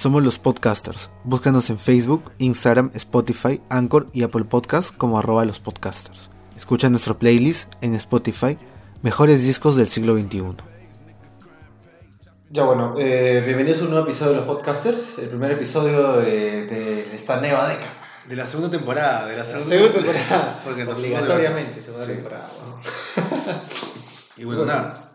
Somos 0.00 0.22
los 0.22 0.38
podcasters. 0.38 1.10
Búscanos 1.24 1.68
en 1.68 1.78
Facebook, 1.78 2.32
Instagram, 2.38 2.90
Spotify, 2.94 3.60
Anchor 3.68 4.06
y 4.14 4.22
Apple 4.22 4.44
Podcasts 4.44 4.92
como 4.92 5.18
arroba 5.18 5.44
los 5.44 5.60
podcasters. 5.60 6.30
Escucha 6.56 6.88
nuestro 6.88 7.18
playlist 7.18 7.70
en 7.82 7.94
Spotify, 7.96 8.56
Mejores 9.02 9.42
Discos 9.42 9.76
del 9.76 9.88
Siglo 9.88 10.18
XXI. 10.18 10.54
Ya 12.48 12.64
bueno, 12.64 12.94
eh, 12.96 13.42
bienvenidos 13.44 13.82
a 13.82 13.84
un 13.84 13.90
nuevo 13.90 14.06
episodio 14.06 14.30
de 14.30 14.36
los 14.38 14.46
podcasters, 14.46 15.18
el 15.18 15.28
primer 15.28 15.50
episodio 15.50 16.14
de, 16.14 16.64
de 16.64 17.14
esta 17.14 17.38
nueva 17.38 17.68
década. 17.68 17.92
De 18.26 18.36
la 18.36 18.46
segunda 18.46 18.70
temporada, 18.70 19.26
de 19.26 19.36
la 19.36 19.40
La 19.40 19.44
segunda, 19.44 19.76
segunda 19.76 19.92
temporada, 19.92 20.60
Porque 20.64 20.84
nos 20.86 20.96
obligatoriamente, 20.96 21.82
segunda 21.82 22.06
de 22.06 22.14
temporada. 22.14 22.50
¿no? 22.66 22.80
Y 24.38 24.44
bueno, 24.44 24.64
nada. 24.64 25.12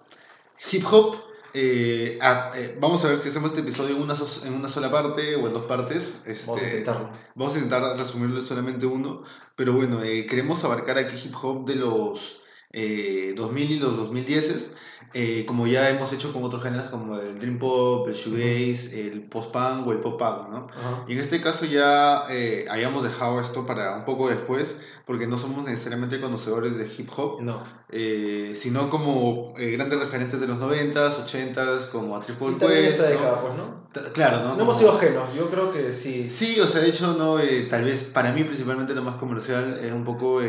Hip 0.71 0.85
hop. 0.91 1.24
Eh, 1.55 2.19
ah, 2.21 2.51
eh, 2.55 2.77
vamos 2.81 3.03
a 3.05 3.07
ver 3.07 3.17
si 3.17 3.29
hacemos 3.29 3.49
este 3.51 3.61
episodio 3.61 3.95
en 3.95 4.01
una, 4.01 4.15
so- 4.15 4.45
en 4.45 4.53
una 4.53 4.67
sola 4.69 4.91
parte 4.91 5.35
o 5.35 5.47
en 5.47 5.53
dos 5.53 5.65
partes. 5.65 6.19
Este, 6.25 6.45
Vamos 6.51 6.61
a 6.61 6.65
intentarlo. 6.67 7.09
Vamos 7.35 7.53
a 7.55 7.57
intentar 7.59 7.97
resumirlo 7.97 8.39
en 8.39 8.45
solamente 8.45 8.85
uno. 8.85 9.23
Pero 9.55 9.73
bueno, 9.73 10.03
eh, 10.03 10.27
queremos 10.27 10.63
abarcar 10.65 10.97
aquí 10.97 11.17
hip 11.25 11.33
hop 11.41 11.65
de 11.65 11.75
los 11.75 12.41
eh, 12.71 13.33
2000 13.37 13.71
y 13.71 13.79
los 13.79 13.95
2010. 13.97 14.75
Eh, 15.17 15.45
como 15.47 15.65
ya 15.65 15.89
hemos 15.89 16.11
hecho 16.11 16.33
con 16.33 16.43
otros 16.43 16.61
géneros 16.61 16.89
como 16.89 17.17
el 17.17 17.39
dream 17.39 17.57
pop, 17.57 18.05
el 18.09 18.13
shoegaze, 18.13 19.07
el 19.07 19.23
post-punk 19.29 19.87
o 19.87 19.93
el 19.93 19.99
pop-punk, 20.01 20.49
¿no? 20.49 20.67
Ajá. 20.75 21.05
Y 21.07 21.13
en 21.13 21.19
este 21.19 21.41
caso 21.41 21.63
ya 21.65 22.25
eh, 22.29 22.65
habíamos 22.69 23.01
dejado 23.03 23.39
esto 23.39 23.65
para 23.65 23.95
un 23.95 24.03
poco 24.03 24.27
después, 24.27 24.81
porque 25.05 25.25
no 25.25 25.37
somos 25.37 25.63
necesariamente 25.63 26.19
conocedores 26.19 26.77
de 26.77 26.85
hip 26.97 27.09
hop, 27.15 27.41
No. 27.41 27.63
eh, 27.89 28.51
sino 28.57 28.89
como 28.89 29.53
grandes 29.55 29.99
referentes 29.99 30.41
de 30.41 30.47
los 30.47 30.57
90s, 30.59 31.23
80s, 31.25 31.85
como 31.91 32.17
a 32.17 32.19
Triple 32.21 32.51
Y 32.51 32.55
también 32.55 32.83
Quest, 32.83 32.99
década, 32.99 33.41
pues, 33.41 33.53
¿no? 33.55 33.87
T- 33.93 34.11
Claro, 34.11 34.37
¿no? 34.39 34.43
No 34.43 34.49
Como- 34.49 34.61
hemos 34.63 34.77
sido 34.79 34.91
ajenos, 34.97 35.33
yo 35.33 35.49
creo 35.49 35.71
que 35.71 35.93
sí. 35.93 36.27
Sí, 36.29 36.59
o 36.59 36.67
sea, 36.67 36.81
de 36.81 36.89
hecho, 36.89 37.13
no, 37.13 37.37
tal 37.69 37.85
vez 37.85 38.03
para 38.03 38.33
mí 38.33 38.43
principalmente 38.43 38.93
lo 38.93 39.01
más 39.01 39.15
comercial 39.15 39.79
es 39.81 39.93
un 39.93 40.03
poco... 40.03 40.41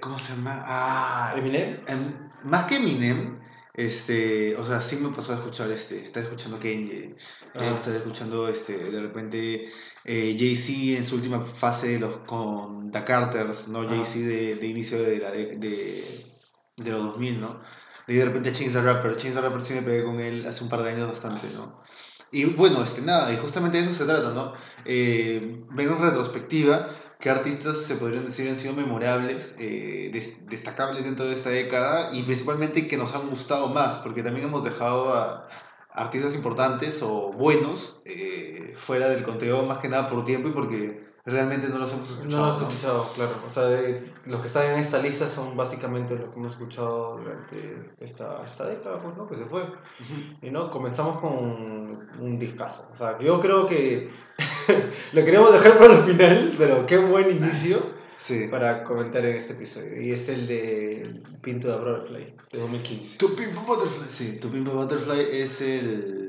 ¿Cómo 0.00 0.18
se 0.18 0.34
llama? 0.34 0.62
Ah, 0.66 1.34
Eminem. 1.36 1.80
Em, 1.86 2.29
más 2.44 2.66
que 2.66 2.76
Eminem, 2.76 3.38
este, 3.74 4.56
o 4.56 4.64
sea, 4.64 4.80
sí 4.80 4.96
me 4.96 5.10
pasó 5.10 5.32
a 5.32 5.36
escuchar, 5.36 5.70
este, 5.70 6.02
estar 6.02 6.22
escuchando 6.22 6.58
Kanye, 6.58 7.16
Ah. 7.54 7.64
eh, 7.66 7.70
estar 7.74 7.94
escuchando, 7.96 8.48
este, 8.48 8.76
de 8.90 9.00
repente 9.00 9.70
eh, 10.04 10.36
Jay-Z 10.38 10.98
en 10.98 11.04
su 11.04 11.16
última 11.16 11.44
fase 11.44 11.88
de 11.88 11.98
los, 12.00 12.16
con 12.26 12.90
The 12.90 13.04
Carters, 13.04 13.68
¿no? 13.68 13.80
Ah. 13.80 13.86
Jay-Z 13.88 14.18
de, 14.26 14.54
de 14.56 14.66
inicio 14.66 15.02
de, 15.02 15.18
la 15.18 15.30
de, 15.30 15.56
de, 15.56 16.26
de 16.76 16.90
los 16.90 17.02
2000, 17.04 17.40
¿no? 17.40 17.60
Y 18.08 18.14
de 18.14 18.24
repente 18.24 18.50
Chance 18.52 18.72
the 18.72 18.82
Rapper, 18.82 19.16
Chance 19.16 19.32
the 19.36 19.40
Rapper 19.40 19.60
sí 19.64 19.74
me 19.74 19.82
pegué 19.82 20.04
con 20.04 20.18
él 20.20 20.44
hace 20.46 20.64
un 20.64 20.70
par 20.70 20.82
de 20.82 20.90
años 20.90 21.06
bastante, 21.08 21.46
¿no? 21.54 21.80
Y 22.32 22.44
bueno, 22.44 22.82
este, 22.82 23.02
nada, 23.02 23.32
y 23.32 23.36
justamente 23.36 23.78
de 23.78 23.84
eso 23.84 23.94
se 23.94 24.04
trata, 24.04 24.32
¿no? 24.32 24.52
Eh, 24.84 25.64
ver 25.70 25.86
en 25.88 26.00
retrospectiva 26.00 26.88
qué 27.20 27.30
artistas 27.30 27.78
se 27.78 27.96
podrían 27.96 28.24
decir 28.24 28.48
han 28.48 28.56
sido 28.56 28.74
memorables, 28.74 29.54
eh, 29.58 30.10
des- 30.12 30.46
destacables 30.46 31.04
dentro 31.04 31.26
de 31.26 31.34
esta 31.34 31.50
década 31.50 32.10
y 32.14 32.22
principalmente 32.24 32.88
que 32.88 32.96
nos 32.96 33.14
han 33.14 33.28
gustado 33.28 33.68
más, 33.68 33.98
porque 33.98 34.22
también 34.22 34.46
hemos 34.48 34.64
dejado 34.64 35.12
a 35.14 35.48
artistas 35.90 36.34
importantes 36.34 37.02
o 37.02 37.32
buenos 37.32 38.00
eh, 38.04 38.74
fuera 38.78 39.08
del 39.08 39.24
conteo 39.24 39.62
más 39.64 39.78
que 39.78 39.88
nada 39.88 40.08
por 40.08 40.24
tiempo 40.24 40.48
y 40.48 40.52
porque 40.52 41.09
realmente 41.26 41.68
no 41.68 41.78
los 41.78 41.92
hemos 41.92 42.08
No 42.10 42.16
escuchado. 42.16 42.46
lo 42.46 42.52
has 42.52 42.60
¿no? 42.62 42.68
escuchado, 42.68 43.12
claro. 43.14 43.32
O 43.46 43.48
sea, 43.48 43.64
de- 43.64 44.02
los 44.26 44.40
que 44.40 44.46
están 44.46 44.66
en 44.66 44.78
esta 44.78 45.00
lista 45.02 45.28
son 45.28 45.56
básicamente 45.56 46.16
los 46.16 46.30
que 46.30 46.36
hemos 46.38 46.52
escuchado 46.52 47.18
durante 47.18 47.90
esta, 48.00 48.42
esta 48.44 48.66
década, 48.66 49.00
pues, 49.00 49.16
¿no? 49.16 49.26
Que 49.28 49.34
se 49.36 49.44
fue. 49.44 49.62
Y 50.42 50.50
no, 50.50 50.70
comenzamos 50.70 51.18
con 51.18 52.08
un 52.18 52.38
discazo. 52.38 52.88
O 52.92 52.96
sea, 52.96 53.18
yo 53.18 53.38
creo 53.40 53.66
que 53.66 54.10
lo 55.12 55.24
queríamos 55.24 55.52
dejar 55.52 55.78
para 55.78 55.98
el 55.98 56.04
final, 56.04 56.54
pero 56.58 56.86
qué 56.86 56.98
buen 56.98 57.30
inicio 57.30 57.98
Sí. 58.16 58.48
para 58.50 58.84
comentar 58.84 59.24
en 59.24 59.36
este 59.36 59.54
episodio. 59.54 59.98
Y 60.02 60.10
es 60.10 60.28
el 60.28 60.46
de 60.46 61.22
Pinto 61.40 61.68
de 61.68 61.78
Butterfly, 61.78 62.34
de 62.52 62.58
2015. 62.60 63.16
To 63.16 63.34
Pimp 63.34 63.54
Butterfly. 63.66 64.10
Sí, 64.10 64.38
To 64.38 64.50
Pimp 64.50 64.68
Butterfly 64.68 65.20
es 65.40 65.60
el. 65.62 66.19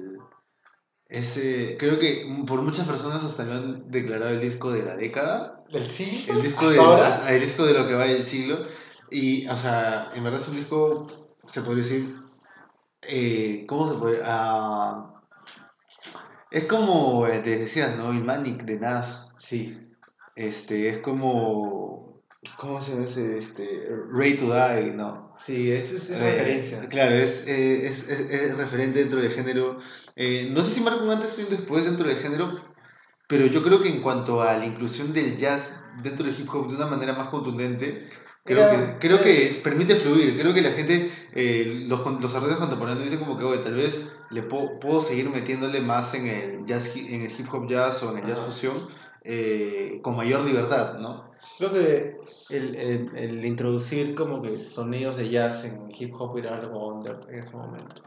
Ese, 1.11 1.75
creo 1.77 1.99
que 1.99 2.25
por 2.47 2.61
muchas 2.61 2.87
personas 2.87 3.21
hasta 3.23 3.43
lo 3.43 3.53
han 3.53 3.91
declarado 3.91 4.31
el 4.31 4.39
disco 4.39 4.71
de 4.71 4.83
la 4.83 4.95
década. 4.95 5.61
¿Del 5.69 5.89
siglo? 5.89 6.33
El 6.35 6.41
disco, 6.41 6.61
¿Hasta 6.67 6.71
de, 6.73 6.79
ahora? 6.79 7.31
el 7.33 7.41
disco 7.41 7.65
de 7.65 7.73
lo 7.73 7.85
que 7.87 7.95
va 7.95 8.05
del 8.05 8.23
siglo. 8.23 8.59
Y, 9.11 9.45
o 9.47 9.57
sea, 9.57 10.09
en 10.15 10.23
verdad 10.23 10.39
es 10.39 10.47
un 10.47 10.55
disco, 10.55 11.35
se 11.47 11.61
podría 11.63 11.83
decir. 11.83 12.15
eh, 13.01 13.65
¿Cómo 13.67 13.91
se 13.91 13.99
puede.? 13.99 14.21
Ah, 14.23 15.21
es 16.49 16.65
como 16.65 17.27
eh, 17.27 17.39
te 17.39 17.57
decías, 17.59 17.97
¿no? 17.97 18.11
El 18.11 18.23
Manic 18.23 18.63
de 18.63 18.79
Nas. 18.79 19.29
Sí. 19.37 19.77
Este, 20.35 20.87
es 20.87 20.99
como. 20.99 22.21
¿Cómo 22.57 22.81
se 22.81 22.97
dice? 22.99 23.39
Este, 23.39 23.89
Ray 24.13 24.37
to 24.37 24.45
Die, 24.45 24.93
¿no? 24.93 25.30
Sí, 25.43 25.71
eso 25.71 25.95
es, 25.97 26.09
es 26.09 26.21
Eh, 26.21 26.23
referencia. 26.23 26.87
Claro, 26.89 27.15
es, 27.15 27.47
eh, 27.47 27.87
es, 27.87 28.07
es- 28.07 28.57
referente 28.57 28.99
dentro 28.99 29.19
del 29.19 29.31
género. 29.31 29.79
Eh, 30.15 30.49
no 30.51 30.61
sé 30.61 30.71
si 30.71 30.81
marca 30.81 31.01
un 31.03 31.09
antes 31.09 31.37
o 31.37 31.41
un 31.41 31.49
después 31.49 31.83
dentro 31.85 32.07
del 32.07 32.17
género, 32.17 32.55
pero 33.27 33.47
yo 33.47 33.63
creo 33.63 33.81
que 33.81 33.89
en 33.89 34.01
cuanto 34.01 34.41
a 34.41 34.57
la 34.57 34.65
inclusión 34.65 35.13
del 35.13 35.35
jazz 35.35 35.75
dentro 36.03 36.25
del 36.25 36.39
hip 36.39 36.47
hop 36.53 36.69
de 36.69 36.75
una 36.75 36.85
manera 36.85 37.13
más 37.13 37.29
contundente, 37.29 38.07
creo, 38.43 38.67
Era- 38.67 38.99
que, 38.99 39.07
creo 39.07 39.21
que 39.23 39.61
permite 39.63 39.95
fluir. 39.95 40.37
Creo 40.39 40.53
que 40.53 40.61
la 40.61 40.71
gente, 40.73 41.11
eh, 41.33 41.85
los, 41.87 42.05
los 42.21 42.35
artistas 42.35 42.59
contemporáneos 42.59 43.03
dicen 43.05 43.19
como 43.19 43.37
que, 43.39 43.45
oye, 43.45 43.63
tal 43.63 43.75
vez 43.75 44.11
le 44.29 44.43
puedo, 44.43 44.79
puedo 44.79 45.01
seguir 45.01 45.29
metiéndole 45.29 45.81
más 45.81 46.13
en 46.13 46.27
el, 46.27 46.65
jazz, 46.65 46.95
en 46.95 47.21
el 47.23 47.31
hip 47.31 47.51
hop 47.51 47.67
jazz 47.67 48.03
o 48.03 48.11
en 48.11 48.19
el 48.19 48.25
jazz 48.27 48.39
fusión 48.39 48.75
con 50.03 50.15
mayor 50.15 50.43
libertad, 50.43 50.99
¿no? 50.99 51.30
Creo 51.57 51.71
que 51.71 52.17
el, 52.49 52.75
el, 52.75 53.15
el 53.15 53.45
introducir 53.45 54.15
como 54.15 54.41
que 54.41 54.57
sonidos 54.57 55.17
de 55.17 55.29
jazz 55.29 55.63
en 55.65 55.91
hip 55.95 56.13
hop 56.19 56.37
era 56.37 56.55
algo 56.57 56.87
under 56.87 57.19
en 57.29 57.39
ese 57.39 57.55
momento. 57.55 58.03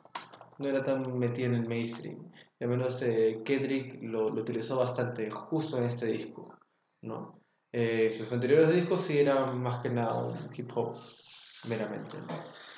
No 0.58 0.68
era 0.68 0.84
tan 0.84 1.18
metido 1.18 1.48
en 1.48 1.54
el 1.54 1.68
mainstream. 1.68 2.30
Y 2.58 2.64
al 2.64 2.70
menos 2.70 3.02
eh, 3.02 3.42
Kendrick 3.44 4.02
lo, 4.02 4.28
lo 4.28 4.42
utilizó 4.42 4.76
bastante 4.76 5.30
justo 5.30 5.78
en 5.78 5.84
este 5.84 6.06
disco. 6.06 6.56
¿no? 7.02 7.40
Eh, 7.72 8.14
sus 8.16 8.32
anteriores 8.32 8.72
discos 8.72 9.00
sí 9.00 9.18
eran 9.18 9.60
más 9.60 9.78
que 9.78 9.90
nada 9.90 10.24
un 10.24 10.50
hip 10.54 10.70
hop 10.74 10.96
meramente. 11.68 12.16
¿no? 12.18 12.34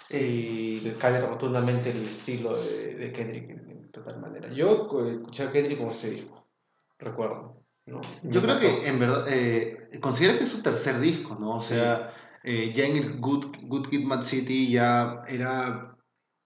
Y 0.08 0.90
cambia 0.92 1.26
rotundamente 1.26 1.90
el 1.90 2.04
estilo 2.04 2.56
de, 2.56 2.94
de 2.94 3.12
Kendrick 3.12 3.50
en, 3.50 3.70
en 3.70 3.90
total 3.90 4.20
manera. 4.20 4.52
Yo 4.52 4.88
eh, 5.04 5.12
escuché 5.12 5.42
a 5.42 5.52
Kendrick 5.52 5.78
con 5.78 5.90
este 5.90 6.10
disco, 6.10 6.46
recuerdo. 6.98 7.55
¿No? 7.86 8.00
Yo 8.22 8.42
creo 8.42 8.58
que 8.58 8.86
en 8.88 8.98
verdad, 8.98 9.24
eh, 9.28 9.88
considera 10.00 10.36
que 10.38 10.44
es 10.44 10.50
su 10.50 10.62
tercer 10.62 10.98
disco, 11.00 11.36
¿no? 11.40 11.54
O 11.56 11.60
Sí. 11.60 11.68
sea, 11.74 12.12
eh, 12.44 12.72
ya 12.74 12.84
en 12.84 12.96
el 12.96 13.18
Good, 13.20 13.46
Good 13.62 13.88
Kid, 13.88 14.04
Mad 14.04 14.22
City 14.22 14.70
ya 14.70 15.22
era 15.28 15.96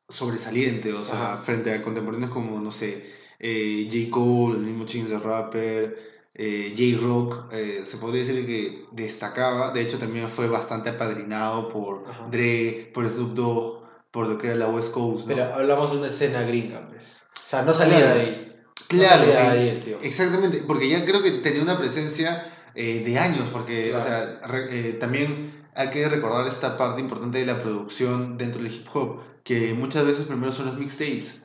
sobresaliente, 0.08 0.92
o 0.92 1.04
sea, 1.04 1.34
Ajá. 1.34 1.42
frente 1.42 1.72
a 1.72 1.82
contemporáneos 1.82 2.30
como, 2.30 2.60
no 2.60 2.70
sé, 2.70 3.04
eh, 3.38 3.88
J. 3.90 4.10
Cole, 4.10 4.56
el 4.58 4.62
mismo 4.64 4.84
Chance 4.84 5.14
the 5.14 5.18
Rapper, 5.18 5.96
eh, 6.34 6.74
J-Rock, 6.76 7.52
eh, 7.52 7.80
se 7.84 7.96
podría 7.98 8.20
decir 8.24 8.46
que 8.46 8.84
destacaba, 8.92 9.72
de 9.72 9.82
hecho 9.82 9.98
también 9.98 10.28
fue 10.28 10.48
bastante 10.48 10.90
apadrinado 10.90 11.68
por 11.68 12.04
Ajá. 12.08 12.28
Dre, 12.30 12.90
por 12.94 13.08
Snoop 13.08 13.34
Dogg, 13.34 13.80
por 14.10 14.26
lo 14.26 14.38
que 14.38 14.48
era 14.48 14.56
la 14.56 14.68
West 14.68 14.92
Coast, 14.92 15.26
¿no? 15.28 15.34
Pero 15.34 15.44
hablamos 15.54 15.92
de 15.92 15.98
una 15.98 16.06
escena 16.08 16.42
gringa, 16.42 16.88
pues. 16.88 17.22
O 17.46 17.48
sea, 17.48 17.62
no 17.62 17.72
salía 17.72 17.98
Claro. 17.98 18.14
de 18.14 18.20
ahí. 18.20 18.49
Claro, 18.90 19.24
No 19.26 19.80
tío. 19.80 19.98
Exactamente, 20.02 20.64
porque 20.66 20.88
ya 20.88 21.04
creo 21.04 21.22
que 21.22 21.30
tenía 21.42 21.62
una 21.62 21.78
presencia 21.78 22.52
eh, 22.74 23.02
de 23.04 23.18
años, 23.18 23.48
porque, 23.52 23.94
o 23.94 24.02
sea, 24.02 24.40
re- 24.48 24.90
eh, 24.90 24.92
también 24.94 25.64
hay 25.76 25.90
que 25.90 26.08
recordar 26.08 26.46
esta 26.48 26.76
parte 26.76 27.00
importante 27.00 27.38
de 27.38 27.46
la 27.46 27.62
producción 27.62 28.36
dentro 28.36 28.60
del 28.62 28.72
hip 28.74 28.88
hop, 28.92 29.20
que 29.44 29.74
muchas 29.74 30.04
veces 30.04 30.26
primero 30.26 30.50
son 30.52 30.66
los 30.66 30.78
mixtapes. 30.78 31.40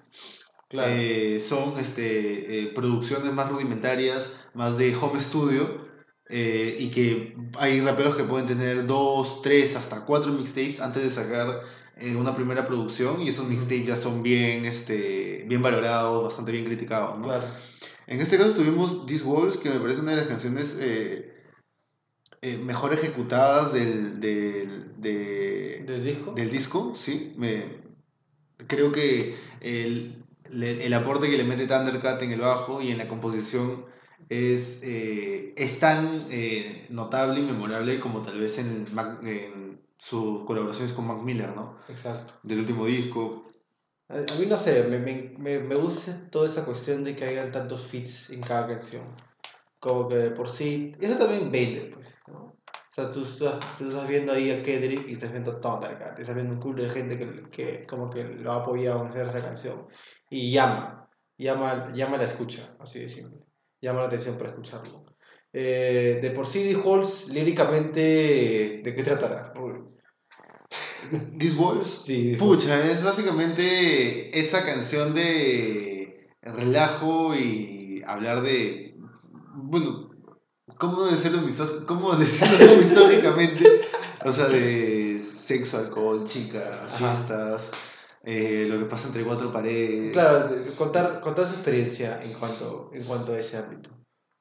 Claro. 0.67 0.91
Eh, 0.91 1.39
son 1.39 1.77
este, 1.79 2.71
producciones 2.73 3.31
más 3.31 3.49
rudimentarias, 3.51 4.35
más 4.55 4.77
de 4.79 4.95
home 4.95 5.21
studio, 5.21 5.85
y 6.27 6.89
que 6.89 7.37
hay 7.59 7.81
raperos 7.81 8.15
que 8.15 8.23
pueden 8.23 8.47
tener 8.47 8.87
dos, 8.87 9.43
tres, 9.43 9.75
hasta 9.75 10.03
cuatro 10.05 10.31
mixtapes 10.33 10.81
antes 10.81 11.03
de 11.03 11.09
sacar 11.11 11.61
eh, 11.97 12.15
una 12.15 12.35
primera 12.35 12.65
producción, 12.67 13.21
y 13.21 13.29
esos 13.29 13.47
mixtapes 13.47 13.85
ya 13.87 13.95
son 13.95 14.21
bien, 14.23 14.65
este, 14.65 15.45
bien 15.47 15.61
valorados, 15.61 16.23
bastante 16.25 16.51
bien 16.51 16.65
criticados. 16.65 17.17
¿no? 17.17 17.23
claro. 17.23 17.47
En 18.07 18.21
este 18.21 18.37
caso 18.37 18.51
tuvimos 18.53 19.05
These 19.05 19.23
Walls, 19.23 19.57
que 19.57 19.69
me 19.69 19.79
parece 19.79 20.01
una 20.01 20.11
de 20.11 20.17
las 20.17 20.27
canciones 20.27 20.77
eh, 20.79 21.33
eh, 22.41 22.57
mejor 22.57 22.93
ejecutadas 22.93 23.73
del, 23.73 24.19
del, 24.19 25.01
de- 25.01 25.83
¿Del 25.87 26.03
disco? 26.03 26.33
del 26.33 26.51
disco, 26.51 26.93
sí. 26.95 27.33
Me, 27.37 27.63
creo 28.67 28.91
que 28.91 29.35
el, 29.61 30.23
le- 30.49 30.85
el 30.85 30.93
aporte 30.93 31.29
que 31.29 31.37
le 31.37 31.43
mete 31.45 31.65
Thundercat 31.67 32.21
en 32.21 32.31
el 32.31 32.41
bajo 32.41 32.81
y 32.81 32.91
en 32.91 32.97
la 32.99 33.07
composición 33.07 33.85
es, 34.29 34.79
eh, 34.83 35.53
es 35.57 35.79
tan 35.79 36.25
eh, 36.29 36.85
notable 36.89 37.39
y 37.39 37.43
memorable 37.43 37.99
como 37.99 38.21
tal 38.21 38.39
vez 38.39 38.57
en, 38.59 38.85
el 38.87 39.27
en 39.27 39.64
sus 39.97 40.45
colaboraciones 40.45 40.93
con 40.93 41.07
Mac 41.07 41.21
Miller, 41.21 41.55
¿no? 41.55 41.77
Exacto. 41.87 42.35
Del 42.43 42.59
último 42.59 42.85
disco. 42.85 43.45
A, 44.09 44.17
a 44.17 44.39
mí 44.39 44.45
no 44.47 44.57
sé, 44.57 44.83
me, 44.89 44.99
me, 44.99 45.59
me, 45.59 45.75
gusta 45.75 46.29
toda 46.29 46.47
esa 46.47 46.65
cuestión 46.65 47.03
de 47.03 47.15
que 47.15 47.25
hayan 47.25 47.51
tantos 47.51 47.85
feats 47.87 48.29
en 48.29 48.41
cada 48.41 48.67
canción. 48.67 49.15
Como 49.79 50.07
que 50.07 50.15
de 50.15 50.31
por 50.31 50.49
sí. 50.49 50.93
Eso 50.99 51.17
también 51.17 51.51
vende, 51.51 51.91
pues. 51.93 52.09
¿no? 52.27 52.43
O 52.45 52.93
sea, 52.95 53.11
tú, 53.11 53.21
estás- 53.23 53.77
tú 53.77 53.89
estás 53.89 54.07
viendo 54.07 54.31
ahí 54.31 54.51
a 54.51 54.63
Kendrick 54.63 55.07
y 55.09 55.13
estás 55.13 55.31
viendo 55.31 55.59
Thundercat. 55.59 56.17
Estás 56.19 56.35
viendo 56.35 56.53
un 56.53 56.61
club 56.61 56.75
de 56.77 56.89
gente 56.89 57.17
que, 57.17 57.49
que 57.49 57.85
como 57.87 58.09
que 58.09 58.23
lo 58.23 58.51
ha 58.51 58.57
apoyado 58.57 59.01
en 59.01 59.07
hacer 59.07 59.27
esa 59.27 59.41
canción. 59.43 59.87
Y 60.29 60.51
llama. 60.51 61.09
Llama, 61.37 61.91
llama 61.93 62.15
a 62.15 62.19
la 62.19 62.25
escucha, 62.25 62.75
así 62.79 62.99
de 62.99 63.09
simple. 63.09 63.39
Llama 63.81 63.99
la 64.01 64.07
atención 64.07 64.37
para 64.37 64.51
escucharlo. 64.51 65.03
Eh, 65.51 66.19
de 66.21 66.31
por 66.31 66.45
sí, 66.45 66.73
Halls, 66.85 67.27
líricamente, 67.29 68.81
¿de 68.83 68.93
qué 68.95 69.03
tratará? 69.03 69.53
This 71.37 71.55
Boys. 71.55 71.87
Sí, 72.05 72.35
Pucha, 72.37 72.83
es 72.89 73.03
básicamente 73.03 74.37
esa 74.39 74.65
canción 74.65 75.13
de 75.13 76.29
relajo 76.41 77.35
y 77.35 78.01
hablar 78.05 78.41
de. 78.41 78.95
Bueno, 79.55 80.09
¿cómo 80.77 81.03
decirlo, 81.05 81.39
miso- 81.41 81.85
cómo 81.85 82.15
decirlo 82.15 82.73
históricamente? 82.81 83.81
O 84.25 84.31
sea, 84.31 84.47
de 84.47 85.21
sexo, 85.21 85.77
alcohol, 85.77 86.25
chicas, 86.25 86.93
Ajá. 86.93 87.15
fiestas, 87.15 87.71
eh, 88.23 88.65
lo 88.67 88.79
que 88.79 88.85
pasa 88.85 89.07
entre 89.07 89.23
cuatro 89.23 89.53
paredes. 89.53 90.13
Claro, 90.13 90.49
contar, 90.75 91.21
contar 91.21 91.47
su 91.47 91.53
experiencia 91.55 92.21
en 92.23 92.33
cuanto, 92.33 92.89
en 92.93 93.03
cuanto 93.03 93.33
a 93.33 93.39
ese 93.39 93.57
ámbito, 93.57 93.91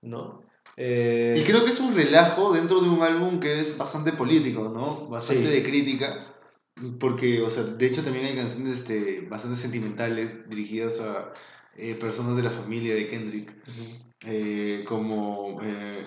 ¿no? 0.02 0.42
Eh, 0.76 1.36
Y 1.38 1.42
creo 1.44 1.64
que 1.64 1.70
es 1.70 1.78
un 1.80 1.94
relajo 1.94 2.52
dentro 2.52 2.80
de 2.80 2.88
un 2.88 3.02
álbum 3.02 3.38
que 3.38 3.60
es 3.60 3.76
bastante 3.78 4.12
político, 4.12 4.70
¿no? 4.70 5.06
Bastante 5.08 5.46
Sí. 5.46 5.52
de 5.52 5.62
crítica. 5.62 6.33
Porque, 6.98 7.40
o 7.42 7.50
sea, 7.50 7.64
de 7.64 7.86
hecho 7.86 8.02
también 8.02 8.26
hay 8.26 8.34
canciones 8.36 8.80
este, 8.80 9.26
bastante 9.28 9.56
sentimentales 9.56 10.48
dirigidas 10.48 11.00
a 11.00 11.32
eh, 11.76 11.94
personas 11.94 12.36
de 12.36 12.42
la 12.42 12.50
familia 12.50 12.94
de 12.94 13.08
Kendrick. 13.08 13.52
Eh, 14.26 14.84
como 14.86 15.60
eh, 15.62 16.04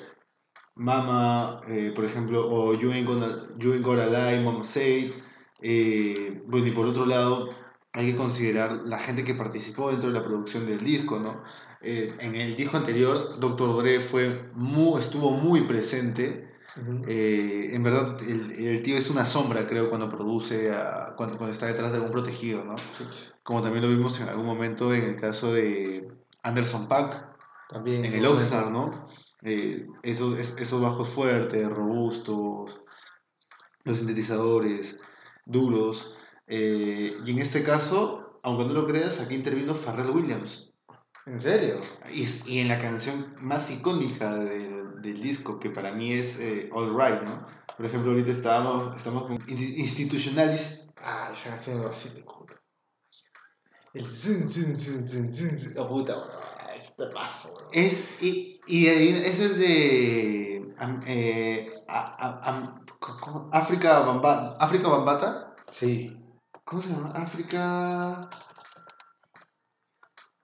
Mama, 0.76 1.62
eh, 1.68 1.92
por 1.96 2.06
ejemplo, 2.06 2.48
o 2.48 2.74
You 2.74 2.92
Ain't 2.92 3.08
Gonna, 3.08 3.28
you 3.58 3.74
Ain't 3.74 3.84
Gonna 3.86 4.06
Lie, 4.08 4.64
Say. 4.64 5.14
eh, 5.62 6.42
bueno, 6.46 6.68
y 6.68 6.72
por 6.72 6.86
otro 6.86 7.06
lado, 7.06 7.50
hay 7.94 8.12
que 8.12 8.18
considerar 8.18 8.72
la 8.86 9.00
gente 9.00 9.24
que 9.24 9.34
participó 9.34 9.90
dentro 9.90 10.10
de 10.10 10.20
la 10.20 10.26
producción 10.26 10.68
del 10.68 10.80
disco, 10.80 11.20
¿no? 11.20 11.44
En 11.82 12.36
el 12.36 12.56
disco 12.56 12.76
anterior, 12.78 13.40
Dr. 13.40 13.78
Dre 13.82 14.02
fue 14.02 14.50
muy, 14.54 15.00
estuvo 15.00 15.32
muy 15.32 15.62
presente. 15.62 16.47
Eh, 17.08 17.70
en 17.74 17.84
verdad, 17.84 18.18
el, 18.22 18.52
el 18.52 18.82
tío 18.84 18.98
es 18.98 19.10
una 19.10 19.26
sombra, 19.26 19.68
creo, 19.68 19.90
cuando 19.90 20.10
produce, 20.10 20.72
a- 20.72 21.14
cuando, 21.16 21.38
cuando 21.38 21.54
está 21.54 21.66
detrás 21.68 21.92
de 21.92 21.98
algún 21.98 22.12
protegido, 22.12 22.64
¿no? 22.64 22.76
Como 23.44 23.62
también 23.62 23.84
lo 23.84 23.90
vimos 23.90 24.20
en 24.20 24.30
algún 24.30 24.46
momento 24.46 24.94
en 24.94 25.04
el 25.04 25.16
caso 25.16 25.54
de 25.54 26.08
Anderson 26.44 26.88
También 27.70 28.06
en 28.06 28.14
el. 28.14 28.26
All-Star, 28.26 28.70
¿no? 28.72 29.08
Eh, 29.44 29.88
esos, 30.04 30.38
es- 30.38 30.58
esos 30.58 30.82
bajos 30.82 31.10
fuertes, 31.10 31.68
robustos, 31.70 32.80
los 33.84 33.98
sintetizadores 33.98 35.00
duros. 35.46 36.14
eh, 36.48 37.18
y 37.26 37.32
en 37.32 37.40
este 37.40 37.64
caso, 37.64 38.40
aunque 38.44 38.66
no 38.66 38.74
lo 38.74 38.88
creas, 38.88 39.20
aquí 39.20 39.36
intervino 39.36 39.76
Pharrell 39.76 40.12
Williams. 40.12 40.72
¿En 41.26 41.40
serio? 41.40 41.82
Y, 42.14 42.26
y 42.46 42.60
en 42.60 42.70
la 42.70 42.80
canción 42.80 43.36
más 43.42 43.70
icónica 43.70 44.34
del, 44.36 44.77
del 45.08 45.22
disco, 45.22 45.60
que 45.60 45.70
para 45.70 45.92
mí 45.94 46.14
es 46.14 46.40
eh, 46.40 46.70
All 46.74 46.90
Right, 46.96 47.22
¿no? 47.24 47.48
Por 47.76 47.86
ejemplo, 47.86 48.12
ahorita 48.12 48.32
estábamos, 48.32 48.96
estamos 48.96 49.24
con 49.24 49.38
Insti- 49.48 49.78
Institutionalis. 49.78 50.84
Ah, 50.98 51.30
esa 51.32 51.50
canción 51.50 51.82
de 52.16 52.24
culo. 52.26 52.56
El 53.94 54.06
zun, 54.06 54.46
zun, 54.48 54.78
zun, 54.78 55.08
zun, 55.08 55.34
zun. 55.34 55.74
Oh, 55.78 55.88
puta. 55.88 56.14
Este 56.80 57.08
paso, 57.08 57.54
bro. 57.56 57.70
Es, 57.72 58.10
y, 58.22 58.60
y 58.68 58.88
eso 58.88 59.44
es 59.44 59.58
de 59.58 60.74
am- 60.78 61.02
eh. 61.08 61.74
África 63.52 64.00
Bamba- 64.02 64.58
África 64.60 64.88
Bambata. 64.90 65.56
Sí. 65.68 66.16
¿Cómo 66.66 66.82
se 66.82 66.90
llama? 66.90 67.12
África. 67.12 68.30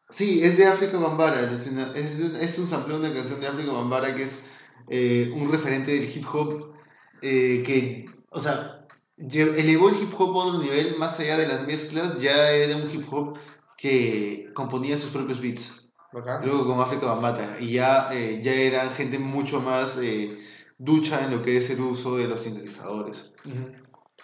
Sí, 0.09 0.43
es 0.43 0.57
de 0.57 0.65
África 0.67 0.97
Bambara. 0.97 1.51
Es, 1.51 1.67
un- 1.67 2.35
es 2.35 2.59
un 2.59 2.67
sampleo 2.67 2.99
de 2.99 3.07
una 3.09 3.15
canción 3.15 3.39
de 3.41 3.47
África 3.47 3.71
Bambara 3.71 4.15
que 4.15 4.23
es 4.23 4.45
eh, 4.89 5.31
un 5.33 5.51
referente 5.51 5.91
del 5.91 6.09
hip 6.09 6.25
hop 6.33 6.73
eh, 7.21 7.63
que, 7.65 8.05
o 8.29 8.39
sea, 8.39 8.85
elevó 9.17 9.89
el 9.89 10.01
hip 10.01 10.13
hop 10.17 10.35
a 10.35 10.45
otro 10.45 10.59
nivel, 10.61 10.97
más 10.97 11.19
allá 11.19 11.37
de 11.37 11.47
las 11.47 11.65
mezclas, 11.65 12.19
ya 12.19 12.51
era 12.51 12.77
un 12.77 12.89
hip 12.89 13.05
hop 13.11 13.37
que 13.77 14.49
componía 14.53 14.97
sus 14.97 15.11
propios 15.11 15.41
beats. 15.41 15.83
Bacán. 16.11 16.45
Luego 16.45 16.67
con 16.67 16.79
África 16.79 17.07
Bambata. 17.07 17.59
Y 17.59 17.73
ya, 17.73 18.13
eh, 18.13 18.39
ya 18.41 18.53
eran 18.53 18.91
gente 18.91 19.17
mucho 19.17 19.61
más 19.61 19.97
eh, 19.97 20.37
ducha 20.77 21.25
en 21.25 21.31
lo 21.31 21.41
que 21.41 21.57
es 21.57 21.69
el 21.71 21.81
uso 21.81 22.17
de 22.17 22.27
los 22.27 22.41
sintetizadores. 22.41 23.31
Ujú. 23.45 23.71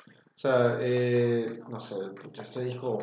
O 0.05 0.41
sea, 0.41 0.77
eh, 0.79 1.59
no 1.67 1.79
sé, 1.79 1.95
pucha, 2.21 2.43
este 2.43 2.63
disco. 2.63 2.99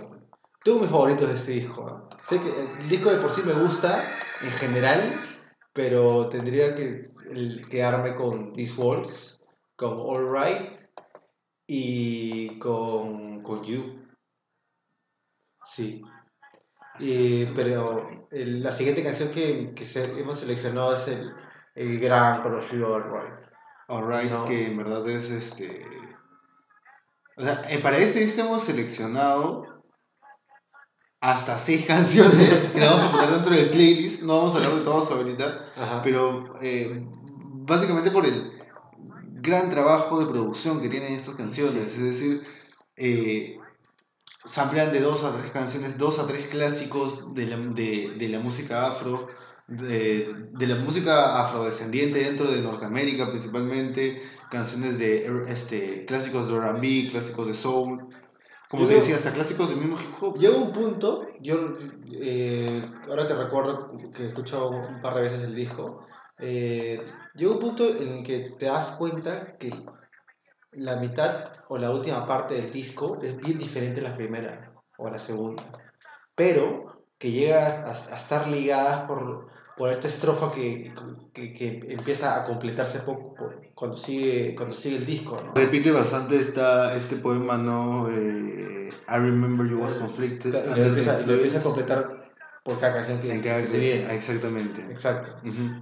Tengo 0.64 0.78
mis 0.80 0.88
favoritos 0.88 1.28
de 1.28 1.34
este 1.34 1.52
disco. 1.52 2.08
Sé 2.22 2.40
que 2.40 2.48
el 2.80 2.88
disco 2.88 3.10
de 3.10 3.18
por 3.18 3.30
sí 3.30 3.42
me 3.44 3.52
gusta 3.52 4.04
en 4.40 4.50
general, 4.52 5.35
pero 5.76 6.28
tendría 6.30 6.74
que 6.74 6.98
quedarme 7.70 8.16
con 8.16 8.52
These 8.54 8.80
Walls, 8.80 9.40
con 9.76 9.92
All 10.00 10.32
Right 10.32 10.80
y 11.68 12.58
con, 12.58 13.42
con 13.42 13.62
You. 13.62 14.02
Sí. 15.66 16.02
Y, 16.98 17.44
pero 17.54 18.08
el- 18.30 18.62
la 18.62 18.72
siguiente 18.72 19.02
canción 19.04 19.30
que, 19.30 19.74
que 19.74 19.84
se- 19.84 20.18
hemos 20.18 20.40
seleccionado 20.40 20.94
es 20.94 21.06
el, 21.08 21.30
el 21.74 22.00
gran 22.00 22.42
conocido 22.42 22.94
All 22.94 23.02
Right. 24.08 24.30
No. 24.32 24.44
que 24.46 24.66
en 24.68 24.78
verdad 24.78 25.06
es 25.08 25.30
este. 25.30 25.84
O 27.36 27.42
sea, 27.42 27.62
eh, 27.68 27.80
para 27.80 27.98
este 27.98 28.20
disco 28.20 28.40
hemos 28.40 28.64
seleccionado 28.64 29.75
hasta 31.26 31.58
seis 31.58 31.84
canciones 31.86 32.70
que 32.72 32.80
vamos 32.80 33.02
a 33.02 33.10
poner 33.10 33.30
dentro 33.30 33.54
del 33.54 33.70
playlist. 33.70 34.22
No 34.22 34.36
vamos 34.38 34.54
a 34.54 34.58
hablar 34.58 34.76
de 34.76 34.84
todas 34.84 35.10
ahorita, 35.10 35.72
Ajá. 35.76 36.00
pero 36.02 36.54
eh, 36.62 37.04
básicamente 37.66 38.12
por 38.12 38.24
el 38.24 38.52
gran 39.42 39.68
trabajo 39.70 40.20
de 40.20 40.26
producción 40.26 40.80
que 40.80 40.88
tienen 40.88 41.14
estas 41.14 41.34
canciones. 41.34 41.90
Sí. 41.90 41.98
Es 41.98 42.04
decir, 42.04 42.42
eh, 42.96 43.58
samplean 44.44 44.92
de 44.92 45.00
dos 45.00 45.24
a 45.24 45.36
tres 45.36 45.50
canciones, 45.50 45.98
dos 45.98 46.20
a 46.20 46.28
tres 46.28 46.46
clásicos 46.46 47.34
de 47.34 47.46
la, 47.46 47.56
de, 47.56 48.14
de 48.16 48.28
la 48.28 48.38
música 48.38 48.86
afro, 48.86 49.26
de, 49.66 50.32
de 50.52 50.66
la 50.68 50.76
música 50.76 51.42
afrodescendiente 51.42 52.20
dentro 52.20 52.48
de 52.48 52.62
Norteamérica 52.62 53.30
principalmente, 53.30 54.22
canciones 54.48 55.00
de 55.00 55.26
este, 55.48 56.04
clásicos 56.06 56.46
de 56.46 56.56
RB, 56.56 57.10
clásicos 57.10 57.48
de 57.48 57.54
soul, 57.54 58.15
como 58.68 58.82
Yo 58.82 58.88
te 58.88 58.94
decía, 58.96 59.16
hasta 59.16 59.32
clásicos 59.32 59.68
del 59.68 59.78
mismo 59.78 59.96
hip 59.98 60.22
hop. 60.22 60.38
Llega 60.38 60.56
un 60.56 60.72
punto, 60.72 61.28
yo 61.40 61.74
eh, 62.20 62.84
ahora 63.08 63.26
que 63.26 63.34
recuerdo 63.34 63.92
que 64.12 64.24
he 64.24 64.26
escuchado 64.28 64.70
un 64.70 65.00
par 65.00 65.14
de 65.14 65.22
veces 65.22 65.42
el 65.42 65.54
disco, 65.54 66.06
eh, 66.38 67.04
llega 67.34 67.52
un 67.52 67.60
punto 67.60 67.88
en 67.88 68.18
el 68.18 68.22
que 68.24 68.50
te 68.58 68.66
das 68.66 68.92
cuenta 68.92 69.56
que 69.56 69.70
la 70.72 70.96
mitad 70.96 71.52
o 71.68 71.78
la 71.78 71.90
última 71.90 72.26
parte 72.26 72.54
del 72.54 72.70
disco 72.70 73.18
es 73.22 73.36
bien 73.36 73.58
diferente 73.58 74.00
a 74.00 74.10
la 74.10 74.16
primera 74.16 74.72
o 74.98 75.06
a 75.06 75.10
la 75.12 75.20
segunda, 75.20 75.64
pero 76.34 77.04
que 77.18 77.30
llega 77.30 77.82
a, 77.82 77.92
a 77.92 78.16
estar 78.16 78.48
ligadas 78.48 79.02
por, 79.02 79.48
por 79.76 79.92
esta 79.92 80.08
estrofa 80.08 80.52
que, 80.52 80.94
que, 81.34 81.52
que 81.52 81.82
empieza 81.88 82.40
a 82.40 82.46
completarse 82.46 83.00
poco 83.00 83.34
cuando, 83.74 83.96
sigue, 83.96 84.54
cuando 84.54 84.74
sigue 84.74 84.96
el 84.96 85.06
disco. 85.06 85.36
¿no? 85.36 85.52
Repite 85.54 85.90
bastante 85.92 86.38
esta, 86.38 86.96
este 86.96 87.16
poema, 87.16 87.58
¿no? 87.58 88.08
Eh, 88.10 88.88
I 89.08 89.12
remember 89.18 89.68
you 89.68 89.78
was 89.78 89.94
conflicted. 89.94 90.50
Claro, 90.52 90.66
lo 90.76 90.84
empieza, 90.86 91.20
lo 91.20 91.34
empieza 91.34 91.58
a 91.58 91.62
completar 91.62 92.32
por 92.64 92.78
cada 92.78 92.94
canción 92.94 93.20
que, 93.20 93.32
En 93.32 93.42
cada- 93.42 93.60
que 93.60 93.66
se 93.66 93.78
viene. 93.78 94.14
Exactamente. 94.14 94.80
Exacto. 94.90 95.36
Ujú. 95.46 95.80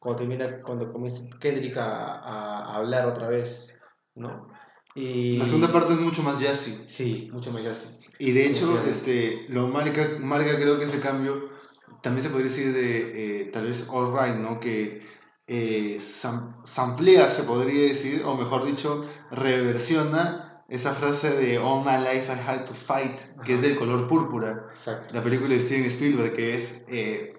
Cuando 0.00 0.18
termina, 0.18 0.60
cuando 0.62 0.92
comienza 0.92 1.22
Kendrick 1.38 1.76
a, 1.76 2.14
a 2.16 2.74
hablar 2.76 3.06
otra 3.06 3.28
vez, 3.28 3.72
¿no? 4.16 4.48
Y... 4.94 5.38
La 5.38 5.44
segunda 5.44 5.70
parte 5.72 5.92
es 5.92 6.00
mucho 6.00 6.22
más 6.24 6.40
jazzy. 6.40 6.86
Sí, 6.88 7.30
mucho 7.32 7.52
más 7.52 7.64
así. 7.66 7.88
Y 8.18 8.32
de 8.32 8.46
hecho, 8.46 8.82
este, 8.84 9.46
lo 9.48 9.68
marca, 9.68 10.16
marca 10.18 10.56
creo 10.56 10.78
que 10.78 10.86
ese 10.86 10.98
cambio 11.00 11.56
también 12.02 12.22
se 12.22 12.30
podría 12.30 12.48
decir 12.50 12.72
de 12.72 13.42
eh, 13.42 13.44
tal 13.52 13.66
vez 13.66 13.86
All 13.90 14.12
Right, 14.12 14.36
¿no? 14.36 14.60
Que 14.60 15.02
eh, 15.46 15.96
sam- 15.98 16.60
samplea, 16.64 17.28
se 17.28 17.44
podría 17.44 17.88
decir, 17.88 18.22
o 18.24 18.36
mejor 18.36 18.64
dicho, 18.66 19.02
reversiona 19.30 20.62
esa 20.68 20.92
frase 20.92 21.30
de 21.30 21.58
All 21.58 21.82
my 21.84 21.96
life 22.04 22.30
I 22.30 22.38
had 22.38 22.66
to 22.66 22.74
fight, 22.74 23.16
que 23.44 23.54
es 23.54 23.62
del 23.62 23.76
color 23.76 24.06
púrpura. 24.06 24.66
Exacto. 24.70 25.14
La 25.14 25.22
película 25.22 25.54
de 25.54 25.60
Steven 25.60 25.86
Spielberg, 25.86 26.34
que 26.34 26.54
es. 26.54 26.84
eh, 26.88 27.32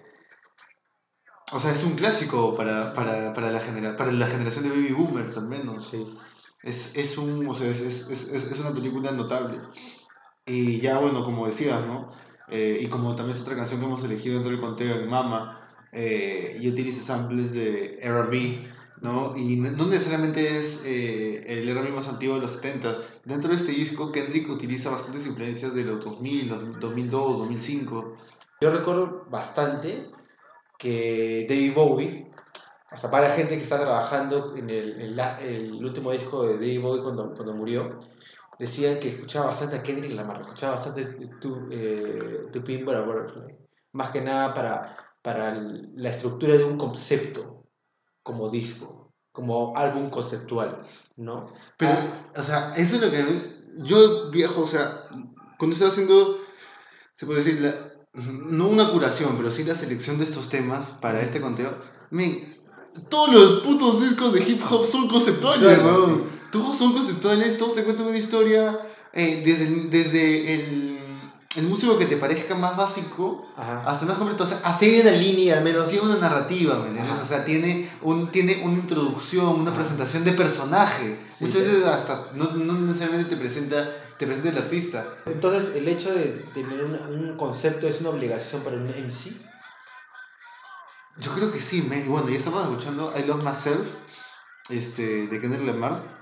o 1.52 1.60
sea, 1.60 1.72
es 1.72 1.84
un 1.84 1.94
clásico 1.96 2.56
para, 2.56 2.94
para, 2.94 3.34
para, 3.34 3.52
la 3.52 3.60
genera 3.60 3.98
para 3.98 4.12
la 4.12 4.28
generación 4.28 4.66
de 4.66 4.70
baby 4.70 4.92
boomers, 4.92 5.38
al 5.38 5.48
menos. 5.48 5.88
Sí. 5.88 6.06
Es, 6.62 6.96
es, 6.96 7.18
un, 7.18 7.48
o 7.48 7.54
sea, 7.54 7.68
es, 7.70 7.82
es, 7.82 8.10
es 8.10 8.60
una 8.60 8.74
película 8.74 9.12
notable. 9.12 9.60
Y 10.46 10.80
ya, 10.80 11.00
bueno, 11.00 11.24
como 11.24 11.48
decías, 11.48 11.86
¿no? 11.86 12.10
Eh, 12.52 12.80
y 12.82 12.88
como 12.88 13.16
también 13.16 13.36
es 13.38 13.44
otra 13.44 13.56
canción 13.56 13.80
que 13.80 13.86
hemos 13.86 14.04
elegido 14.04 14.36
dentro 14.36 14.52
del 14.52 14.62
conteo 14.62 14.96
en 14.96 15.08
Mama, 15.08 15.88
eh, 15.92 16.58
y 16.62 16.70
utiliza 16.70 17.02
samples 17.04 17.52
de 17.54 18.00
R&B, 18.02 18.70
¿no? 19.02 19.36
Y 19.36 19.56
no 19.58 19.88
necesariamente 19.88 20.60
es 20.60 20.84
eh, 20.86 21.60
el 21.60 21.68
R&B 21.70 21.92
más 21.92 22.08
antiguo 22.08 22.36
de 22.36 22.42
los 22.42 22.52
70. 22.52 22.98
Dentro 23.26 23.50
de 23.50 23.56
este 23.58 23.72
disco, 23.72 24.12
Kendrick 24.12 24.50
utiliza 24.50 24.90
bastantes 24.90 25.26
influencias 25.26 25.74
de 25.74 25.84
los 25.86 26.04
2000, 26.04 26.80
2002, 26.80 27.38
2005. 27.40 28.18
Yo 28.62 28.72
recuerdo 28.72 29.26
bastante 29.30 30.10
que 30.78 31.46
David 31.48 31.74
Bowie, 31.74 32.32
hasta 32.92 33.12
para 33.12 33.30
la 33.30 33.36
gente 33.36 33.58
que 33.58 33.64
está 33.64 33.80
trabajando 33.80 34.56
en 34.56 34.70
el, 34.70 35.02
en 35.02 35.16
la- 35.16 35.40
el 35.42 35.74
último 35.84 36.12
disco 36.12 36.44
de 36.48 36.54
David 36.56 36.82
Bowie 36.82 37.04
cuando, 37.04 37.34
cuando 37.34 37.54
murió, 37.54 38.00
decían 38.60 39.00
que 39.00 39.08
escuchaba 39.10 39.48
bastante 39.48 39.78
a 39.78 39.82
Kendrick 39.84 40.12
Lamar, 40.14 40.42
escuchaba 40.42 40.76
bastante 40.76 41.06
Tu, 41.40 41.68
eh, 41.72 42.48
tu 42.52 42.62
para 42.86 43.02
Butterfly. 43.02 43.56
Más 43.94 44.12
que 44.12 44.22
nada 44.22 44.54
para, 44.54 44.98
para 45.22 45.52
la 45.56 46.10
estructura 46.10 46.56
de 46.56 46.66
un 46.66 46.78
concepto, 46.78 47.64
como 48.22 48.50
disco, 48.50 49.14
como 49.32 49.76
álbum 49.76 50.10
conceptual, 50.10 50.86
¿no? 51.16 51.52
Pero, 51.78 51.94
Ah, 51.94 52.32
o 52.36 52.44
sea, 52.44 52.76
eso 52.76 52.98
es 52.98 53.02
lo 53.02 53.10
que... 53.10 53.60
Yo, 53.78 54.30
viejo, 54.30 54.62
o 54.62 54.68
sea, 54.68 55.06
cuando 55.58 55.74
estaba 55.74 55.92
haciendo, 55.92 56.38
se 57.16 57.26
puede 57.26 57.40
decir, 57.44 57.62
la- 57.62 57.94
no 58.14 58.68
una 58.68 58.92
curación, 58.92 59.36
pero 59.38 59.50
sí 59.52 59.64
la 59.64 59.76
selección 59.76 60.18
de 60.18 60.26
estos 60.26 60.50
temas 60.50 60.88
para 61.02 61.22
este 61.22 61.40
conteo, 61.40 61.82
men, 62.10 62.62
todos 63.10 63.32
los 63.34 63.54
putos 63.62 64.02
discos 64.02 64.34
de 64.34 64.44
hip 64.44 64.62
hop 64.70 64.86
son 64.86 65.08
conceptuales, 65.08 65.64
weón. 65.84 66.39
Todos 66.52 66.78
son 66.78 66.94
conceptuales, 66.94 67.58
todos 67.58 67.76
te 67.76 67.84
cuentan 67.84 68.08
una 68.08 68.18
historia, 68.18 68.80
eh, 69.14 69.42
desde, 69.46 69.66
el- 69.68 69.90
desde 69.90 70.54
el, 70.54 71.00
el 71.56 71.68
músico 71.68 71.98
que 71.98 72.06
te 72.06 72.18
parezca 72.18 72.56
más 72.56 72.76
básico 72.78 73.54
Ajá. 73.56 73.84
hasta 73.86 74.06
más 74.06 74.18
completo. 74.18 74.44
O 74.44 74.48
sea, 74.48 74.60
Así 74.64 74.88
viene 74.90 75.12
la 75.12 75.18
línea, 75.18 75.58
al 75.58 75.64
menos. 75.64 75.90
tiene 75.90 76.06
una 76.06 76.18
narrativa, 76.18 76.78
¿me 76.80 76.88
entiendes? 76.88 77.20
O 77.22 77.26
sea, 77.26 77.44
tiene, 77.46 77.90
un, 78.02 78.32
tiene 78.32 78.62
una 78.64 78.78
introducción, 78.78 79.48
una 79.60 79.72
Ajá. 79.72 79.80
presentación 79.80 80.24
de 80.24 80.34
personaje. 80.34 81.20
Sí, 81.36 81.46
Muchas 81.46 81.64
sí. 81.64 81.68
veces 81.70 81.86
hasta 81.86 82.30
no, 82.34 82.52
no 82.52 82.74
necesariamente 82.80 83.30
te 83.30 83.38
presenta, 83.38 83.90
te 84.18 84.26
presenta 84.26 84.50
el 84.50 84.58
artista. 84.58 85.06
Entonces, 85.26 85.76
el 85.76 85.88
hecho 85.88 86.12
de 86.14 86.26
tener 86.54 86.84
un, 86.84 86.96
un 86.96 87.38
concepto 87.38 87.88
es 87.88 88.00
una 88.02 88.10
obligación 88.10 88.62
para 88.64 88.78
un 88.78 88.88
MC. 88.90 89.32
Yo 91.18 91.34
creo 91.34 91.52
que 91.52 91.60
sí, 91.60 91.82
me, 91.82 92.04
bueno, 92.06 92.30
ya 92.30 92.38
estamos 92.38 92.64
escuchando 92.64 93.12
I 93.18 93.24
Love 93.24 93.44
Myself 93.44 93.88
este, 94.70 95.28
de 95.28 95.40
Kendrick 95.42 95.66
Lamar 95.66 96.19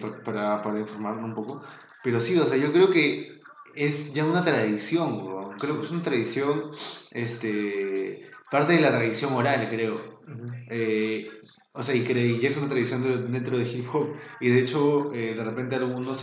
pa- 0.00 0.22
para, 0.22 0.62
para 0.62 0.80
informarme 0.80 1.24
un 1.24 1.34
poco. 1.34 1.62
Pero 2.04 2.20
sí, 2.20 2.38
o 2.38 2.44
sea, 2.44 2.56
yo 2.56 2.72
creo 2.72 2.90
que 2.90 3.40
es 3.74 4.12
ya 4.12 4.24
una 4.24 4.44
tradición, 4.44 5.26
weón. 5.26 5.56
creo 5.58 5.78
que 5.78 5.86
es 5.86 5.90
una 5.90 6.02
tradición, 6.02 6.72
este, 7.10 8.30
parte 8.50 8.74
de 8.74 8.80
la 8.80 8.90
tradición 8.90 9.32
oral, 9.34 9.66
creo. 9.70 10.20
Eh, 10.68 11.30
o 11.74 11.82
sea, 11.82 11.94
y, 11.94 12.04
cre- 12.04 12.38
y 12.40 12.44
es 12.44 12.56
una 12.56 12.68
tradición 12.68 13.02
de- 13.02 13.28
dentro 13.28 13.56
de 13.56 13.64
hip 13.64 13.86
hop. 13.94 14.08
Y 14.40 14.48
de 14.50 14.60
hecho, 14.60 15.12
eh, 15.14 15.34
de 15.34 15.44
repente 15.44 15.76
algunos 15.76 16.22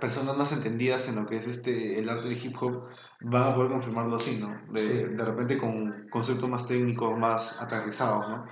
personas 0.00 0.36
más 0.36 0.52
entendidas 0.52 1.08
en 1.08 1.16
lo 1.16 1.26
que 1.26 1.36
es 1.36 1.46
este 1.46 1.98
el 1.98 2.08
arte 2.08 2.28
del 2.28 2.42
hip 2.42 2.56
hop 2.60 2.84
van 3.20 3.52
a 3.52 3.54
poder 3.54 3.70
confirmarlo 3.70 4.16
así, 4.16 4.38
¿no? 4.40 4.60
De, 4.72 4.80
Sí. 4.80 5.14
de 5.14 5.24
repente 5.24 5.58
con 5.58 6.08
conceptos 6.08 6.48
más 6.48 6.66
técnicos, 6.68 7.18
más 7.18 7.60
aterrizados, 7.60 8.28
¿no? 8.28 8.46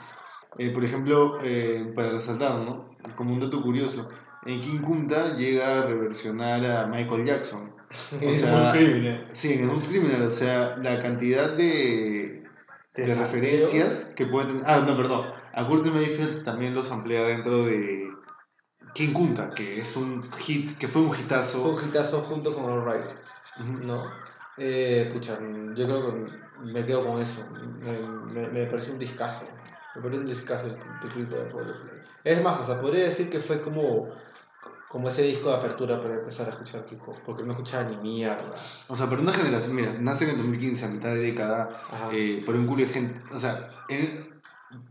Eh, 0.58 0.70
por 0.70 0.84
ejemplo, 0.84 1.36
eh, 1.42 1.92
para 1.94 2.10
resaltar, 2.10 2.60
¿no? 2.60 2.90
Como 3.16 3.32
un 3.34 3.40
dato 3.40 3.60
curioso, 3.62 4.08
en 4.46 4.60
King 4.60 4.80
Kunta 4.80 5.36
llega 5.36 5.80
a 5.82 5.86
reversionar 5.86 6.64
a 6.64 6.86
Michael 6.86 7.24
Jackson. 7.24 7.72
O 8.12 8.28
es 8.28 8.40
sea, 8.40 8.56
un 8.56 8.70
crimen. 8.72 9.24
Sí, 9.30 9.52
en 9.52 9.70
un 9.70 9.80
criminal, 9.80 10.22
o 10.22 10.30
sea, 10.30 10.76
la 10.78 11.00
cantidad 11.00 11.56
de, 11.56 12.42
de 12.96 13.14
referencias 13.14 14.12
que 14.16 14.26
puede 14.26 14.48
tener. 14.48 14.62
Ah, 14.66 14.84
no, 14.86 14.96
perdón. 14.96 15.26
A 15.52 15.64
Curtis 15.66 15.92
Mayfield 15.92 16.42
también 16.42 16.74
los 16.74 16.90
emplea 16.90 17.22
dentro 17.22 17.64
de 17.64 18.08
King 18.94 19.12
Kunta, 19.12 19.50
que 19.50 19.78
es 19.80 19.96
un 19.96 20.28
hit, 20.38 20.76
que 20.78 20.88
fue 20.88 21.02
un 21.02 21.10
Fue 21.10 21.20
hitazo. 21.20 21.74
un 21.74 21.88
hitazo 21.88 22.22
junto 22.22 22.52
con 22.54 22.64
All 22.64 22.84
Right, 22.84 23.10
Ujú. 23.60 23.86
¿no? 23.86 24.10
Eh, 24.56 25.10
pucha, 25.12 25.38
yo 25.74 25.86
creo 25.86 26.06
que 26.14 26.32
me 26.64 26.84
quedo 26.84 27.06
con 27.06 27.20
eso. 27.20 27.48
Me, 27.80 27.98
me, 28.32 28.48
me 28.48 28.66
pareció 28.66 28.92
un 28.94 28.98
discazo. 28.98 29.46
El 29.94 30.26
The 31.00 31.08
Creep 31.08 31.32
of 31.32 31.52
Butterfly. 31.52 31.90
Es 32.24 32.42
más, 32.42 32.60
o 32.60 32.66
sea, 32.66 32.80
podría 32.80 33.04
decir 33.04 33.30
que 33.30 33.38
fue 33.38 33.62
como, 33.62 34.08
como 34.88 35.08
ese 35.08 35.22
disco 35.22 35.50
de 35.50 35.56
apertura 35.56 36.00
para 36.02 36.14
empezar 36.14 36.46
a 36.46 36.50
escuchar 36.50 36.84
hip 36.90 37.00
hop, 37.06 37.16
porque 37.24 37.42
no 37.42 37.52
escuchaba 37.52 37.84
ni 37.90 37.96
mierda. 37.98 38.54
O 38.88 38.96
sea, 38.96 39.08
para 39.08 39.20
una 39.20 39.32
generación, 39.32 39.76
mira, 39.76 39.90
nace 40.00 40.24
en 40.24 40.30
el 40.30 40.36
2015, 40.38 40.84
a 40.86 40.88
mitad 40.88 41.10
de 41.10 41.18
década, 41.20 41.82
eh, 42.12 42.42
por 42.44 42.54
un 42.56 42.66
culo 42.66 42.82
de 42.82 42.88
gente. 42.88 43.20
O 43.34 43.38
sea, 43.38 43.70
en- 43.88 44.40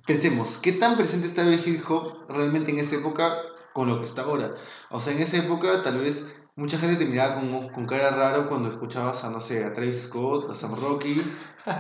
pensemos, 0.06 0.58
¿qué 0.58 0.74
tan 0.74 0.96
presente 0.96 1.28
estaba 1.28 1.50
el 1.50 1.68
hip 1.68 1.84
hop 1.90 2.26
realmente 2.30 2.72
en 2.72 2.80
esa 2.80 2.96
época 2.96 3.36
con 3.74 3.88
lo 3.90 4.00
que 4.00 4.06
está 4.06 4.22
ahora? 4.22 4.54
O 4.90 5.00
sea, 5.00 5.14
en 5.14 5.22
esa 5.22 5.38
época 5.38 5.82
tal 5.84 6.00
vez 6.00 6.32
mucha 6.56 6.78
gente 6.78 7.04
te 7.04 7.10
miraba 7.10 7.40
con, 7.42 7.70
con 7.70 7.88
cara 7.88 8.12
raro 8.12 8.48
cuando 8.48 8.70
escuchabas 8.70 9.24
a, 9.26 9.30
no 9.32 9.40
sé, 9.40 9.66
a 9.66 9.74
Travis 9.74 10.04
Scott, 10.04 10.50
a 10.52 10.54
Sam 10.54 10.76
Rocky, 10.80 11.20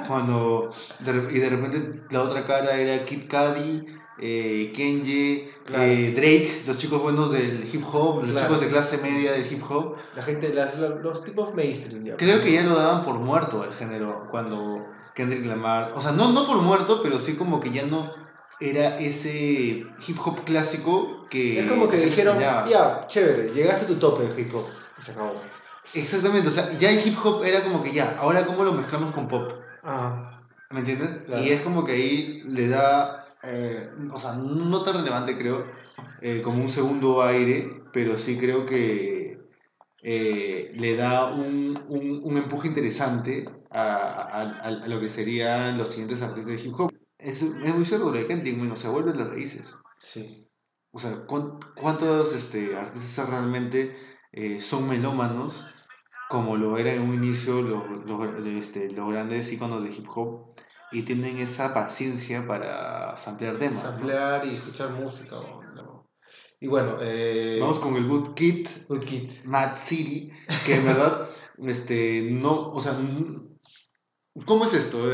cuando 0.07 0.73
de 0.99 1.11
y 1.35 1.39
de 1.39 1.49
repente 1.49 2.01
la 2.09 2.21
otra 2.23 2.45
cara 2.45 2.75
era 2.75 3.03
Kid 3.05 3.29
Cudi, 3.29 3.85
eh, 4.19 4.71
Kenji, 4.75 5.49
Claro. 5.65 5.83
eh, 5.83 6.11
Drake, 6.13 6.63
los 6.67 6.77
chicos 6.77 7.01
buenos 7.01 7.31
del 7.31 7.67
hip 7.73 7.83
hop, 7.91 8.23
los 8.23 8.31
Claro. 8.31 8.47
chicos 8.47 8.61
de 8.61 8.67
clase 8.69 8.97
media 8.97 9.31
del 9.31 9.51
hip 9.51 9.63
hop. 9.69 9.95
La 10.15 10.21
gente, 10.23 10.53
las- 10.53 10.77
la- 10.77 10.89
los 10.89 11.23
tipos 11.23 11.53
mainstream, 11.53 12.03
ya. 12.05 12.17
Creo 12.17 12.41
que 12.43 12.51
ya 12.51 12.63
lo 12.63 12.75
daban 12.75 13.03
por 13.05 13.15
muerto 13.19 13.61
al 13.63 13.73
género 13.73 14.27
cuando 14.29 14.85
Kendrick 15.15 15.45
Lamar, 15.45 15.93
o 15.95 16.01
sea, 16.01 16.11
no, 16.11 16.31
no 16.33 16.45
por 16.45 16.57
muerto, 16.57 17.01
pero 17.01 17.17
sí 17.19 17.35
como 17.35 17.59
que 17.61 17.71
ya 17.71 17.85
no 17.85 18.13
era 18.59 18.99
ese 18.99 19.85
hip 20.07 20.17
hop 20.23 20.43
clásico 20.43 21.27
que... 21.29 21.59
Es 21.59 21.65
como 21.65 21.87
que 21.89 21.97
dijeron, 21.97 22.35
enseñaba. 22.35 22.69
ya, 22.69 23.05
chévere, 23.07 23.53
llegaste 23.53 23.85
a 23.85 23.87
tu 23.87 23.95
tope 23.95 24.27
de 24.27 24.41
hip 24.41 24.53
hop. 24.53 24.65
Y 24.99 25.01
se 25.01 25.11
acabó. 25.11 25.41
Exactamente, 25.93 26.47
o 26.47 26.51
sea, 26.51 26.71
ya 26.77 26.89
el 26.89 27.05
hip 27.07 27.17
hop 27.23 27.43
era 27.43 27.63
como 27.63 27.83
que 27.83 27.91
ya, 27.91 28.17
ahora 28.19 28.45
cómo 28.45 28.63
lo 28.63 28.73
mezclamos 28.73 29.11
con 29.11 29.27
pop, 29.27 29.51
Ajá. 29.83 30.41
¿me 30.71 30.79
entiendes? 30.79 31.23
Claro. 31.25 31.43
Y 31.43 31.49
es 31.51 31.61
como 31.61 31.85
que 31.85 31.91
ahí 31.91 32.41
le 32.47 32.67
da, 32.67 33.25
eh, 33.43 33.89
o 34.11 34.17
sea, 34.17 34.33
no 34.35 34.83
tan 34.83 34.95
relevante 34.97 35.37
creo, 35.37 35.65
eh, 36.21 36.41
como 36.41 36.63
un 36.63 36.69
segundo 36.69 37.21
aire, 37.21 37.83
pero 37.93 38.17
sí 38.17 38.37
creo 38.37 38.65
que 38.65 39.39
eh, 40.01 40.71
le 40.75 40.95
da 40.95 41.33
un, 41.33 41.79
un, 41.87 42.21
un 42.23 42.37
empuje 42.37 42.67
interesante 42.69 43.47
a, 43.69 43.83
a, 43.83 44.41
a- 44.41 44.67
a 44.83 44.87
lo 44.87 44.99
que 44.99 45.09
serían 45.09 45.77
los 45.77 45.89
siguientes 45.89 46.21
artistas 46.21 46.61
de 46.61 46.67
hip 46.69 46.79
hop. 46.79 46.91
Es, 47.17 47.41
es 47.41 47.75
muy 47.75 47.85
cierto 47.85 48.11
lo 48.11 48.17
de 48.17 48.27
Kendrick, 48.27 48.71
o 48.71 48.75
sea, 48.75 48.89
vuelve 48.89 49.13
las 49.15 49.29
raíces. 49.29 49.75
Sí. 49.99 50.47
O 50.91 50.99
sea, 50.99 51.25
¿cuán- 51.25 51.59
¿cuántos 51.75 52.35
este, 52.35 52.75
artistas 52.75 53.29
realmente 53.29 53.95
eh, 54.31 54.59
son 54.59 54.87
melómanos 54.89 55.65
como 56.33 56.57
lo 56.57 56.79
eran 56.79 56.95
en 56.95 57.01
un 57.03 57.13
inicio 57.13 57.61
los, 57.61 57.83
los, 58.07 58.47
este, 58.47 58.89
los 58.89 59.07
grandes 59.07 59.53
íconos 59.53 59.83
de 59.83 59.93
hip 59.93 60.07
hop 60.15 60.55
y 60.91 61.03
tienen 61.03 61.37
esa 61.37 61.75
paciencia 61.75 62.47
para 62.47 63.15
samplear 63.17 63.59
temas? 63.59 63.83
¿no? 63.83 63.91
Samplear 63.91 64.43
y 64.47 64.55
escuchar 64.55 64.89
música. 64.93 65.35
no. 65.75 66.09
Y 66.59 66.67
bueno, 66.67 66.97
eh, 67.01 67.59
Vamos 67.61 67.77
con 67.77 67.95
el 67.97 68.07
Good 68.07 68.33
Kid. 68.33 68.67
Mad 69.43 69.77
City, 69.77 70.31
que 70.65 70.77
en 70.77 70.85
verdad, 70.85 71.29
este, 71.67 72.23
no, 72.31 72.71
o 72.71 72.81
sea, 72.81 72.97
¿cómo 74.47 74.65
es 74.65 74.73
esto? 74.73 75.07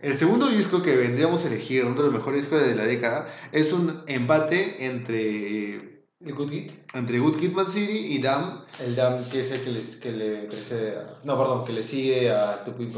El 0.00 0.14
segundo 0.14 0.48
disco 0.48 0.80
que 0.80 0.96
vendríamos 0.96 1.44
a 1.44 1.48
elegir 1.48 1.84
dentro 1.84 2.04
de 2.04 2.12
los 2.12 2.18
mejores 2.18 2.40
discos 2.40 2.66
de 2.66 2.74
la 2.74 2.84
década 2.84 3.30
es 3.52 3.74
un 3.74 4.04
empate 4.06 4.86
entre, 4.86 5.91
El 6.24 6.34
Good 6.34 6.50
Kid. 6.50 6.70
entre 6.94 7.18
Good 7.18 7.36
Kid, 7.36 7.52
Mad 7.52 7.68
City 7.68 8.14
y 8.14 8.22
Damn. 8.22 8.64
El 8.80 8.94
Dam, 8.96 9.24
que 9.30 9.40
es 9.40 9.50
el 9.50 9.62
que 9.62 9.70
le, 9.70 9.82
que 10.00 10.12
le 10.12 10.42
precede 10.44 10.96
a... 10.96 11.18
No, 11.24 11.36
perdón, 11.36 11.64
que 11.64 11.72
le 11.72 11.82
sigue 11.82 12.30
a 12.30 12.62
Tu 12.64 12.72
Pimp 12.76 12.94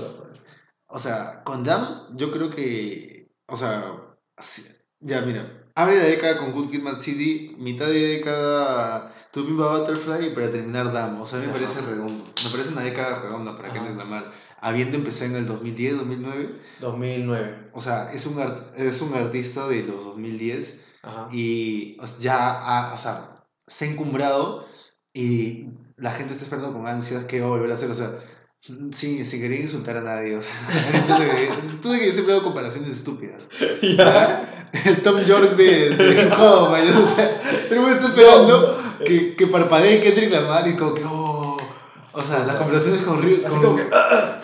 O 0.88 0.98
sea, 0.98 1.42
con 1.44 1.64
Damn, 1.64 2.16
yo 2.16 2.30
creo 2.30 2.50
que, 2.50 3.30
o 3.46 3.56
sea, 3.56 3.84
ya 5.00 5.22
mira, 5.22 5.64
abre 5.74 5.96
la 5.98 6.04
década 6.04 6.38
con 6.38 6.52
Good 6.52 6.70
Kid, 6.70 6.82
Mad 6.82 6.98
City, 6.98 7.54
mitad 7.58 7.86
de 7.86 8.06
década 8.18 9.08
a 9.08 9.14
Butterfly 9.34 10.28
y 10.28 10.30
para 10.34 10.50
terminar 10.50 10.92
Damn. 10.92 11.20
O 11.20 11.26
sea, 11.26 11.38
me 11.40 11.46
Ajá. 11.46 11.54
parece 11.54 11.80
redondo. 11.80 12.24
Me 12.24 12.50
parece 12.50 12.68
una 12.72 12.82
década 12.82 13.22
redonda 13.22 13.56
para 13.56 13.68
Ajá. 13.68 13.74
Kendrick 13.78 13.98
Lamar. 13.98 14.32
Habiendo 14.60 14.96
empezado 14.96 15.30
en 15.32 15.36
el 15.36 15.46
2010, 15.46 15.96
2009. 15.98 16.60
2009. 16.80 17.70
O 17.74 17.82
sea, 17.82 18.12
es 18.12 18.24
un, 18.26 18.40
art- 18.40 18.72
es 18.76 19.00
un 19.02 19.12
artista 19.14 19.68
de 19.68 19.82
los 19.82 20.04
2010 20.04 20.82
Ajá. 21.04 21.28
y 21.32 21.96
ya 22.20 22.36
ha, 22.90 22.94
o 22.94 22.98
sea, 22.98 23.44
se 23.66 23.84
ha 23.84 23.88
encumbrado 23.90 24.66
y 25.12 25.66
la 25.96 26.10
gente 26.12 26.32
está 26.32 26.44
esperando 26.44 26.72
con 26.72 26.86
ansias 26.86 27.24
que 27.24 27.40
va 27.40 27.46
a 27.46 27.50
volver 27.50 27.70
a 27.70 27.74
hacer. 27.74 27.90
O 27.90 27.94
sea, 27.94 28.18
sí, 28.92 29.24
sin 29.24 29.40
querer 29.40 29.60
insultar 29.60 29.96
a 29.98 30.00
nadie. 30.02 30.36
O 30.36 30.40
sea, 30.42 30.52
tú 31.80 31.88
sabes 31.88 32.00
que 32.00 32.06
yo 32.06 32.12
siempre 32.12 32.34
hago 32.34 32.44
comparaciones 32.44 32.90
estúpidas. 32.90 33.48
Ya. 33.82 34.50
El 34.84 35.02
Tom 35.02 35.20
York 35.20 35.54
de, 35.56 35.90
de 35.90 36.32
hop, 36.38 36.70
man, 36.70 36.82
o 36.88 37.06
sea, 37.06 37.40
el 37.70 37.78
mundo 37.78 37.94
está 37.94 38.08
esperando 38.08 38.76
que, 39.06 39.36
que 39.36 39.46
parpadee 39.46 40.02
Kendrick 40.02 40.32
Lamar 40.32 40.66
y 40.66 40.74
como 40.74 40.94
que, 40.94 41.04
oh, 41.04 41.56
O 42.12 42.22
sea, 42.22 42.40
las 42.44 42.56
conversaciones 42.56 43.02
con 43.02 43.22
Rick. 43.22 43.44
Así 43.46 43.56
como 43.60 43.76
que. 43.76 43.84
ah, 43.92 44.40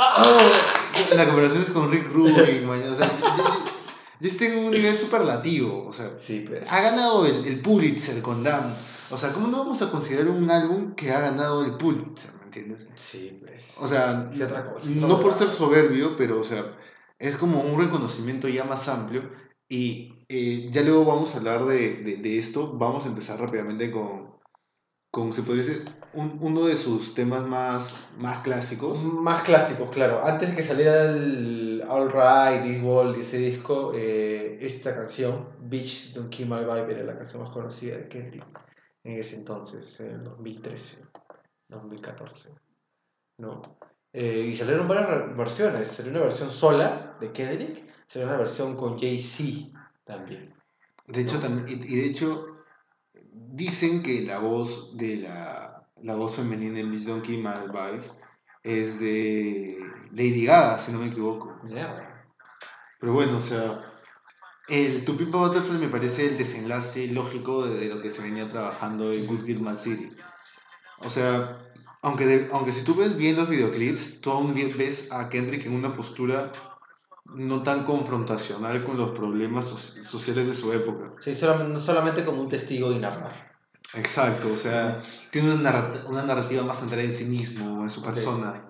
Las 1.17 1.27
conversaciones 1.27 1.71
con 1.71 1.91
Rick 1.91 2.13
Rubin, 2.13 2.65
man, 2.65 2.81
o 2.93 2.97
sea, 2.97 3.09
ya- 3.09 3.80
está 4.29 4.45
en 4.47 4.65
un 4.67 4.71
nivel 4.71 4.97
superlativo. 4.97 5.87
O 5.87 5.93
sea. 5.93 6.11
Sí, 6.15 6.45
pues. 6.47 6.63
ha 6.69 6.81
ganado 6.83 7.27
el, 7.27 7.45
el 7.47 7.61
Pulitzer 7.61 8.21
con 8.23 8.43
Damn. 8.43 8.75
O 9.11 9.19
sea, 9.19 9.33
¿cómo 9.33 9.49
no 9.49 9.59
vamos 9.59 9.83
a 9.83 9.91
considerar 9.91 10.29
un 10.29 10.51
álbum 10.51 10.95
que 10.95 11.11
ha 11.13 11.21
ganado 11.21 11.65
el 11.65 11.77
Pulitzer? 11.77 12.33
¿Me 12.39 12.45
entiendes? 12.45 12.87
Sí, 12.95 13.39
pues. 13.41 13.71
O 13.79 13.89
sea, 13.89 14.31
Sí, 14.33 14.43
otra 14.43 14.73
cosa, 14.73 14.89
no 14.91 15.07
otra 15.09 15.19
por 15.23 15.35
ser 15.35 15.49
soberbio, 15.49 16.17
pero 16.17 16.41
o 16.41 16.45
sea, 16.45 16.77
es 17.19 17.37
como 17.37 17.61
un 17.63 17.81
reconocimiento 17.81 18.49
ya 18.49 18.65
más 18.65 18.89
amplio. 18.89 19.31
Y 19.69 20.25
eh, 20.29 20.69
ya 20.73 20.83
luego 20.83 21.05
vamos 21.05 21.35
a 21.35 21.39
hablar 21.39 21.65
de, 21.65 21.97
de, 22.03 22.17
de 22.17 22.39
esto. 22.39 22.73
Vamos 22.77 23.05
a 23.05 23.09
empezar 23.09 23.41
rápidamente 23.41 23.91
con, 23.91 24.31
con 25.13 25.33
se 25.33 25.43
podría 25.43 25.65
decir, 25.65 25.85
un- 26.13 26.39
uno 26.41 26.67
de 26.67 26.77
sus 26.77 27.15
temas 27.15 27.47
más, 27.47 28.05
más 28.19 28.41
clásicos. 28.41 29.03
Más 29.03 29.43
clásicos, 29.43 29.91
claro. 29.91 30.25
Antes 30.25 30.51
de 30.51 30.57
que 30.57 30.63
saliera 30.65 31.03
el 31.03 31.70
All 31.91 32.09
Right, 32.09 32.63
This 32.63 32.81
World, 32.85 33.17
ese 33.19 33.39
disco, 33.39 33.93
eh, 33.97 34.59
esta 34.61 34.95
canción, 34.95 35.49
Beach 35.63 36.13
Don't 36.15 36.31
Kill 36.31 36.47
My 36.49 36.61
Vibe, 36.61 36.93
era 36.93 37.03
la 37.03 37.17
canción 37.17 37.43
más 37.43 37.51
conocida 37.51 37.97
de 37.97 38.07
Kendrick 38.07 38.47
en 39.03 39.19
ese 39.19 39.35
entonces, 39.35 39.99
en 39.99 40.13
el 40.13 40.23
2013, 40.23 40.99
2014. 41.69 42.51
¿no? 43.39 43.61
Eh, 44.13 44.51
y 44.53 44.57
salieron 44.57 44.87
varias 44.87 45.37
versiones. 45.37 45.89
Salió 45.89 46.13
una 46.13 46.21
versión 46.21 46.51
sola 46.51 47.17
de 47.21 47.33
Kendrick, 47.33 47.85
salió 48.07 48.29
una 48.29 48.37
versión 48.37 48.77
con 48.77 48.97
Jay-Z 48.97 49.77
también. 50.05 50.55
De 51.09 51.23
hecho, 51.23 51.35
No. 51.35 51.41
también, 51.41 51.67
y, 51.83 51.97
de 51.97 52.07
hecho, 52.07 52.47
dicen 53.33 54.01
que 54.05 54.21
la 54.21 54.39
voz 54.39 54.97
de 54.97 55.17
la, 55.17 55.89
la 56.03 56.15
voz 56.15 56.37
femenina 56.37 56.79
en 56.79 56.93
Bitch 56.93 57.07
Donkey 57.07 57.39
My 57.39 57.67
Vibe 57.67 58.05
es 58.63 59.01
de 59.01 59.77
Lady 60.13 60.45
Gaga, 60.45 60.79
si 60.79 60.93
no 60.93 60.99
me 60.99 61.07
equivoco. 61.07 61.59
Pero 63.01 63.13
bueno, 63.13 63.37
o 63.37 63.41
sea, 63.41 63.83
el 64.69 65.05
To 65.05 65.17
Pimp 65.17 65.31
Butterfly 65.33 65.79
me 65.79 65.89
parece 65.89 66.27
el 66.27 66.39
desenlace 66.39 67.07
lógico 67.09 67.65
de, 67.67 67.79
de 67.81 67.95
lo 67.95 68.01
que 68.03 68.11
se 68.11 68.23
venía 68.23 68.49
trabajando 68.49 69.13
en 69.13 69.27
Good 69.27 69.45
Kid, 69.45 69.59
Mad 69.59 69.79
City. 69.79 70.11
O 70.99 71.09
sea, 71.09 71.59
aunque, 72.03 72.27
de- 72.27 72.49
aunque 72.53 72.73
si 72.73 72.85
tú 72.85 72.95
ves 72.95 73.17
bien 73.17 73.37
los 73.37 73.49
videoclips, 73.49 74.21
tú 74.21 74.31
aún 74.31 74.55
ves 74.55 75.11
a 75.13 75.29
Kendrick 75.29 75.67
en 75.67 75.75
una 75.75 75.95
postura 75.95 76.53
no 77.33 77.63
tan 77.63 77.85
confrontacional 77.85 78.85
con 78.85 78.97
los 78.99 79.11
problemas 79.11 79.67
so- 79.67 79.77
sociales 79.77 80.49
de 80.49 80.55
su 80.55 80.73
época. 80.73 81.13
Sí, 81.21 81.35
solamente, 81.35 81.73
no 81.73 81.79
solamente 81.81 82.25
como 82.25 82.41
un 82.43 82.49
testigo 82.49 82.93
y 82.93 82.99
narrar. 82.99 83.51
Exacto, 83.95 84.53
o 84.53 84.57
sea, 84.57 85.03
tiene 85.33 85.53
una, 85.55 85.71
narrat- 85.73 86.07
una 86.09 86.23
narrativa 86.23 86.63
más 86.65 86.79
centrada 86.81 87.03
en 87.03 87.13
sí 87.13 87.25
mismo, 87.25 87.83
en 87.83 87.91
su 87.91 88.03
persona, 88.03 88.69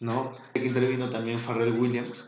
¿no? 0.00 0.36
Aquí 0.50 0.66
intervino 0.66 1.08
también 1.08 1.38
Pharrell 1.38 1.78
Williams. 1.78 2.24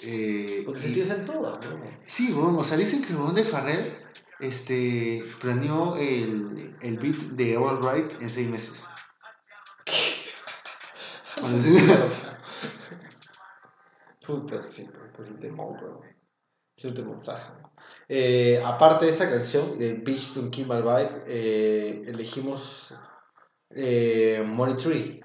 Eh, 0.00 0.62
Porque 0.64 0.86
en 1.14 1.24
todo, 1.24 1.58
¿no? 1.60 1.90
Sí, 2.06 2.32
weón, 2.32 2.56
o 2.56 2.64
sea, 2.64 2.76
dicen 2.76 3.04
que 3.04 3.12
el 3.12 3.34
de 3.34 3.44
Farrell 3.44 3.98
este, 4.38 5.24
planeó 5.40 5.96
el, 5.96 6.76
el 6.80 6.98
beat 6.98 7.16
de 7.32 7.56
All 7.56 7.82
Right 7.82 8.20
en 8.20 8.30
seis 8.30 8.48
meses. 8.48 8.84
Bueno. 11.40 11.58
Puta, 14.26 14.62
sí, 14.68 14.86
pues 15.16 15.28
el 15.28 15.40
temón, 15.40 15.76
weón. 15.82 16.00
Es 16.76 16.84
un. 16.84 17.18
Eh, 18.08 18.62
aparte 18.64 19.06
de 19.06 19.10
esa 19.10 19.28
canción, 19.28 19.78
de 19.78 19.94
Beach 19.94 20.32
to 20.32 20.48
Kimball 20.50 20.82
Vibe, 20.82 21.24
eh, 21.26 22.02
elegimos 22.06 22.94
eh, 23.70 24.42
Money 24.46 24.76
Tree. 24.76 25.20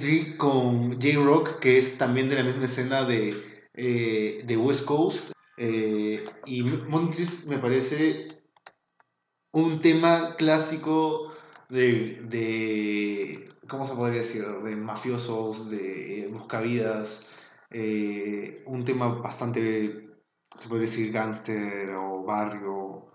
Tree 0.00 0.36
con 0.36 0.92
J-Rock, 1.00 1.58
que 1.60 1.78
es 1.78 1.96
también 1.98 2.28
de 2.28 2.36
la 2.36 2.42
misma 2.44 2.66
escena 2.66 3.04
de, 3.04 3.68
eh, 3.74 4.42
de 4.44 4.56
West 4.56 4.84
Coast. 4.84 5.30
Eh, 5.56 6.24
y 6.46 6.62
Tree 7.10 7.46
me 7.46 7.58
parece 7.58 8.28
un 9.52 9.80
tema 9.80 10.34
clásico 10.36 11.32
de, 11.68 12.20
de 12.28 13.50
¿cómo 13.68 13.86
se 13.86 13.94
podría 13.94 14.20
decir? 14.20 14.44
De 14.46 14.76
mafiosos, 14.76 15.70
de 15.70 16.28
buscavidas, 16.32 17.30
eh, 17.70 18.62
un 18.66 18.84
tema 18.84 19.08
bastante, 19.20 20.08
se 20.58 20.68
podría 20.68 20.86
decir, 20.88 21.12
gángster 21.12 21.94
o 21.96 22.24
barrio, 22.24 23.12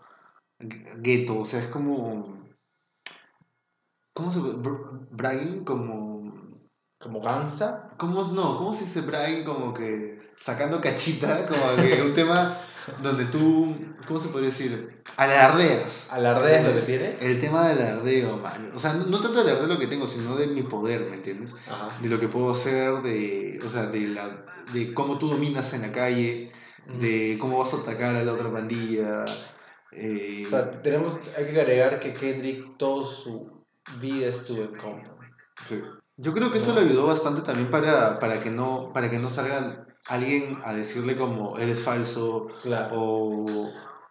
gu- 0.60 1.02
gueto, 1.02 1.40
o 1.40 1.46
sea, 1.46 1.60
es 1.62 1.68
como, 1.68 2.48
¿cómo 4.14 4.32
se 4.34 4.40
puede? 4.42 4.56
br- 4.58 5.08
Bragging, 5.12 5.64
como... 5.64 6.17
Como 7.08 7.22
Gangsta. 7.22 7.90
¿Cómo, 7.96 8.22
no, 8.34 8.58
¿cómo 8.58 8.74
se 8.74 8.84
dice 8.84 9.00
Brian? 9.00 9.46
Como 9.46 9.74
que 9.74 10.20
sacando 10.42 10.82
cachita, 10.82 11.48
como 11.48 11.82
que 11.82 12.02
un 12.02 12.14
tema 12.14 12.62
donde 13.02 13.26
tú, 13.26 13.76
¿cómo 14.06 14.20
se 14.20 14.28
podría 14.28 14.50
decir? 14.50 15.02
Alardeas. 15.16 16.10
Alardeas 16.12 16.66
lo 16.66 16.74
que 16.74 16.82
tiene. 16.86 17.16
El 17.22 17.40
tema 17.40 17.70
del 17.70 17.82
alardeo, 17.82 18.38
man. 18.40 18.72
O 18.76 18.80
sea, 18.80 18.94
no, 18.96 19.06
no 19.06 19.22
tanto 19.22 19.40
del 19.40 19.48
alardeo 19.52 19.74
lo 19.76 19.80
que 19.80 19.88
tengo, 19.88 20.06
sino 20.06 20.36
de 20.36 20.48
mi 20.48 20.64
poder, 20.64 21.10
¿me 21.10 21.16
entiendes? 21.16 21.56
Ajá. 21.66 21.98
De 22.02 22.10
lo 22.10 22.20
que 22.20 22.28
puedo 22.28 22.52
hacer, 22.52 23.02
de, 23.02 23.58
o 23.66 23.70
sea, 23.70 23.84
de, 23.86 24.02
la, 24.10 24.46
de 24.74 24.94
cómo 24.94 25.18
tú 25.18 25.30
dominas 25.30 25.74
en 25.74 25.84
la 25.84 25.94
calle, 25.94 26.52
de 27.00 27.38
cómo 27.40 27.60
vas 27.60 27.74
a 27.74 27.78
atacar 27.78 28.16
a 28.18 28.24
la 28.24 28.34
otra 28.34 28.52
pandilla. 28.52 29.24
eh, 29.94 30.44
O 30.46 30.50
sea, 30.50 30.82
tenemos, 30.82 31.18
hay 31.38 31.46
que 31.46 31.62
agregar 31.62 32.02
que 32.02 32.14
Kendrick 32.14 32.76
toda 32.78 33.06
su 33.06 33.64
vida 34.02 34.28
estuvo 34.28 34.62
en 34.62 34.76
Compton. 34.76 35.16
Sí. 35.68 35.82
Yo 36.18 36.34
creo 36.34 36.52
que 36.52 36.58
eso 36.58 36.74
le 36.74 36.82
ayudó 36.82 37.06
bastante 37.08 37.42
también 37.42 37.70
para, 37.70 38.20
para, 38.20 38.42
que 38.42 38.50
no, 38.50 38.92
para 38.94 39.10
que 39.10 39.20
no 39.20 39.30
salga 39.30 39.86
alguien 40.08 40.60
a 40.64 40.74
decirle 40.74 41.16
como 41.16 41.58
eres 41.60 41.84
falso 41.84 42.48
Claro. 42.62 42.96
o 43.00 43.46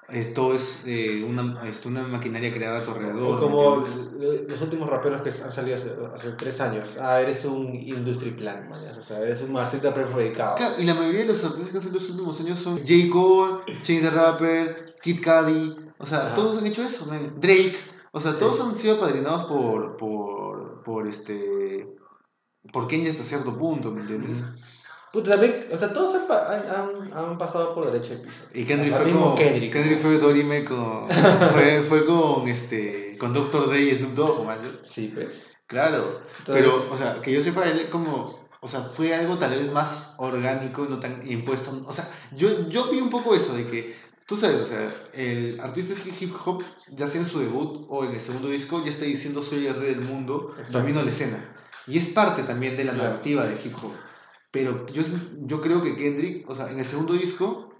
esto 0.08 0.54
es 0.54 0.82
eh, 0.86 1.24
una, 1.28 1.68
es 1.68 1.84
una 1.84 2.02
maquinaria 2.06 2.54
creada 2.54 2.78
a 2.78 2.84
tu 2.84 2.92
alrededor. 2.92 3.38
O 3.38 3.40
como 3.40 3.76
los 4.48 4.60
últimos 4.62 4.88
raperos 4.88 5.22
que 5.22 5.30
han 5.42 5.50
salido 5.50 5.74
hace, 5.76 5.96
hace 6.14 6.32
tres 6.34 6.60
años. 6.60 6.96
Ah, 7.00 7.20
eres 7.20 7.44
un 7.44 7.74
industry 7.74 8.30
plant, 8.30 8.70
mañana. 8.70 8.96
O 9.00 9.02
sea, 9.02 9.18
eres 9.20 9.42
un 9.42 9.56
artista 9.56 9.92
prefabricado. 9.92 10.54
Claro, 10.58 10.76
y 10.78 10.84
la 10.84 10.94
mayoría 10.94 11.22
de 11.22 11.26
los 11.26 11.42
artistas 11.42 11.70
que 11.70 11.76
han 11.78 11.82
salido 11.82 12.00
los 12.00 12.10
últimos 12.10 12.40
años 12.40 12.58
son 12.60 12.78
J. 12.78 12.92
Cole, 13.12 13.64
Chance 13.82 14.00
the 14.00 14.10
Rapper, 14.10 14.94
Kid 15.02 15.24
Cudi, 15.24 15.76
o 15.98 16.06
sea, 16.06 16.26
Ajá. 16.26 16.34
todos 16.36 16.56
han 16.58 16.66
hecho 16.68 16.84
eso, 16.84 17.06
man. 17.06 17.34
Drake, 17.40 17.74
o 18.12 18.20
sea, 18.20 18.32
Sí. 18.32 18.38
todos 18.38 18.60
han 18.60 18.76
sido 18.76 18.96
apadrinados 18.98 19.46
por, 19.46 19.96
por, 19.96 20.55
por 20.86 21.08
este, 21.08 21.84
por 22.72 22.86
Kanye 22.86 23.10
hasta 23.10 23.24
cierto 23.24 23.58
punto, 23.58 23.90
¿me 23.90 24.02
entiendes? 24.02 24.44
Puta, 25.12 25.30
también, 25.32 25.66
o 25.72 25.76
sea, 25.76 25.92
todos 25.92 26.14
han, 26.14 26.28
pa- 26.28 26.54
han, 26.54 26.68
han, 26.68 27.12
han 27.12 27.38
pasado 27.38 27.74
por 27.74 27.86
derecho 27.86 28.14
de 28.14 28.20
piso. 28.20 28.44
Y 28.54 28.64
Kendrick 28.64 28.94
fue 28.94 29.04
mismo 29.06 29.30
con, 29.30 29.36
Kendrick. 29.36 29.72
Kendrick 29.72 29.98
fue 29.98 30.18
Dorime 30.18 30.64
con, 30.64 31.08
fue, 31.52 31.82
fue 31.82 32.06
con 32.06 32.46
este, 32.48 33.18
con 33.18 33.32
Dr. 33.32 33.68
Dre 33.68 33.80
y 33.80 33.94
Snoop 33.96 34.14
Dogg, 34.14 34.46
man. 34.46 34.60
Sí, 34.82 35.10
pues. 35.12 35.44
Claro, 35.66 36.20
pero, 36.46 36.70
o 36.92 36.96
sea, 36.96 37.20
que 37.20 37.32
yo 37.32 37.40
sepa, 37.40 37.66
él 37.68 37.90
como, 37.90 38.46
o 38.60 38.68
sea, 38.68 38.82
fue 38.82 39.12
algo 39.12 39.36
tal 39.38 39.50
vez 39.50 39.72
más 39.72 40.14
orgánico 40.18 40.86
no 40.88 41.00
tan 41.00 41.28
impuesto. 41.28 41.82
O 41.86 41.92
sea, 41.92 42.08
yo, 42.32 42.68
yo 42.68 42.88
vi 42.92 43.00
un 43.00 43.10
poco 43.10 43.34
eso 43.34 43.52
de 43.54 43.66
que, 43.66 43.96
tú 44.26 44.36
sabes, 44.36 44.60
o 44.60 44.64
sea, 44.66 44.90
el 45.12 45.58
artista 45.60 45.94
de 45.94 46.10
hip 46.20 46.34
hop, 46.44 46.62
ya 46.90 47.06
sea 47.06 47.20
en 47.20 47.26
su 47.26 47.40
debut 47.40 47.86
o 47.88 48.04
en 48.04 48.12
el 48.14 48.20
segundo 48.20 48.48
disco, 48.48 48.82
ya 48.84 48.90
está 48.90 49.04
diciendo 49.04 49.42
soy 49.42 49.66
el 49.66 49.76
rey 49.76 49.94
del 49.94 50.02
mundo, 50.04 50.54
Exacto. 50.58 50.78
domino 50.78 51.02
la 51.02 51.10
escena. 51.10 51.52
Y 51.86 51.98
es 51.98 52.08
parte 52.08 52.42
también 52.42 52.76
de 52.76 52.84
la 52.84 52.92
Claro. 52.92 53.10
narrativa 53.10 53.46
de 53.46 53.60
hip 53.64 53.74
hop. 53.82 53.92
Pero 54.50 54.86
yo, 54.88 55.02
yo 55.46 55.60
creo 55.60 55.82
que 55.82 55.96
Kendrick, 55.96 56.48
o 56.48 56.54
sea, 56.54 56.70
en 56.70 56.78
el 56.78 56.84
segundo 56.86 57.12
disco, 57.12 57.72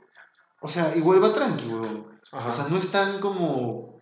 o 0.61 0.69
sea, 0.69 0.95
igual 0.97 1.23
va 1.23 1.35
tranqui, 1.35 1.67
weón. 1.69 2.21
Ajá. 2.33 2.47
O 2.49 2.53
sea, 2.53 2.67
no 2.69 2.77
es 2.77 2.91
tan 2.91 3.21
como 3.21 3.97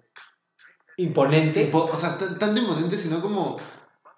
Imponente. 0.96 1.70
O 1.72 1.96
sea, 1.96 2.16
tanto 2.18 2.56
imponente, 2.60 2.96
sino 2.96 3.20
como. 3.20 3.56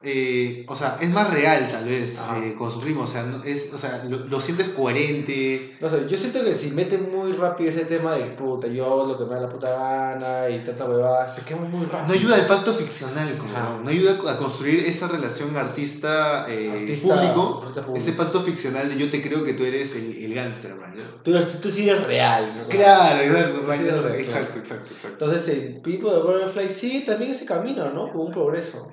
Eh, 0.08 0.64
o 0.68 0.76
sea, 0.76 0.98
es 1.00 1.10
más 1.10 1.34
real, 1.34 1.68
tal 1.68 1.88
vez, 1.88 2.22
eh, 2.36 2.54
con 2.56 2.70
su 2.72 2.80
ritmo. 2.80 3.02
O 3.02 3.06
sea, 3.08 3.24
no- 3.24 3.42
es, 3.42 3.72
o 3.74 3.78
sea 3.78 4.04
lo, 4.04 4.18
lo 4.18 4.40
sientes 4.40 4.68
coherente. 4.68 5.76
No 5.80 5.90
sé, 5.90 6.06
yo 6.08 6.16
siento 6.16 6.44
que 6.44 6.54
si 6.54 6.70
meten 6.70 7.10
muy 7.10 7.32
rápido 7.32 7.70
ese 7.70 7.84
tema 7.86 8.14
de 8.14 8.24
puta, 8.26 8.68
yo 8.68 8.84
hago 8.86 9.06
lo 9.08 9.18
que 9.18 9.24
me 9.24 9.34
da 9.34 9.40
la 9.42 9.48
puta 9.48 9.70
gana 9.70 10.48
y 10.48 10.64
tanta 10.64 10.84
huevada, 10.86 11.28
se 11.28 11.42
quema 11.42 11.62
muy 11.62 11.86
rápido. 11.86 12.06
No 12.14 12.20
ayuda 12.20 12.36
al 12.36 12.46
pacto 12.46 12.72
ficcional, 12.74 13.36
como, 13.36 13.80
no 13.82 13.88
ayuda 13.90 14.30
a 14.32 14.36
construir 14.38 14.80
esa 14.86 15.08
relación 15.08 15.56
Artista- 15.56 16.46
artista 16.72 17.14
público. 17.14 17.64
ese 17.96 18.12
pacto 18.12 18.42
ficcional 18.42 18.88
de 18.88 18.96
yo 18.98 19.10
te 19.10 19.20
creo 19.20 19.44
que 19.44 19.54
tú 19.54 19.64
eres 19.64 19.96
el, 19.96 20.16
el 20.24 20.34
gángster, 20.34 20.74
man. 20.76 20.94
Tú, 21.24 21.70
sí 21.70 21.88
eres 21.88 22.04
real. 22.06 22.52
¿no? 22.62 22.68
Claro, 22.68 23.22
exacto, 23.22 24.08
exacto, 24.18 24.58
exacto, 24.58 24.92
exacto. 24.92 25.24
Entonces 25.24 25.48
el 25.48 25.80
Pipo 25.80 26.10
de 26.10 26.22
Butterfly 26.22 26.68
sí, 26.70 27.04
también 27.06 27.32
ese 27.32 27.44
camino, 27.44 27.90
¿no? 27.90 28.10
Como 28.12 28.24
un 28.24 28.32
progreso. 28.32 28.88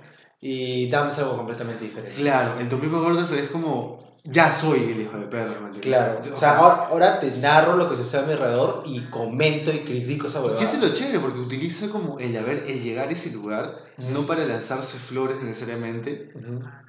Y 0.46 0.90
Dam 0.90 1.08
es 1.08 1.18
algo 1.20 1.38
completamente 1.38 1.86
diferente. 1.86 2.14
Claro, 2.18 2.60
el 2.60 2.68
Domingo 2.68 3.02
Gordon 3.02 3.34
es 3.34 3.50
como 3.50 4.04
ya 4.26 4.52
soy 4.52 4.92
el 4.92 5.02
hijo 5.02 5.18
de 5.18 5.28
perra, 5.28 5.60
¿me 5.62 5.68
entiendes? 5.68 5.82
Claro, 5.82 6.20
o 6.34 6.38
sea, 6.38 6.58
ahora, 6.58 6.86
ahora 6.88 7.20
te 7.22 7.32
narro 7.38 7.78
lo 7.78 7.90
que 7.90 7.96
sucede 7.96 8.24
a 8.24 8.26
mi 8.26 8.34
alrededor 8.34 8.84
y 8.86 9.10
comento 9.10 9.72
y 9.72 9.80
critico 9.80 10.28
esa 10.28 10.40
Y 10.40 10.46
eso 10.48 10.56
es 10.58 10.64
huevada. 10.74 10.88
lo 10.90 10.94
chévere, 10.94 11.20
porque 11.20 11.40
utiliza 11.40 11.90
como 11.90 12.20
el 12.20 12.36
haber, 12.36 12.66
el 12.68 12.82
llegar 12.84 13.08
a 13.08 13.12
ese 13.12 13.32
lugar, 13.32 13.86
no 13.98 14.28
para 14.28 14.44
lanzarse 14.44 14.98
flores 14.98 15.42
necesariamente, 15.42 16.34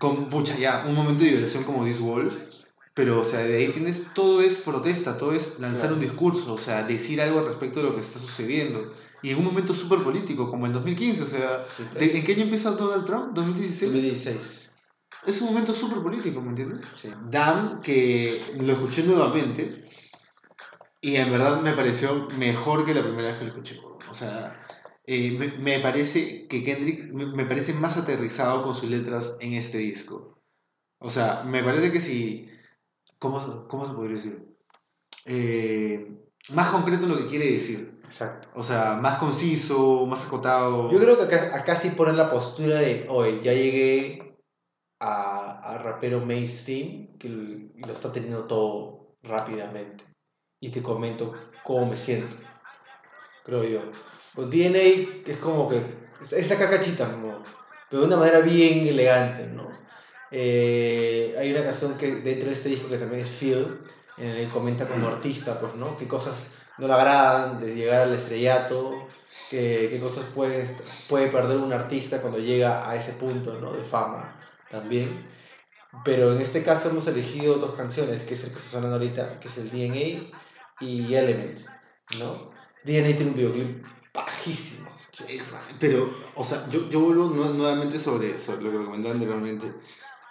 con, 0.00 0.28
pucha, 0.28 0.56
ya, 0.56 0.84
un 0.88 0.96
momento 0.96 1.22
de 1.22 1.30
diversión 1.30 1.62
como 1.62 1.84
This 1.84 2.00
Wolf, 2.00 2.34
pero, 2.92 3.20
o 3.20 3.24
sea, 3.24 3.40
de 3.40 3.56
ahí 3.56 3.68
tienes, 3.68 4.08
todo 4.16 4.40
es 4.40 4.56
protesta, 4.58 5.16
todo 5.16 5.32
es 5.32 5.60
lanzar 5.60 5.90
Claro. 5.90 5.94
un 5.96 6.00
discurso, 6.00 6.54
o 6.54 6.58
sea, 6.58 6.82
decir 6.84 7.20
algo 7.20 7.38
al 7.38 7.46
respecto 7.46 7.80
de 7.80 7.88
lo 7.88 7.94
que 7.94 8.00
está 8.00 8.18
sucediendo. 8.18 8.92
Y 9.24 9.30
en 9.30 9.38
un 9.38 9.44
momento 9.46 9.74
súper 9.74 10.00
político, 10.00 10.50
como 10.50 10.66
el 10.66 10.72
2015, 10.74 11.22
o 11.22 11.26
sea, 11.26 11.62
Sí, 11.62 11.82
¿de- 11.98 12.18
¿en 12.18 12.24
qué 12.26 12.34
año 12.34 12.42
empieza 12.42 12.72
Donald 12.72 13.06
Trump? 13.06 13.34
¿2016? 13.34 13.90
2016. 13.90 14.68
Es 15.26 15.40
un 15.40 15.48
momento 15.48 15.74
súper 15.74 16.02
político, 16.02 16.42
¿me 16.42 16.50
entiendes? 16.50 16.82
Sí. 16.94 17.08
Dan, 17.30 17.80
que 17.80 18.38
lo 18.60 18.74
escuché 18.74 19.02
nuevamente, 19.04 19.88
y 21.00 21.16
en 21.16 21.30
verdad 21.30 21.62
me 21.62 21.72
pareció 21.72 22.28
mejor 22.36 22.84
que 22.84 22.92
la 22.92 23.02
primera 23.02 23.28
vez 23.28 23.38
que 23.38 23.44
lo 23.44 23.50
escuché. 23.52 23.80
O 24.10 24.12
sea, 24.12 24.60
eh, 25.06 25.30
me, 25.38 25.56
me 25.56 25.80
parece 25.80 26.46
que 26.46 26.62
Kendrick 26.62 27.14
me, 27.14 27.24
me 27.24 27.46
parece 27.46 27.72
más 27.72 27.96
aterrizado 27.96 28.62
con 28.62 28.74
sus 28.74 28.90
letras 28.90 29.38
en 29.40 29.54
este 29.54 29.78
disco. 29.78 30.38
O 30.98 31.08
sea, 31.08 31.44
me 31.44 31.62
parece 31.64 31.90
que 31.92 32.00
si... 32.02 32.46
¿Cómo, 33.18 33.66
cómo 33.68 33.86
se 33.86 33.94
podría 33.94 34.16
decir? 34.16 34.44
Eh, 35.24 36.14
más 36.50 36.68
concreto 36.72 37.04
en 37.04 37.10
lo 37.12 37.16
que 37.16 37.26
quiere 37.26 37.52
decir. 37.52 37.93
Exacto. 38.04 38.48
O 38.54 38.62
sea, 38.62 38.94
más 38.94 39.18
conciso, 39.18 40.06
más 40.06 40.26
acotado. 40.26 40.90
Yo 40.90 40.98
creo 40.98 41.16
que 41.16 41.24
acá, 41.24 41.56
acá 41.56 41.76
sí 41.76 41.90
ponen 41.90 42.16
la 42.16 42.30
postura 42.30 42.76
de, 42.76 43.06
oye, 43.08 43.40
ya 43.42 43.52
llegué 43.52 44.36
a, 45.00 45.74
a 45.74 45.78
rapero 45.78 46.20
mainstream 46.20 47.18
que 47.18 47.28
lo 47.28 47.92
está 47.92 48.12
teniendo 48.12 48.44
todo 48.44 49.16
rápidamente. 49.22 50.04
Y 50.60 50.70
te 50.70 50.82
comento 50.82 51.32
cómo 51.64 51.86
me 51.86 51.96
siento. 51.96 52.36
Creo 53.44 53.64
yo. 53.64 53.80
Con 54.34 54.50
DNA 54.50 55.26
es 55.26 55.38
como 55.38 55.68
que, 55.68 55.84
es, 56.20 56.48
la 56.48 56.56
cacachita, 56.56 57.08
¿no? 57.08 57.42
pero 57.90 58.02
de 58.02 58.08
una 58.08 58.16
manera 58.16 58.40
bien 58.40 58.86
elegante, 58.86 59.46
¿no? 59.46 59.68
Eh, 60.30 61.34
hay 61.38 61.52
una 61.52 61.62
canción 61.62 61.96
que 61.96 62.16
dentro 62.16 62.48
de 62.48 62.54
este 62.54 62.70
disco 62.70 62.88
que 62.88 62.98
también 62.98 63.22
es 63.22 63.30
Phil, 63.30 63.78
en 64.16 64.30
el 64.30 64.46
que 64.46 64.52
comenta 64.52 64.88
como 64.88 65.06
artista, 65.06 65.60
pues, 65.60 65.74
¿no? 65.76 65.96
Qué 65.96 66.08
cosas 66.08 66.48
no 66.78 66.86
le 66.88 66.92
agradan 66.94 67.60
de 67.60 67.74
llegar 67.74 68.02
al 68.02 68.14
estrellato, 68.14 69.06
qué, 69.50 69.88
qué 69.90 70.00
cosas 70.00 70.24
puede, 70.34 70.76
puede 71.08 71.28
perder 71.28 71.58
un 71.58 71.72
artista 71.72 72.20
cuando 72.20 72.38
llega 72.38 72.88
a 72.88 72.96
ese 72.96 73.12
punto, 73.12 73.58
¿no? 73.60 73.72
De 73.72 73.84
fama 73.84 74.36
también. 74.70 75.24
Pero 76.04 76.32
en 76.32 76.40
este 76.40 76.62
caso 76.64 76.90
hemos 76.90 77.06
elegido 77.06 77.54
dos 77.56 77.74
canciones, 77.74 78.22
que 78.22 78.34
es 78.34 78.44
el 78.44 78.50
que 78.50 78.58
está 78.58 78.70
sonando 78.70 78.96
ahorita, 78.96 79.38
que 79.38 79.46
es 79.48 79.56
el 79.58 79.70
DNA 79.70 80.28
y 80.80 81.14
Element, 81.14 81.60
¿no? 82.18 82.50
DNA 82.84 83.14
tiene 83.16 83.30
un 83.30 83.36
videoclip 83.36 83.86
bajísimo. 84.12 84.90
Esa- 85.28 85.62
Pero, 85.78 86.12
o 86.34 86.42
sea, 86.44 86.68
yo, 86.68 86.90
yo 86.90 87.00
vuelvo 87.00 87.26
nu- 87.30 87.54
nuevamente 87.54 87.98
sobre, 88.00 88.38
sobre 88.40 88.62
lo 88.62 88.72
que 88.72 88.84
comentaba 88.84 89.14
anteriormente. 89.14 89.72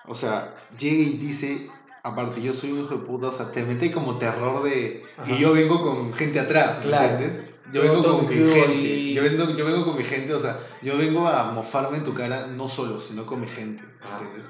O 0.05 0.13
sea, 0.13 0.53
llega 0.77 0.97
y 0.97 1.17
dice, 1.17 1.69
aparte, 2.03 2.41
yo 2.41 2.53
soy 2.53 2.71
un 2.73 2.81
hijo 2.81 2.95
de 2.97 3.05
puta, 3.05 3.27
o 3.27 3.31
sea, 3.31 3.51
te 3.51 3.63
mete 3.63 3.91
como 3.91 4.17
terror 4.17 4.61
de... 4.63 5.03
Ajá. 5.17 5.31
Y 5.31 5.39
yo 5.39 5.53
vengo 5.53 5.81
con 5.81 6.13
gente 6.13 6.39
atrás, 6.39 6.79
¿me 6.79 6.85
Claro. 6.87 7.13
entiendes? 7.13 7.49
Yo 7.71 7.81
vengo 7.81 8.01
con 8.03 8.27
mi 8.27 8.35
gente, 8.35 9.13
yo 9.13 9.23
vengo, 9.23 9.49
yo 9.55 9.65
vengo 9.65 9.85
con 9.85 9.97
mi 9.97 10.03
gente, 10.03 10.33
o 10.33 10.39
sea, 10.39 10.59
yo 10.83 10.97
vengo 10.97 11.27
a 11.27 11.51
mofarme 11.51 11.97
en 11.97 12.03
tu 12.03 12.13
cara, 12.13 12.45
no 12.47 12.69
solo, 12.69 13.01
sino 13.01 13.25
con 13.25 13.41
mi 13.41 13.47
gente, 13.47 13.81
¿me 13.81 13.89
Ah. 14.03 14.19
entiendes? 14.21 14.45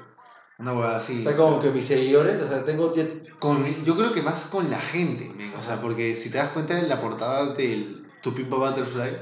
Una 0.58 0.72
hueá 0.72 0.96
así. 0.96 1.20
O 1.20 1.22
sea, 1.22 1.36
como 1.36 1.58
que 1.58 1.70
mis 1.70 1.86
seguidores, 1.86 2.40
o 2.40 2.48
sea, 2.48 2.64
tengo... 2.64 2.92
Con, 3.38 3.84
yo 3.84 3.96
creo 3.96 4.12
que 4.12 4.22
más 4.22 4.46
con 4.46 4.70
la 4.70 4.80
gente, 4.80 5.30
o 5.58 5.62
sea, 5.62 5.80
porque 5.80 6.14
si 6.14 6.30
te 6.30 6.38
das 6.38 6.52
cuenta 6.52 6.74
de 6.74 6.82
la 6.88 7.00
portada 7.00 7.54
del 7.54 8.06
a 8.24 8.30
Butterfly, 8.30 9.16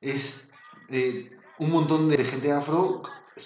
es 0.00 0.40
eh, 0.88 1.30
un 1.58 1.70
montón 1.70 2.08
de 2.08 2.24
gente 2.24 2.50
afro 2.50 3.02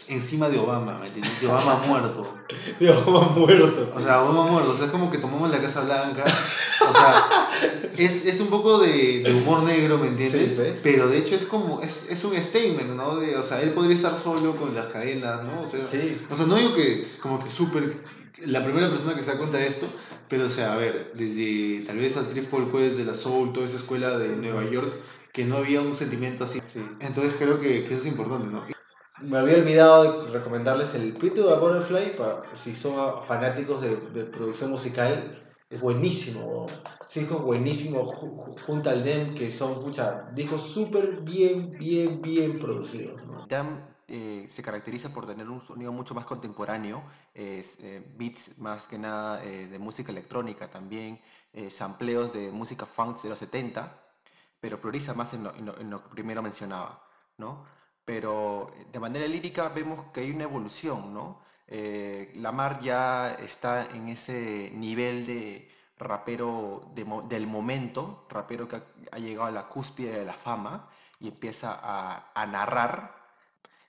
encima 0.09 0.49
de 0.49 0.59
Obama, 0.59 0.99
¿me 0.99 1.09
entiendes? 1.09 1.41
De 1.41 1.49
Obama 1.49 1.77
muerto. 1.87 2.35
Me 2.81 2.89
han 2.89 3.35
muerto. 3.35 3.93
O 3.95 4.01
sea, 4.01 4.23
Obama 4.23 4.51
muerto, 4.51 4.73
o 4.73 4.77
sea, 4.77 4.87
es 4.87 4.91
como 4.91 5.11
que 5.11 5.19
tomamos 5.19 5.51
la 5.51 5.61
Casa 5.61 5.83
Blanca. 5.83 6.25
O 6.25 6.93
sea, 6.93 7.49
es, 7.97 8.27
es 8.27 8.41
un 8.41 8.49
poco 8.49 8.79
de, 8.79 9.23
de 9.23 9.33
humor 9.35 9.63
negro, 9.63 9.99
¿me 9.99 10.09
entiendes? 10.09 10.57
Sí. 10.57 10.81
Pero 10.83 11.09
de 11.09 11.19
hecho 11.19 11.37
es 11.37 11.45
como, 11.45 11.81
es, 11.81 12.09
es 12.11 12.23
un 12.25 12.37
statement, 12.37 12.91
¿no? 12.91 13.17
De, 13.17 13.37
o 13.37 13.43
sea, 13.43 13.63
él 13.63 13.71
podría 13.71 13.97
estar 13.97 14.19
solo 14.19 14.57
con 14.57 14.75
las 14.75 14.87
cadenas, 14.87 15.43
¿no? 15.45 15.63
O 15.63 15.69
sea, 15.69 15.81
Sí, 15.81 16.21
o 16.29 16.35
sea, 16.35 16.47
no 16.47 16.57
digo 16.57 16.75
que 16.75 17.09
como 17.23 17.43
que 17.43 17.51
súper 17.51 18.03
la 18.41 18.65
primera 18.65 18.91
persona 18.91 19.15
que 19.15 19.23
se 19.23 19.33
da 19.33 19.39
cuenta 19.39 19.59
de 19.59 19.69
esto, 19.69 19.89
pero 20.29 20.47
o 20.47 20.49
sea, 20.49 20.75
a 20.75 20.77
ver, 20.77 21.13
desde 21.15 21.85
tal 21.87 21.99
vez 21.99 22.17
al 22.17 22.29
Trip 22.29 22.47
Paul 22.51 22.71
Quest 22.71 22.97
de 22.97 23.05
la 23.05 23.15
Soul, 23.15 23.53
toda 23.53 23.67
esa 23.67 23.77
escuela 23.77 24.19
de 24.19 24.37
Nueva 24.37 24.69
York, 24.69 24.93
que 25.33 25.45
no 25.45 25.57
había 25.57 25.81
un 25.81 25.97
sentimiento 25.97 26.45
así. 26.45 26.61
sí. 26.73 26.85
Entonces 27.01 27.35
creo 27.39 27.61
que, 27.61 27.85
que 27.85 27.95
eso 27.95 28.03
es 28.03 28.07
importante, 28.07 28.49
¿no? 28.49 28.74
Me 29.25 29.39
había 29.39 29.57
olvidado 29.57 30.25
de 30.27 30.31
recomendarles 30.33 30.95
el 30.95 31.15
Pito 31.15 31.49
de 31.49 31.57
Butterfly, 31.57 32.17
para, 32.17 32.55
si 32.57 32.75
son 32.75 33.25
fanáticos 33.27 33.83
de, 33.83 33.97
de 33.97 34.25
producción 34.25 34.71
musical, 34.71 35.43
es 35.71 35.81
buenísimo. 35.81 36.67
Sí, 37.09 37.21
es 37.21 37.27
como 37.27 37.45
buenísimo 37.45 38.11
ju- 38.13 38.37
ju- 38.37 38.61
junto 38.67 38.91
al 38.91 39.03
DEM, 39.03 39.35
que 39.35 39.51
son 39.51 39.81
pucha, 39.81 40.31
discos 40.35 40.63
súper 40.63 41.21
bien, 41.23 41.71
bien, 41.79 42.21
bien 42.21 42.59
producidos. 42.59 43.23
¿no? 43.27 43.47
Dam 43.49 43.81
eh, 44.09 44.47
se 44.49 44.63
caracteriza 44.63 45.09
por 45.15 45.27
tener 45.27 45.49
un 45.49 45.63
sonido 45.63 45.93
mucho 45.93 46.15
más 46.15 46.27
contemporáneo, 46.27 47.03
es, 47.35 47.79
eh, 47.81 48.03
beats 48.17 48.59
más 48.59 48.87
que 48.87 48.99
nada 48.99 49.43
eh, 49.45 49.67
de 49.69 49.79
música 49.79 50.13
electrónica 50.13 50.69
también, 50.69 51.21
eh, 51.53 51.71
sampleos 51.71 52.33
de 52.33 52.51
música 52.51 52.85
funk 52.87 53.21
de 53.23 53.29
los 53.31 53.39
70, 53.39 53.97
pero 54.61 54.81
prioriza 54.81 55.15
más 55.15 55.33
en 55.35 55.45
lo, 55.45 55.55
en 55.57 55.67
lo- 55.67 55.79
en 55.79 55.91
lo 55.91 56.03
que 56.03 56.09
primero 56.11 56.43
mencionaba, 56.43 57.03
¿no? 57.39 57.65
Pero 58.05 58.73
eh, 58.77 58.87
de 58.93 59.01
manera 59.01 59.27
lírica 59.27 59.69
vemos 59.69 60.01
que 60.13 60.21
hay 60.21 60.31
una 60.31 60.45
evolución, 60.45 61.15
¿no? 61.15 61.41
Eh, 61.67 62.33
Lamar 62.37 62.81
ya 62.81 63.33
está 63.35 63.87
en 63.87 64.09
ese 64.09 64.71
nivel 64.75 65.27
de 65.27 65.71
rapero 65.99 66.93
del 66.95 67.47
momento, 67.47 68.27
rapero 68.29 68.69
que 68.69 68.77
ha, 69.13 69.19
llegado 69.19 69.49
a 69.49 69.51
la 69.51 69.67
cúspide 69.69 70.19
de 70.19 70.25
la 70.25 70.35
fama 70.35 70.89
y 71.21 71.29
empieza 71.29 71.73
a, 71.73 72.31
a 72.35 72.47
narrar 72.47 73.15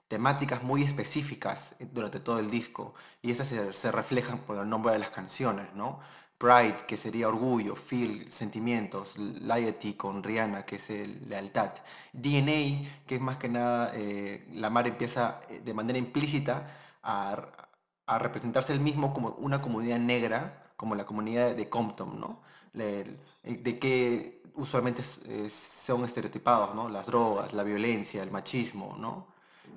temáticas 0.08 0.64
muy 0.64 0.84
específicas 0.84 1.76
eh, 1.80 1.88
durante 1.92 2.20
todo 2.20 2.40
el 2.40 2.50
disco 2.50 2.94
y 3.22 3.32
esas 3.32 3.48
se, 3.48 3.74
se 3.74 3.92
reflejan 3.92 4.40
por 4.40 4.58
el 4.58 4.70
nombre 4.70 4.94
de 4.94 5.00
las 5.00 5.12
canciones, 5.12 5.74
¿no? 5.74 6.00
Pride, 6.46 6.86
que 6.88 6.98
sería 6.98 7.28
orgullo, 7.28 7.76
Feel, 7.76 8.30
sentimientos, 8.32 9.18
Loyalty 9.18 9.94
con 9.96 10.24
Rihanna, 10.24 10.66
que 10.66 10.76
es 10.78 10.90
el- 10.90 11.28
lealtad, 11.30 11.72
DNA, 12.14 13.04
que 13.08 13.16
es 13.16 13.22
más 13.22 13.38
que 13.38 13.50
nada, 13.50 13.92
eh, 13.96 14.46
Lamar 14.54 14.86
empieza 14.88 15.40
eh, 15.50 15.62
de 15.68 15.74
manera 15.74 15.98
implícita 16.00 16.56
a, 17.04 18.18
representarse 18.20 18.72
él 18.74 18.80
mismo 18.80 19.14
como 19.14 19.30
una 19.48 19.60
comunidad 19.62 20.00
negra, 20.00 20.64
como 20.78 20.96
la 20.96 21.06
comunidad 21.06 21.56
de 21.56 21.70
Compton, 21.70 22.20
¿no? 22.20 22.42
Le- 22.74 23.18
de 23.44 23.80
que 23.80 24.42
usualmente 24.56 25.02
eh, 25.26 25.50
son 25.50 26.06
estereotipados, 26.06 26.76
¿no? 26.76 26.90
Las 26.90 27.08
drogas, 27.08 27.54
la 27.54 27.64
violencia, 27.64 28.22
el 28.24 28.32
machismo, 28.32 28.96
¿no? 29.00 29.28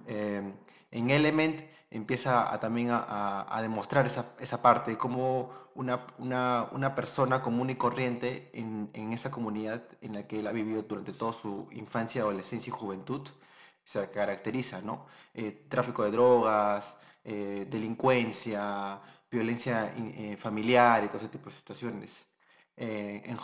Eh, 0.06 0.52
en 0.90 1.10
Element 1.10 1.62
empieza 1.90 2.52
a, 2.52 2.60
también 2.60 2.88
a, 2.90 3.58
demostrar 3.62 4.06
esa, 4.06 4.32
esa 4.38 4.60
parte, 4.62 4.96
como 4.98 5.50
una, 5.74 6.06
una, 6.18 6.68
una 6.72 6.94
persona 6.94 7.42
común 7.42 7.70
y 7.70 7.76
corriente 7.76 8.50
en, 8.54 8.90
en 8.94 9.12
esa 9.12 9.30
comunidad 9.30 9.82
en 10.00 10.14
la 10.14 10.26
que 10.26 10.40
él 10.40 10.46
ha 10.46 10.52
vivido 10.52 10.82
durante 10.82 11.12
toda 11.12 11.32
su 11.32 11.68
infancia, 11.72 12.22
adolescencia 12.22 12.70
y 12.70 12.78
juventud, 12.78 13.28
se 13.84 14.10
caracteriza, 14.10 14.82
¿no? 14.82 15.06
Eh, 15.34 15.66
tráfico 15.68 16.04
de 16.04 16.10
drogas, 16.10 16.96
eh, 17.24 17.66
delincuencia, 17.70 19.00
violencia 19.30 19.92
eh, 19.96 20.36
familiar 20.38 21.04
y 21.04 21.08
todo 21.08 21.18
ese 21.18 21.28
tipo 21.28 21.50
de 21.50 21.56
situaciones. 21.56 22.26
En 22.76 23.36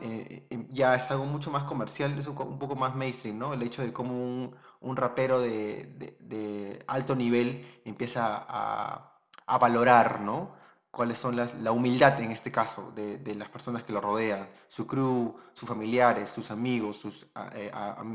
eh, 0.00 0.66
ya 0.70 0.94
es 0.94 1.10
algo 1.10 1.26
mucho 1.26 1.50
más 1.50 1.64
comercial, 1.64 2.16
es 2.18 2.26
un 2.26 2.58
poco 2.58 2.76
más 2.76 2.94
mainstream, 2.94 3.38
¿no? 3.38 3.52
El 3.52 3.62
hecho 3.62 3.82
de 3.82 3.92
cómo 3.92 4.14
un, 4.14 4.54
un 4.80 4.96
rapero 4.96 5.40
de, 5.40 5.84
de- 6.20 6.84
alto 6.86 7.14
nivel 7.14 7.80
empieza 7.84 8.44
a, 8.48 9.20
a 9.46 9.58
valorar, 9.58 10.20
¿no? 10.20 10.56
Cuáles 10.90 11.18
son 11.18 11.36
las, 11.36 11.54
la 11.56 11.70
humildad 11.72 12.20
en 12.20 12.32
este 12.32 12.50
caso 12.50 12.92
de, 12.94 13.18
de 13.18 13.34
las 13.34 13.48
personas 13.50 13.84
que 13.84 13.92
lo 13.92 14.00
rodean, 14.00 14.48
su 14.68 14.86
crew, 14.86 15.36
sus 15.52 15.68
familiares, 15.68 16.30
sus 16.30 16.50
amigos, 16.50 16.96
sus, 16.96 17.26
eh, 17.54 17.70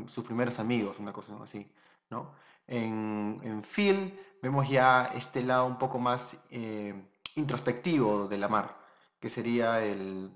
sus 0.08 0.24
primeros 0.24 0.58
amigos, 0.58 0.98
una 0.98 1.12
cosa 1.12 1.32
así, 1.42 1.70
¿no? 2.10 2.32
En, 2.66 3.40
en 3.44 3.62
Phil 3.62 4.18
vemos 4.42 4.68
ya 4.68 5.10
este 5.14 5.42
lado 5.42 5.66
un 5.66 5.78
poco 5.78 5.98
más 5.98 6.36
eh, 6.50 6.94
introspectivo 7.36 8.26
de 8.26 8.38
Lamar, 8.38 8.76
que 9.20 9.28
sería 9.30 9.82
el, 9.84 10.30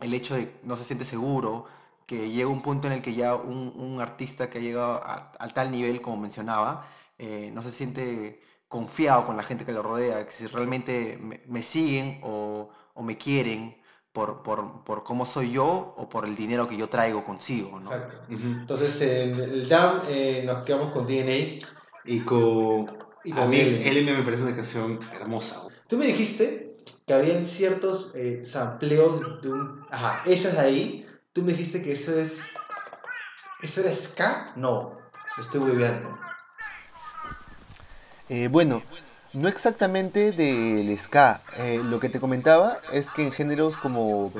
el 0.00 0.14
hecho 0.14 0.34
de 0.34 0.60
no 0.64 0.76
se 0.76 0.84
siente 0.84 1.04
seguro, 1.04 1.66
que 2.10 2.28
llega 2.28 2.48
un 2.48 2.60
punto 2.60 2.88
en 2.88 2.94
el 2.94 3.02
que 3.02 3.14
ya 3.14 3.36
un, 3.36 3.72
un 3.76 4.00
artista 4.00 4.50
que 4.50 4.58
ha 4.58 4.60
llegado 4.60 4.94
a, 4.94 5.30
a 5.38 5.48
tal 5.50 5.70
nivel, 5.70 6.00
como 6.00 6.16
mencionaba, 6.16 6.84
eh, 7.16 7.52
no 7.54 7.62
se 7.62 7.70
siente 7.70 8.40
confiado 8.66 9.26
con 9.26 9.36
la 9.36 9.44
gente 9.44 9.64
que 9.64 9.70
lo 9.70 9.80
rodea, 9.80 10.26
que 10.26 10.32
si 10.32 10.48
realmente 10.48 11.16
me, 11.20 11.40
me 11.46 11.62
siguen 11.62 12.18
o, 12.24 12.68
o 12.94 13.02
me 13.04 13.16
quieren 13.16 13.76
por, 14.12 14.42
por, 14.42 14.82
por, 14.82 15.04
cómo 15.04 15.24
soy 15.24 15.52
yo 15.52 15.94
o 15.96 16.08
por 16.08 16.24
el 16.24 16.34
dinero 16.34 16.66
que 16.66 16.76
yo 16.76 16.88
traigo 16.88 17.22
consigo, 17.22 17.78
¿no? 17.78 17.92
Exacto. 17.92 18.16
Ujú. 18.34 18.44
Entonces, 18.44 19.00
en 19.02 19.38
el 19.38 19.68
DAM 19.68 20.00
eh, 20.08 20.42
nos 20.44 20.64
quedamos 20.64 20.88
con 20.88 21.06
DNA. 21.06 21.64
Y 22.06 22.24
con. 22.24 22.88
Y 23.22 23.30
a 23.30 23.34
con 23.36 23.50
mí, 23.50 23.60
L. 23.60 24.02
LM 24.02 24.18
me 24.18 24.24
parece 24.24 24.42
una 24.42 24.56
canción 24.56 24.98
hermosa. 25.14 25.62
Tú 25.86 25.96
me 25.96 26.06
dijiste 26.06 26.76
que 27.06 27.14
habían 27.14 27.44
ciertos 27.44 28.10
eh, 28.16 28.42
sampleos 28.42 29.40
de 29.42 29.48
un... 29.48 29.86
Ajá, 29.92 30.24
esas 30.26 30.58
ahí. 30.58 30.99
Tú 31.32 31.42
me 31.42 31.52
dijiste 31.52 31.80
que 31.82 31.92
eso 31.92 32.12
es... 32.18 32.40
¿Eso 33.62 33.80
era 33.82 33.94
ska? 33.94 34.52
No, 34.56 34.98
estoy 35.38 35.60
hueveando. 35.60 36.18
Eh, 38.28 38.48
bueno, 38.50 38.82
no 39.34 39.48
exactamente 39.48 40.32
del 40.32 40.98
ska. 40.98 41.40
Eh, 41.58 41.80
lo 41.84 42.00
que 42.00 42.08
te 42.08 42.18
comentaba 42.20 42.80
es 42.92 43.10
que 43.10 43.22
en 43.24 43.32
géneros 43.32 43.76
como 43.76 44.32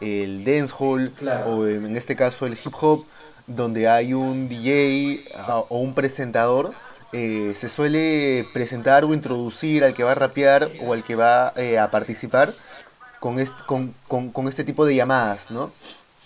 el 0.00 0.44
dancehall 0.44 1.10
Claro. 1.12 1.46
o 1.50 1.66
en 1.66 1.96
este 1.96 2.14
caso 2.16 2.46
el 2.46 2.52
hip 2.52 2.74
hop, 2.80 3.06
donde 3.46 3.88
hay 3.88 4.12
un 4.14 4.48
DJ 4.48 5.24
ah, 5.36 5.64
o 5.68 5.78
un 5.78 5.94
presentador, 5.94 6.72
eh, 7.12 7.54
se 7.56 7.68
suele 7.68 8.46
presentar 8.52 9.04
o 9.04 9.14
introducir 9.14 9.82
al 9.84 9.94
que 9.94 10.04
va 10.04 10.12
a 10.12 10.16
rapear 10.16 10.68
o 10.84 10.92
al 10.92 11.02
que 11.02 11.16
va 11.16 11.52
eh, 11.56 11.78
a 11.78 11.90
participar 11.90 12.52
con 13.20 13.42
con, 13.66 13.94
con- 14.06 14.30
con 14.30 14.46
este 14.48 14.64
tipo 14.64 14.84
de 14.84 14.94
llamadas, 14.96 15.50
¿no? 15.50 15.72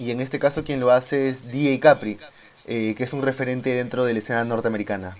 Y 0.00 0.10
en 0.10 0.20
este 0.20 0.38
caso 0.38 0.64
quien 0.64 0.80
lo 0.80 0.90
hace 0.90 1.28
es 1.28 1.52
DJ 1.52 1.78
Capri, 1.80 2.18
eh, 2.64 2.94
que 2.96 3.04
es 3.04 3.12
un 3.12 3.22
referente 3.22 3.70
dentro 3.70 4.04
de 4.04 4.14
la 4.14 4.18
escena 4.20 4.44
norteamericana. 4.44 5.16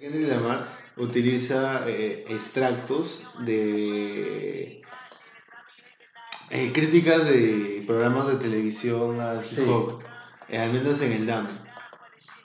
Kendrick 0.00 0.28
Lamar 0.28 0.60
utiliza 0.96 1.86
eh, 1.86 2.24
extractos 2.28 3.28
de 3.44 4.80
eh, 6.50 6.72
críticas 6.72 7.26
de 7.26 7.84
programas 7.86 8.28
de 8.28 8.36
televisión 8.36 9.20
al 9.20 9.38
hip 9.40 9.44
Sí. 9.44 9.64
hop, 9.68 10.00
eh, 10.48 10.58
al 10.58 10.72
menos 10.72 11.00
en 11.02 11.12
el 11.12 11.26
DAM. 11.26 11.46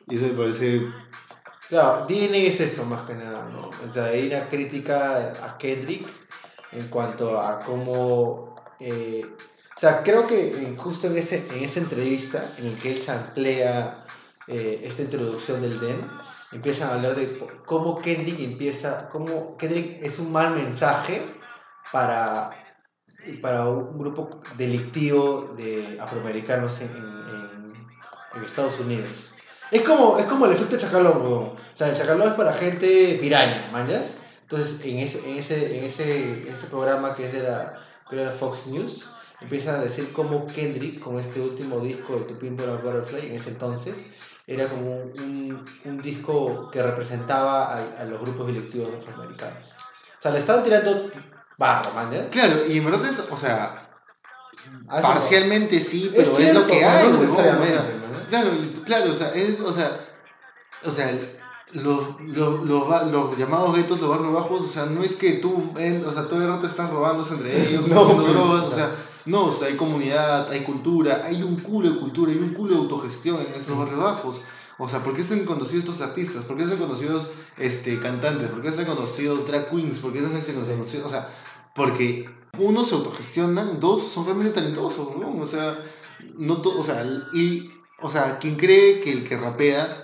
Y 0.10 0.18
eso 0.18 0.28
me 0.28 0.34
parece. 0.34 0.82
Claro, 1.70 2.06
DNA 2.08 2.38
es 2.50 2.60
eso 2.60 2.86
más 2.86 3.08
que 3.08 3.16
nada, 3.16 3.50
¿no? 3.50 3.70
O 3.88 3.92
sea, 3.92 4.06
hay 4.08 4.28
una 4.28 4.50
crítica 4.50 5.34
a 5.46 5.58
Kendrick 5.58 6.08
en 6.74 6.90
cuanto 6.90 7.40
a 7.40 7.64
cómo... 7.64 8.56
eh, 8.80 9.26
o 9.76 9.80
sea, 9.80 10.04
creo 10.04 10.28
que 10.28 10.76
justo 10.78 11.08
en, 11.08 11.18
ese, 11.18 11.46
en 11.56 11.64
esa 11.64 11.80
entrevista 11.80 12.46
en 12.58 12.68
el 12.68 12.76
que 12.80 12.92
él 12.94 12.98
se 12.98 13.12
amplía 13.12 14.06
esta 14.48 15.02
introducción 15.02 15.62
del 15.62 15.80
DEM, 15.80 16.02
empiezan 16.52 16.90
a 16.90 16.94
hablar 16.96 17.16
de 17.16 17.40
cómo 17.66 18.00
Kendrick 18.02 18.40
empieza, 18.42 19.08
cómo 19.10 19.58
Kendrick 19.58 20.04
es 20.04 20.20
un 20.20 20.32
mal 20.32 20.54
mensaje 20.54 21.22
para, 21.92 22.52
para 23.42 23.70
un 23.70 23.98
grupo 23.98 24.42
delictivo 24.58 25.54
de 25.58 25.98
afroamericanos 26.00 26.82
en, 26.82 26.90
en- 26.92 27.88
en 28.36 28.44
Estados 28.44 28.80
Unidos. 28.80 29.34
Es 29.72 29.82
como, 29.84 30.18
es 30.18 30.26
como 30.26 30.46
el 30.46 30.54
efecto 30.54 30.78
chacalón, 30.78 31.22
weón. 31.22 31.44
O 31.50 31.58
sea, 31.76 31.90
el 31.90 31.98
chacalón 31.98 32.30
es 32.30 32.34
para 32.36 32.54
gente 32.54 33.18
piraña, 33.22 33.70
¿mañas? 33.72 34.18
Entonces, 34.42 34.80
en 34.84 34.98
ese, 35.00 35.20
en 35.28 35.38
ese, 35.38 35.78
en 35.78 35.84
ese, 35.84 36.50
ese 36.50 36.68
programa 36.68 37.16
que 37.16 37.26
es 37.28 37.34
de 37.34 37.44
la, 37.44 37.80
creo 38.10 38.24
era 38.24 38.32
Fox 38.32 38.68
News, 38.68 39.10
empiezan 39.44 39.76
a 39.76 39.84
decir 39.84 40.12
cómo 40.14 40.48
Kendrick, 40.48 41.00
con 41.00 41.20
este 41.20 41.40
último 41.40 41.80
disco 41.80 42.18
de 42.18 42.26
To 42.26 42.40
Pimp 42.40 42.60
a 42.62 42.78
Butterfly, 42.78 43.28
en 43.28 43.36
ese 43.36 43.52
entonces, 43.52 44.04
era 44.48 44.70
como 44.70 44.96
un, 44.98 45.66
un, 45.86 46.02
disco 46.02 46.70
que 46.72 46.82
representaba 46.82 47.74
a, 47.74 48.02
a 48.02 48.06
los 48.06 48.20
grupos 48.20 48.48
delictivos 48.48 48.90
afroamericanos. 48.98 49.70
O 50.20 50.22
sea, 50.22 50.32
le 50.32 50.40
estaban 50.40 50.64
tirando 50.64 51.12
barro, 51.58 51.92
¿mañas? 51.94 52.24
Claro, 52.32 52.66
y 52.68 52.78
en 52.78 52.86
verdad 52.86 53.10
es, 53.10 53.20
o 53.20 53.38
sea, 53.38 53.90
A 54.90 55.00
eso- 55.00 55.08
parcialmente 55.08 55.80
sí, 55.80 56.10
pero 56.12 56.32
es, 56.32 56.36
cierto, 56.36 56.62
lo 56.62 56.68
que 56.68 56.86
hay, 56.86 57.10
no 57.10 57.20
o 57.20 57.22
necesariamente. 57.22 57.80
Claro, 58.30 58.52
claro, 58.86 59.12
o 59.12 59.16
sea, 59.16 59.34
es, 59.34 59.60
o 59.60 59.74
sea, 59.74 60.00
o 60.84 60.92
sea, 60.92 61.18
los, 61.74 62.20
los, 62.22 62.64
los, 62.64 63.38
llamados 63.38 63.76
guetos, 63.76 64.00
los 64.00 64.10
barrios 64.10 64.34
bajos, 64.34 64.62
o 64.62 64.68
sea, 64.68 64.86
no 64.86 65.04
es 65.04 65.16
que 65.16 65.34
tú, 65.34 65.74
en- 65.78 66.06
o 66.06 66.14
sea, 66.14 66.28
todo 66.28 66.42
el 66.42 66.48
rato 66.48 66.68
están 66.68 66.92
robándose 66.92 67.34
entre 67.36 67.62
ellos, 67.68 67.88
No, 67.88 68.14
no, 68.14 68.24
drogas, 68.24 68.64
o 68.66 68.76
sea, 68.76 68.92
no, 69.26 69.46
o 69.46 69.52
sea, 69.52 69.68
hay 69.70 69.76
comunidad, 69.78 70.50
hay 70.52 70.64
cultura, 70.64 71.22
hay 71.24 71.44
un 71.44 71.58
culo 71.62 71.92
de 71.92 72.00
cultura, 72.00 72.32
hay 72.32 72.38
un 72.40 72.54
culo 72.54 72.74
de 72.76 72.80
autogestión 72.82 73.42
en 73.42 73.54
esos 73.54 73.78
barrios 73.78 74.00
bajos. 74.00 74.42
O 74.80 74.90
sea, 74.90 75.04
¿por 75.04 75.16
qué 75.16 75.24
se 75.24 75.36
han 75.36 75.46
conocido 75.46 75.80
estos 75.80 76.02
artistas? 76.02 76.46
¿Por 76.46 76.58
qué 76.58 76.66
se 76.66 76.74
han 76.74 76.80
conocido 76.80 77.26
este, 77.58 78.00
cantantes? 78.00 78.50
¿Por 78.50 78.62
qué 78.62 78.72
se 78.72 78.82
han 78.82 78.88
conocido 78.88 79.36
drag 79.38 79.70
queens? 79.70 80.00
¿Por 80.00 80.12
qué 80.14 80.20
se 80.20 80.26
han 80.26 80.32
conocido? 80.66 81.06
O 81.06 81.10
sea, 81.10 81.30
porque 81.76 82.30
uno 82.58 82.84
se 82.84 82.96
autogestionan, 82.96 83.80
dos 83.80 84.04
son 84.04 84.26
realmente 84.26 84.54
talentosos, 84.54 85.16
¿no? 85.18 85.40
O 85.42 85.46
sea, 85.46 85.78
no 86.38 86.62
to- 86.62 86.78
o 86.80 86.84
sea, 86.84 87.06
y 87.34 87.72
o 88.02 88.12
sea, 88.12 88.40
quien 88.40 88.56
cree 88.56 89.00
que 89.00 89.12
el 89.12 89.24
que 89.28 89.38
rapea 89.38 90.04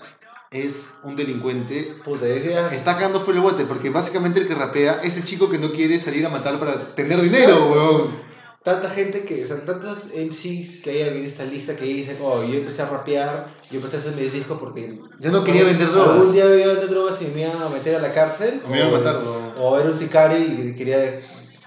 es 0.51 0.93
un 1.03 1.15
delincuente 1.15 1.95
Puta, 2.03 2.25
decías... 2.25 2.73
está 2.73 2.95
cagando 2.95 3.19
fuera 3.19 3.39
el 3.39 3.43
bote, 3.43 3.65
porque 3.65 3.89
básicamente 3.89 4.39
el 4.39 4.47
que 4.47 4.55
rapea 4.55 5.01
es 5.03 5.17
el 5.17 5.25
chico 5.25 5.49
que 5.49 5.60
no 5.60 5.71
quiere 5.71 5.99
salir 5.99 6.25
a 6.25 6.29
matar 6.29 6.60
para 6.60 6.95
tener 6.95 7.21
dinero, 7.21 7.69
weón. 7.69 8.29
Tanta 8.63 8.89
gente 8.89 9.24
que, 9.24 9.45
o 9.45 9.48
sea, 9.48 9.63
tantos 9.65 10.08
MCs 10.13 10.82
que 10.82 10.89
hay 10.89 11.02
en 11.02 11.24
esta 11.24 11.45
lista 11.45 11.78
que 11.78 11.86
dicen, 11.86 12.17
oh, 12.22 12.43
yo 12.43 12.58
empecé 12.58 12.82
a 12.82 12.89
rapear, 12.89 13.48
yo 13.72 13.78
empecé 13.78 13.98
a 13.98 14.00
hacer 14.00 14.13
mis 14.15 14.34
discos 14.34 14.60
porque... 14.60 15.00
Ya 15.19 15.32
no 15.32 15.45
quería 15.45 15.63
vender 15.63 15.89
drogas. 15.89 16.17
Algún 16.17 16.34
día 16.34 16.43
iba 16.43 16.65
a 16.65 16.76
vender 16.76 16.89
drogas 16.89 17.22
y 17.22 17.26
me 17.28 17.41
iban 17.41 17.62
a 17.62 17.69
meter 17.69 17.95
a 17.95 18.00
la 18.00 18.13
cárcel. 18.13 18.62
O 18.65 18.69
me 18.69 18.80
iban 18.80 18.93
a 18.93 18.98
matar, 18.98 19.15
weón. 19.24 19.54
O 19.60 19.80
era 19.80 19.89
un 19.89 19.95
sicario 19.95 20.38
y 20.38 20.76
quería 20.76 21.22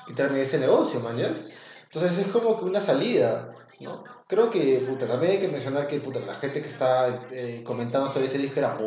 quitarme 0.07 0.43
ese 0.43 0.59
negocio, 0.59 1.01
mañas. 1.01 1.53
Entonces 1.85 2.19
es 2.19 2.27
como 2.27 2.59
que 2.59 2.67
una 2.67 2.81
salida, 2.81 3.55
¿no? 3.81 4.05
Creo 4.27 4.51
que, 4.51 4.85
puta, 4.87 5.07
también 5.07 5.33
hay 5.33 5.39
que 5.39 5.49
mencionar 5.49 5.87
que, 5.87 5.99
puta, 5.99 6.21
la 6.21 6.35
gente 6.35 6.63
que 6.63 6.69
está 6.69 7.27
eh, 7.33 7.63
comentando 7.65 8.11
sobre 8.11 8.27
ese 8.27 8.39
disco 8.39 8.61
era 8.61 8.79
¿no? 8.79 8.87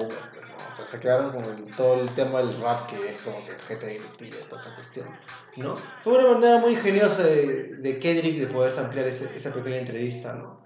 O 0.75 0.77
sea, 0.77 0.87
se 0.87 0.99
quedaron 0.99 1.31
con 1.31 1.45
el- 1.45 1.73
todo 1.77 2.01
el 2.01 2.13
tema 2.15 2.39
del 2.39 2.59
rap 2.61 2.87
que 2.89 3.11
es 3.11 3.21
como 3.21 3.45
que 3.45 3.57
gente 3.65 3.87
directiva 3.87 4.35
y 4.41 4.49
toda 4.49 4.59
esa 4.61 4.75
cuestión, 4.75 5.07
¿no? 5.55 5.77
Fue 6.03 6.17
una 6.19 6.33
manera 6.33 6.57
muy 6.57 6.73
ingeniosa 6.73 7.23
de, 7.23 7.77
de 7.77 7.97
Kendrick 7.99 8.37
de 8.39 8.47
poder 8.47 8.77
ampliar 8.77 9.07
ese- 9.07 9.31
esa 9.33 9.53
pequeña 9.53 9.77
entrevista, 9.77 10.33
¿no? 10.33 10.61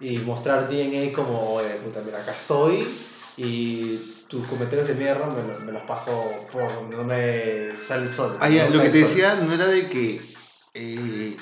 Y 0.00 0.18
mostrar 0.18 0.68
DNA 0.68 1.14
como, 1.14 1.54
oye, 1.54 1.70
puta, 1.82 2.02
mira, 2.04 2.20
acá 2.20 2.32
estoy 2.32 2.86
y 3.38 3.96
tus 4.28 4.46
comentarios 4.48 4.86
de 4.86 4.94
mierda 4.94 5.26
me, 5.28 5.64
me 5.64 5.72
los 5.72 5.82
paso 5.84 6.46
por 6.52 6.74
donde 6.74 6.96
no 6.98 7.04
me 7.04 7.74
sale 7.78 8.02
el 8.02 8.08
sol. 8.10 8.36
Ah, 8.40 8.50
ya, 8.50 8.68
no 8.68 8.74
lo 8.76 8.82
que 8.82 8.90
te 8.90 8.98
decía 8.98 9.36
no 9.36 9.50
era 9.50 9.66
de 9.66 9.88
que 9.88 10.20
eh, 10.74 11.36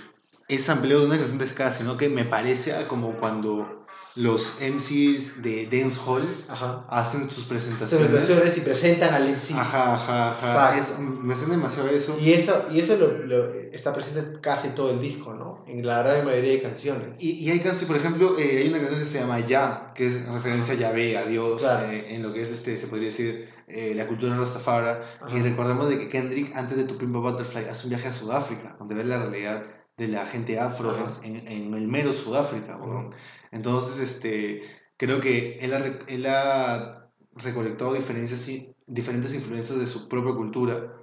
es 0.46 0.62
sampleo 0.64 1.00
de 1.00 1.06
una 1.06 1.16
canción 1.16 1.38
de 1.38 1.46
ska, 1.48 1.72
sino 1.72 1.96
que 1.96 2.08
me 2.08 2.24
parece 2.24 2.86
como 2.86 3.16
cuando 3.18 3.81
los 4.16 4.58
MCs 4.60 5.40
de 5.42 5.66
dancehall 5.70 6.22
Ajá. 6.48 6.84
hacen 6.90 7.30
sus 7.30 7.44
presentaciones. 7.46 8.08
presentaciones 8.08 8.58
y 8.58 8.60
presentan 8.60 9.14
al 9.14 9.28
MC. 9.28 9.54
Ajá, 9.54 9.94
ajá, 9.94 10.32
ajá. 10.32 10.94
Me 10.98 11.34
suena 11.34 11.54
demasiado 11.54 11.88
eso. 11.88 12.18
Y 12.20 12.32
eso, 12.32 12.66
y 12.70 12.80
eso 12.80 12.96
lo, 12.96 13.18
lo- 13.26 13.54
está 13.54 13.94
presente 13.94 14.20
en 14.20 14.38
casi 14.40 14.68
todo 14.70 14.90
el 14.90 15.00
disco, 15.00 15.32
¿no? 15.32 15.64
En 15.66 15.86
la 15.86 16.02
gran 16.02 16.26
mayoría 16.26 16.52
de 16.52 16.62
canciones. 16.62 17.22
Y, 17.22 17.30
y 17.38 17.50
hay 17.50 17.60
canciones, 17.60 17.86
por 17.88 17.96
ejemplo, 17.96 18.38
eh, 18.38 18.58
hay 18.58 18.68
una 18.68 18.78
canción 18.78 19.00
que 19.00 19.06
se 19.06 19.18
llama 19.20 19.40
Ya, 19.40 19.92
que 19.94 20.06
es 20.06 20.26
referencia 20.28 20.74
a 20.74 20.76
Yahvé, 20.76 21.16
a 21.16 21.24
Dios, 21.24 21.60
Claro. 21.62 21.86
eh, 21.90 22.14
en 22.14 22.22
lo 22.22 22.34
que 22.34 22.42
es, 22.42 22.50
este, 22.50 22.76
se 22.76 22.88
podría 22.88 23.08
decir, 23.08 23.48
eh, 23.66 23.94
la 23.96 24.06
cultura 24.06 24.36
rastafara. 24.36 25.04
Y 25.34 25.40
recordemos 25.40 25.88
de 25.88 25.98
que 25.98 26.08
Kendrick, 26.10 26.54
antes 26.54 26.76
de 26.76 26.84
Tu 26.84 26.98
Pimpa 26.98 27.18
Butterfly, 27.20 27.64
hace 27.68 27.84
un 27.86 27.90
viaje 27.90 28.08
a 28.08 28.12
Sudáfrica, 28.12 28.76
donde 28.78 28.94
ve 28.94 29.04
la 29.04 29.18
realidad 29.20 29.64
de 29.96 30.08
la 30.08 30.26
gente 30.26 30.58
afro 30.58 30.94
en, 31.22 31.46
en 31.48 31.72
el 31.74 31.88
mero 31.88 32.12
Sudáfrica, 32.12 32.76
weón. 32.76 33.14
Entonces, 33.52 33.98
este, 34.00 34.62
creo 34.96 35.20
que 35.20 35.56
él 35.60 35.72
ha, 35.74 35.84
él 36.08 36.26
ha 36.26 37.08
recolectado 37.36 37.94
diferencias, 37.94 38.50
diferentes 38.86 39.34
influencias 39.34 39.78
de 39.78 39.86
su 39.86 40.08
propia 40.08 40.34
cultura. 40.34 40.94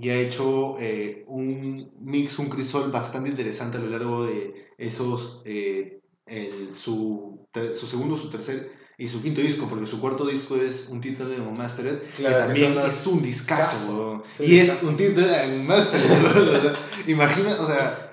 Y 0.00 0.08
ha 0.10 0.16
hecho 0.20 0.76
eh, 0.78 1.24
un 1.28 1.92
mix, 2.00 2.38
un 2.38 2.48
crisol 2.48 2.90
bastante 2.90 3.30
interesante 3.30 3.78
a 3.78 3.80
lo 3.80 3.88
largo 3.88 4.26
de 4.26 4.66
esos, 4.78 5.40
eh, 5.44 6.00
el- 6.26 6.76
su, 6.76 7.46
su 7.74 7.86
segundo, 7.86 8.16
su 8.16 8.28
tercer 8.30 8.72
y 8.96 9.08
su 9.08 9.20
quinto 9.22 9.40
disco, 9.40 9.66
porque 9.68 9.86
su 9.86 10.00
cuarto 10.00 10.24
disco 10.24 10.56
es 10.56 10.88
un 10.88 11.00
título 11.00 11.28
de 11.28 11.40
Unmastered, 11.40 11.98
Claro, 12.16 12.36
que 12.36 12.42
también 12.46 12.74
las- 12.76 13.00
es 13.00 13.06
un 13.06 13.22
discazo. 13.22 14.22
Sí, 14.36 14.44
y 14.44 14.58
es 14.58 14.82
un 14.82 14.96
título 14.96 15.26
de 15.26 15.32
sea, 16.62 16.72
imagina, 17.08 17.60
o 17.60 17.66
sea, 17.66 18.03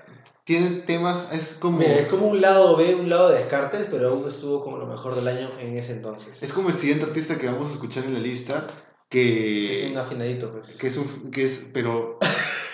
tiene 0.46 0.82
temas, 0.82 1.32
es 1.34 1.54
como... 1.60 1.78
Mira, 1.78 1.96
es 2.00 2.08
como 2.08 2.28
un 2.28 2.42
lado 2.42 2.76
B, 2.76 2.96
un 2.96 3.10
lado 3.10 3.30
de 3.30 3.40
Descartes, 3.40 3.88
pero 3.92 4.10
aún 4.10 4.28
estuvo 4.28 4.64
como 4.64 4.78
lo 4.78 4.88
mejor 4.88 5.16
del 5.16 5.28
año 5.28 5.50
en 5.60 5.78
ese 5.78 5.94
entonces. 5.94 6.42
Es 6.42 6.52
como 6.54 6.70
el 6.70 6.76
siguiente 6.76 7.06
artista 7.06 7.38
que 7.38 7.48
vamos 7.48 7.70
a 7.70 7.72
escuchar 7.74 8.06
en 8.06 8.14
la 8.14 8.20
lista, 8.20 8.68
Es 8.70 9.08
que... 9.10 9.90
un 9.92 9.98
afinadito, 9.98 10.52
pues. 10.52 10.76
que 10.78 10.88
es 10.88 10.98
un... 10.98 11.32
Que 11.32 11.44
es, 11.44 11.70
pero... 11.74 12.18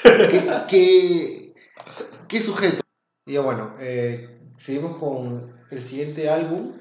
¿Qué, 0.03 0.47
qué, 0.69 1.53
qué 2.27 2.41
sujeto? 2.41 2.81
Y 3.25 3.37
bueno, 3.37 3.75
eh, 3.79 4.39
seguimos 4.55 4.97
con 4.97 5.53
el 5.69 5.81
siguiente 5.81 6.29
álbum. 6.29 6.73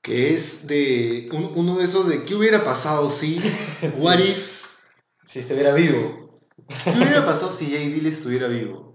que 0.00 0.32
es 0.34 0.66
de 0.68 1.28
un- 1.32 1.52
uno 1.56 1.78
de 1.78 1.84
esos 1.84 2.06
de 2.08 2.24
qué 2.24 2.34
hubiera 2.36 2.64
pasado 2.64 3.10
si, 3.10 3.40
what 3.98 4.18
if, 4.20 4.62
Si 5.26 5.40
estuviera 5.40 5.72
vivo, 5.74 6.40
¿Qué 6.84 6.90
hubiera 6.90 7.26
pasado 7.26 7.50
si 7.50 7.66
Jay 7.72 7.88
Dilla 7.92 8.08
estuviera 8.10 8.46
vivo? 8.48 8.91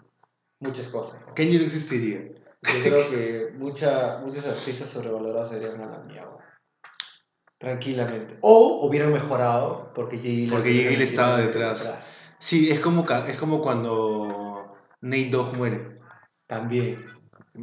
Muchas 0.60 0.88
cosas. 0.90 1.20
Kanye 1.36 1.58
no 1.60 1.66
existiría. 1.66 2.20
Yo 2.24 2.34
creo 2.84 3.10
que 3.10 3.54
mucha, 3.58 4.20
muchos 4.26 4.46
artistas 4.46 4.90
sobrevalorados 4.90 5.50
serían 5.50 5.82
a 5.82 5.86
la 5.88 6.00
mierda. 6.00 6.38
Tranquilamente. 7.60 8.38
O 8.42 8.86
hubieran 8.88 9.12
mejorado 9.12 9.92
porque 9.96 10.18
Dilla 10.18 10.52
Porque 10.54 10.70
metido 10.70 11.02
estaba 11.04 11.38
detrás. 11.40 12.20
Sí, 12.40 12.70
es 12.70 12.80
como, 12.80 13.06
es 13.28 13.38
como 13.38 13.62
cuando 13.62 14.76
Nate 15.02 15.30
Dogg 15.32 15.56
muere. 15.58 16.00
También. 16.46 17.06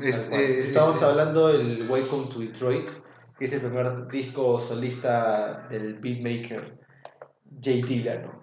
Es- 0.01 0.29
es- 0.33 0.65
Estamos 0.69 0.97
es- 0.97 1.03
hablando 1.03 1.49
del 1.49 1.89
Welcome 1.89 2.27
to 2.33 2.41
Detroit, 2.41 2.91
que 3.39 3.45
es 3.45 3.53
el 3.53 3.61
primer 3.61 4.09
disco 4.09 4.59
solista 4.59 5.69
del 5.71 5.95
beatmaker 6.01 6.77
¿no? 8.23 8.43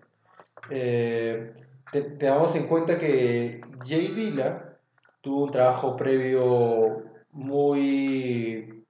Eh, 0.69 1.53
te, 1.91 2.01
te 2.01 2.25
damos 2.25 2.55
en 2.55 2.67
cuenta 2.67 2.97
que 2.97 3.61
Jay 3.85 4.07
Dilla 4.09 4.77
tuvo 5.21 5.45
un 5.45 5.51
trabajo 5.51 5.95
previo 5.95 7.03
muy 7.31 8.85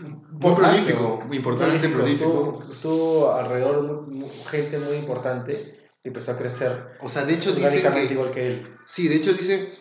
Muy 0.00 0.54
prolífico, 0.54 1.22
importante, 1.32 1.88
prolífico. 1.88 2.60
Estuvo, 2.60 2.72
estuvo 2.72 3.32
alrededor 3.32 4.06
de 4.06 4.28
gente 4.46 4.78
muy 4.78 4.96
importante 4.96 5.80
y 6.04 6.08
empezó 6.08 6.32
a 6.32 6.36
crecer 6.36 6.98
O 7.00 7.08
sea, 7.08 7.24
de 7.24 7.34
hecho 7.34 7.52
dicen 7.52 7.92
que... 7.92 8.12
igual 8.12 8.30
que 8.30 8.46
él. 8.46 8.76
Sí, 8.84 9.08
de 9.08 9.16
hecho 9.16 9.32
dice, 9.32 9.72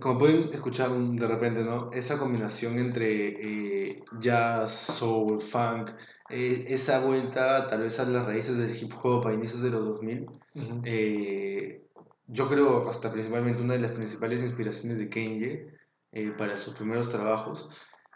como 0.00 0.18
pueden 0.18 0.48
escuchar 0.52 0.90
de 0.90 1.26
repente, 1.26 1.62
¿no? 1.62 1.90
Esa 1.92 2.18
combinación 2.18 2.78
entre 2.78 3.28
eh, 3.28 4.04
jazz, 4.18 4.70
soul, 4.70 5.40
funk, 5.40 5.90
eh, 6.28 6.64
esa 6.68 7.04
vuelta 7.04 7.66
tal 7.66 7.82
vez 7.82 7.98
a 8.00 8.04
las 8.04 8.26
raíces 8.26 8.58
del 8.58 8.76
hip 8.76 8.92
hop 9.02 9.26
a 9.26 9.32
inicios 9.32 9.62
de 9.62 9.70
los 9.70 9.84
2000, 9.84 10.26
eh, 10.54 11.82
yo 12.26 12.48
creo 12.48 12.88
hasta 12.88 13.12
principalmente 13.12 13.62
una 13.62 13.74
de 13.74 13.80
las 13.80 13.92
principales 13.92 14.42
inspiraciones 14.42 14.98
de 14.98 15.08
Kanye 15.08 15.66
eh, 16.12 16.32
para 16.36 16.56
sus 16.56 16.74
primeros 16.74 17.08
trabajos 17.08 17.68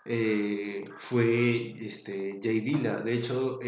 eh, 0.04 0.84
fue 0.98 1.72
este, 1.72 2.38
Jay 2.42 2.60
Dilla. 2.60 2.98
De 2.98 3.14
hecho, 3.14 3.58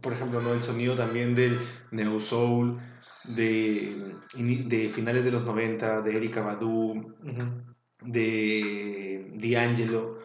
por 0.00 0.12
ejemplo, 0.12 0.40
¿no? 0.40 0.52
el 0.52 0.60
sonido 0.60 0.94
también 0.94 1.34
del 1.34 1.58
neo 1.90 2.20
soul 2.20 2.80
de, 3.24 4.14
de 4.36 4.88
finales 4.88 5.24
de 5.24 5.32
los 5.32 5.44
90, 5.44 6.02
de 6.02 6.16
Erika 6.16 6.42
Badu, 6.42 6.92
Ujú. 6.92 7.74
de 8.02 9.30
D'Angelo, 9.34 10.18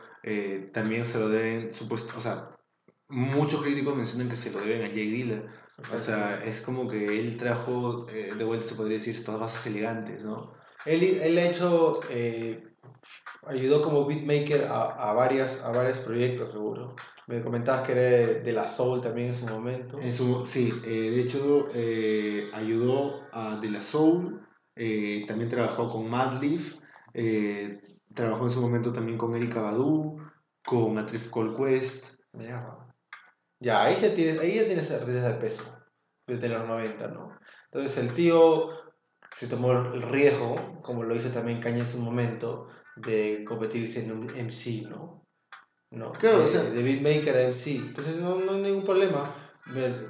también 0.72 1.06
se 1.06 1.20
lo 1.20 1.30
deben, 1.30 1.72
supuesto, 1.72 2.14
o 2.16 2.22
sea, 2.22 2.56
muchos 3.10 3.62
críticos 3.62 3.96
mencionan 3.96 4.30
que 4.30 4.36
se 4.36 4.52
lo 4.52 4.62
deben 4.62 4.84
a 4.84 4.94
Jay 4.94 5.10
Dilla. 5.10 5.44
O 5.94 6.00
sea, 6.00 6.44
es 6.44 6.62
como 6.62 6.88
que 6.88 7.20
él 7.20 7.38
trajo 7.38 8.08
eh, 8.10 8.34
de 8.38 8.44
vuelta, 8.44 8.66
se 8.66 8.76
podría 8.76 8.98
decir, 8.98 9.16
estas 9.16 9.40
bases 9.40 9.68
elegantes, 9.68 10.24
¿no? 10.24 10.54
Él, 10.86 11.04
él 11.04 11.38
ha 11.38 11.46
hecho, 11.46 12.00
eh, 12.10 12.64
ayudó 13.46 13.82
como 13.82 14.06
beatmaker 14.06 14.66
a, 14.66 14.84
a, 14.84 15.14
varias, 15.14 15.62
a 15.62 15.72
varios 15.72 16.00
proyectos, 16.00 16.52
seguro. 16.52 16.96
Me 17.28 17.42
comentabas 17.42 17.86
que 17.86 17.92
era 17.94 18.02
de, 18.02 18.42
de 18.42 18.54
la 18.54 18.68
Soul 18.68 19.02
también 19.02 19.28
en 19.28 19.34
su 19.34 19.48
momento. 19.48 20.00
En 20.00 20.14
su, 20.14 20.46
sí, 20.46 20.72
eh, 20.86 21.12
de 21.12 21.22
hecho 21.22 21.68
eh, 21.74 22.50
ayudó 22.54 23.24
a 23.34 23.60
De 23.60 23.70
La 23.72 23.82
Soul, 23.82 24.48
eh, 24.76 25.26
también 25.28 25.50
trabajó 25.50 25.92
con 25.92 26.10
Madlib, 26.10 26.80
eh, 27.14 27.82
trabajó 28.14 28.46
en 28.46 28.52
su 28.52 28.62
momento 28.62 28.94
también 28.94 29.18
con 29.18 29.36
Erika 29.36 29.62
Badu, 29.62 30.18
con 30.64 30.98
A 31.00 31.06
Tribe 31.06 31.32
Called 31.34 31.56
Quest. 31.58 32.14
Mierda. 32.34 32.85
Ya, 33.60 33.84
ahí 33.84 33.96
ya 34.02 34.14
tienes, 34.14 34.40
ahí 34.40 34.56
ya 34.56 34.66
tienes 34.66 34.92
artistas 34.92 35.24
de 35.24 35.40
peso, 35.40 35.64
desde 36.28 36.50
los 36.50 36.68
90, 36.68 37.08
¿no? 37.08 37.38
Entonces 37.72 37.98
el 37.98 38.14
tío 38.14 38.70
se 39.32 39.48
tomó 39.48 39.72
el 39.72 40.02
riesgo, 40.02 40.82
como 40.82 41.04
lo 41.04 41.16
hizo 41.16 41.30
también 41.30 41.60
Caña 41.60 41.80
en 41.80 41.86
su 41.86 42.00
momento, 42.00 42.68
de 42.96 43.44
convertirse 43.46 44.04
en 44.04 44.12
un 44.12 44.30
MC, 44.30 44.88
¿no? 44.90 45.26
¿No? 45.92 46.12
Claro, 46.14 46.40
de, 46.40 46.46
o 46.46 46.48
sea- 46.48 46.64
de 46.64 46.84
beatmaker 46.84 47.36
a 47.36 47.42
MC. 47.44 47.76
Entonces 47.78 48.18
no, 48.18 48.36
no 48.38 48.54
hay 48.54 48.62
ningún 48.62 48.84
problema, 48.84 49.36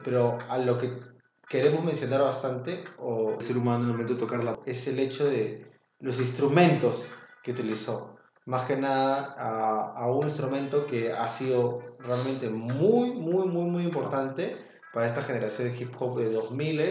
pero 0.04 0.38
a 0.50 0.58
lo 0.58 0.78
que 0.78 1.00
queremos 1.48 1.84
mencionar 1.84 2.22
bastante, 2.22 2.84
o 2.98 3.34
El 3.34 3.42
ser 3.42 3.58
humano 3.58 3.84
en 3.84 3.90
el 3.90 3.92
momento 3.92 4.14
de 4.14 4.20
tocar 4.20 4.44
la... 4.44 4.60
es 4.66 4.88
el 4.88 5.00
hecho 5.00 5.26
de 5.26 5.72
los 6.00 6.20
instrumentos 6.20 7.10
que 7.44 7.52
utilizó. 7.52 8.15
Más 8.46 8.66
que 8.66 8.76
nada 8.78 9.36
a, 9.38 9.94
a 9.98 10.12
un 10.12 10.26
instrumento 10.26 10.86
que 10.86 11.12
ha 11.12 11.28
sido 11.28 11.98
realmente 12.00 12.50
muy, 12.50 13.12
muy, 13.14 13.48
muy, 13.48 13.66
muy 13.66 13.84
importante 13.84 14.58
para 14.94 15.08
esta 15.08 15.24
generación 15.24 15.72
de 15.72 15.78
hip 15.82 15.94
hop 16.00 16.18
de 16.20 16.32
2000 16.32 16.82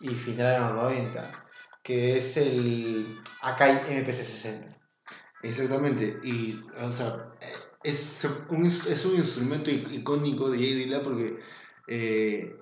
y 0.00 0.08
finales 0.10 0.58
de 0.60 0.66
los 0.66 0.74
90, 0.82 1.44
que 1.82 2.18
es 2.18 2.36
el 2.36 3.20
Akai 3.40 3.80
MPC-60. 3.84 4.76
Exactamente, 5.42 6.18
y 6.22 6.60
o 6.78 6.92
sea, 6.92 7.30
es 7.82 8.26
un, 8.50 8.66
es 8.66 9.06
un 9.06 9.14
instrumento 9.14 9.70
icónico 9.70 10.50
de 10.50 10.58
Dilla 10.58 11.02
porque 11.02 11.38
eh, 11.86 12.54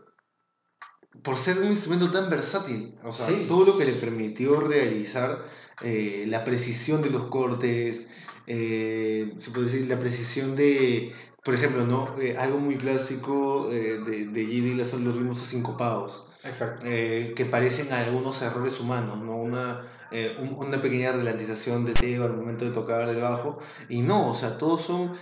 por 1.22 1.36
ser 1.36 1.58
un 1.58 1.66
instrumento 1.66 2.10
tan 2.12 2.30
versátil, 2.30 2.96
o 3.02 3.12
sea, 3.12 3.26
Sí. 3.26 3.46
todo 3.48 3.64
lo 3.66 3.78
que 3.78 3.84
le 3.84 3.92
permitió 3.94 4.60
realizar 4.60 5.47
eh, 5.82 6.24
la 6.28 6.44
precisión 6.44 7.02
de 7.02 7.10
los 7.10 7.24
cortes, 7.24 8.08
eh, 8.46 9.34
se 9.38 9.50
puede 9.50 9.66
decir 9.66 9.86
la 9.88 9.98
precisión 9.98 10.56
de, 10.56 11.12
por 11.44 11.54
ejemplo, 11.54 11.84
¿no? 11.86 12.18
Eh, 12.20 12.36
algo 12.36 12.58
muy 12.58 12.76
clásico 12.76 13.70
eh, 13.72 13.98
de, 14.00 14.26
de 14.28 14.44
Jay 14.46 14.60
Dilla 14.60 14.84
son 14.84 15.04
los 15.04 15.16
ritmos 15.16 15.42
asincopados 15.42 16.26
Exacto. 16.44 16.82
eh, 16.86 17.32
que 17.36 17.44
parecen 17.44 17.92
a 17.92 18.00
algunos 18.00 18.40
errores 18.42 18.80
humanos, 18.80 19.18
¿no? 19.24 19.36
Una, 19.36 20.06
eh, 20.10 20.36
un- 20.40 20.54
una 20.66 20.80
pequeña 20.80 21.12
ralentización 21.12 21.84
del 21.84 21.94
dedo 21.94 22.24
al 22.24 22.36
momento 22.36 22.64
de 22.64 22.70
tocar 22.70 23.08
el 23.08 23.20
bajo, 23.20 23.58
y 23.88 24.02
no, 24.02 24.30
o 24.30 24.34
sea, 24.34 24.56
todos 24.58 24.82
son, 24.82 25.12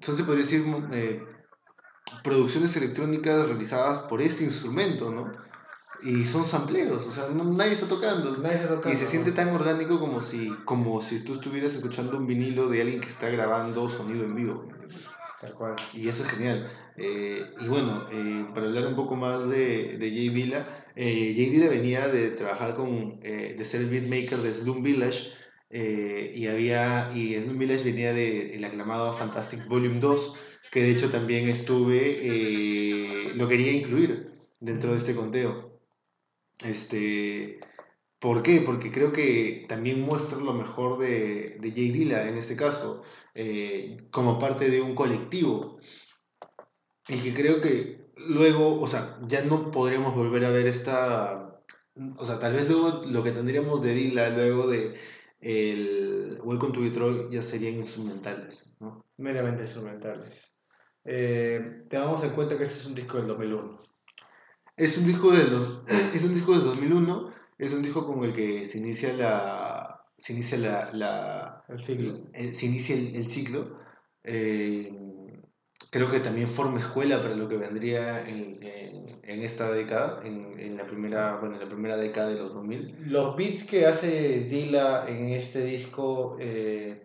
son 0.00 0.16
se 0.16 0.24
podría 0.24 0.44
decir, 0.44 0.62
producciones 2.22 2.76
electrónicas 2.76 3.46
realizadas 3.46 4.00
por 4.00 4.22
este 4.22 4.44
instrumento, 4.44 5.10
¿no? 5.10 5.32
Y 6.02 6.24
son 6.24 6.44
sampleos, 6.44 7.06
o 7.06 7.12
sea, 7.12 7.28
no- 7.28 7.44
nadie 7.44 7.72
está 7.72 7.86
tocando. 7.86 8.36
Nadie 8.38 8.56
está 8.56 8.68
tocando, 8.76 8.90
Y 8.96 9.00
se 9.00 9.06
siente 9.06 9.32
tan 9.32 9.48
orgánico 9.50 10.00
como 10.00 10.20
si, 10.20 10.48
como 10.64 11.00
si 11.00 11.22
tú 11.24 11.34
estuvieras 11.34 11.74
escuchando 11.74 12.16
un 12.18 12.26
vinilo 12.26 12.68
de 12.68 12.80
alguien 12.82 13.00
que 13.00 13.08
está 13.08 13.28
grabando 13.30 13.88
sonido 13.88 14.24
en 14.24 14.34
vivo. 14.34 14.68
Tal 15.40 15.54
cual. 15.54 15.76
Y 15.92 16.08
eso 16.08 16.22
es 16.24 16.30
genial. 16.30 16.66
Eh, 16.96 17.44
y 17.60 17.66
bueno, 17.68 18.06
eh, 18.10 18.46
para 18.54 18.66
hablar 18.66 18.86
un 18.86 18.96
poco 18.96 19.16
más 19.16 19.48
de, 19.48 19.96
de 19.98 20.10
Jay 20.10 20.28
Dilla, 20.28 20.86
eh, 20.94 21.32
Jay 21.36 21.50
Dilla 21.50 21.68
venía 21.68 22.06
de 22.08 22.30
trabajar 22.30 22.74
con, 22.76 23.18
eh, 23.22 23.54
de 23.56 23.64
ser 23.64 23.80
el 23.82 23.88
beatmaker 23.90 24.38
de 24.38 24.52
Slum 24.52 24.82
Village, 24.82 25.34
y 25.74 26.48
había, 26.48 27.10
y 27.14 27.34
Slum 27.40 27.56
Village 27.58 27.82
venía 27.82 28.12
de 28.12 28.54
el 28.56 28.62
aclamado 28.64 29.14
Fantastic 29.14 29.66
Volume 29.68 30.00
2, 30.00 30.34
que 30.70 30.82
de 30.82 30.90
hecho 30.90 31.08
también 31.08 31.48
estuve, 31.48 33.32
lo 33.36 33.48
quería 33.48 33.72
incluir 33.72 34.32
dentro 34.60 34.92
de 34.92 34.98
este 34.98 35.14
conteo. 35.14 35.71
Este, 36.64 37.60
¿por 38.18 38.42
qué? 38.42 38.62
Porque 38.64 38.90
creo 38.92 39.12
que 39.12 39.66
también 39.68 40.00
muestra 40.00 40.38
lo 40.38 40.52
mejor 40.54 40.98
de, 40.98 41.58
de 41.60 41.70
Jay 41.72 41.90
Dilla 41.90 42.28
en 42.28 42.36
este 42.36 42.56
caso, 42.56 43.02
eh, 43.34 43.96
como 44.10 44.38
parte 44.38 44.70
de 44.70 44.80
un 44.80 44.94
colectivo. 44.94 45.78
Y 47.08 47.20
que 47.20 47.34
creo 47.34 47.60
que 47.60 48.12
luego, 48.16 48.80
o 48.80 48.86
sea, 48.86 49.18
ya 49.26 49.44
no 49.44 49.70
podremos 49.70 50.14
volver 50.14 50.44
a 50.44 50.50
ver 50.50 50.66
esta, 50.66 51.60
o 52.16 52.24
sea, 52.24 52.38
tal 52.38 52.54
vez 52.54 52.68
luego 52.68 53.02
lo 53.10 53.22
que 53.24 53.32
tendríamos 53.32 53.82
de 53.82 53.94
Dilla 53.94 54.30
luego 54.30 54.68
de 54.68 54.94
el 55.40 56.38
Welcome 56.42 56.72
to 56.72 56.80
Detroit 56.80 57.30
ya 57.30 57.42
serían 57.42 57.74
instrumentales. 57.74 58.70
Meramente 59.16 59.62
instrumentales. 59.62 60.40
Eh, 61.04 61.84
tengamos 61.90 62.22
en 62.22 62.30
cuenta 62.30 62.56
que 62.56 62.64
este 62.64 62.78
es 62.78 62.86
un 62.86 62.94
disco 62.94 63.18
del 63.18 63.26
2001. 63.26 63.82
Es 64.82 64.98
un 64.98 65.06
disco 65.06 65.30
de 65.30 65.44
es 65.86 66.24
un 66.24 66.34
disco 66.34 66.58
de 66.58 66.64
2001, 66.64 67.32
es 67.56 67.72
un 67.72 67.82
disco 67.82 68.04
con 68.04 68.24
el 68.24 68.32
que 68.32 68.64
se 68.64 68.78
inicia 68.78 69.12
la, 69.12 70.00
se 70.18 70.32
inicia 70.32 70.58
la, 70.58 70.92
la 70.92 71.64
El 71.68 71.78
siglo. 71.78 72.14
el- 72.32 72.52
se 72.52 72.66
inicia 72.66 72.96
el, 72.96 73.14
el 73.14 73.26
ciclo. 73.28 73.78
Eh, 74.24 74.90
creo 75.88 76.10
que 76.10 76.18
también 76.18 76.48
forma 76.48 76.80
escuela 76.80 77.22
para 77.22 77.36
lo 77.36 77.48
que 77.48 77.58
vendría 77.58 78.28
en, 78.28 78.60
en- 78.60 79.20
en 79.22 79.42
esta 79.42 79.70
década, 79.70 80.18
en, 80.26 80.58
en 80.58 80.76
la 80.76 80.84
primera, 80.84 81.36
bueno, 81.36 81.54
en 81.54 81.60
la 81.60 81.68
primera 81.68 81.96
década 81.96 82.30
de 82.30 82.40
los 82.40 82.52
2000. 82.52 82.96
Los 83.08 83.36
beats 83.36 83.62
que 83.62 83.86
hace 83.86 84.46
Dilla 84.50 85.06
en 85.06 85.28
este 85.28 85.64
disco, 85.64 86.36
eh, 86.40 87.00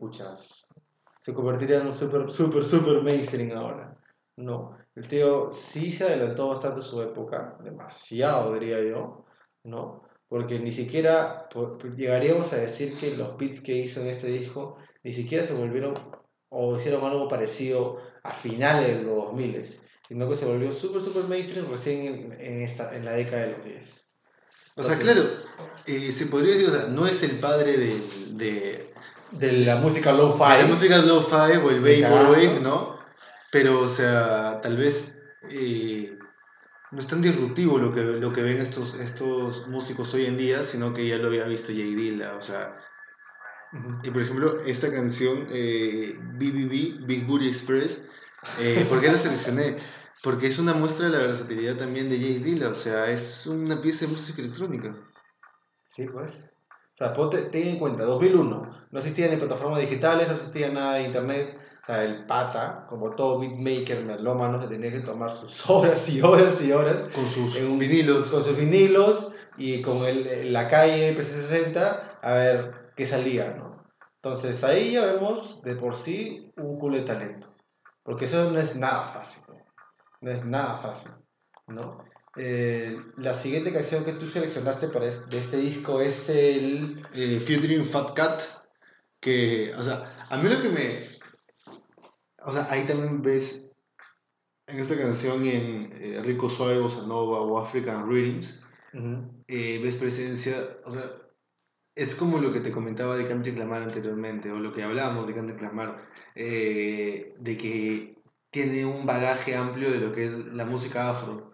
se 1.20 1.32
convertirían 1.32 1.82
en 1.82 1.88
un 1.89 1.93
super, 1.93 2.28
super, 2.32 2.66
super 2.66 3.04
mainstream 3.04 3.51
ahora. 3.56 3.95
No, 4.36 4.76
el 4.98 5.08
tío 5.08 5.50
sí 5.52 5.91
se 5.91 6.04
adelantó 6.06 6.48
bastante 6.50 6.80
a 6.80 6.84
su 6.84 7.02
época, 7.02 7.56
demasiado 7.64 8.54
diría 8.54 8.82
yo, 8.84 9.26
¿no? 9.64 10.04
Porque 10.28 10.60
ni 10.60 10.72
siquiera 10.72 11.48
llegaríamos 11.95 12.52
a 12.52 12.58
decir 12.58 12.98
que 13.00 13.16
los 13.16 13.38
beats 13.38 13.62
que 13.62 13.76
hizo 13.76 14.02
en 14.02 14.08
este 14.08 14.28
disco 14.28 14.78
ni 15.04 15.12
siquiera 15.14 15.43
se 15.43 15.54
volvieron 15.54 15.93
o 16.50 16.76
hicieron 16.76 17.04
algo 17.06 17.28
parecido 17.28 17.98
a 18.24 18.34
finales 18.34 18.98
de 18.98 19.04
los 19.04 19.16
2000. 19.26 19.64
sino 20.10 20.28
que 20.30 20.36
se 20.36 20.45
volvió 20.45 20.72
súper, 20.72 21.02
súper 21.02 21.26
mainstream 21.26 21.68
recién 21.70 22.08
en, 22.08 22.32
en 22.39 22.62
esta, 22.62 22.95
en 22.95 23.06
la 23.06 23.12
década 23.14 23.43
de 23.43 23.52
los 23.52 23.64
10. 23.66 24.06
O 24.78 24.84
sea, 24.84 24.93
Entonces- 24.93 25.04
claro, 25.04 25.74
eh, 25.86 26.12
se 26.12 26.26
podría 26.28 26.54
decir, 26.54 26.70
o 26.70 26.72
sea, 26.72 26.88
no 26.88 27.06
es 27.06 27.24
el 27.24 27.39
padre 27.39 27.78
de, 27.78 28.02
de, 28.32 28.93
De 29.32 29.52
la 29.52 29.76
música 29.78 30.12
low-fi. 30.14 30.62
la 30.62 30.66
música 30.68 30.98
lo-fi 30.98 31.58
o 31.64 31.70
el 31.70 31.82
cagando. 31.84 32.16
vaporwave, 32.16 32.60
¿no? 32.62 32.97
Pero, 33.52 33.80
o 33.80 33.88
sea, 33.88 34.60
tal 34.62 34.78
vez 34.78 35.18
eh, 35.50 36.18
no 36.91 37.00
es 37.00 37.08
tan 37.08 37.22
disruptivo 37.22 37.78
lo 37.78 37.93
que, 37.93 38.02
lo 38.02 38.34
que 38.34 38.41
ven 38.41 38.58
estos, 38.58 38.95
estos 39.00 39.68
músicos 39.68 40.14
hoy 40.14 40.26
en 40.26 40.38
día, 40.38 40.64
sino 40.64 40.93
que 40.93 41.08
ya 41.08 41.18
lo 41.18 41.28
había 41.28 41.45
visto 41.45 41.68
Jay 41.68 41.95
Dilla, 41.95 42.36
o 42.36 42.41
sea... 42.41 42.78
Y 44.02 44.12
por 44.12 44.22
ejemplo, 44.22 44.62
esta 44.62 44.89
canción, 44.89 45.48
eh, 45.52 46.18
BBB, 46.18 47.06
Big 47.06 47.28
Booty 47.28 47.50
Express, 47.50 48.02
eh, 48.60 48.86
¿por 48.88 49.02
qué 49.02 49.08
la 49.08 49.18
seleccioné? 49.18 49.78
Porque 50.24 50.48
es 50.48 50.58
una 50.58 50.74
muestra 50.74 51.10
de 51.10 51.18
la 51.18 51.24
versatilidad 51.24 51.76
también 51.76 52.10
de 52.10 52.18
Jay 52.18 52.39
Dilla, 52.39 52.70
o 52.70 52.76
sea, 52.76 53.10
es 53.12 53.45
una 53.45 53.82
pieza 53.82 54.06
de 54.06 54.14
música 54.14 54.41
electrónica. 54.41 54.95
Sí, 55.84 56.06
pues. 56.06 56.32
O 56.34 56.98
sea, 56.98 57.14
ponte, 57.14 57.41
ten 57.43 57.68
en 57.68 57.80
cuenta, 57.80 58.06
2001, 58.06 58.88
no 58.89 59.00
existían 59.00 59.32
ni 59.32 59.38
plataformas 59.38 59.82
digitales, 59.82 60.28
no 60.30 60.36
existía 60.36 60.72
nada 60.72 60.95
de 60.95 61.04
internet. 61.04 61.60
Sea, 61.88 62.04
el 62.04 62.26
pata, 62.26 62.86
como 62.90 63.16
todo 63.16 63.40
beatmaker 63.40 64.04
melómano, 64.04 64.62
se 64.62 64.68
tenía 64.68 64.92
que 64.92 65.00
tomar 65.00 65.32
sus 65.32 65.70
horas 65.70 66.08
y 66.10 66.22
horas 66.22 66.62
y 66.62 66.72
horas 66.72 67.12
Con 67.14 67.26
sus 67.32 67.56
en 67.56 67.68
un- 67.72 67.80
vinilos. 67.80 68.30
con 68.30 68.44
sus 68.44 68.58
vinilos 68.58 69.34
y 69.58 69.82
con 69.82 70.06
el, 70.06 70.52
la 70.54 70.68
calle 70.68 71.16
PC60 71.18 72.20
a 72.22 72.34
ver 72.34 72.92
qué 72.96 73.06
salía, 73.06 73.52
¿no? 73.52 73.84
Entonces 74.22 74.64
ahí 74.64 74.92
ya 74.94 75.06
vemos 75.14 75.62
de 75.64 75.76
por 75.76 75.96
sí 75.96 76.52
un 76.58 76.78
culo 76.78 76.98
de 76.98 77.04
talento. 77.04 77.48
Porque 78.04 78.26
eso 78.26 78.52
no 78.52 78.60
es 78.60 78.76
nada 78.76 79.08
fácil, 79.08 79.44
¿no? 79.48 79.56
No 80.22 80.32
es 80.32 80.44
nada 80.46 80.78
fácil, 80.80 81.12
¿no? 81.68 82.04
Eh, 82.36 83.02
la 83.18 83.34
siguiente 83.34 83.72
canción 83.72 84.04
que 84.04 84.14
tú 84.14 84.28
seleccionaste 84.28 84.90
para 84.90 85.08
es- 85.08 85.28
de 85.30 85.38
este 85.40 85.58
disco 85.58 86.02
es 86.02 86.30
el... 86.30 87.02
eh, 87.14 87.40
featuring 87.40 87.86
Fat 87.86 88.14
Cat, 88.14 88.42
que, 89.22 89.74
o 89.76 89.82
sea, 89.82 90.28
a 90.30 90.38
mí 90.38 90.50
lo 90.50 90.62
que 90.62 90.70
me... 90.70 91.07
O 92.44 92.52
sea, 92.52 92.68
ahí 92.70 92.86
también 92.86 93.22
ves 93.22 93.70
en 94.68 94.80
esta 94.80 94.98
canción 94.98 95.44
y 95.46 95.50
en 95.50 95.92
eh, 95.94 96.22
Rico 96.24 96.50
Suave, 96.50 96.80
Bossa 96.80 97.06
Nova 97.08 97.42
o 97.42 97.58
African 97.58 98.10
Rhythms, 98.10 98.62
eh, 99.48 99.80
ves 99.82 99.96
presencia, 99.96 100.56
o 100.86 100.92
sea, 100.92 101.04
es 101.98 102.14
como 102.14 102.38
lo 102.38 102.54
que 102.54 102.60
te 102.60 102.72
comentaba 102.72 103.16
de 103.16 103.28
Kendrick 103.28 103.58
Lamar 103.58 103.82
anteriormente, 103.82 104.52
o 104.52 104.60
lo 104.60 104.72
que 104.72 104.84
hablábamos 104.84 105.28
de 105.28 105.34
Kendrick 105.34 105.62
Lamar, 105.62 106.08
eh, 106.36 107.34
de 107.40 107.58
que 107.58 108.18
tiene 108.52 108.86
un 108.86 109.06
bagaje 109.06 109.56
amplio 109.56 109.92
de 109.92 110.00
lo 110.00 110.12
que 110.12 110.26
es 110.26 110.54
la 110.54 110.66
música 110.66 111.10
afro. 111.10 111.54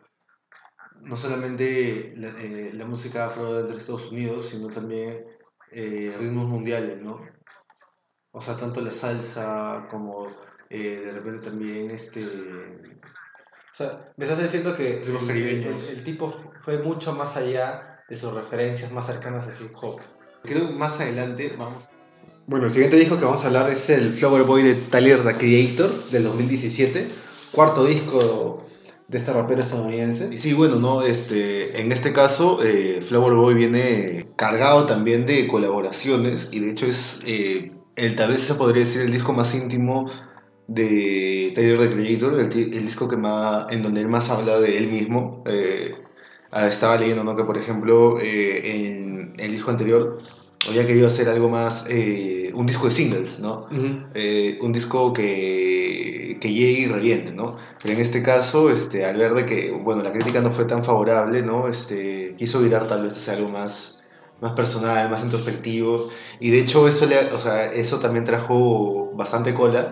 No 1.02 1.16
solamente 1.16 2.14
la, 2.18 2.30
eh, 2.42 2.72
la 2.74 2.86
música 2.86 3.28
afro 3.28 3.64
de 3.64 3.78
Estados 3.78 4.12
Unidos, 4.12 4.50
sino 4.50 4.70
también 4.70 5.26
eh, 5.72 6.14
ritmos 6.20 6.48
mundiales, 6.48 7.02
¿no? 7.02 7.22
O 8.32 8.42
sea, 8.42 8.58
tanto 8.58 8.82
la 8.82 8.92
salsa 8.92 9.88
como 9.90 10.28
eh, 10.74 11.02
de 11.06 11.12
repente 11.12 11.50
también 11.50 11.92
este... 11.92 12.22
O 12.26 13.76
sea, 13.76 14.12
me 14.18 14.26
estás 14.26 14.42
diciendo 14.42 14.76
que 14.76 15.02
el, 15.02 15.30
el- 15.30 15.64
el 15.90 16.04
tipo 16.04 16.34
fue 16.64 16.78
mucho 16.80 17.14
más 17.14 17.36
allá 17.36 18.00
de 18.10 18.16
sus 18.16 18.34
referencias 18.34 18.92
más 18.92 19.06
cercanas 19.08 19.48
al 19.48 19.56
hip 19.66 19.72
hop. 19.82 20.00
Creo 20.44 20.68
que 20.68 20.74
más 20.76 21.00
adelante 21.00 21.56
vamos 21.58 21.90
Bueno, 22.46 22.66
el 22.66 22.72
siguiente 22.72 22.98
disco 22.98 23.18
que 23.18 23.26
vamos 23.26 23.44
a 23.44 23.48
hablar 23.48 23.70
es 23.70 23.90
el 23.90 24.12
Flower 24.12 24.44
Boy 24.44 24.62
de 24.64 24.76
Tyler 24.76 25.24
the 25.24 25.36
Creator 25.38 25.90
del 26.12 26.24
2017, 26.24 27.08
cuarto 27.52 27.86
disco 27.86 28.68
de 29.08 29.18
este 29.18 29.32
rapero 29.34 29.62
estadounidense. 29.62 30.30
Y 30.32 30.38
sí, 30.38 30.54
bueno, 30.54 30.76
no, 30.80 31.02
este, 31.02 31.80
en 31.82 31.92
este 31.92 32.14
caso, 32.14 32.60
eh, 32.64 33.02
Flower 33.02 33.34
Boy 33.34 33.54
viene 33.56 34.28
cargado 34.36 34.86
también 34.86 35.26
de 35.26 35.48
colaboraciones 35.48 36.50
y 36.52 36.60
de 36.60 36.72
hecho 36.72 36.86
es, 36.86 37.22
eh, 37.26 37.72
el, 37.96 38.16
tal 38.16 38.30
vez 38.32 38.42
se 38.42 38.54
podría 38.56 38.82
decir 38.84 39.02
el 39.02 39.12
disco 39.12 39.34
más 39.34 39.56
íntimo 39.56 40.06
de 40.74 41.52
Tyler 41.56 41.80
the 41.80 41.94
Creator, 41.94 42.40
el, 42.40 42.52
el 42.52 42.86
disco 42.86 43.08
que 43.08 43.18
más, 43.18 43.72
en 43.72 43.82
donde 43.82 44.02
él 44.02 44.10
más 44.10 44.30
habla 44.30 44.60
de 44.60 44.78
él 44.78 44.90
mismo. 44.90 45.44
Eh, 45.46 45.96
ah, 46.52 46.68
estaba 46.68 46.98
leyendo, 46.98 47.24
¿no? 47.24 47.36
Que 47.36 47.44
por 47.44 47.58
ejemplo, 47.58 48.20
eh, 48.20 48.76
en 48.76 49.34
el 49.38 49.52
disco 49.52 49.72
anterior 49.72 50.22
había 50.68 50.88
querido 50.88 51.08
hacer 51.08 51.28
algo 51.28 51.50
más, 51.50 51.88
eh, 51.90 52.52
un 52.54 52.66
disco 52.66 52.86
de 52.86 52.92
singles, 52.92 53.40
¿no? 53.40 53.68
eh, 54.14 54.58
un 54.62 54.72
disco 54.72 55.12
que, 55.12 56.38
que 56.40 56.54
llegue 56.54 56.82
y 56.82 56.88
reviente, 56.88 57.34
¿no? 57.34 57.58
Pero 57.82 57.96
en 57.96 58.00
este 58.00 58.24
caso, 58.24 58.70
este, 58.70 59.06
al 59.06 59.18
ver 59.18 59.34
de 59.34 59.46
que, 59.46 59.72
bueno, 59.72 60.04
la 60.04 60.14
crítica 60.14 60.42
no 60.42 60.52
fue 60.52 60.66
tan 60.66 60.84
favorable, 60.84 61.44
¿no? 61.44 61.68
Este, 61.68 62.36
quiso 62.38 62.62
virar 62.62 62.88
tal 62.88 63.04
vez 63.04 63.18
hacia 63.18 63.34
algo 63.34 63.50
más, 63.50 64.04
más 64.40 64.54
personal, 64.54 65.10
más 65.10 65.24
introspectivo, 65.24 66.10
y 66.40 66.52
de 66.52 66.60
hecho 66.62 66.88
eso, 66.88 67.08
le, 67.08 67.34
o 67.34 67.40
sea, 67.40 67.66
eso 67.74 68.00
también 68.00 68.24
trajo 68.24 69.12
bastante 69.16 69.54
cola, 69.54 69.92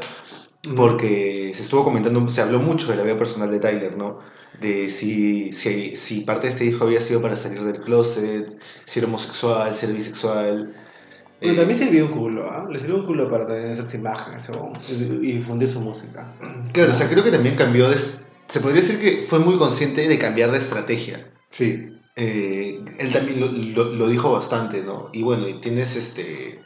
porque 0.76 1.52
se 1.56 1.62
estuvo 1.64 1.84
comentando, 1.84 2.28
se 2.28 2.42
habló 2.42 2.60
mucho 2.60 2.88
de 2.88 2.96
la 2.98 3.04
vida 3.04 3.18
personal 3.18 3.50
de 3.52 3.60
Tyler, 3.60 3.98
¿no? 3.98 4.20
De 4.60 4.90
si, 4.90 5.52
si, 5.54 5.96
si 5.98 6.22
parte 6.22 6.48
de 6.48 6.54
este 6.54 6.64
disco 6.66 6.84
había 6.84 7.02
sido 7.02 7.22
para 7.22 7.36
salir 7.36 7.64
del 7.64 7.82
closet, 7.82 8.58
si 8.86 9.00
era 9.00 9.08
homosexual, 9.08 9.74
si 9.76 9.86
era 9.86 9.96
bisexual. 9.96 10.76
Pero 11.40 11.54
eh, 11.54 11.56
también 11.56 11.80
sirvió 11.80 12.06
un 12.06 12.12
culo, 12.12 12.48
¿ah? 12.52 12.68
Le 12.70 12.78
sirvió 12.78 12.98
un 12.98 13.06
culo 13.08 13.30
para 13.30 13.48
tener 13.48 13.72
esas 13.72 13.92
imágenes 13.96 14.48
y 14.88 15.32
difundir 15.34 15.68
su 15.68 15.80
música. 15.80 16.36
Claro, 16.74 16.92
o 16.92 16.96
sea, 16.96 17.10
creo 17.10 17.24
que 17.24 17.32
también 17.32 17.56
cambió 17.56 17.90
de... 17.90 17.98
Se 17.98 18.60
podría 18.60 18.82
decir 18.82 19.00
que 19.00 19.24
fue 19.24 19.40
muy 19.40 19.58
consciente 19.58 20.08
de 20.08 20.20
cambiar 20.20 20.52
de 20.52 20.58
estrategia. 20.60 21.32
Sí, 21.50 21.88
Eh, 22.18 22.84
él 23.00 23.12
también 23.14 23.40
lo, 23.40 23.48
lo- 23.48 23.94
lo 23.96 24.08
dijo 24.10 24.34
bastante, 24.34 24.84
¿no? 24.84 25.10
Y 25.14 25.24
bueno, 25.24 25.48
y 25.48 25.60
tienes 25.62 25.96
este 25.96 26.62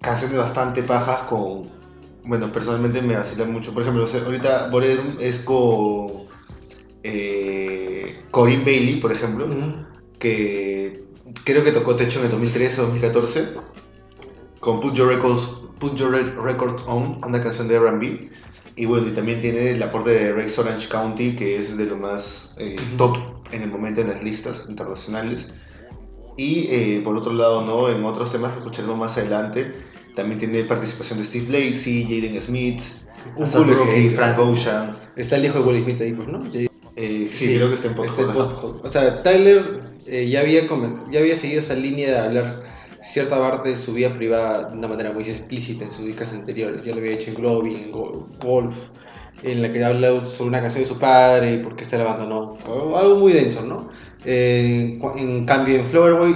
canciones 0.00 0.36
bastante 0.36 0.82
pajas 0.82 1.22
con... 1.28 1.79
Bueno, 2.24 2.52
personalmente 2.52 3.00
me 3.02 3.16
vacila 3.16 3.44
mucho. 3.46 3.72
Por 3.72 3.82
ejemplo, 3.82 4.04
ahorita 4.06 4.68
Boredom 4.70 5.16
es 5.18 5.40
con... 5.40 6.28
Eh, 7.02 8.24
Corinne 8.30 8.64
Bailey, 8.64 9.00
por 9.00 9.10
ejemplo, 9.10 9.48
que 10.18 11.04
creo 11.44 11.64
que 11.64 11.72
tocó 11.72 11.96
techo 11.96 12.18
en 12.18 12.26
el 12.26 12.30
2013 12.30 12.80
o 12.80 12.84
2014 12.84 13.54
con 14.60 14.80
Put 14.80 14.94
Your 14.94 15.08
Records, 15.08 15.56
Put 15.78 15.94
Your 15.96 16.12
Re- 16.12 16.34
Records 16.42 16.84
On, 16.86 17.20
una 17.24 17.42
canción 17.42 17.68
de 17.68 17.76
R&B. 17.76 18.30
Y 18.76 18.84
bueno, 18.84 19.08
y 19.08 19.12
también 19.12 19.40
tiene 19.40 19.70
el 19.72 19.82
aporte 19.82 20.10
de 20.10 20.32
Rex 20.32 20.58
Orange 20.58 20.88
County, 20.88 21.34
que 21.34 21.56
es 21.56 21.76
de 21.76 21.86
lo 21.86 21.96
más 21.96 22.54
eh, 22.58 22.76
Ujú. 22.78 22.96
top 22.96 23.16
en 23.52 23.62
el 23.62 23.70
momento 23.70 24.02
en 24.02 24.08
las 24.08 24.22
listas 24.22 24.66
internacionales. 24.68 25.50
Y 26.36 26.66
eh, 26.70 27.00
por 27.02 27.16
otro 27.16 27.32
lado, 27.32 27.62
¿no? 27.64 27.88
en 27.88 28.04
otros 28.04 28.30
temas 28.30 28.52
que 28.52 28.58
escucharemos 28.58 28.96
más 28.98 29.16
adelante, 29.18 29.72
también 30.14 30.38
tiene 30.38 30.64
participación 30.64 31.18
de 31.18 31.24
Steve 31.24 31.46
Lacey, 31.48 32.04
Jaden 32.04 32.40
Smith, 32.42 32.80
Rocky. 33.36 34.08
Frank 34.10 34.38
Ocean. 34.38 34.96
Está 35.16 35.36
el 35.36 35.44
hijo 35.46 35.60
de 35.60 35.64
Will 35.64 35.82
Smith 35.82 36.00
ahí, 36.00 36.12
pues, 36.12 36.28
¿no? 36.28 36.42
Eh, 36.96 37.28
sí, 37.30 37.54
creo 37.56 37.68
que 37.68 37.74
está 37.76 37.88
en 37.88 37.96
¿no? 37.96 38.02
Podhole. 38.34 38.80
O 38.82 38.90
sea, 38.90 39.22
Tyler 39.22 39.78
eh, 40.06 40.28
ya, 40.28 40.40
había 40.40 40.62
ya 41.10 41.20
había 41.20 41.36
seguido 41.36 41.60
esa 41.60 41.74
línea 41.74 42.10
de 42.10 42.18
hablar 42.18 42.60
cierta 43.02 43.38
parte 43.38 43.70
de 43.70 43.76
su 43.78 43.94
vida 43.94 44.12
privada 44.12 44.70
de 44.70 44.76
una 44.76 44.88
manera 44.88 45.12
muy 45.12 45.24
explícita 45.24 45.84
en 45.84 45.90
sus 45.90 46.04
discos 46.06 46.32
anteriores. 46.32 46.84
Ya 46.84 46.92
lo 46.92 46.98
había 46.98 47.12
hecho 47.12 47.30
en 47.30 47.36
Globy, 47.36 47.74
en 47.76 47.92
Go- 47.92 48.28
Golf, 48.42 48.88
en 49.42 49.62
la 49.62 49.72
que 49.72 49.82
habla 49.84 50.24
sobre 50.24 50.48
una 50.50 50.60
canción 50.60 50.82
de 50.82 50.88
su 50.88 50.98
padre 50.98 51.54
y 51.54 51.58
por 51.58 51.76
qué 51.76 51.84
este 51.84 51.96
la 51.96 52.04
abandonó. 52.04 52.58
Algo 52.96 53.16
muy 53.16 53.32
denso, 53.32 53.62
¿no? 53.62 53.88
Eh, 54.24 54.98
en 55.16 55.44
cambio, 55.46 55.76
en 55.76 55.86
Flower 55.86 56.14
Boy 56.14 56.34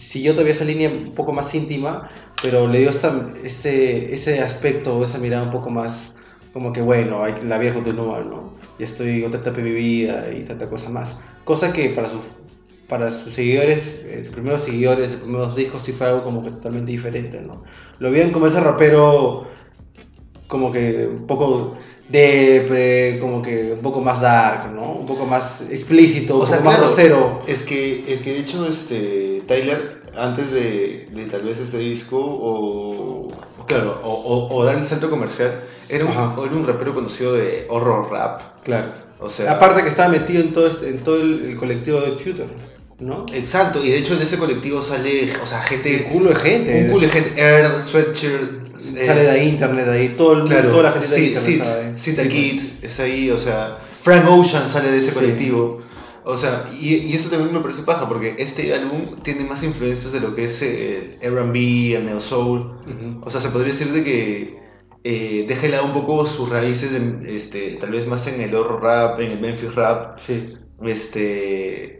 siguió 0.00 0.32
todavía 0.32 0.52
esa 0.52 0.64
línea 0.64 0.88
un 0.88 1.14
poco 1.14 1.32
más 1.32 1.54
íntima, 1.54 2.10
pero 2.42 2.66
le 2.66 2.80
dio 2.80 2.90
ese, 2.90 4.14
ese 4.14 4.40
aspecto, 4.40 5.02
esa 5.04 5.18
mirada 5.18 5.44
un 5.44 5.50
poco 5.50 5.70
más 5.70 6.14
como 6.52 6.72
que 6.72 6.82
bueno, 6.82 7.22
hay- 7.22 7.34
la 7.42 7.58
vida 7.58 7.74
continúa, 7.74 8.20
¿no? 8.20 8.54
Ya 8.78 8.86
estoy 8.86 9.20
en 9.20 9.26
otra 9.26 9.40
etapa 9.40 9.58
de 9.58 9.62
mi 9.64 9.72
vida 9.72 10.26
y 10.32 10.42
tanta 10.42 10.68
cosa 10.68 10.88
más. 10.88 11.16
Cosa 11.44 11.72
que 11.72 11.90
para 11.90 12.08
sus, 12.08 12.22
para 12.88 13.10
sus 13.12 13.34
seguidores, 13.34 14.04
eh, 14.04 14.20
sus 14.24 14.30
primeros 14.34 14.62
seguidores, 14.62 15.10
sus 15.12 15.20
primeros 15.20 15.54
discos 15.54 15.82
sí 15.82 15.92
fue 15.92 16.06
algo 16.08 16.24
como 16.24 16.40
totalmente 16.42 16.90
diferente, 16.90 17.40
¿no? 17.40 17.62
Lo 18.00 18.10
veían 18.10 18.30
como 18.32 18.46
ese 18.46 18.60
rapero 18.60 19.44
como 20.48 20.72
que 20.72 21.06
un 21.06 21.26
poco 21.26 21.76
de 22.10 23.18
como 23.20 23.40
que 23.42 23.72
un 23.72 23.80
poco 23.82 24.00
más 24.00 24.20
dark, 24.20 24.72
¿no? 24.72 24.92
Un 24.92 25.06
poco 25.06 25.26
más 25.26 25.62
explícito, 25.70 26.36
un 26.36 26.42
O 26.42 26.46
sea, 26.46 26.58
poco 26.58 26.70
más 26.70 26.76
claro, 26.78 26.88
grosero. 26.92 27.42
Es 27.46 27.62
que, 27.62 28.04
es 28.12 28.20
que 28.20 28.32
de 28.32 28.38
hecho, 28.40 28.66
este, 28.66 29.42
Tyler, 29.46 30.02
antes 30.16 30.50
de, 30.50 31.06
de 31.12 31.26
tal 31.26 31.42
vez 31.42 31.58
este 31.60 31.78
disco, 31.78 32.18
o, 32.20 33.28
claro, 33.66 34.00
o, 34.02 34.12
o- 34.12 34.56
o 34.56 34.64
dar 34.64 34.76
el 34.76 34.86
centro 34.86 35.08
comercial, 35.10 35.62
era 35.88 36.04
un, 36.04 36.12
era 36.12 36.56
un 36.56 36.66
rapero 36.66 36.94
conocido 36.94 37.34
de 37.34 37.66
horror 37.68 38.10
rap. 38.10 38.42
Claro. 38.64 38.92
O 39.20 39.28
sea, 39.30 39.52
Aparte 39.52 39.82
que 39.82 39.88
estaba 39.88 40.08
metido 40.08 40.40
en 40.42 40.52
todo, 40.52 40.66
este- 40.66 40.88
en 40.88 40.98
todo 41.04 41.20
el, 41.20 41.44
el 41.44 41.56
colectivo 41.56 42.00
de 42.00 42.12
Tutor, 42.12 42.46
¿no? 43.00 43.26
Exacto, 43.32 43.84
y 43.84 43.90
de 43.90 43.98
hecho 43.98 44.14
en 44.14 44.22
ese 44.22 44.38
colectivo 44.38 44.82
sale, 44.82 45.30
o 45.42 45.46
sea, 45.46 45.58
Un 45.60 45.64
gente, 45.66 46.04
culo 46.12 46.30
de 46.30 46.36
gente. 46.36 46.84
un 46.84 46.90
culo 46.90 47.06
de 47.06 47.12
gente, 47.12 47.40
Air, 47.40 47.66
Sweatshirt, 47.86 48.70
Sale 48.80 49.22
de 49.24 49.30
ahí 49.30 49.48
internet, 49.48 49.84
de 49.86 49.92
ahí, 49.92 50.08
todo 50.16 50.32
el, 50.34 50.44
Claro, 50.44 50.70
toda 50.70 50.84
la 50.84 50.92
gente 50.92 51.06
de 51.08 51.14
sí, 51.14 51.26
internet 51.28 51.44
sí, 51.46 51.54
estaba 51.54 51.76
ahí. 51.76 51.92
Sita 51.98 52.22
Sí, 52.22 52.28
Kid 52.28 52.62
es 52.82 53.00
ahí, 53.00 53.30
o 53.30 53.38
sea, 53.38 53.78
Frank 54.00 54.24
Ocean 54.28 54.66
sale 54.68 54.90
de 54.90 54.98
ese 54.98 55.12
colectivo. 55.12 55.82
O 56.24 56.36
sea, 56.36 56.66
y, 56.78 56.94
y 56.96 57.12
eso 57.14 57.28
también 57.30 57.52
me 57.52 57.60
parece 57.60 57.82
paja, 57.82 58.08
porque 58.08 58.36
este 58.38 58.72
álbum 58.74 59.16
tiene 59.22 59.44
más 59.44 59.62
influencias 59.62 60.12
de 60.12 60.20
lo 60.20 60.34
que 60.34 60.46
es 60.46 60.62
eh, 60.62 61.18
R&B, 61.20 61.94
el 61.96 62.06
neo 62.06 62.20
soul. 62.20 62.72
O 63.22 63.30
sea, 63.30 63.40
se 63.40 63.48
podría 63.50 63.72
decir 63.72 63.92
de 63.92 64.04
que 64.04 64.58
eh, 65.04 65.44
deja 65.48 65.62
de 65.62 65.68
lado 65.70 65.86
un 65.86 65.92
poco 65.94 66.26
sus 66.26 66.48
raíces, 66.48 66.92
de, 66.92 67.34
este, 67.36 67.76
tal 67.76 67.90
vez 67.90 68.06
más 68.06 68.26
en 68.26 68.40
el 68.40 68.54
horror 68.54 68.82
rap, 68.82 69.20
en 69.20 69.32
el 69.32 69.40
Memphis 69.40 69.74
rap. 69.74 70.18
Sí. 70.18 70.54
Este, 70.82 71.99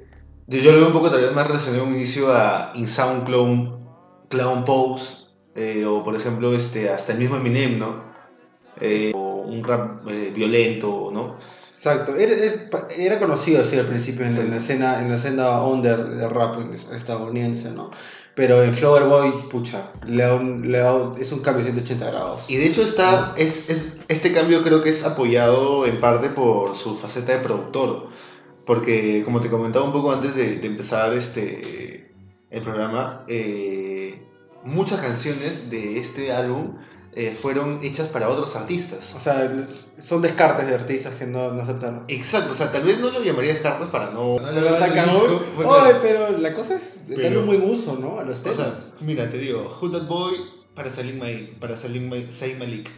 yo, 0.59 0.73
lo 0.73 0.79
veo 0.79 0.87
un 0.89 0.93
poco 0.93 1.11
tal 1.11 1.21
vez 1.21 1.33
más 1.33 1.47
relacionado 1.47 1.85
un 1.85 1.93
inicio 1.95 2.33
a 2.33 2.73
Insound 2.75 3.25
Clown, 3.27 3.79
Clown 4.29 4.65
Pose, 4.65 5.27
eh, 5.55 5.85
o 5.87 6.03
por 6.05 6.15
ejemplo 6.17 6.53
este, 6.55 6.89
hasta 6.91 7.13
el 7.13 7.19
mismo 7.19 7.37
Eminem, 7.37 7.79
¿no? 7.79 8.03
Eh, 8.81 9.13
o 9.15 9.43
un 9.43 9.63
rap 9.65 10.07
eh, 10.09 10.33
violento, 10.35 11.11
¿no? 11.13 11.37
Exacto, 11.71 12.15
era, 12.15 12.33
era 12.97 13.19
conocido 13.19 13.63
así 13.63 13.77
al 13.79 13.87
principio 13.87 14.27
en, 14.27 14.51
la 14.51 14.57
escena, 14.57 15.01
en 15.01 15.09
la 15.11 15.17
escena 15.17 15.63
under 15.63 15.97
de 16.05 16.29
rap 16.29 16.57
estadounidense, 16.75 17.71
¿no? 17.71 17.91
Pero 18.35 18.63
en 18.63 18.75
Flower 18.75 19.05
Boy, 19.05 19.31
pucha, 19.51 19.91
le 20.07 20.23
da 20.23 20.35
un- 20.35 20.71
le 20.71 20.79
da 20.79 20.95
un- 20.95 21.19
es 21.21 21.33
un 21.33 21.41
cambio 21.41 21.65
de 21.65 21.73
180 21.73 22.11
grados. 22.11 22.49
Y 22.51 22.57
de 22.57 22.67
hecho 22.67 22.83
está, 22.83 23.35
es, 23.37 23.69
es- 23.71 23.93
este 24.09 24.33
cambio 24.33 24.63
creo 24.63 24.83
que 24.83 24.91
es 24.91 25.05
apoyado 25.05 25.87
en 25.87 26.01
parte 26.01 26.29
por 26.29 26.77
su 26.77 26.97
faceta 26.97 27.33
de 27.33 27.39
productor, 27.41 28.09
porque 28.71 29.25
como 29.25 29.41
te 29.41 29.51
comentaba 29.51 29.85
un 29.85 29.91
poco 29.91 30.13
antes 30.13 30.37
de, 30.37 30.61
de 30.61 30.67
empezar 30.69 31.13
este, 31.13 32.15
el 32.51 32.63
programa, 32.63 33.25
eh, 33.27 34.23
muchas 34.63 35.01
canciones 35.01 35.71
de 35.71 35.99
este 35.99 36.33
álbum 36.33 36.77
eh, 37.17 37.33
fueron 37.33 37.81
hechas 37.83 38.07
para 38.11 38.29
otros 38.29 38.55
artistas. 38.55 39.13
O 39.17 39.19
sea, 39.19 39.67
son 39.99 40.23
descartes 40.23 40.69
de 40.69 40.77
artistas 40.77 41.17
que 41.17 41.27
no, 41.27 41.51
no 41.51 41.63
aceptan. 41.63 42.05
Exacto, 42.07 42.53
o 42.53 42.55
sea, 42.55 42.71
tal 42.71 42.85
vez 42.85 43.01
no 43.01 43.11
lo 43.11 43.21
llamaría 43.25 43.61
cartas 43.61 43.89
para 43.89 44.13
no... 44.13 44.37
¿no? 44.37 45.41
bueno, 45.57 45.73
Oye, 45.73 45.95
pero 46.01 46.39
la 46.39 46.55
cosa 46.55 46.77
es 46.77 47.01
darle 47.09 47.39
un 47.39 47.47
buen 47.47 47.69
uso, 47.69 47.97
¿no? 47.97 48.21
A 48.21 48.25
los 48.25 48.39
o 48.39 48.43
temas. 48.45 48.57
sea, 48.57 48.77
mira, 49.01 49.29
te 49.33 49.39
digo, 49.39 49.77
Who 49.83 49.91
That 49.91 50.07
Boy 50.07 50.35
para 50.77 50.93
Salim 50.93 51.19
Malik, 51.19 51.59
para 51.59 51.77
Salim 51.77 52.09
Malik. 52.09 52.89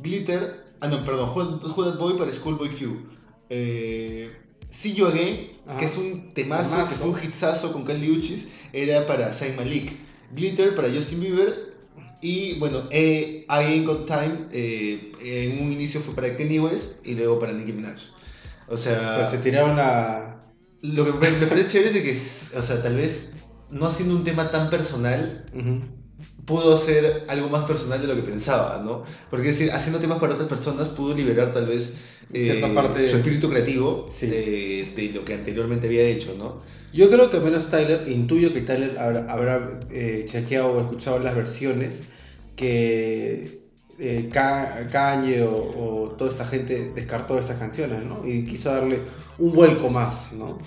Glitter, 0.00 0.64
ah 0.80 0.88
no, 0.88 1.04
perdón, 1.04 1.30
Who, 1.30 1.72
Who 1.72 1.84
That 1.84 2.00
Boy 2.00 2.18
para 2.18 2.32
Schoolboy 2.32 2.70
Q. 2.70 3.08
Eh, 3.48 4.49
You 4.72 5.06
Again, 5.06 5.52
Ajá. 5.66 5.78
que 5.78 5.84
es 5.86 5.96
un 5.96 6.32
temazo, 6.34 6.70
Temazo. 6.70 6.88
que 6.88 6.94
fue 6.96 7.08
un 7.08 7.18
hitsazo 7.20 7.72
con 7.72 7.84
Kali 7.84 8.10
Uchis, 8.10 8.48
era 8.72 9.06
para 9.06 9.32
Zayn 9.32 9.56
Malik. 9.56 9.98
Glitter 10.32 10.74
para 10.76 10.88
Justin 10.88 11.20
Bieber. 11.20 11.70
Y 12.22 12.58
bueno, 12.58 12.82
eh, 12.90 13.46
I 13.48 13.52
Ain't 13.52 13.86
Got 13.86 14.06
Time, 14.06 14.46
eh, 14.52 15.12
en 15.20 15.64
un 15.64 15.72
inicio 15.72 16.00
fue 16.00 16.14
para 16.14 16.36
Kanye 16.36 16.60
West 16.60 17.06
y 17.06 17.14
luego 17.14 17.40
para 17.40 17.52
Nicki 17.52 17.72
Minaj. 17.72 17.96
O 18.68 18.74
o 18.74 18.76
sea, 18.76 19.30
se 19.30 19.38
tiraron 19.38 19.78
a. 19.80 20.40
lo 20.82 21.04
que 21.04 21.12
me, 21.12 21.38
me 21.38 21.46
parece 21.46 21.68
chévere 21.68 21.88
es 21.88 21.94
de 21.94 22.02
que, 22.02 22.58
o 22.58 22.62
sea, 22.62 22.82
tal 22.82 22.96
vez 22.96 23.32
no 23.70 23.86
haciendo 23.86 24.14
un 24.14 24.24
tema 24.24 24.50
tan 24.50 24.70
personal. 24.70 25.46
Pudo 26.44 26.74
hacer 26.74 27.24
algo 27.28 27.48
más 27.48 27.64
personal 27.64 28.00
de 28.00 28.08
lo 28.08 28.14
que 28.16 28.22
pensaba, 28.22 28.82
¿no? 28.84 29.02
Porque 29.30 29.50
es 29.50 29.58
decir, 29.58 29.72
haciendo 29.72 29.98
temas 30.00 30.18
para 30.18 30.34
otras 30.34 30.48
personas 30.48 30.88
pudo 30.88 31.14
liberar 31.14 31.52
tal 31.52 31.66
vez 31.66 31.94
eh, 32.32 32.44
Cierta 32.44 32.72
parte- 32.74 33.08
su 33.10 33.16
espíritu 33.16 33.48
creativo 33.50 34.08
Sí. 34.10 34.26
de, 34.26 34.92
de 34.96 35.12
lo 35.12 35.24
que 35.24 35.34
anteriormente 35.34 35.86
había 35.86 36.02
hecho, 36.04 36.34
¿no? 36.38 36.58
Yo 36.92 37.08
creo 37.08 37.30
que 37.30 37.36
al 37.36 37.44
menos 37.44 37.68
Tyler, 37.68 38.08
intuyo 38.08 38.52
que 38.52 38.62
Tyler 38.62 38.98
habrá, 38.98 39.30
habrá, 39.32 39.80
eh, 39.90 40.24
chequeado 40.26 40.72
o 40.72 40.80
escuchado 40.80 41.18
las 41.20 41.34
versiones 41.36 42.02
que 42.56 43.60
eh, 43.98 44.28
Ka- 44.32 44.88
Kanye 44.90 45.42
o, 45.42 45.54
o 45.54 46.10
toda 46.16 46.30
esta 46.30 46.44
gente 46.44 46.92
descartó 46.94 47.34
de 47.34 47.40
estas 47.40 47.56
canciones, 47.56 48.02
¿no? 48.04 48.26
Y 48.26 48.44
quiso 48.44 48.70
darle 48.72 49.02
un 49.38 49.52
vuelco 49.52 49.88
más, 49.90 50.32
¿no? 50.32 50.58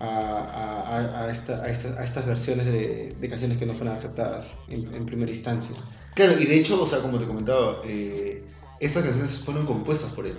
A, 0.00 0.06
a- 0.06 0.96
a- 0.96 1.24
a 1.26 1.30
esta- 1.30 1.62
a 1.62 1.68
estas- 1.68 2.26
versiones 2.26 2.64
de, 2.66 3.14
de 3.18 3.28
canciones 3.28 3.58
que 3.58 3.66
no 3.66 3.74
fueron 3.74 3.94
aceptadas 3.94 4.54
en, 4.68 4.92
en 4.94 5.04
primera 5.04 5.30
instancia. 5.30 5.74
Claro, 6.14 6.40
y 6.40 6.46
de 6.46 6.56
hecho, 6.56 6.82
o 6.82 6.86
sea, 6.88 7.00
como 7.00 7.18
te 7.18 7.26
comentaba, 7.26 7.82
eh, 7.84 8.42
estas 8.80 9.02
canciones 9.04 9.38
fueron 9.40 9.66
compuestas 9.66 10.10
por 10.12 10.26
él. 10.26 10.38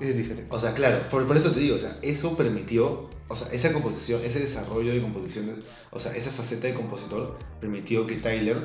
Es 0.00 0.16
diferente. 0.16 0.54
O 0.54 0.60
sea, 0.60 0.74
claro, 0.74 1.00
por, 1.10 1.26
por 1.26 1.36
eso 1.36 1.50
te 1.52 1.60
digo, 1.60 1.76
o 1.76 1.78
sea, 1.78 1.96
eso 2.02 2.36
permitió, 2.36 3.08
o 3.28 3.34
sea, 3.36 3.48
esa 3.52 3.72
composición, 3.72 4.20
ese 4.24 4.40
desarrollo 4.40 4.92
de 4.92 5.00
composiciones, 5.00 5.64
o 5.90 5.98
sea, 6.00 6.14
esa 6.14 6.30
faceta 6.30 6.66
de 6.66 6.74
compositor 6.74 7.38
permitió 7.60 8.06
que 8.06 8.16
Tyler 8.16 8.56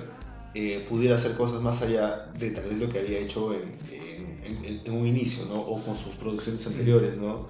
eh, 0.54 0.86
pudiera 0.90 1.16
hacer 1.16 1.38
cosas 1.38 1.62
más 1.62 1.82
allá 1.82 2.26
de 2.38 2.52
tal 2.52 2.66
vez 2.70 2.78
lo 2.80 2.90
que 2.90 3.00
había 3.00 3.20
hecho 3.20 3.54
en, 3.54 3.78
en- 3.92 4.66
en- 4.66 4.82
en 4.86 4.92
un 4.92 5.06
inicio, 5.06 5.46
¿no? 5.46 5.56
O 5.56 5.82
con 5.84 5.96
sus 5.98 6.14
producciones 6.16 6.66
anteriores, 6.68 7.16
¿no? 7.18 7.48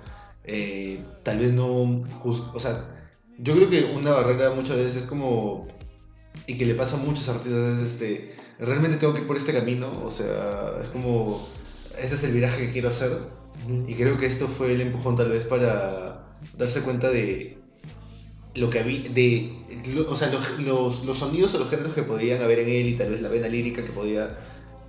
Eh, 0.47 0.99
tal 1.23 1.39
vez 1.39 1.51
no, 1.53 2.03
jus- 2.23 2.43
o 2.53 2.59
sea, 2.59 2.87
yo 3.37 3.53
creo 3.55 3.69
que 3.69 3.83
una 3.95 4.11
barrera 4.11 4.51
muchas 4.51 4.77
veces 4.77 4.95
es 4.95 5.03
como, 5.03 5.67
y 6.47 6.57
que 6.57 6.65
le 6.65 6.73
pasa 6.75 6.95
a 6.95 6.99
muchos 6.99 7.27
artistas, 7.29 7.79
es 7.79 7.91
este, 7.91 8.35
realmente 8.59 8.97
tengo 8.97 9.13
que 9.13 9.21
ir 9.21 9.27
por 9.27 9.37
este 9.37 9.53
camino, 9.53 9.91
o 10.03 10.09
sea, 10.09 10.71
es 10.83 10.89
como, 10.89 11.45
este 12.01 12.15
es 12.15 12.23
el 12.23 12.31
viraje 12.31 12.65
que 12.67 12.71
quiero 12.71 12.87
hacer, 12.89 13.11
y 13.87 13.93
creo 13.95 14.17
que 14.17 14.25
esto 14.25 14.47
fue 14.47 14.71
el 14.73 14.81
empujón 14.81 15.17
tal 15.17 15.29
vez 15.29 15.43
para 15.43 16.37
darse 16.57 16.81
cuenta 16.81 17.09
de 17.09 17.57
lo 18.55 18.69
que 18.69 18.79
había, 18.79 19.09
de, 19.09 19.51
lo- 19.93 20.09
o 20.09 20.15
sea, 20.15 20.31
los, 20.31 20.59
los, 20.59 21.03
los 21.03 21.17
sonidos 21.17 21.53
o 21.55 21.59
los 21.59 21.69
géneros 21.69 21.93
que 21.93 22.03
podían 22.03 22.41
haber 22.41 22.59
en 22.59 22.69
él 22.69 22.87
y 22.87 22.93
tal 22.97 23.09
vez 23.11 23.21
la 23.21 23.29
vena 23.29 23.47
lírica 23.49 23.83
que 23.83 23.91
podía 23.91 24.37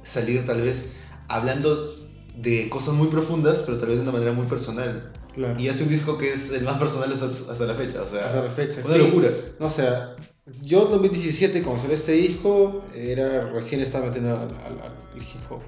salir 0.05 0.47
tal 0.47 0.63
vez 0.63 0.97
hablando 1.29 1.95
de 2.37 2.69
cosas 2.71 2.95
muy 2.95 3.09
profundas, 3.09 3.59
pero 3.67 3.77
tal 3.79 3.89
vez 3.89 3.97
de 3.99 4.03
una 4.05 4.13
manera 4.13 4.33
muy 4.33 4.47
personal. 4.47 5.13
Claro. 5.39 5.61
Y 5.61 5.69
hace 5.69 5.85
un 5.85 5.89
disco 5.91 6.19
que 6.19 6.33
es 6.33 6.51
el 6.51 6.65
más 6.65 6.79
personal 6.81 7.13
hasta, 7.13 7.53
hasta 7.53 7.65
la 7.65 7.75
fecha, 7.75 8.03
o 8.03 8.07
sea, 8.07 8.27
Hasta 8.27 8.43
la 8.45 8.51
fecha, 8.51 8.81
una 8.85 8.95
sí. 8.95 8.99
locura. 8.99 9.29
No, 9.61 9.67
o 9.67 9.71
sea, 9.71 10.17
yo 10.63 10.85
en 10.87 10.91
2017 10.91 11.63
cuando 11.63 11.81
salió 11.81 11.95
este 11.97 12.13
disco, 12.13 12.85
era 12.93 13.43
recién 13.53 13.81
estaba 13.81 14.07
metiendo 14.07 14.31
al, 14.37 14.49
al- 14.49 14.81
al 14.83 15.19
hip 15.23 15.41
hop. 15.49 15.61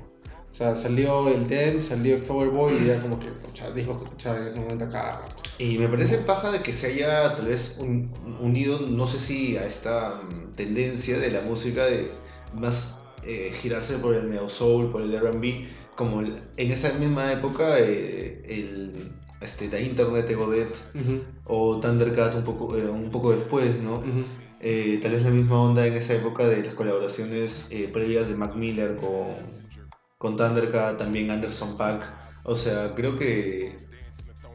O 0.53 0.55
sea, 0.57 0.75
salió 0.75 1.29
el 1.29 1.47
Den, 1.49 1.81
salió 1.81 2.17
el 2.17 2.23
Flower 2.23 2.49
Boy 2.49 2.73
y 2.83 2.87
ya 2.89 3.01
como 3.01 3.21
que, 3.21 3.29
o 3.29 3.55
sea, 3.57 3.71
discos 3.71 3.99
que 3.99 4.05
escuchaba 4.05 4.41
en 4.41 4.49
ese 4.49 4.59
momento 4.59 4.87
acá. 4.87 5.21
Y 5.59 5.79
me 5.79 5.87
parece 5.89 6.19
paja 6.19 6.51
de 6.51 6.61
que 6.63 6.73
se 6.73 6.89
haya 6.89 7.37
tal 7.37 7.47
vez 7.47 7.77
un- 7.79 8.13
unido, 8.41 8.81
no 8.81 9.07
sé 9.07 9.21
si 9.21 9.57
a 9.57 9.65
esta 9.67 10.21
mm, 10.23 10.57
tendencia 10.57 11.17
de 11.19 11.31
la 11.31 11.43
música 11.43 11.87
de 11.87 12.11
más 12.53 12.99
eh, 13.23 13.53
girarse 13.55 13.99
por 13.99 14.15
el 14.17 14.29
neo 14.29 14.49
soul, 14.49 14.91
por 14.91 15.03
el 15.03 15.15
R&B, 15.15 15.69
como 15.95 16.21
en 16.23 16.41
esa 16.73 16.93
misma 16.95 17.33
época 17.33 17.79
eh, 17.79 18.43
el 18.49 18.93
este 19.41 19.69
The 19.69 19.83
Internet 19.83 20.27
de 20.29 20.35
Godet 20.35 20.77
o 21.45 21.81
Thundercat 21.81 22.35
un 22.37 22.45
poco 22.45 22.77
eh, 22.77 22.89
un 22.89 23.11
poco 23.11 23.33
después, 23.33 23.81
¿no? 23.83 24.03
Eh, 24.61 24.99
tal 25.03 25.13
vez 25.13 25.23
la 25.23 25.31
misma 25.31 25.63
onda 25.63 25.87
en 25.87 25.95
esa 25.95 26.15
época 26.15 26.47
de 26.47 26.63
las 26.63 26.75
colaboraciones 26.75 27.69
eh, 27.71 27.89
previas 27.93 28.29
de 28.29 28.35
Mac 28.37 28.55
Miller 28.57 28.97
con, 28.97 29.29
con 30.19 30.37
Thundercat, 30.37 30.99
también 30.99 31.31
Anderson 31.31 31.77
Paak. 31.79 32.13
O 32.45 32.57
sea, 32.57 32.95
creo 32.95 33.19
que 33.19 33.79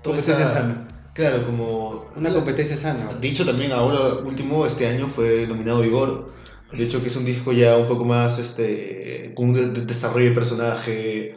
toda 0.03 0.17
Competencia 0.17 0.35
esa- 0.45 0.53
sana. 0.53 0.87
Claro, 1.15 1.45
como 1.45 2.09
Una 2.17 2.31
competencia 2.31 2.75
sana. 2.77 3.07
Dicho 3.21 3.45
también 3.45 3.71
ahora 3.71 4.15
último, 4.23 4.65
este 4.65 4.85
año 4.87 5.07
fue 5.07 5.47
nominado 5.47 5.83
Igor. 5.83 6.27
De 6.71 6.83
hecho 6.83 7.01
que 7.01 7.07
es 7.07 7.15
un 7.15 7.23
disco 7.25 7.51
ya 7.53 7.77
un 7.77 7.87
poco 7.87 8.03
más 8.05 8.37
este 8.37 9.31
con 9.35 9.47
un 9.49 9.53
de- 9.53 9.67
de- 9.69 9.85
desarrollo 9.85 10.25
de 10.29 10.35
personaje, 10.35 11.35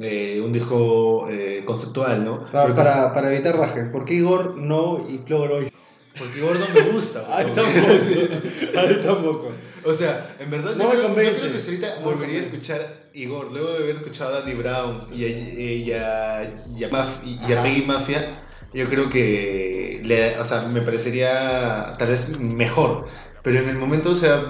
eh, 0.00 0.40
un 0.44 0.52
disco 0.52 1.28
eh, 1.30 1.62
conceptual, 1.64 2.24
¿no? 2.24 2.42
Para, 2.50 2.62
Porque- 2.66 2.74
para, 2.76 3.14
para 3.14 3.32
evitar 3.34 3.56
rajes, 3.56 3.88
¿por 3.88 4.04
qué 4.04 4.14
Igor 4.14 4.56
no 4.56 5.04
y 5.08 5.18
Flower 5.26 5.50
Boy? 5.50 5.72
Porque 6.18 6.38
Igor 6.38 6.58
no 6.58 6.66
me 6.72 6.80
gusta. 6.92 7.26
Ay, 7.30 7.44
weón. 7.46 7.54
tampoco. 7.56 8.78
Ay, 8.78 9.00
tampoco. 9.04 9.50
O 9.84 9.92
sea, 9.92 10.34
en 10.40 10.50
verdad 10.50 10.74
No 10.76 10.92
yo, 10.94 11.08
me 11.10 11.14
creo, 11.14 11.32
yo 11.32 11.38
creo 11.40 11.52
que 11.52 11.58
si 11.58 11.70
ahorita 11.70 12.00
No 12.00 12.04
volvería 12.06 12.38
a 12.40 12.42
escuchar 12.42 13.06
Igor, 13.14 13.52
luego 13.52 13.68
de 13.72 13.76
haber 13.84 13.96
escuchado 13.96 14.34
a 14.34 14.40
Danny 14.40 14.54
Brown 14.54 15.02
y 15.14 15.24
a, 15.24 15.28
y 15.28 15.92
a, 15.92 16.54
y 16.76 16.84
a 16.84 16.90
Maf- 16.90 17.22
y 17.24 17.52
a 17.52 17.86
Mafia, 17.86 18.40
yo 18.74 18.88
creo 18.88 19.08
que 19.08 20.00
le, 20.04 20.38
o 20.38 20.44
sea, 20.44 20.62
me 20.68 20.82
parecería 20.82 21.92
tal 21.98 22.08
vez 22.08 22.38
mejor. 22.40 23.06
Pero 23.42 23.60
en 23.60 23.68
el 23.68 23.76
momento, 23.76 24.10
o 24.10 24.16
sea, 24.16 24.42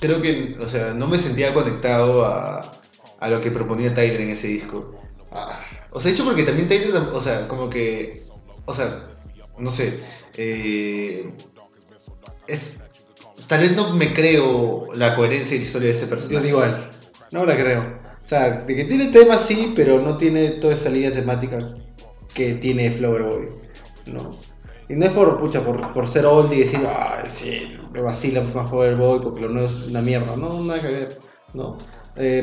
creo 0.00 0.20
que 0.20 0.56
o 0.60 0.66
sea, 0.66 0.92
no 0.94 1.06
me 1.08 1.18
sentía 1.18 1.54
conectado 1.54 2.24
a, 2.24 2.60
a 3.24 3.28
lo 3.30 3.40
que 3.40 3.50
proponía 3.50 3.94
Tyler 3.94 4.20
en 4.20 4.30
ese 4.30 4.48
disco. 4.48 5.00
Ah, 5.32 5.60
O 5.92 5.98
sea, 6.00 6.12
hecho 6.12 6.24
porque 6.24 6.42
también 6.42 6.68
Tyler, 6.68 6.94
o 6.94 7.20
sea, 7.20 7.48
como 7.48 7.70
que, 7.70 8.22
o 8.66 8.74
sea, 8.74 9.08
no 9.58 9.70
sé, 9.70 9.98
eh, 10.36 11.32
es, 12.46 12.82
tal 13.48 13.60
vez 13.62 13.74
no 13.76 13.94
me 13.94 14.12
creo 14.12 14.88
la 14.94 15.16
coherencia 15.16 15.56
y 15.56 15.60
la 15.60 15.64
historia 15.64 15.86
de 15.88 15.92
este 15.94 16.04
yo 16.04 16.10
personaje. 16.10 16.46
digo 16.46 16.58
igual. 16.58 16.90
No 17.30 17.46
la 17.46 17.56
creo. 17.56 17.98
O 18.22 18.28
sea, 18.28 18.50
de 18.58 18.76
que 18.76 18.84
tiene 18.84 19.06
temas 19.06 19.40
sí, 19.46 19.72
pero 19.74 20.00
no 20.00 20.18
tiene 20.18 20.50
toda 20.50 20.74
esta 20.74 20.90
línea 20.90 21.12
temática 21.12 21.74
que 22.34 22.52
tiene 22.54 22.90
Flower 22.90 23.22
Boy. 23.22 23.48
¿no? 24.06 24.38
Y 24.90 24.94
no 24.96 25.06
es 25.06 25.12
por, 25.12 25.40
pucha, 25.40 25.64
por, 25.64 25.94
por 25.94 26.06
ser 26.06 26.26
old 26.26 26.52
y 26.52 26.58
decir, 26.60 26.80
ay, 26.86 27.24
sí, 27.28 27.72
me 27.90 28.02
vacila 28.02 28.42
más 28.42 28.68
Flower 28.68 28.96
Boy 28.96 29.20
porque 29.22 29.40
lo 29.40 29.48
nuevo 29.48 29.68
es 29.68 29.86
una 29.86 30.02
mierda. 30.02 30.36
No, 30.36 30.62
nada 30.62 30.80
que 30.82 30.88
ver. 30.88 31.20
¿no? 31.54 31.78
Eh, 32.16 32.42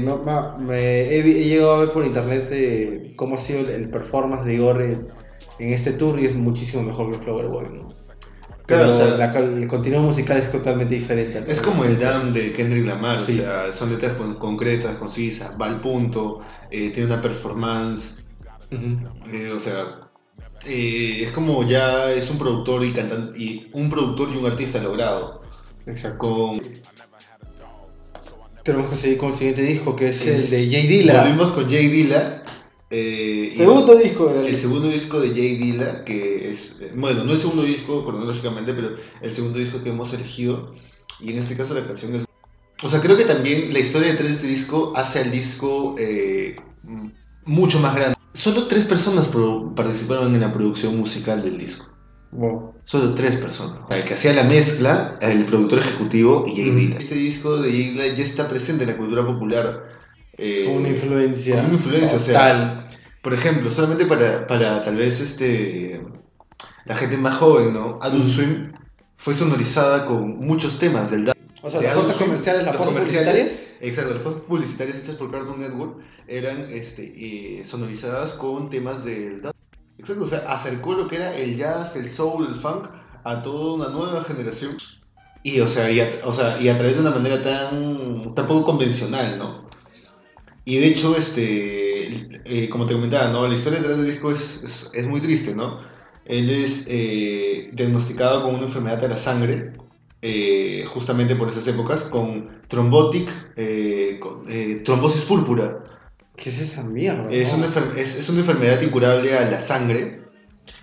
me- 0.59 1.15
he, 1.15 1.23
llegado 1.23 1.75
a 1.75 1.79
ver 1.79 1.89
por 1.91 2.05
internet 2.05 2.47
eh, 2.51 3.13
cómo 3.15 3.35
ha 3.35 3.37
sido 3.37 3.61
el, 3.61 3.69
el 3.69 3.89
performance 3.89 4.43
de 4.45 4.55
Igor 4.55 4.81
en, 4.81 5.07
en 5.59 5.73
este 5.73 5.93
tour 5.93 6.19
y 6.19 6.25
es 6.25 6.35
muchísimo 6.35 6.83
mejor 6.83 7.11
que 7.11 7.19
Flower 7.19 7.47
Boy, 7.47 7.65
¿no? 7.71 7.93
Pero 8.67 8.83
Claro, 8.85 8.89
o 8.93 8.97
sea- 8.97 9.17
la 9.17 9.25
el 9.39 9.67
contenido 9.67 10.01
musical 10.01 10.37
es 10.37 10.51
totalmente 10.51 10.95
diferente. 10.95 11.43
Es 11.47 11.61
como 11.61 11.83
el 11.85 11.97
Damn 11.99 12.33
de 12.33 12.51
Kendrick 12.53 12.85
Lamar, 12.85 13.19
Sí. 13.19 13.33
o 13.33 13.35
sea, 13.43 13.71
son 13.73 13.91
letras 13.91 14.13
con- 14.13 14.35
concretas, 14.35 14.97
concisas, 14.97 15.55
va 15.59 15.67
al 15.67 15.81
punto, 15.81 16.39
eh, 16.69 16.91
tiene 16.93 17.11
una 17.13 17.21
performance, 17.21 18.23
eh, 18.71 19.51
o 19.55 19.59
sea, 19.59 20.09
es 20.65 21.31
como 21.31 21.63
ya 21.65 22.11
es 22.11 22.29
un 22.29 22.37
productor 22.37 22.85
y 22.85 22.91
cantante, 22.91 23.37
y 23.39 23.69
un 23.73 23.89
productor 23.89 24.29
y 24.33 24.37
un 24.37 24.45
artista 24.45 24.81
logrado, 24.81 25.41
Exacto. 25.87 26.17
con 26.19 26.61
Tenemos 28.63 28.89
que 28.89 28.95
seguir 28.95 29.17
con 29.17 29.29
el 29.29 29.35
siguiente 29.35 29.61
disco 29.63 29.95
que 29.95 30.07
es, 30.09 30.25
Es- 30.25 30.45
el 30.45 30.49
de 30.69 30.71
Jay 30.77 30.87
Dilla. 30.87 31.23
Volvimos 31.23 31.51
con 31.51 31.69
Jay 31.69 31.87
Dilla. 31.87 32.43
eh, 32.89 33.43
y- 33.45 33.49
Segundo 33.49 33.95
disco 33.97 34.29
El 34.31 34.57
segundo 34.59 34.89
disco 34.89 35.19
de 35.19 35.29
Jay 35.29 35.55
Dilla, 35.55 36.03
que 36.03 36.51
es, 36.51 36.77
eh, 36.81 36.91
bueno, 36.95 37.23
no 37.23 37.31
el 37.33 37.39
segundo 37.39 37.63
disco 37.63 38.03
cronológicamente, 38.05 38.73
pero 38.73 38.97
el 39.21 39.31
segundo 39.31 39.59
disco 39.59 39.81
que 39.83 39.89
hemos 39.91 40.13
elegido. 40.13 40.75
Y 41.19 41.31
en 41.31 41.39
este 41.39 41.55
caso 41.55 41.73
la 41.73 41.85
canción 41.85 42.15
es... 42.15 42.25
O 42.83 42.87
sea, 42.89 42.99
creo 42.99 43.15
que 43.15 43.25
también 43.25 43.71
la 43.73 43.79
historia 43.79 44.09
detrás 44.09 44.29
de 44.29 44.35
este 44.35 44.47
disco 44.47 44.91
hace 44.95 45.19
al 45.19 45.31
disco 45.31 45.95
eh, 45.97 46.55
mucho 47.45 47.79
más 47.79 47.95
grande. 47.95 48.17
Solo 48.33 48.67
tres 48.67 48.85
personas 48.85 49.29
participaron 49.75 50.33
en 50.35 50.41
la 50.41 50.51
producción 50.53 50.97
musical 50.97 51.41
del 51.43 51.57
disco. 51.57 51.85
Wow. 52.31 52.73
Solo 52.85 53.13
tres 53.13 53.35
personas. 53.35 53.79
El 53.89 54.03
que 54.05 54.13
hacía 54.13 54.33
la 54.33 54.43
mezcla, 54.43 55.17
el 55.21 55.45
productor 55.45 55.79
ejecutivo 55.79 56.43
y 56.47 56.55
Jay. 56.55 56.69
Dilla. 56.71 56.97
Este 56.97 57.15
disco 57.15 57.57
de 57.61 57.69
Jay 57.71 57.89
Dilla 57.91 58.07
ya 58.15 58.23
está 58.23 58.49
presente 58.49 58.83
en 58.83 58.91
la 58.91 58.97
cultura 58.97 59.25
popular. 59.25 59.89
eh, 60.37 60.73
una 60.75 60.89
influencia. 60.89 61.61
una 61.61 61.73
influencia, 61.73 62.17
o 62.17 62.19
sea, 62.19 62.33
total. 62.39 62.87
por 63.21 63.33
ejemplo, 63.33 63.69
solamente 63.69 64.05
para, 64.05 64.47
para 64.47 64.81
tal 64.81 64.95
vez 64.95 65.19
este 65.19 66.01
la 66.85 66.95
gente 66.95 67.17
más 67.17 67.35
joven, 67.35 67.73
¿no? 67.73 67.99
Adult 68.01 68.25
Mm. 68.25 68.29
Swim 68.29 68.71
fue 69.17 69.33
sonorizada 69.35 70.05
con 70.07 70.39
muchos 70.39 70.79
temas 70.79 71.11
del 71.11 71.31
O 71.61 71.69
sea, 71.69 71.81
las 71.81 72.15
Swim, 72.15 72.29
comerciales, 72.29 72.63
las 72.65 72.75
publicitarias. 72.77 73.67
Exacto, 73.81 74.13
las 74.13 74.23
pautas 74.23 74.41
publicitarias 74.43 74.97
hechas 74.99 75.15
por 75.15 75.31
Cartoon 75.31 75.59
Network 75.59 75.97
eran 76.27 76.69
este, 76.71 77.03
eh, 77.59 77.65
sonorizadas 77.65 78.33
con 78.33 78.69
temas 78.69 79.03
del 79.03 79.41
dance. 79.41 79.57
Exacto, 80.01 80.23
o 80.23 80.27
sea, 80.27 80.39
acercó 80.51 80.95
lo 80.95 81.07
que 81.07 81.17
era 81.17 81.35
el 81.35 81.55
jazz, 81.55 81.95
el 81.95 82.09
soul, 82.09 82.47
el 82.47 82.55
funk 82.55 82.87
a 83.23 83.43
toda 83.43 83.75
una 83.75 83.89
nueva 83.89 84.23
generación. 84.23 84.75
Y, 85.43 85.59
o 85.59 85.67
sea, 85.67 85.91
y 85.91 85.99
a, 85.99 86.21
o 86.23 86.33
sea, 86.33 86.59
y 86.59 86.69
a 86.69 86.75
través 86.75 86.95
de 86.95 87.01
una 87.01 87.11
manera 87.11 87.43
tan, 87.43 88.33
tan 88.33 88.47
poco 88.47 88.65
convencional, 88.65 89.37
¿no? 89.37 89.69
Y 90.65 90.77
de 90.77 90.87
hecho, 90.87 91.15
este, 91.15 92.07
eh, 92.45 92.69
como 92.69 92.87
te 92.87 92.93
comentaba, 92.93 93.29
¿no? 93.31 93.47
La 93.47 93.53
historia 93.53 93.79
detrás 93.79 93.97
del 93.97 94.07
disco 94.07 94.31
es, 94.31 94.63
es, 94.63 94.91
es 94.95 95.07
muy 95.07 95.21
triste, 95.21 95.55
¿no? 95.55 95.81
Él 96.25 96.49
es 96.49 96.87
eh, 96.89 97.67
diagnosticado 97.73 98.43
con 98.43 98.55
una 98.55 98.65
enfermedad 98.65 98.99
de 99.01 99.07
la 99.09 99.17
sangre, 99.17 99.73
eh, 100.23 100.83
justamente 100.87 101.35
por 101.35 101.49
esas 101.49 101.67
épocas, 101.67 102.03
con 102.03 102.61
trombotic, 102.67 103.29
eh, 103.55 104.17
con, 104.19 104.45
eh, 104.47 104.81
trombosis 104.83 105.23
púrpura. 105.25 105.83
¿Qué 106.41 106.49
es 106.49 106.59
esa 106.59 106.83
mierda? 106.83 107.29
Es 107.31 107.51
no? 107.51 107.59
una, 107.59 107.67
es, 107.97 108.15
es 108.17 108.29
una 108.29 108.39
enfermedad 108.39 108.81
incurable 108.81 109.37
a 109.37 109.49
la 109.49 109.59
sangre 109.59 110.21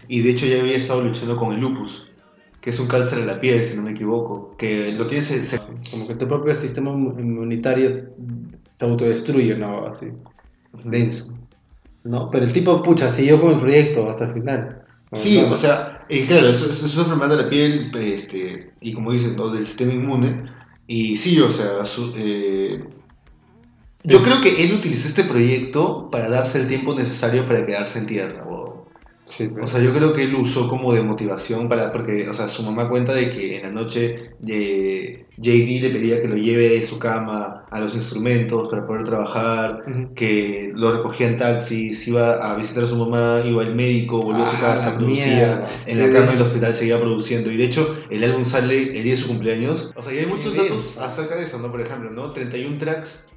y 0.08 0.20
de 0.20 0.30
hecho 0.30 0.46
ya 0.46 0.60
había 0.60 0.76
estado 0.76 1.02
luchando 1.02 1.36
con 1.36 1.52
el 1.52 1.60
lupus, 1.60 2.06
que 2.60 2.70
es 2.70 2.78
un 2.78 2.86
cáncer 2.86 3.20
de 3.20 3.26
la 3.26 3.40
piel, 3.40 3.62
si 3.64 3.76
no 3.76 3.82
me 3.82 3.90
equivoco, 3.92 4.56
que 4.56 4.92
lo 4.92 5.06
tiene... 5.06 5.24
se- 5.24 5.58
Como 5.90 6.06
que 6.06 6.14
tu 6.14 6.28
propio 6.28 6.54
sistema 6.54 6.90
inmunitario 6.92 8.10
se 8.74 8.84
autodestruye, 8.84 9.56
¿no? 9.56 9.86
Así. 9.86 10.06
Denso. 10.84 11.26
¿No? 12.04 12.30
Pero 12.30 12.44
el 12.44 12.52
tipo, 12.52 12.82
pucha, 12.82 13.10
siguió 13.10 13.40
con 13.40 13.54
el 13.54 13.60
proyecto 13.60 14.08
hasta 14.08 14.26
el 14.26 14.32
final. 14.32 14.82
Sí, 15.12 15.40
No, 15.40 15.54
o 15.54 15.56
sea, 15.56 16.06
eh, 16.08 16.26
claro, 16.26 16.48
es, 16.48 16.60
es- 16.62 16.82
es 16.82 16.94
una 16.94 17.04
enfermedad 17.04 17.36
de 17.36 17.42
la 17.44 17.50
piel, 17.50 17.90
este, 17.96 18.70
y 18.80 18.92
como 18.92 19.12
dicen, 19.12 19.34
¿no? 19.36 19.50
del 19.50 19.64
sistema 19.66 19.92
inmune. 19.92 20.44
Y 20.86 21.16
sí, 21.16 21.40
o 21.40 21.50
sea, 21.50 21.84
su- 21.84 22.12
eh, 22.16 22.84
yo 24.04 24.22
creo 24.22 24.40
que 24.40 24.64
él 24.64 24.74
utilizó 24.74 25.08
este 25.08 25.24
proyecto 25.24 26.08
para 26.10 26.28
darse 26.28 26.60
el 26.60 26.68
tiempo 26.68 26.94
necesario 26.94 27.46
para 27.46 27.66
quedarse 27.66 27.98
en 27.98 28.06
tierra. 28.06 28.44
O, 28.48 28.68
Sí, 29.28 29.50
o 29.60 29.68
sea, 29.68 29.82
yo 29.82 29.92
creo 29.92 30.14
que 30.14 30.22
él 30.24 30.34
usó 30.36 30.68
como 30.70 30.94
de 30.94 31.02
motivación 31.02 31.68
para, 31.68 31.92
porque, 31.92 32.26
o 32.30 32.32
sea, 32.32 32.48
su 32.48 32.62
mamá 32.62 32.88
cuenta 32.88 33.12
de 33.12 33.30
que 33.30 33.58
en 33.58 33.62
la 33.62 33.70
noche 33.70 34.30
eh, 34.46 35.26
JD 35.36 35.82
le 35.82 35.90
pedía 35.90 36.22
que 36.22 36.28
lo 36.28 36.36
lleve 36.36 36.70
de 36.70 36.82
su 36.86 36.98
cama 36.98 37.66
a 37.70 37.78
los 37.78 37.94
instrumentos 37.94 38.70
para 38.70 38.86
poder 38.86 39.04
trabajar, 39.04 39.84
que 40.14 40.72
lo 40.74 40.96
recogía 40.96 41.28
en 41.28 41.36
taxis, 41.36 42.08
iba 42.08 42.36
a 42.36 42.56
visitar 42.56 42.84
a 42.84 42.86
su 42.86 42.96
mamá, 42.96 43.42
iba 43.44 43.62
al 43.62 43.74
médico, 43.74 44.18
volvió 44.22 44.44
a 44.44 44.48
su 44.50 44.56
Ah, 44.56 44.60
casa, 44.60 44.96
producía, 44.96 45.66
en 45.84 45.98
la 45.98 46.10
cama 46.10 46.32
del 46.32 46.40
hospital 46.40 46.72
seguía 46.72 46.98
produciendo. 46.98 47.52
Y 47.52 47.58
de 47.58 47.64
hecho, 47.64 47.98
el 48.08 48.24
álbum 48.24 48.46
sale 48.46 48.96
el 48.96 49.02
día 49.04 49.12
de 49.12 49.20
su 49.20 49.28
cumpleaños. 49.28 49.92
O 49.94 50.02
sea, 50.02 50.14
y 50.14 50.20
hay 50.20 50.26
muchos 50.26 50.56
datos 50.56 50.96
acerca 50.98 51.36
de 51.36 51.42
eso, 51.42 51.58
¿no? 51.58 51.70
Por 51.70 51.82
ejemplo, 51.82 52.10
¿no? 52.10 52.32
31 52.32 52.78
tracks. 52.78 53.28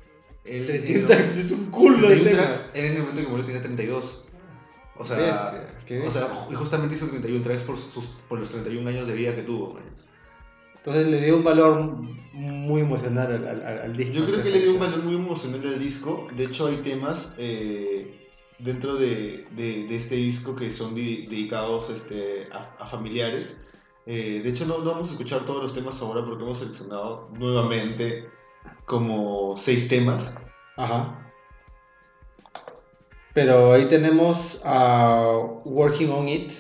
Él, 0.44 0.70
él- 0.70 1.08
es 1.12 1.52
un 1.52 1.70
culo 1.72 2.10
de 2.10 2.16
31 2.16 2.30
tema. 2.32 2.44
tracks, 2.44 2.70
él 2.74 2.86
en 2.86 2.92
el 2.94 3.00
momento 3.02 3.22
que 3.22 3.28
murió 3.28 3.46
tenía 3.46 3.62
32. 3.62 4.26
O 4.98 5.04
sea, 5.06 5.18
Bestia, 5.18 5.84
qué 5.86 6.00
o 6.00 6.04
bestia. 6.04 6.22
sea, 6.28 6.30
ju- 6.36 6.56
justamente 6.56 6.96
hizo 6.96 7.08
31 7.08 7.44
tracks 7.44 7.64
por, 7.64 7.78
sus, 7.78 8.06
por 8.28 8.40
los 8.40 8.50
31 8.50 8.90
años 8.90 9.08
de 9.08 9.14
vida 9.14 9.36
que 9.36 9.44
tuvo. 9.44 9.74
man. 9.74 9.84
Entonces 10.78 11.08
le 11.08 11.22
dio 11.22 11.38
un 11.38 11.44
valor 11.44 11.92
muy 12.34 12.82
emocional 12.82 13.32
al, 13.48 13.66
al, 13.66 13.80
al 13.84 13.96
disco. 13.96 14.14
Yo 14.14 14.26
creo 14.26 14.44
que 14.44 14.50
le 14.50 14.62
dio 14.62 14.74
un 14.74 14.80
valor 14.80 15.04
muy 15.04 15.16
emocional 15.16 15.62
al 15.66 15.80
disco. 15.80 16.28
De 16.36 16.46
hecho, 16.46 16.68
hay 16.68 16.78
temas 16.78 17.36
eh, 17.38 18.30
dentro 18.58 18.96
de, 18.96 19.46
de- 19.56 19.86
de 19.88 19.96
este 19.96 20.16
disco 20.16 20.56
que 20.56 20.72
son 20.72 20.96
di- 20.96 21.28
dedicados 21.28 21.90
este, 21.92 22.48
a, 22.52 22.76
a 22.80 22.86
familiares. 22.88 23.60
Eh, 24.08 24.42
de 24.44 24.50
hecho, 24.50 24.66
no, 24.66 24.80
no 24.80 24.92
vamos 24.92 25.10
a 25.10 25.12
escuchar 25.14 25.46
todos 25.46 25.62
los 25.62 25.74
temas 25.76 26.02
ahora 26.02 26.26
porque 26.26 26.44
hemos 26.44 26.58
seleccionado 26.58 27.30
nuevamente 27.38 28.26
como 28.86 29.58
seis 29.58 29.88
temas. 29.88 30.36
Ajá. 30.78 31.18
Pero 33.34 33.74
ahí 33.74 33.86
tenemos 33.86 34.62
a 34.66 35.26
Working 35.64 36.10
on 36.10 36.28
It, 36.28 36.52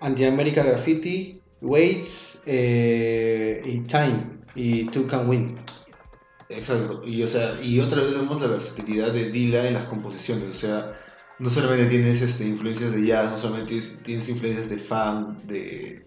Anti-America 0.00 0.62
Graffiti, 0.62 1.40
Waits 1.60 2.42
eh, 2.46 3.60
y 3.64 3.80
Time 3.80 4.38
y 4.54 4.84
Two 4.86 5.06
Can 5.06 5.28
Win. 5.28 5.58
Exacto. 6.48 7.02
Y, 7.04 7.22
o 7.22 7.28
sea, 7.28 7.60
y 7.60 7.80
otra 7.80 8.02
vez 8.02 8.14
vemos 8.14 8.40
la 8.40 8.48
versatilidad 8.48 9.12
de 9.12 9.30
Dilla 9.30 9.66
en 9.66 9.74
las 9.74 9.86
composiciones. 9.86 10.50
O 10.50 10.54
sea, 10.54 11.00
no 11.38 11.50
solamente 11.50 11.86
tienes 11.86 12.22
este, 12.22 12.46
influencias 12.46 12.92
de 12.92 13.06
jazz, 13.06 13.30
no 13.32 13.36
solamente 13.36 13.80
tienes, 14.04 14.28
influencias 14.28 14.68
de 14.68 14.78
funk, 14.78 15.38
de, 15.44 16.06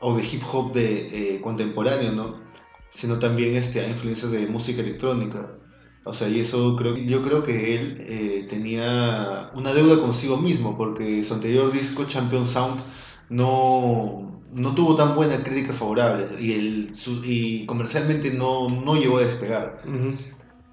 o 0.00 0.16
de 0.16 0.24
hip 0.24 0.42
hop 0.50 0.72
de, 0.72 1.36
eh, 1.36 1.40
contemporáneo, 1.40 2.12
¿no? 2.12 2.47
Sino 2.90 3.18
también 3.18 3.56
este, 3.56 3.80
hay 3.80 3.90
influencias 3.90 4.32
de 4.32 4.46
música 4.46 4.80
electrónica. 4.82 5.54
O 6.04 6.14
sea, 6.14 6.28
y 6.28 6.40
eso 6.40 6.74
creo, 6.76 6.96
yo 6.96 7.22
creo 7.22 7.42
que 7.42 7.74
él 7.76 8.02
eh, 8.06 8.46
tenía 8.48 9.50
una 9.54 9.74
deuda 9.74 10.00
consigo 10.00 10.38
mismo, 10.38 10.76
porque 10.76 11.22
su 11.22 11.34
anterior 11.34 11.70
disco, 11.70 12.04
Champion 12.06 12.46
Sound, 12.46 12.80
no, 13.28 14.42
no 14.50 14.74
tuvo 14.74 14.96
tan 14.96 15.14
buena 15.14 15.42
crítica 15.42 15.74
favorable 15.74 16.28
y, 16.40 16.52
el, 16.54 16.94
su- 16.94 17.22
y 17.24 17.66
comercialmente 17.66 18.30
no, 18.30 18.68
no 18.68 18.94
llegó 18.94 19.18
a 19.18 19.22
despegar. 19.22 19.82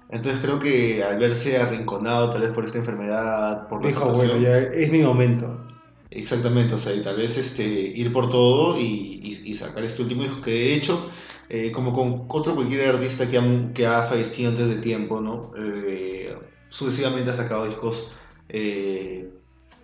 Entonces 0.08 0.40
creo 0.40 0.58
que 0.58 1.02
al 1.02 1.18
verse 1.18 1.58
arrinconado 1.58 2.30
tal 2.30 2.42
vez 2.42 2.50
por 2.52 2.64
esta 2.64 2.78
enfermedad, 2.78 3.68
por 3.68 3.84
Dijo, 3.86 4.10
bueno, 4.12 4.38
ya 4.38 4.58
es 4.58 4.90
mi 4.92 5.00
momento. 5.02 5.66
Exactamente, 6.10 6.74
o 6.74 6.78
sea, 6.78 6.94
y 6.94 7.02
tal 7.02 7.16
vez 7.16 7.36
este, 7.36 7.64
ir 7.64 8.12
por 8.12 8.30
todo 8.30 8.78
y, 8.80 8.84
y- 8.84 9.50
y 9.50 9.54
sacar 9.54 9.82
este 9.84 10.02
último 10.02 10.22
disco, 10.22 10.40
que 10.40 10.52
de 10.52 10.74
hecho, 10.74 11.10
eh, 11.48 11.70
como 11.72 11.92
con 11.92 12.24
otro 12.28 12.54
cualquier 12.54 12.88
artista 12.94 13.28
que 13.30 13.38
ha, 13.38 13.72
que 13.74 13.86
ha 13.86 14.02
fallecido 14.02 14.50
antes 14.50 14.68
de 14.68 14.76
tiempo, 14.82 15.20
¿no? 15.20 15.52
Eh, 15.58 16.36
sucesivamente 16.70 17.30
ha 17.30 17.34
sacado 17.34 17.66
discos 17.66 18.10
eh, 18.48 19.30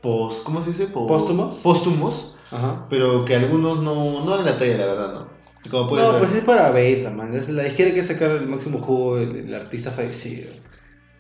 post, 0.01 0.45
¿cómo 0.45 0.63
se 0.63 0.71
dice? 0.71 0.87
¿Póstumos? 0.89 1.57
Póstumos, 1.63 2.37
Ajá. 2.51 2.87
pero 2.91 3.25
que 3.25 3.37
algunos 3.37 3.81
no, 3.83 4.25
no 4.25 4.37
dan 4.37 4.45
la 4.45 4.59
talla, 4.59 4.77
la 4.79 4.87
verdad, 4.87 5.13
¿no? 5.15 5.33
Como 5.71 5.97
No, 5.97 6.11
ver- 6.13 6.19
pues 6.19 6.35
es 6.35 6.43
para 6.43 6.71
venta, 6.73 7.11
man. 7.11 7.33
Es- 7.35 7.49
La 7.49 7.67
izquierda 7.67 7.93
quiere 7.93 8.07
sacar 8.09 8.33
el 8.33 8.49
máximo 8.49 8.81
jugo 8.81 9.17
del, 9.19 9.55
artista 9.55 9.93
fallecido. 9.93 10.51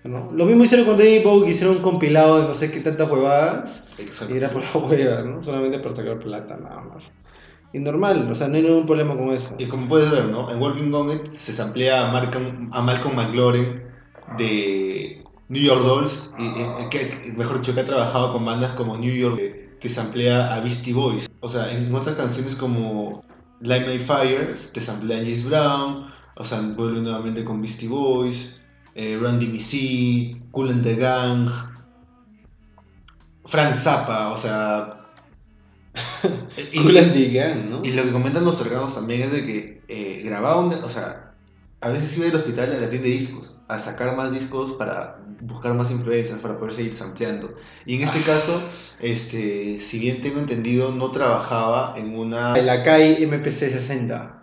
¿no? 0.02 0.32
Lo 0.32 0.46
mismo 0.46 0.64
hicieron 0.64 0.84
con 0.84 0.98
David 0.98 1.22
Bowie, 1.22 1.44
que 1.44 1.50
hicieron 1.52 1.76
un 1.76 1.82
compilado 1.82 2.40
de 2.42 2.48
no 2.48 2.54
sé 2.54 2.72
qué 2.72 2.80
tantas 2.80 3.08
huevadas. 3.08 3.82
Exacto. 3.98 4.34
Y 4.34 4.38
era 4.38 4.50
por 4.50 4.62
la 4.62 4.88
hueva, 4.88 5.22
¿no? 5.22 5.40
Solamente 5.44 5.78
para 5.78 5.94
sacar 5.94 6.18
plata, 6.18 6.56
nada 6.56 6.80
más. 6.80 7.04
Y 7.72 7.78
normal, 7.78 8.28
o 8.30 8.34
sea, 8.34 8.48
no 8.48 8.56
hay 8.56 8.62
ningún 8.62 8.86
problema 8.86 9.16
con 9.16 9.30
eso. 9.32 9.54
Y 9.58 9.66
como 9.66 9.88
puedes 9.88 10.10
ver, 10.10 10.26
¿no? 10.26 10.50
En 10.50 10.60
Working 10.60 10.92
On 10.92 11.10
It 11.10 11.32
se 11.32 11.52
samplea 11.52 12.08
a 12.08 12.12
Malcolm, 12.12 12.68
a 12.70 12.82
Malcolm 12.82 13.16
McLaurin 13.16 13.82
de 14.36 15.24
New 15.48 15.62
York 15.62 15.82
Dolls, 15.82 16.30
y, 16.38 17.32
mejor 17.32 17.58
dicho, 17.58 17.74
que 17.74 17.80
ha 17.80 17.86
trabajado 17.86 18.34
con 18.34 18.44
bandas 18.44 18.74
como 18.76 18.98
New 18.98 19.14
York, 19.14 19.40
que, 19.80 19.88
samplea 19.88 20.54
a 20.54 20.60
Beastie 20.60 20.92
Boys. 20.92 21.30
O 21.40 21.48
sea, 21.48 21.72
en 21.72 21.94
otras 21.94 22.16
canciones 22.16 22.56
como 22.56 23.22
Light 23.60 23.86
My 23.86 23.98
Fire, 23.98 24.54
te 24.72 24.80
samplea 24.80 25.18
a 25.18 25.20
James 25.20 25.44
Brown, 25.44 26.12
o 26.36 26.44
sea, 26.44 26.60
vuelve 26.60 27.00
nuevamente 27.00 27.44
con 27.44 27.60
Beastie 27.60 27.88
Boys. 27.88 28.58
eh, 28.94 29.18
Randy 29.20 29.46
Missy, 29.46 30.36
Cool 30.50 30.68
and 30.68 30.82
the 30.82 30.96
Gang, 30.96 31.48
Frank 33.46 33.74
Zappa, 33.74 34.32
o 34.32 34.36
sea... 34.36 35.01
y- 36.72 37.92
lo 37.92 38.04
que 38.04 38.12
comentan 38.12 38.44
los 38.44 38.56
cercanos 38.58 38.94
también 38.94 39.22
es 39.22 39.32
de 39.32 39.44
que 39.46 39.82
eh, 39.88 40.22
grababan, 40.24 40.68
o 40.82 40.88
sea, 40.88 41.34
a 41.80 41.88
veces 41.90 42.16
iba 42.16 42.26
al 42.26 42.34
hospital 42.36 42.72
a 42.72 42.80
la 42.80 42.88
tienda 42.90 43.08
de 43.08 43.14
discos, 43.14 43.52
a 43.68 43.78
sacar 43.78 44.16
más 44.16 44.32
discos 44.32 44.72
para 44.74 45.18
buscar 45.40 45.74
más 45.74 45.90
influencias, 45.90 46.38
para 46.40 46.58
poder 46.58 46.74
seguir 46.74 46.94
sampleando. 46.94 47.54
Y 47.84 47.96
en 47.96 48.02
este 48.02 48.20
caso, 48.22 48.62
este, 49.00 49.80
si 49.80 49.98
bien 49.98 50.20
tengo 50.20 50.38
entendido, 50.38 50.92
no 50.92 51.10
trabajaba 51.10 51.94
en 51.98 52.16
una... 52.16 52.52
El 52.54 52.68
Akai 52.68 53.24
MPC 53.26 53.50
60. 53.70 54.38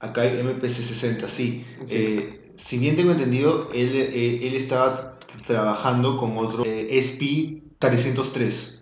Acá 0.00 0.22
hay 0.22 0.40
MPC-60, 0.40 1.28
sí. 1.28 1.64
Sí. 1.82 1.96
Eh, 1.96 2.40
si 2.56 2.78
bien 2.78 2.94
tengo 2.94 3.10
entendido, 3.12 3.68
él, 3.74 3.90
eh, 3.94 4.46
él 4.46 4.54
estaba 4.54 5.18
trabajando 5.46 6.16
con 6.18 6.38
otro 6.38 6.64
eh, 6.64 6.88
SP-303, 7.80 8.77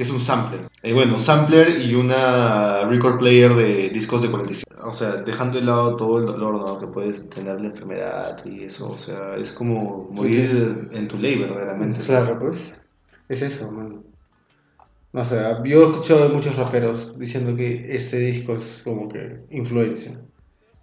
que 0.00 0.04
es 0.04 0.10
un 0.10 0.20
sampler. 0.20 0.62
Eh, 0.82 0.94
bueno, 0.94 1.16
un 1.16 1.20
sampler 1.20 1.78
y 1.78 1.94
una 1.94 2.86
record 2.86 3.18
player 3.18 3.52
de 3.52 3.90
discos 3.90 4.22
de 4.22 4.30
45. 4.30 4.88
O 4.88 4.94
sea, 4.94 5.16
dejando 5.16 5.58
de 5.58 5.66
lado 5.66 5.94
todo 5.94 6.20
el 6.20 6.24
dolor 6.24 6.66
¿no? 6.66 6.80
que 6.80 6.86
puedes 6.86 7.28
tener 7.28 7.60
la 7.60 7.66
enfermedad 7.66 8.42
y 8.46 8.64
eso. 8.64 8.86
O 8.86 8.94
sea, 8.94 9.36
es 9.36 9.52
como 9.52 10.08
morir 10.10 10.88
en 10.92 11.06
tu 11.06 11.18
ley, 11.18 11.38
verdaderamente. 11.38 12.00
Claro, 12.00 12.38
pues. 12.38 12.72
Es 13.28 13.42
eso, 13.42 13.70
man. 13.70 14.02
No 15.12 15.22
sé, 15.22 15.36
yo 15.66 15.82
he 15.82 15.90
escuchado 15.90 16.28
de 16.28 16.34
muchos 16.34 16.56
raperos 16.56 17.18
diciendo 17.18 17.54
que 17.54 17.84
este 17.86 18.16
disco 18.20 18.54
es 18.54 18.80
como 18.82 19.06
que 19.06 19.40
influencia. 19.50 20.18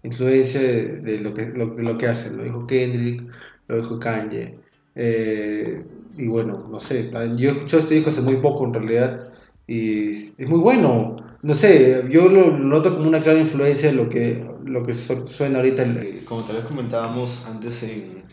Influencia 0.03 0.61
de, 0.61 0.97
de 0.99 1.19
lo, 1.21 1.33
que, 1.33 1.47
lo, 1.47 1.73
de 1.73 1.81
lo 1.81 1.97
que 1.97 2.05
hacen. 2.05 2.37
Lo 2.37 2.43
dijo 2.43 2.67
Kendrick, 2.67 3.23
lo 3.67 3.77
dijo 3.77 3.97
Kanye. 3.97 4.59
Eh, 4.93 5.83
y 6.17 6.27
bueno, 6.27 6.67
no 6.69 6.79
sé, 6.79 7.11
yo 7.37 7.49
he 7.49 7.53
escuchado 7.53 7.81
este 7.83 7.95
disco 7.95 8.09
hace 8.09 8.21
muy 8.21 8.37
poco 8.37 8.65
en 8.65 8.73
realidad 8.73 9.33
y 9.67 10.09
es 10.37 10.49
muy 10.49 10.59
bueno. 10.59 11.15
No 11.43 11.53
sé, 11.53 12.03
yo 12.09 12.27
lo 12.29 12.57
noto 12.57 12.95
como 12.95 13.07
una 13.07 13.19
clara 13.19 13.39
influencia 13.39 13.89
de 13.89 13.95
lo 13.95 14.09
que, 14.09 14.43
lo 14.65 14.83
que 14.83 14.93
su- 14.93 15.27
suena 15.27 15.57
ahorita. 15.59 15.83
Eh, 15.83 16.23
Como 16.25 16.41
tal 16.43 16.55
vez 16.57 16.65
comentábamos 16.65 17.45
antes 17.45 17.83
en, 17.83 18.23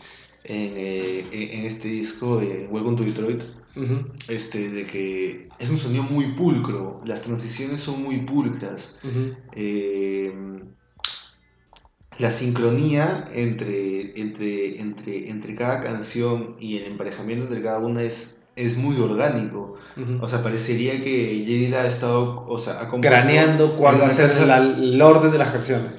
en, 0.43 0.73
eh, 0.77 1.29
en- 1.31 1.59
en 1.59 1.65
este 1.65 1.87
disco, 1.87 2.41
eh, 2.41 2.67
Welcome 2.71 2.97
to 2.97 3.03
Detroit, 3.03 3.43
este, 4.27 4.69
de 4.69 4.87
que 4.87 5.49
es 5.59 5.69
un 5.69 5.77
sonido 5.77 6.03
muy 6.03 6.25
pulcro, 6.33 7.01
las 7.05 7.21
transiciones 7.21 7.79
son 7.81 8.01
muy 8.03 8.19
pulcras, 8.19 8.97
eh, 9.53 10.33
la 12.19 12.31
sincronía 12.31 13.27
entre, 13.33 14.19
entre, 14.19 14.79
entre, 14.81 15.29
entre 15.29 15.55
cada 15.55 15.81
canción 15.83 16.55
y 16.59 16.77
el 16.77 16.85
emparejamiento 16.85 17.45
entre 17.45 17.61
cada 17.61 17.79
una 17.79 18.01
es, 18.03 18.41
es 18.55 18.77
muy 18.77 18.97
orgánico. 18.99 19.75
O 20.19 20.27
sea, 20.27 20.43
parecería 20.43 21.01
que 21.01 21.37
J. 21.39 21.47
Dilla 21.47 21.81
ha 21.83 21.87
estado, 21.87 22.45
o 22.47 22.57
sea, 22.57 22.81
ha 22.81 22.91
Craneando 22.99 23.77
cuál 23.77 23.99
va 24.01 24.07
a 24.07 24.09
ser 24.09 24.45
la- 24.45 24.57
el 24.57 25.01
orden 25.01 25.31
de 25.31 25.37
las 25.37 25.51
canciones. 25.51 25.91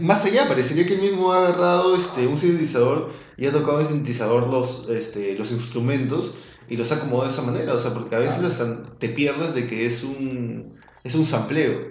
más 0.00 0.22
allá, 0.26 0.46
parecería 0.46 0.86
que 0.86 0.96
él 0.96 1.00
mismo 1.00 1.32
ha 1.32 1.46
agarrado 1.46 1.96
este, 1.96 2.26
un 2.26 2.38
sintetizador 2.38 3.12
y 3.38 3.46
ha 3.46 3.52
tocado 3.52 3.80
en 3.80 3.86
sintetizador 3.86 4.46
los, 4.48 4.86
este, 4.90 5.34
los 5.38 5.52
instrumentos 5.52 6.34
y 6.68 6.76
los 6.76 6.92
ha 6.92 6.96
acomodado 6.96 7.28
de 7.28 7.32
esa 7.32 7.42
manera. 7.42 7.72
O 7.72 7.78
sea, 7.80 7.94
porque 7.94 8.14
a 8.14 8.18
veces 8.18 8.60
Ah. 8.60 8.82
te 8.98 9.08
pierdes 9.08 9.54
de 9.54 9.66
que 9.66 9.86
es 9.86 10.04
un, 10.04 10.74
es 11.02 11.14
un 11.14 11.24
sampleo. 11.24 11.89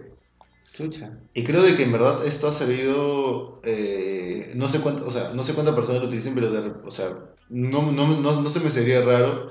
Chucha. 0.80 1.20
Y 1.34 1.44
creo 1.44 1.62
de 1.62 1.76
que 1.76 1.84
en 1.84 1.92
verdad 1.92 2.26
esto 2.26 2.48
ha 2.48 2.54
servido, 2.54 3.60
eh, 3.64 4.54
no 4.56 4.66
sé 4.66 4.80
cuánto, 4.80 5.06
o 5.06 5.12
sea, 5.12 5.34
no 5.34 5.44
sé 5.44 5.54
cuántas 5.54 5.76
personas 5.76 6.02
lo 6.02 6.08
utilicen, 6.08 6.34
pero 6.34 6.50
de 6.52 6.72
o 6.86 6.92
sea, 6.92 7.10
no, 7.50 7.92
no, 7.92 8.08
no, 8.18 8.42
no 8.42 8.50
se 8.50 8.62
me 8.62 8.70
sería 8.70 9.04
raro 9.04 9.50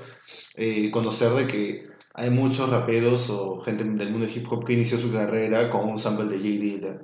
eh, 0.55 0.89
conocer 0.89 1.31
de 1.33 1.45
que 1.45 1.87
hay 2.15 2.31
muchos 2.31 2.69
raperos 2.71 3.29
o 3.29 3.59
gente 3.59 3.83
del 3.83 4.09
mundo 4.09 4.25
de 4.25 4.33
hip 4.33 4.51
hop 4.51 4.65
que 4.65 4.73
inició 4.73 4.97
su 4.97 5.11
carrera 5.11 5.69
con 5.69 5.87
un 5.87 5.99
sample 5.99 6.25
de 6.25 6.37
J. 6.37 6.43
Dilla 6.49 7.01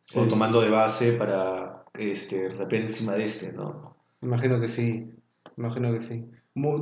Sí. 0.00 0.20
o 0.20 0.28
tomando 0.28 0.60
de 0.60 0.70
base 0.70 1.14
para 1.14 1.82
este, 1.94 2.48
rapear 2.50 2.82
encima 2.82 3.14
de 3.14 3.24
este, 3.24 3.52
¿no? 3.52 3.96
Imagino 4.22 4.60
que 4.60 4.68
sí. 4.68 5.10
Imagino 5.56 5.92
que 5.92 5.98
sí. 5.98 6.24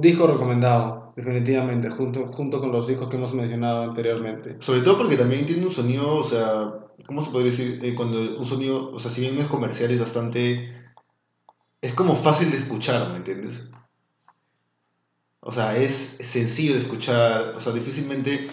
Disco 0.01 0.27
recomendado, 0.27 1.04
definitivamente, 1.17 1.91
junto, 1.91 2.27
junto 2.29 2.61
con 2.61 2.73
los 2.73 2.87
discos 2.87 3.09
que 3.09 3.17
hemos 3.17 3.35
mencionado 3.35 3.83
anteriormente. 3.83 4.57
Sobre 4.61 4.81
todo 4.81 4.99
porque 4.99 5.17
también 5.17 5.47
tiene 5.47 5.65
un 5.65 5.71
sonido, 5.71 6.15
o 6.15 6.25
sea, 6.25 6.75
¿cómo 7.07 7.23
se 7.23 7.31
podría 7.31 7.51
decir? 7.51 7.81
Eh, 7.83 7.95
cuando 7.95 8.39
un 8.39 8.47
sonido, 8.47 8.93
o 8.93 8.99
sea, 8.99 9.11
si 9.11 9.21
bien 9.21 9.37
no 9.37 9.43
es 9.43 9.49
comercial, 9.49 9.91
es 9.91 10.01
bastante... 10.01 10.73
Es 11.81 11.93
como 11.95 12.17
fácil 12.17 12.51
de 12.51 12.57
escuchar, 12.57 13.11
¿me 13.11 13.19
entiendes? 13.19 13.69
O 15.41 15.53
sea, 15.53 15.77
es 15.77 15.95
sencillo 15.95 16.75
de 16.75 16.81
escuchar, 16.81 17.55
o 17.57 17.61
sea, 17.61 17.73
difícilmente 17.73 18.49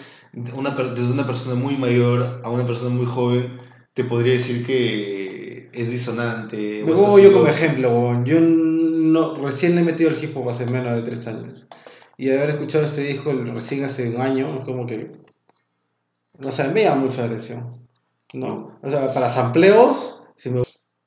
una, 0.54 0.70
desde 0.70 1.12
una 1.12 1.26
persona 1.26 1.54
muy 1.54 1.76
mayor 1.76 2.40
a 2.44 2.50
una 2.50 2.66
persona 2.66 2.94
muy 2.94 3.06
joven 3.06 3.60
te 3.94 4.04
podría 4.04 4.34
decir 4.34 4.64
que 4.66 5.70
es 5.72 5.90
disonante. 5.90 6.82
Me 6.84 6.92
pongo 6.92 7.18
yo 7.18 7.32
como 7.32 7.46
ejemplo, 7.46 8.22
yo 8.24 8.40
no, 8.40 9.34
recién 9.36 9.74
le 9.74 9.82
he 9.82 9.84
metido 9.84 10.10
al 10.10 10.22
hip 10.22 10.36
hop 10.36 10.48
hace 10.48 10.66
menos 10.66 10.94
de 10.94 11.02
tres 11.02 11.26
años. 11.26 11.66
Y 12.22 12.26
de 12.26 12.38
haber 12.38 12.50
escuchado 12.50 12.84
este 12.84 13.00
disco 13.00 13.32
recién 13.32 13.82
hace 13.82 14.08
un 14.08 14.20
año, 14.20 14.60
es 14.60 14.64
como 14.64 14.86
que. 14.86 15.10
No 16.38 16.52
sé, 16.52 16.68
me 16.68 16.84
llama 16.84 17.00
mucho 17.00 17.18
la 17.18 17.26
atención. 17.26 17.88
¿no? 18.32 18.78
O 18.80 18.88
sea, 18.88 19.12
para 19.12 19.28
sampleos, 19.28 20.20
sí 20.36 20.50
me 20.50 20.62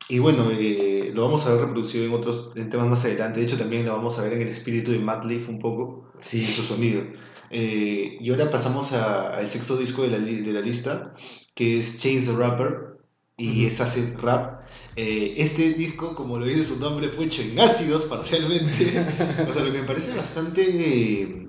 Y 0.09 0.19
bueno, 0.19 0.49
eh, 0.51 1.11
lo 1.13 1.21
vamos 1.21 1.47
a 1.47 1.51
ver 1.51 1.67
reproducido 1.67 2.03
en 2.03 2.11
otros 2.11 2.51
en 2.57 2.69
temas 2.69 2.87
más 2.87 3.05
adelante. 3.05 3.39
De 3.39 3.45
hecho, 3.45 3.57
también 3.57 3.85
lo 3.85 3.95
vamos 3.95 4.19
a 4.19 4.23
ver 4.23 4.33
en 4.33 4.41
el 4.41 4.49
espíritu 4.49 4.91
de 4.91 4.99
Matt 4.99 5.23
Leaf 5.23 5.47
un 5.47 5.57
poco, 5.57 6.11
Sí. 6.17 6.43
su 6.43 6.63
sonido. 6.63 7.03
Eh, 7.49 8.17
y 8.19 8.29
ahora 8.31 8.51
pasamos 8.51 8.91
al 8.91 9.47
sexto 9.47 9.77
disco 9.77 10.01
de 10.01 10.09
la, 10.09 10.17
de 10.17 10.51
la 10.51 10.59
lista, 10.59 11.13
que 11.53 11.79
es 11.79 11.97
Change 12.01 12.25
the 12.25 12.35
Rapper, 12.35 12.97
y 13.37 13.65
es 13.67 13.79
acid 13.79 14.17
rap. 14.17 14.54
Eh, 14.97 15.33
este 15.37 15.73
disco, 15.73 16.15
como 16.15 16.37
lo 16.39 16.45
dice 16.45 16.63
su 16.63 16.79
nombre, 16.79 17.09
fue 17.09 17.25
hecho 17.25 17.41
en 17.41 17.59
ácidos 17.59 18.05
parcialmente. 18.05 19.05
o 19.49 19.53
sea, 19.53 19.63
lo 19.63 19.71
que 19.71 19.81
me 19.81 19.87
parece 19.87 20.15
bastante 20.15 20.63
eh, 20.63 21.47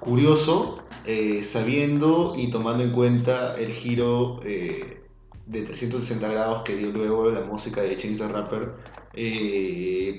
curioso, 0.00 0.82
eh, 1.06 1.42
sabiendo 1.44 2.34
y 2.36 2.50
tomando 2.50 2.82
en 2.82 2.90
cuenta 2.90 3.56
el 3.56 3.72
giro 3.72 4.40
de 4.42 5.00
360 5.46 6.28
grados 6.28 6.62
que 6.62 6.76
dio 6.76 6.90
luego 6.90 7.30
la 7.30 7.42
música 7.42 7.82
de 7.82 7.96
Change 7.96 8.18
the 8.18 8.28
Rapper 8.28 8.72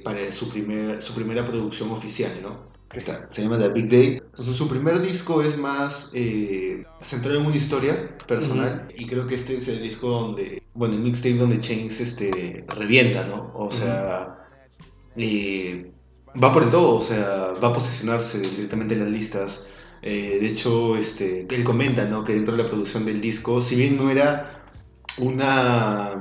para 0.03 0.31
su, 0.31 0.49
primer, 0.49 1.01
su 1.01 1.13
primera 1.13 1.45
producción 1.45 1.91
oficial, 1.91 2.31
¿no? 2.41 2.70
Que 2.91 2.99
está, 2.99 3.29
se 3.31 3.41
llama 3.43 3.57
The 3.57 3.69
Big 3.69 3.89
Day. 3.89 4.21
Su 4.33 4.67
primer 4.67 4.99
disco 5.01 5.41
es 5.41 5.57
más 5.57 6.11
eh, 6.13 6.83
centrado 7.01 7.39
en 7.39 7.45
una 7.45 7.55
historia 7.55 8.17
personal 8.27 8.91
y 8.97 9.07
creo 9.07 9.27
que 9.27 9.35
este 9.35 9.57
es 9.57 9.67
el 9.69 9.81
disco 9.81 10.09
donde, 10.09 10.61
bueno, 10.73 10.95
el 10.95 10.99
mixtape 10.99 11.35
donde 11.35 11.59
Chains 11.59 12.01
este, 12.01 12.65
revienta, 12.67 13.25
¿no? 13.27 13.53
O 13.55 13.71
sea, 13.71 14.45
eh, 15.15 15.89
va 16.41 16.53
por 16.53 16.63
el 16.63 16.69
todo, 16.69 16.95
o 16.95 17.01
sea, 17.01 17.53
va 17.63 17.69
a 17.69 17.73
posicionarse 17.73 18.39
directamente 18.39 18.95
en 18.95 18.99
las 19.01 19.09
listas. 19.09 19.69
Eh, 20.01 20.39
de 20.41 20.47
hecho, 20.49 20.97
este, 20.97 21.47
él 21.49 21.63
comenta 21.63 22.03
¿no? 22.05 22.25
que 22.25 22.33
dentro 22.33 22.57
de 22.57 22.63
la 22.63 22.69
producción 22.69 23.05
del 23.05 23.21
disco, 23.21 23.61
si 23.61 23.77
bien 23.77 23.95
no 23.95 24.09
era 24.09 24.65
una, 25.19 26.15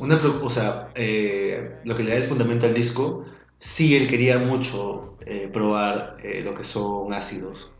una 0.00 0.16
o 0.16 0.50
sea, 0.50 0.88
lo 1.84 1.96
que 1.96 2.02
le 2.02 2.10
da 2.10 2.16
el 2.16 2.24
fundamento 2.24 2.66
al 2.66 2.74
disco, 2.74 3.27
sí 3.58 3.96
él 3.96 4.06
quería 4.08 4.38
mucho 4.38 5.16
eh, 5.26 5.48
probar 5.52 6.16
eh, 6.22 6.42
lo 6.44 6.54
que 6.54 6.64
son 6.64 7.12
ácidos. 7.12 7.70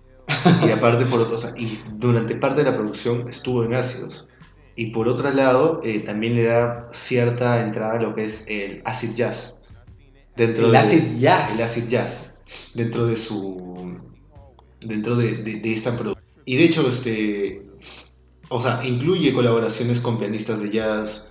Y 0.66 0.70
aparte, 0.70 1.06
por 1.06 1.20
otro, 1.20 1.36
o 1.36 1.40
sea, 1.40 1.54
y 1.56 1.80
durante 1.94 2.34
parte 2.36 2.62
de 2.62 2.70
la 2.70 2.76
producción 2.76 3.28
estuvo 3.28 3.64
en 3.64 3.74
ácidos. 3.74 4.26
Y 4.76 4.90
por 4.90 5.08
otro 5.08 5.30
lado, 5.32 5.80
eh, 5.82 6.00
también 6.00 6.34
le 6.36 6.44
da 6.44 6.88
cierta 6.92 7.64
entrada 7.64 7.94
a 7.98 8.02
lo 8.02 8.14
que 8.14 8.24
es 8.24 8.46
el 8.48 8.82
acid 8.84 9.14
jazz. 9.14 9.62
Dentro 10.36 10.66
El 10.66 10.72
de- 10.72 10.78
acid 10.78 11.02
jazz. 11.16 11.54
El 11.54 11.62
acid 11.62 11.88
jazz. 11.88 12.38
Dentro 12.74 13.06
de 13.06 13.16
su. 13.16 13.98
Dentro 14.80 15.16
de, 15.16 15.36
de- 15.42 15.60
de 15.60 15.72
esta 15.72 15.96
producción. 15.98 16.24
Y 16.44 16.56
de 16.56 16.64
hecho, 16.64 16.86
este. 16.88 17.66
O 18.50 18.60
sea, 18.60 18.80
incluye 18.86 19.32
colaboraciones 19.32 19.98
con 20.00 20.18
pianistas 20.18 20.60
de 20.60 20.70
jazz. 20.70 21.26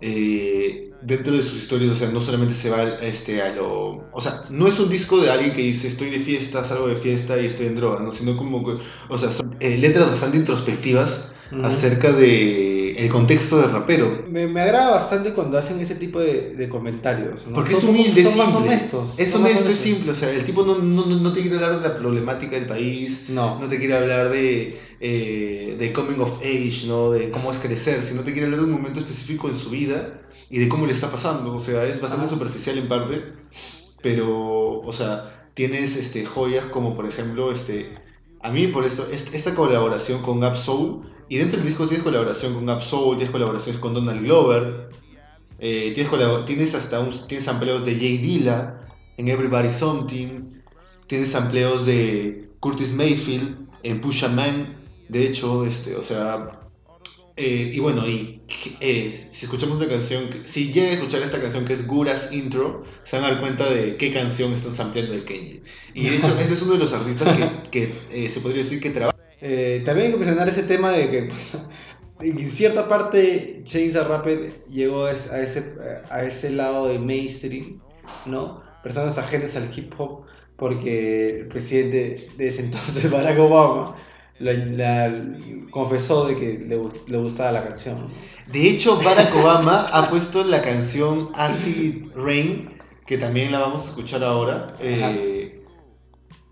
Eh, 0.00 0.90
dentro 1.02 1.34
de 1.34 1.42
sus 1.42 1.56
historias, 1.56 1.92
o 1.92 1.94
sea, 1.94 2.10
no 2.10 2.20
solamente 2.20 2.54
se 2.54 2.70
va 2.70 2.84
este, 3.00 3.42
a 3.42 3.54
lo. 3.54 4.08
O 4.12 4.20
sea, 4.20 4.44
no 4.50 4.66
es 4.66 4.78
un 4.78 4.88
disco 4.88 5.20
de 5.20 5.30
alguien 5.30 5.52
que 5.52 5.62
dice 5.62 5.88
estoy 5.88 6.10
de 6.10 6.20
fiesta, 6.20 6.64
salgo 6.64 6.88
de 6.88 6.96
fiesta 6.96 7.40
y 7.40 7.46
estoy 7.46 7.66
en 7.66 7.76
droga, 7.76 8.00
¿no? 8.00 8.10
Sino 8.10 8.36
como. 8.36 8.64
O 9.08 9.18
sea, 9.18 9.30
son 9.30 9.56
eh, 9.60 9.76
letras 9.78 10.08
bastante 10.08 10.38
introspectivas 10.38 11.30
acerca 11.62 12.12
de 12.12 12.77
el 13.04 13.10
contexto 13.10 13.58
del 13.60 13.70
rapero. 13.70 14.24
Me, 14.28 14.46
me 14.46 14.60
agrada 14.60 14.90
bastante 14.90 15.32
cuando 15.32 15.56
hacen 15.56 15.78
ese 15.80 15.94
tipo 15.94 16.20
de, 16.20 16.54
de 16.54 16.68
comentarios. 16.68 17.46
¿no? 17.46 17.54
Porque 17.54 17.74
es 17.74 17.78
Son 17.80 17.90
humilde, 17.90 18.20
es 18.22 18.28
son 18.28 18.38
más 18.38 18.54
honestos. 18.54 19.14
Es 19.18 19.30
son 19.30 19.44
honesto, 19.44 19.68
es 19.70 19.78
simple. 19.78 20.10
O 20.12 20.14
sea, 20.14 20.30
el 20.30 20.44
tipo 20.44 20.64
no, 20.64 20.78
no, 20.78 21.06
no- 21.06 21.32
te 21.32 21.40
quiere 21.40 21.56
hablar 21.56 21.80
de 21.80 21.88
la 21.88 21.94
problemática 21.96 22.56
del 22.56 22.66
país, 22.66 23.26
No. 23.28 23.58
no 23.60 23.68
te 23.68 23.78
quiere 23.78 23.94
hablar 23.96 24.30
de, 24.30 24.80
eh, 25.00 25.76
de 25.78 25.92
coming 25.92 26.18
of 26.20 26.38
age, 26.40 26.82
¿no? 26.86 27.10
De 27.10 27.30
cómo 27.30 27.50
es 27.52 27.58
crecer, 27.58 28.02
sino 28.02 28.22
te 28.22 28.32
quiere 28.32 28.46
hablar 28.46 28.60
de 28.60 28.66
un 28.66 28.72
momento 28.72 29.00
específico 29.00 29.48
en 29.48 29.56
su 29.56 29.70
vida 29.70 30.20
y 30.50 30.58
de 30.58 30.68
cómo 30.68 30.86
le 30.86 30.92
está 30.92 31.10
pasando. 31.10 31.54
O 31.54 31.60
sea, 31.60 31.84
es 31.84 32.00
bastante 32.00 32.26
Ah. 32.26 32.30
superficial 32.30 32.78
en 32.78 32.88
parte. 32.88 33.22
pero, 34.00 34.80
o 34.80 34.92
sea, 34.92 35.48
tienes 35.54 35.96
este, 35.96 36.24
joyas 36.24 36.66
como 36.66 36.94
por 36.94 37.06
ejemplo, 37.08 37.50
este, 37.50 37.94
a 38.40 38.50
mí 38.50 38.68
por 38.68 38.84
esto, 38.84 39.06
est- 39.10 39.34
esta 39.34 39.54
colaboración 39.56 40.22
con 40.22 40.38
Gap 40.40 40.56
Soul, 40.56 41.07
y 41.28 41.36
dentro 41.36 41.58
del 41.58 41.68
disco 41.68 41.86
tienes 41.86 42.04
colaboración 42.04 42.54
con 42.54 42.66
Gap 42.66 42.82
Soul, 42.82 43.16
tienes 43.16 43.32
colaboraciones 43.32 43.80
con 43.80 43.94
Donald 43.94 44.22
Glover, 44.22 44.90
eh, 45.58 45.92
tienes, 45.94 46.44
tienes 46.46 46.74
hasta 46.74 47.00
un, 47.00 47.10
tienes 47.26 47.44
sampleos 47.44 47.84
de 47.84 47.96
Jay 47.96 48.18
Dilla 48.18 48.86
en 49.16 49.28
Everybody 49.28 49.70
Something, 49.70 50.60
tienes 51.06 51.30
sampleos 51.30 51.86
de 51.86 52.48
Curtis 52.60 52.92
Mayfield 52.92 53.68
en 53.82 54.00
Pusha 54.00 54.28
Man, 54.28 54.76
de 55.08 55.26
hecho, 55.26 55.64
este, 55.64 55.96
o 55.96 56.02
sea, 56.02 56.58
eh, 57.40 57.70
y 57.72 57.78
bueno, 57.78 58.06
y 58.08 58.40
eh, 58.80 59.28
si 59.30 59.44
escuchamos 59.44 59.76
una 59.76 59.88
canción, 59.88 60.28
si 60.44 60.72
llega 60.72 60.88
a 60.88 60.92
escuchar 60.94 61.22
esta 61.22 61.40
canción 61.40 61.64
que 61.64 61.74
es 61.74 61.86
Gura's 61.86 62.32
Intro, 62.32 62.84
se 63.04 63.16
van 63.16 63.26
a 63.26 63.28
dar 63.30 63.40
cuenta 63.40 63.70
de 63.70 63.96
qué 63.96 64.12
canción 64.12 64.52
están 64.52 64.74
sampleando 64.74 65.12
de 65.12 65.24
Kenji. 65.24 65.62
Y 65.94 66.08
de 66.08 66.16
hecho, 66.16 66.36
este 66.40 66.54
es 66.54 66.62
uno 66.62 66.72
de 66.72 66.78
los 66.78 66.92
artistas 66.92 67.36
que, 67.36 67.70
que, 67.70 68.02
eh, 68.10 68.28
se 68.28 68.40
podría 68.40 68.64
decir 68.64 68.80
que 68.80 68.90
trabaja. 68.90 69.17
Eh, 69.40 69.82
también 69.84 70.06
hay 70.08 70.12
que 70.12 70.18
mencionar 70.18 70.48
ese 70.48 70.64
tema 70.64 70.90
de 70.92 71.10
que 71.10 71.28
en 72.20 72.50
cierta 72.50 72.88
parte 72.88 73.60
Chainz 73.64 73.92
the 73.92 74.02
Rapper 74.04 74.64
llegó 74.68 75.04
a 75.04 75.12
ese, 75.12 75.74
a 76.10 76.24
ese, 76.24 76.50
lado 76.50 76.88
de 76.88 76.98
mainstream, 76.98 77.80
¿no? 78.24 78.62
Personas 78.82 79.16
ajenas 79.18 79.54
al 79.56 79.68
hip 79.76 79.92
hop, 79.98 80.24
porque 80.56 81.40
el 81.40 81.48
presidente 81.48 82.32
de 82.36 82.48
ese 82.48 82.62
entonces, 82.62 83.08
Barack 83.10 83.38
Obama, 83.38 83.96
la, 84.38 84.52
la- 84.52 85.24
confesó 85.70 86.26
de 86.26 86.36
que 86.36 86.58
le, 86.66 86.76
gust- 86.78 87.06
le 87.06 87.18
gustaba 87.18 87.52
la 87.52 87.62
canción. 87.64 88.08
De 88.46 88.68
hecho, 88.68 89.00
Barack 89.02 89.34
Obama 89.36 89.88
ha 89.92 90.08
puesto 90.08 90.42
la 90.44 90.62
canción 90.62 91.30
Acid 91.34 92.06
Rain, 92.14 92.70
que 93.06 93.18
también 93.18 93.52
la 93.52 93.60
vamos 93.60 93.82
a 93.86 93.90
escuchar 93.90 94.24
ahora, 94.24 94.74
eh, 94.80 95.37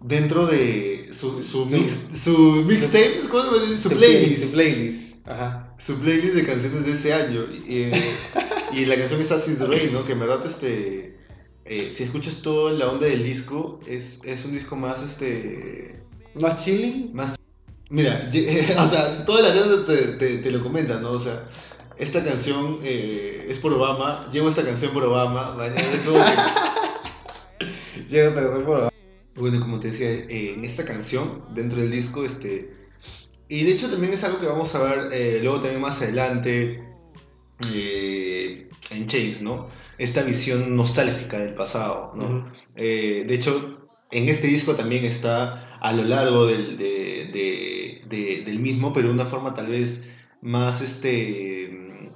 dentro 0.06 0.46
de 0.46 1.08
su, 1.12 1.42
su, 1.42 1.64
Su- 1.64 1.66
mix, 1.76 2.00
su 2.22 2.38
mixtape, 2.66 3.20
¿cómo 3.30 3.42
se 3.42 3.50
llama? 3.66 3.80
Su 3.80 3.88
playlist. 3.90 4.44
Su 4.44 4.52
playlist. 4.52 5.16
Ajá. 5.28 5.74
su 5.78 5.98
playlist 5.98 6.34
de 6.34 6.46
canciones 6.46 6.86
de 6.86 6.92
ese 6.92 7.12
año. 7.12 7.46
Y, 7.52 7.82
eh, 7.82 8.02
y 8.72 8.84
la 8.84 8.96
canción 8.96 9.20
es 9.20 9.32
Acid 9.32 9.60
Rain, 9.62 9.92
¿no? 9.92 10.04
Que 10.04 10.12
en 10.12 10.20
verdad, 10.20 10.44
este, 10.46 11.16
eh, 11.64 11.90
si 11.90 12.04
escuchas 12.04 12.36
toda 12.42 12.72
la 12.72 12.88
onda 12.88 13.06
del 13.06 13.24
disco, 13.24 13.80
es, 13.86 14.20
es 14.24 14.44
un 14.44 14.52
disco 14.52 14.76
más, 14.76 15.02
este, 15.02 16.00
¿Más 16.40 16.64
chilling? 16.64 17.10
más... 17.14 17.34
Mira, 17.88 18.28
o 18.78 18.86
sea, 18.86 19.24
todas 19.24 19.42
las 19.42 19.54
letras 19.54 19.86
te, 19.86 19.96
te, 20.18 20.38
te 20.38 20.50
lo 20.50 20.62
comentan, 20.62 21.02
¿no? 21.02 21.10
O 21.10 21.20
sea, 21.20 21.48
esta 21.98 22.24
canción 22.24 22.78
eh, 22.82 23.46
es 23.48 23.58
por 23.58 23.72
Obama, 23.72 24.28
llevo 24.32 24.48
esta 24.48 24.64
canción 24.64 24.92
por 24.92 25.04
Obama, 25.04 25.54
mañana 25.56 25.80
es 25.80 26.00
como 26.00 26.18
que- 26.18 26.32
hasta 28.20 28.40
que 28.42 28.56
se 28.56 28.60
por 28.64 28.92
Bueno, 29.36 29.60
como 29.60 29.78
te 29.80 29.88
decía, 29.88 30.08
eh, 30.10 30.54
en 30.54 30.64
esta 30.64 30.84
canción, 30.84 31.44
dentro 31.54 31.80
del 31.80 31.90
disco, 31.90 32.24
este. 32.24 32.74
Y 33.48 33.64
de 33.64 33.72
hecho 33.72 33.88
también 33.90 34.12
es 34.12 34.24
algo 34.24 34.40
que 34.40 34.46
vamos 34.46 34.74
a 34.74 34.82
ver 34.82 35.12
eh, 35.12 35.38
luego 35.42 35.60
también 35.60 35.80
más 35.80 36.00
adelante 36.02 36.82
eh, 37.72 38.68
en 38.90 39.06
Chains, 39.06 39.42
¿no? 39.42 39.68
Esta 39.98 40.22
visión 40.22 40.74
nostálgica 40.76 41.38
del 41.38 41.54
pasado, 41.54 42.12
¿no? 42.16 42.50
Eh, 42.76 43.24
de 43.26 43.34
hecho, 43.34 43.88
en 44.10 44.28
este 44.28 44.46
disco 44.48 44.74
también 44.74 45.04
está 45.04 45.76
a 45.80 45.92
lo 45.92 46.04
largo 46.04 46.46
del, 46.46 46.76
de- 46.76 47.30
de- 47.32 48.02
de- 48.08 48.42
del 48.44 48.58
mismo, 48.60 48.92
pero 48.92 49.08
de 49.08 49.14
una 49.14 49.24
forma 49.26 49.54
tal 49.54 49.68
vez 49.68 50.14
más, 50.42 50.80
este, 50.82 52.10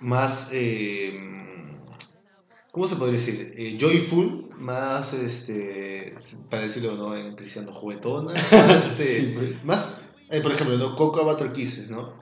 más, 0.00 0.50
eh, 0.52 1.18
¿cómo 2.72 2.86
se 2.86 2.96
podría 2.96 3.14
decir? 3.18 3.52
Eh, 3.56 3.76
joyful, 3.80 4.45
más, 4.58 5.12
este, 5.12 6.14
para 6.50 6.62
decirlo, 6.62 6.94
¿no? 6.96 7.16
En 7.16 7.34
cristiano, 7.36 7.72
juguetona, 7.72 8.32
más, 8.32 8.50
este, 8.92 9.14
Sí, 9.20 9.32
pues. 9.36 9.64
más, 9.64 9.96
eh, 10.30 10.40
por 10.40 10.52
ejemplo, 10.52 10.76
¿no? 10.78 10.94
Coco 10.94 11.24
Butter 11.24 11.52
Kisses, 11.52 11.90
¿no? 11.90 12.14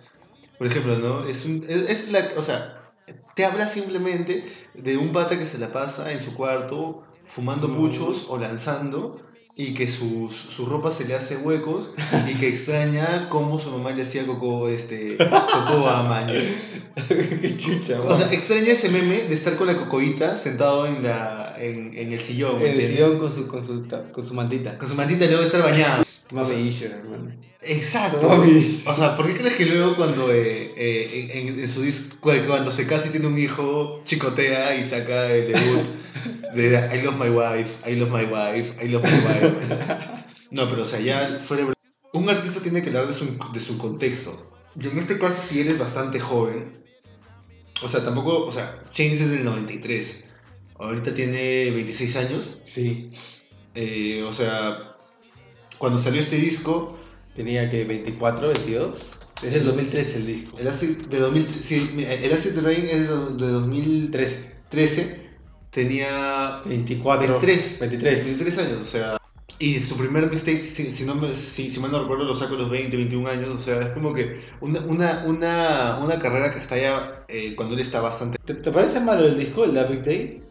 Por 0.59 0.67
ejemplo, 0.67 0.97
¿no? 0.99 1.25
Es, 1.25 1.45
un, 1.47 1.65
es, 1.69 1.89
es 1.89 2.13
la, 2.13 2.31
o 2.37 2.43
sea, 2.43 2.93
te 3.35 3.45
habla 3.45 3.67
simplemente 3.69 4.45
de 4.75 4.97
un 4.97 5.13
pata 5.13 5.39
que 5.39 5.47
se 5.47 5.59
la 5.59 5.73
pasa 5.73 6.13
en 6.13 6.21
su 6.21 6.35
cuarto 6.35 7.03
fumando 7.27 7.69
Mm. 7.69 7.77
puchos 7.77 8.27
o 8.29 8.39
lanzando 8.39 9.21
y 9.57 9.73
que 9.73 9.89
sus, 9.89 10.35
su 10.35 10.67
ropa 10.67 10.91
se 10.91 11.05
le 11.05 11.15
hace 11.15 11.37
huecos 11.37 11.93
y 12.29 12.35
que 12.35 12.49
extraña 12.49 13.29
cómo 13.29 13.59
su 13.59 13.71
mamá 13.71 13.93
le 13.93 14.03
hacía 14.03 14.27
coco, 14.27 14.69
este, 14.69 15.17
coco 15.17 15.89
a 15.89 16.03
mañas. 16.03 16.43
Qué 17.09 17.57
chucha, 17.57 18.01
O 18.03 18.17
sea, 18.17 18.33
extraña 18.33 18.73
ese 18.73 18.89
meme 18.89 19.23
de 19.23 19.35
estar 19.35 19.57
con 19.57 19.69
la 19.69 19.77
cocoíta 19.77 20.37
sentado 20.37 20.87
en, 20.87 21.03
la, 21.05 21.55
en, 21.59 21.97
en 21.97 22.13
el 22.13 22.21
sillón. 22.21 22.59
¿me 22.59 22.71
el 22.71 22.83
sillón 22.83 23.19
con 23.19 23.31
su, 23.31 23.47
con 23.47 23.65
su, 23.65 23.87
con 24.13 24.25
su 24.25 24.35
mantita. 24.35 24.77
Con 24.77 24.89
su 24.89 24.95
mantita 24.97 25.25
y 25.25 25.29
luego 25.29 25.45
estar 25.45 25.63
bañado. 25.63 26.05
Mami 26.33 26.55
issue, 26.55 26.87
hermano. 26.87 27.31
Exacto. 27.67 28.27
O 28.87 28.95
sea, 28.95 29.17
¿por 29.17 29.27
qué 29.27 29.35
crees 29.39 29.55
que 29.55 29.67
luego 29.67 29.97
cuando 29.97 30.31
eh, 30.33 30.73
eh, 30.77 31.31
en, 31.33 31.49
en- 31.49 31.59
en 31.61 31.69
su 31.69 31.83
disco, 31.83 32.17
cuando 32.21 32.71
se 32.71 32.87
casa 32.87 33.09
y 33.09 33.11
tiene 33.11 33.27
un 33.27 33.39
hijo, 33.39 34.01
chicotea 34.05 34.77
y 34.77 34.85
saca 34.85 35.31
el 35.33 35.53
debut 35.53 35.85
de 36.55 36.91
I 36.97 37.03
love 37.03 37.17
my 37.19 37.29
wife, 37.31 37.79
I 37.91 37.97
love 37.97 38.11
my 38.11 38.25
wife, 38.25 38.75
I 38.85 38.89
love 38.89 39.03
my 39.05 39.11
wife? 39.11 40.25
No, 40.51 40.69
pero 40.71 40.83
o 40.83 40.85
sea, 40.85 41.01
ya 41.01 41.39
fuera 41.41 41.73
Un 42.13 42.29
artista 42.31 42.61
tiene 42.61 42.81
que 42.83 42.89
hablar 42.89 43.09
de 43.09 43.15
su, 43.15 43.37
de 43.53 43.61
su 43.61 43.77
contexto. 43.79 44.51
Y 44.81 44.87
en 44.89 44.99
este 44.99 45.19
caso, 45.19 45.41
si 45.41 45.61
eres 45.61 45.79
bastante 45.79 46.21
joven, 46.21 46.85
o 47.83 47.89
sea, 47.89 48.05
tampoco, 48.05 48.47
o 48.47 48.53
sea, 48.53 48.83
Chains 48.91 49.21
es 49.21 49.31
del 49.31 49.45
93. 49.45 50.27
Ahorita 50.79 51.15
tiene 51.15 51.71
26 51.71 52.17
años. 52.17 52.61
Sí, 52.67 53.11
eh, 53.75 54.23
o 54.27 54.33
sea, 54.33 54.97
cuando 55.79 55.99
salió 55.99 56.21
este 56.21 56.37
disco, 56.37 56.97
tenía 57.35 57.69
que 57.71 57.85
24, 57.85 58.49
22. 58.49 59.11
Es 59.43 59.53
del 59.53 59.65
2013 59.65 60.17
el 60.19 60.27
disco. 60.27 60.59
El 60.59 60.69
Acid 60.69 61.07
de 61.07 61.19
2000, 61.19 61.47
sí, 61.63 61.91
el 61.99 62.33
Acid 62.33 62.59
Rain 62.61 62.85
es 62.87 63.09
de 63.09 63.47
de 63.47 63.47
2013. 63.53 64.53
13. 64.71 65.25
Tenía 65.71 66.63
24. 66.65 67.41
23. 67.41 67.79
23. 67.81 68.25
23 68.25 68.59
años, 68.59 68.83
o 68.83 68.87
sea. 68.87 69.17
Y 69.59 69.79
su 69.81 69.97
primer 69.97 70.29
mistake, 70.31 70.65
si, 70.65 70.91
si, 70.91 71.05
no 71.05 71.15
me- 71.15 71.33
si, 71.33 71.71
si 71.71 71.79
mal 71.81 71.93
no 71.93 72.01
recuerdo, 72.03 72.25
lo 72.25 72.35
saco 72.35 72.55
a 72.55 72.59
los 72.59 72.71
20, 72.71 72.97
21 72.97 73.29
años. 73.29 73.49
O 73.49 73.59
sea, 73.59 73.83
es 73.83 73.91
como 73.93 74.13
que 74.13 74.41
una, 74.61 74.81
una, 74.81 75.25
una, 75.27 75.99
una 76.03 76.19
carrera 76.19 76.53
que 76.53 76.59
está 76.59 76.77
ya 76.77 77.25
eh, 77.29 77.55
cuando 77.57 77.75
él 77.75 77.81
está 77.81 78.01
bastante. 78.01 78.39
¿Te, 78.45 78.55
te 78.55 78.73
parece 78.73 79.01
malo 79.01 79.25
el 79.27 79.39
disco, 79.39 79.65
el 79.65 79.73
Big 79.73 80.03
Day? 80.05 80.44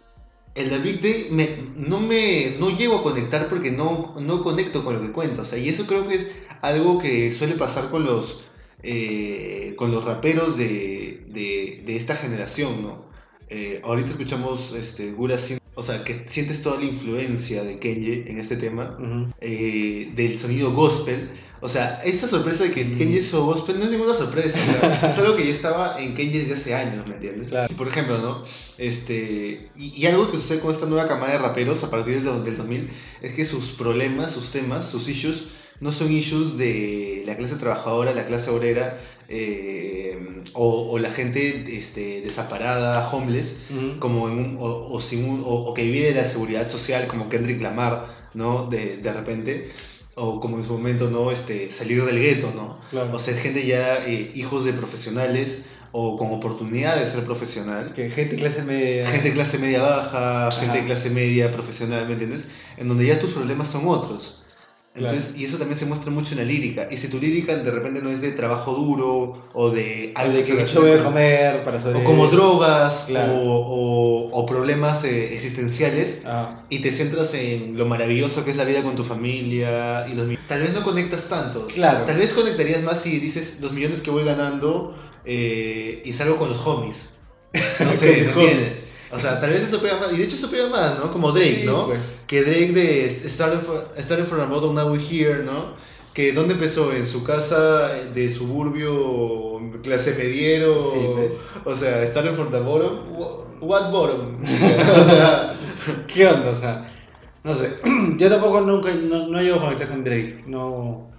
El 0.56 0.70
Big 0.82 1.02
Day 1.02 1.28
me, 1.32 1.50
no 1.76 2.00
me 2.00 2.56
no 2.60 2.70
llego 2.78 2.98
a 2.98 3.04
conectar 3.04 3.50
porque 3.50 3.72
no, 3.72 4.14
no 4.20 4.44
conecto 4.44 4.84
con 4.84 4.96
lo 4.96 5.02
que 5.02 5.12
cuenta. 5.12 5.42
O 5.42 5.46
sea, 5.46 5.58
y 5.58 5.70
eso 5.70 5.88
creo 5.88 6.08
que 6.08 6.16
es 6.16 6.28
algo 6.62 7.00
que 7.00 7.32
suele 7.32 7.56
pasar 7.56 7.90
con 7.90 8.04
los 8.04 8.44
eh, 8.84 9.74
con 9.78 9.92
los 9.92 10.04
raperos 10.04 10.58
de, 10.58 11.26
de, 11.30 11.82
de 11.86 11.96
esta 11.96 12.16
generación, 12.16 12.82
¿no? 12.84 13.06
Eh, 13.50 13.82
ahorita 13.84 14.10
escuchamos 14.10 14.74
este, 14.74 15.12
Gura 15.12 15.38
o 15.76 15.82
sea, 15.82 16.04
que 16.04 16.26
sientes 16.28 16.62
toda 16.62 16.80
la 16.80 16.86
influencia 16.86 17.64
de 17.64 17.80
Kenji 17.80 18.24
en 18.28 18.38
este 18.38 18.58
tema, 18.58 18.98
eh, 19.42 20.12
del 20.16 20.38
sonido 20.38 20.74
gospel. 20.74 21.30
O 21.64 21.70
sea, 21.70 22.02
esta 22.04 22.28
sorpresa 22.28 22.66
de 22.66 22.72
que 22.72 22.84
Mm. 22.84 22.98
Kenji 22.98 23.18
hizo 23.20 23.46
gospel 23.46 23.80
no 23.80 23.86
es 23.86 23.92
ninguna 23.92 24.14
sorpresa, 24.14 24.60
o 24.60 24.72
sea, 24.82 25.08
es 25.10 25.18
algo 25.18 25.36
que 25.38 25.46
ya 25.46 25.52
estaba 25.54 26.02
en 26.02 26.14
Kenji 26.14 26.40
desde 26.40 26.56
hace 26.56 26.76
años, 26.76 27.08
¿me 27.08 27.14
entiendes? 27.16 27.48
Claro. 27.48 27.74
Por 27.78 27.88
ejemplo, 27.88 28.18
¿no? 28.18 28.44
Este, 28.78 29.70
y, 29.76 29.94
y 30.02 30.06
algo 30.08 30.30
que 30.30 30.38
sucede 30.38 30.60
con 30.60 30.74
esta 30.74 30.86
nueva 30.88 31.08
camada 31.08 31.32
de 31.32 31.40
raperos 31.40 31.84
a 31.84 31.90
partir 31.90 32.22
del, 32.22 32.44
del 32.44 32.58
2000 32.58 32.90
es 33.22 33.34
que 33.34 33.46
sus 33.46 33.70
problemas, 33.72 34.32
sus 34.32 34.52
temas, 34.52 34.90
sus 34.90 35.08
issues, 35.08 35.46
no 35.80 35.92
son 35.92 36.12
issues 36.12 36.58
de 36.58 37.24
la 37.26 37.36
clase 37.38 37.56
trabajadora, 37.56 38.14
la 38.14 38.26
clase 38.26 38.50
obrera, 38.50 39.00
eh, 39.30 40.44
o, 40.54 40.92
o 40.92 41.00
la 41.00 41.12
gente 41.12 41.66
este, 41.78 42.22
desaparada, 42.22 43.10
homeless, 43.12 43.58
Ujú. 43.70 44.00
como 44.00 44.28
en 44.30 44.38
un- 44.38 44.58
o, 44.60 44.94
o 44.94 45.00
sin 45.02 45.28
un- 45.30 45.44
o 45.46 45.74
que 45.74 45.84
vive 45.84 46.08
de 46.14 46.22
la 46.22 46.28
seguridad 46.28 46.70
social 46.70 47.08
como 47.08 47.30
Kendrick 47.30 47.62
Lamar, 47.62 48.30
¿no? 48.34 48.68
De, 48.70 48.98
de 48.98 49.14
repente, 49.14 49.70
o 50.16 50.40
como 50.40 50.58
en 50.58 50.66
su 50.66 50.74
momento, 50.74 51.10
¿no? 51.10 51.32
Este, 51.32 51.72
salir 51.72 52.04
del 52.06 52.20
gueto, 52.20 52.52
¿no? 52.56 52.78
Claro. 52.90 53.14
O 53.14 53.20
ser 53.20 53.36
gente 53.36 53.66
ya 53.66 54.06
eh, 54.06 54.32
hijos 54.36 54.66
de 54.66 54.74
profesionales 54.74 55.66
o 55.92 56.18
con 56.18 56.32
oportunidad 56.32 57.00
de 57.00 57.06
ser 57.08 57.24
profesional. 57.24 57.94
que 57.94 58.10
gente 58.10 58.36
clase 58.36 58.64
media. 58.64 59.08
Gente 59.08 59.30
de 59.30 59.34
clase 59.34 59.60
media 59.60 59.82
baja, 59.82 60.50
gente 60.52 60.74
de 60.74 60.80
Ajá. 60.80 60.88
clase 60.88 61.10
media 61.12 61.52
profesional, 61.52 62.06
¿me 62.08 62.14
entiendes? 62.14 62.48
En 62.78 62.88
donde 62.88 63.06
ya 63.06 63.20
tus 63.20 63.32
problemas 63.32 63.70
son 63.70 63.88
otros. 63.88 64.42
Entonces, 64.96 65.36
y 65.38 65.46
eso 65.46 65.58
también 65.58 65.78
se 65.78 65.88
muestra 65.88 66.12
mucho 66.12 66.34
en 66.34 66.40
la 66.42 66.46
lírica. 66.46 66.88
Y 66.92 66.98
si 66.98 67.08
tu 67.08 67.20
lírica 67.20 67.56
de 67.58 67.72
repente 67.72 68.00
no 68.04 68.12
es 68.12 68.22
de 68.22 68.32
trabajo 68.34 68.74
duro 68.74 69.42
o 69.54 69.72
de 69.72 70.14
O 70.16 70.20
algo 70.20 70.38
de 70.38 70.44
que 70.44 70.66
yo 70.66 70.82
voy 70.82 70.92
a 70.92 71.04
comer 71.04 71.64
para 71.64 71.78
o 71.78 71.80
sobrevivir. 71.80 72.06
como 72.06 72.28
drogas 72.28 73.06
Claro. 73.08 73.34
o, 73.34 73.40
o- 73.40 74.30
o 74.32 74.46
problemas 74.46 75.04
eh, 75.04 75.34
existenciales 75.34 76.22
Ah, 76.26 76.64
y 76.70 76.80
te 76.80 76.92
centras 76.92 77.34
en 77.34 77.76
lo 77.76 77.88
maravilloso 77.88 78.46
que 78.46 78.52
es 78.52 78.58
la 78.58 78.66
vida 78.66 78.84
con 78.84 78.96
tu 78.96 79.04
familia 79.04 80.06
y 80.08 80.14
los 80.14 80.28
tal 80.48 80.62
vez 80.62 80.74
no 80.74 80.84
conectas 80.84 81.28
tanto 81.28 81.66
Claro. 81.68 82.06
tal 82.06 82.18
vez 82.18 82.34
conectarías 82.34 82.84
más 82.84 83.02
si 83.02 83.18
dices 83.20 83.60
los 83.62 83.72
millones 83.74 84.02
que 84.04 84.12
voy 84.12 84.24
ganando 84.24 84.96
eh, 85.26 86.02
y 86.06 86.14
salgo 86.14 86.38
con 86.38 86.50
los 86.50 86.66
homies 86.68 87.16
no 87.80 87.94
sé 87.94 88.12
¿me 88.12 88.18
entiendes? 88.32 88.83
O 89.14 89.20
sea, 89.20 89.40
tal 89.40 89.52
vez 89.52 89.62
eso 89.62 89.80
pega 89.82 90.00
más. 90.00 90.12
Y 90.14 90.18
de 90.18 90.24
hecho 90.24 90.36
eso 90.36 90.50
pega 90.50 90.68
más, 90.70 90.98
¿no? 91.00 91.12
Como 91.12 91.32
Drake, 91.32 91.62
Sí, 91.62 91.66
¿no? 91.66 91.86
pues. 91.88 92.00
Que 92.28 92.42
Drake 92.44 92.72
de 92.74 93.10
Started, 93.30 93.60
for, 93.60 93.88
Started 94.00 94.26
from 94.26 94.42
the 94.42 94.48
bottom, 94.48 94.74
now 94.76 94.92
we're 94.92 95.00
here, 95.02 95.44
¿no? 95.44 95.76
Que 96.14 96.32
¿dónde 96.32 96.54
empezó? 96.54 96.92
En 96.94 97.06
su 97.06 97.24
casa 97.24 97.88
de 98.14 98.30
suburbio, 98.34 99.60
clase 99.84 100.16
mediero. 100.18 100.80
Sí, 100.94 101.00
pues. 101.16 101.38
O 101.66 101.76
sea, 101.76 102.06
Started 102.08 102.34
from 102.34 102.52
the 102.52 102.60
bottom. 102.60 103.18
wha- 103.18 103.40
What 103.62 103.92
bottom? 103.92 104.42
o 104.44 105.06
sea, 105.10 105.58
¿Qué 106.08 106.28
onda? 106.28 106.50
O 106.50 106.56
sea, 106.60 106.92
no 107.44 107.56
sé. 107.56 107.78
Yo 108.18 108.30
tampoco 108.30 108.62
nunca, 108.62 108.94
no, 108.94 109.28
no 109.28 109.40
llego 109.42 109.56
a 109.58 109.62
conectar 109.62 109.88
con 109.90 110.04
Drake. 110.04 110.44
No, 110.48 111.10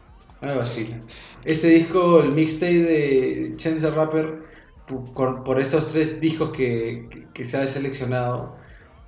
no 0.43 0.49
me 0.49 0.55
vacila. 0.55 1.01
Este 1.45 1.69
disco, 1.69 2.21
el 2.21 2.33
mixtape 2.33 2.81
de 2.81 3.53
Chance 3.57 3.81
the 3.81 3.91
Rapper, 3.91 4.43
por, 4.87 5.45
por 5.45 5.61
estos 5.61 5.89
tres 5.89 6.20
discos 6.20 6.51
que, 6.53 7.09
que, 7.11 7.32
que 7.32 7.45
se 7.45 7.57
ha 7.59 7.66
seleccionado, 7.66 8.57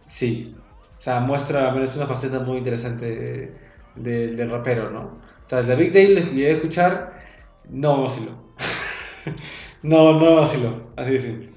sí. 0.05 0.57
O 0.99 1.01
sea, 1.01 1.21
muestra 1.21 1.69
al 1.69 1.75
menos 1.75 1.97
una 1.97 2.07
faceta 2.07 2.41
muy 2.41 2.59
interesante 2.59 3.07
de- 3.07 3.59
de- 3.95 4.29
del 4.37 4.51
rapero, 4.51 4.91
¿no? 4.91 5.01
O 5.45 5.49
sea, 5.49 5.61
el 5.61 5.77
Big 5.77 5.93
Day 5.93 6.15
lo 6.15 6.21
llegué 6.21 6.49
a 6.49 6.51
escuchar, 6.53 7.23
no 7.65 7.97
me 7.99 8.03
vaciló. 8.05 8.55
no, 9.83 10.13
no 10.15 10.21
me 10.21 10.35
vaciló, 10.35 10.93
así 10.97 11.11
de 11.13 11.21
simple. 11.23 11.53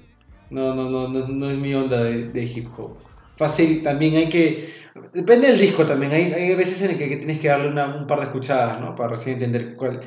No, 0.49 0.73
no, 0.75 0.89
no, 0.89 1.07
no, 1.09 1.27
no 1.27 1.49
es 1.49 1.57
mi 1.57 1.73
onda 1.73 2.03
de, 2.03 2.29
de 2.29 2.43
hip 2.43 2.69
hop. 2.77 2.97
Fácil, 3.37 3.83
también 3.83 4.15
hay 4.15 4.29
que. 4.29 4.69
Depende 5.13 5.47
del 5.47 5.59
disco 5.59 5.85
también. 5.85 6.11
Hay, 6.11 6.33
hay 6.33 6.55
veces 6.55 6.81
en 6.81 6.91
el 6.91 6.97
que, 6.97 7.09
que 7.09 7.17
tienes 7.17 7.39
que 7.39 7.47
darle 7.49 7.69
una- 7.69 7.95
un 7.95 8.07
par 8.07 8.19
de 8.19 8.25
escuchadas, 8.25 8.79
¿no? 8.81 8.95
Para 8.95 9.09
recién 9.09 9.35
entender 9.35 9.75
cuál. 9.75 9.99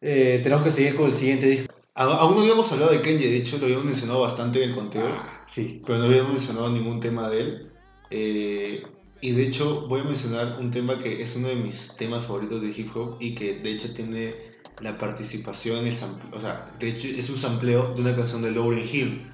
Eh, 0.00 0.40
tenemos 0.42 0.64
que 0.64 0.70
seguir 0.70 0.96
con 0.96 1.06
el 1.06 1.14
siguiente 1.14 1.46
disco. 1.48 1.74
Aún 2.08 2.34
no 2.34 2.40
habíamos 2.42 2.72
hablado 2.72 2.92
de 2.92 3.02
Kenji, 3.02 3.26
de 3.26 3.36
hecho 3.36 3.58
lo 3.58 3.64
habíamos 3.64 3.84
mencionado 3.84 4.20
bastante 4.20 4.62
en 4.62 4.70
el 4.70 4.76
conteo. 4.76 5.06
Ah, 5.06 5.44
sí. 5.46 5.82
pero 5.86 5.98
no 5.98 6.06
habíamos 6.06 6.32
mencionado 6.32 6.70
ningún 6.70 7.00
tema 7.00 7.28
de 7.28 7.40
él. 7.40 7.72
Eh, 8.10 8.82
y 9.20 9.32
de 9.32 9.42
hecho 9.42 9.86
voy 9.86 10.00
a 10.00 10.04
mencionar 10.04 10.58
un 10.58 10.70
tema 10.70 10.98
que 10.98 11.22
es 11.22 11.36
uno 11.36 11.48
de 11.48 11.56
mis 11.56 11.94
temas 11.96 12.24
favoritos 12.24 12.62
de 12.62 12.68
hip 12.68 12.96
hop 12.96 13.16
y 13.20 13.34
que 13.34 13.58
de 13.58 13.72
hecho 13.72 13.92
tiene 13.92 14.34
la 14.80 14.96
participación 14.96 15.78
en 15.78 15.88
el 15.88 15.94
sampleo, 15.94 16.30
o 16.34 16.40
sea, 16.40 16.72
de 16.78 16.88
hecho 16.88 17.06
es 17.06 17.28
un 17.28 17.36
sampleo 17.36 17.92
de 17.92 18.00
una 18.00 18.16
canción 18.16 18.40
de 18.42 18.50
Lauryn 18.52 18.88
Hill. 18.90 19.30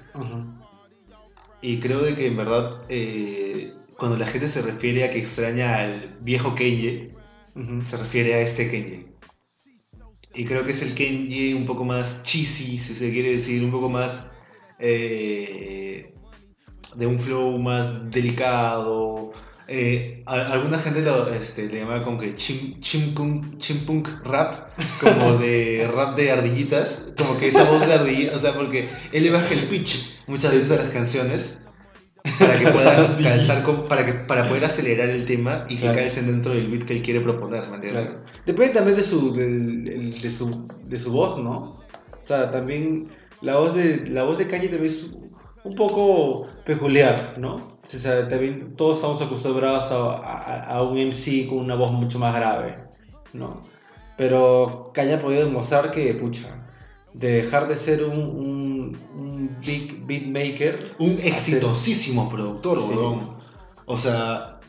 Y 1.61 1.79
creo 1.79 2.01
de 2.01 2.15
que 2.15 2.27
en 2.27 2.37
verdad 2.37 2.81
eh, 2.89 3.73
cuando 3.97 4.17
la 4.17 4.27
gente 4.27 4.47
se 4.47 4.61
refiere 4.61 5.05
a 5.05 5.11
que 5.11 5.19
extraña 5.19 5.77
al 5.77 6.17
viejo 6.21 6.53
Kenji, 6.53 7.11
se 7.79 7.97
refiere 7.97 8.35
a 8.35 8.41
este 8.41 8.69
Kenji. 8.69 9.06
Y 10.37 10.45
creo 10.45 10.63
que 10.63 10.71
es 10.71 10.81
el 10.83 10.93
Kenji 10.93 11.53
un 11.53 11.65
poco 11.65 11.83
más 11.83 12.21
cheesy, 12.23 12.77
si 12.77 12.93
se 12.93 13.11
quiere 13.11 13.31
decir, 13.31 13.63
un 13.63 13.71
poco 13.71 13.89
más 13.89 14.35
eh, 14.79 16.13
de 16.95 17.07
un 17.07 17.17
flow 17.17 17.57
más 17.57 18.09
delicado. 18.11 19.31
Eh, 19.67 20.23
a- 20.25 20.53
alguna 20.53 20.79
gente 20.79 21.01
lo, 21.01 21.27
este, 21.33 21.67
le 21.67 21.79
llama 21.81 22.03
como 22.03 22.17
que 22.17 22.35
chim, 22.35 22.79
chimpunk, 22.79 23.57
chimpunk 23.57 24.07
rap, 24.23 24.69
como 25.01 25.37
de 25.37 25.87
rap 25.93 26.15
de 26.15 26.31
ardillitas, 26.31 27.13
como 27.17 27.37
que 27.37 27.47
esa 27.47 27.63
voz 27.69 27.85
de 27.85 27.93
ardillita, 27.93 28.35
o 28.35 28.39
sea, 28.39 28.53
porque 28.53 28.87
él 29.11 29.23
le 29.23 29.29
baja 29.31 29.53
el 29.53 29.67
pitch 29.67 30.19
muchas 30.27 30.53
veces 30.53 30.71
a 30.71 30.75
las 30.83 30.89
canciones 30.91 31.59
para 32.39 32.59
que 32.59 32.67
pueda 32.67 33.17
calzar 33.23 33.63
con- 33.63 33.87
para 33.87 34.05
que 34.05 34.13
para 34.13 34.47
poder 34.47 34.65
acelerar 34.65 35.09
el 35.09 35.25
tema 35.25 35.65
y 35.69 35.75
que 35.75 35.81
Claro. 35.81 35.97
calcen 35.99 36.27
dentro 36.27 36.53
del 36.53 36.67
beat 36.69 36.83
que 36.83 36.93
él 36.93 37.01
quiere 37.01 37.21
proponer, 37.21 37.67
¿me 37.69 37.75
entiendes? 37.75 38.11
Claro. 38.13 38.25
Depende 38.45 38.73
también 38.73 38.97
de 38.97 39.03
su, 39.03 39.33
del- 39.33 39.83
del- 39.83 40.21
de, 40.21 40.29
su, 40.29 40.67
de 40.85 40.97
su 40.97 41.11
voz, 41.11 41.37
¿no? 41.37 41.57
O 42.21 42.23
sea, 42.27 42.49
también 42.49 43.09
la 43.41 43.57
voz 43.57 43.73
de, 43.75 44.05
la 44.09 44.23
voz 44.23 44.37
de 44.37 44.47
Kanye 44.47 44.67
también 44.69 44.91
es 44.91 45.09
un 45.63 45.75
poco 45.75 46.47
peculiar, 46.65 47.35
¿no? 47.37 47.55
O 47.55 47.79
sea, 47.83 48.27
también 48.27 48.75
todos 48.75 48.95
estamos 48.95 49.21
acostumbrados 49.21 49.91
a, 49.91 49.95
a- 50.15 50.59
a 50.75 50.83
un 50.83 50.97
MC 50.97 51.47
con 51.47 51.59
una 51.59 51.75
voz 51.75 51.91
mucho 51.91 52.19
más 52.19 52.35
grave, 52.35 52.77
¿no? 53.33 53.61
Pero 54.17 54.91
Kanye 54.93 55.13
ha 55.13 55.19
podido 55.19 55.45
demostrar 55.45 55.91
que, 55.91 56.13
pucha, 56.15 56.56
de 57.13 57.31
dejar 57.31 57.67
de 57.67 57.75
ser 57.75 58.03
un, 58.03 58.19
un, 58.19 58.97
un 59.15 59.57
big 59.65 60.05
beatmaker, 60.05 60.95
Un 60.99 61.17
ser- 61.17 61.27
exitosísimo 61.27 62.29
productor, 62.29 62.79
Sí. 62.81 62.87
O 63.85 63.97
sea, 63.97 64.59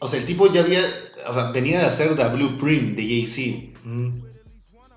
o 0.00 0.08
sea, 0.08 0.18
el 0.20 0.26
tipo 0.26 0.52
ya 0.52 0.62
había, 0.62 0.80
o 1.28 1.32
sea, 1.32 1.50
venía 1.52 1.78
de 1.78 1.86
hacer 1.86 2.14
The 2.16 2.28
Blueprint 2.34 2.96
de 2.96 3.02
Jay-Z. 3.02 3.78
Mm, 3.88 4.22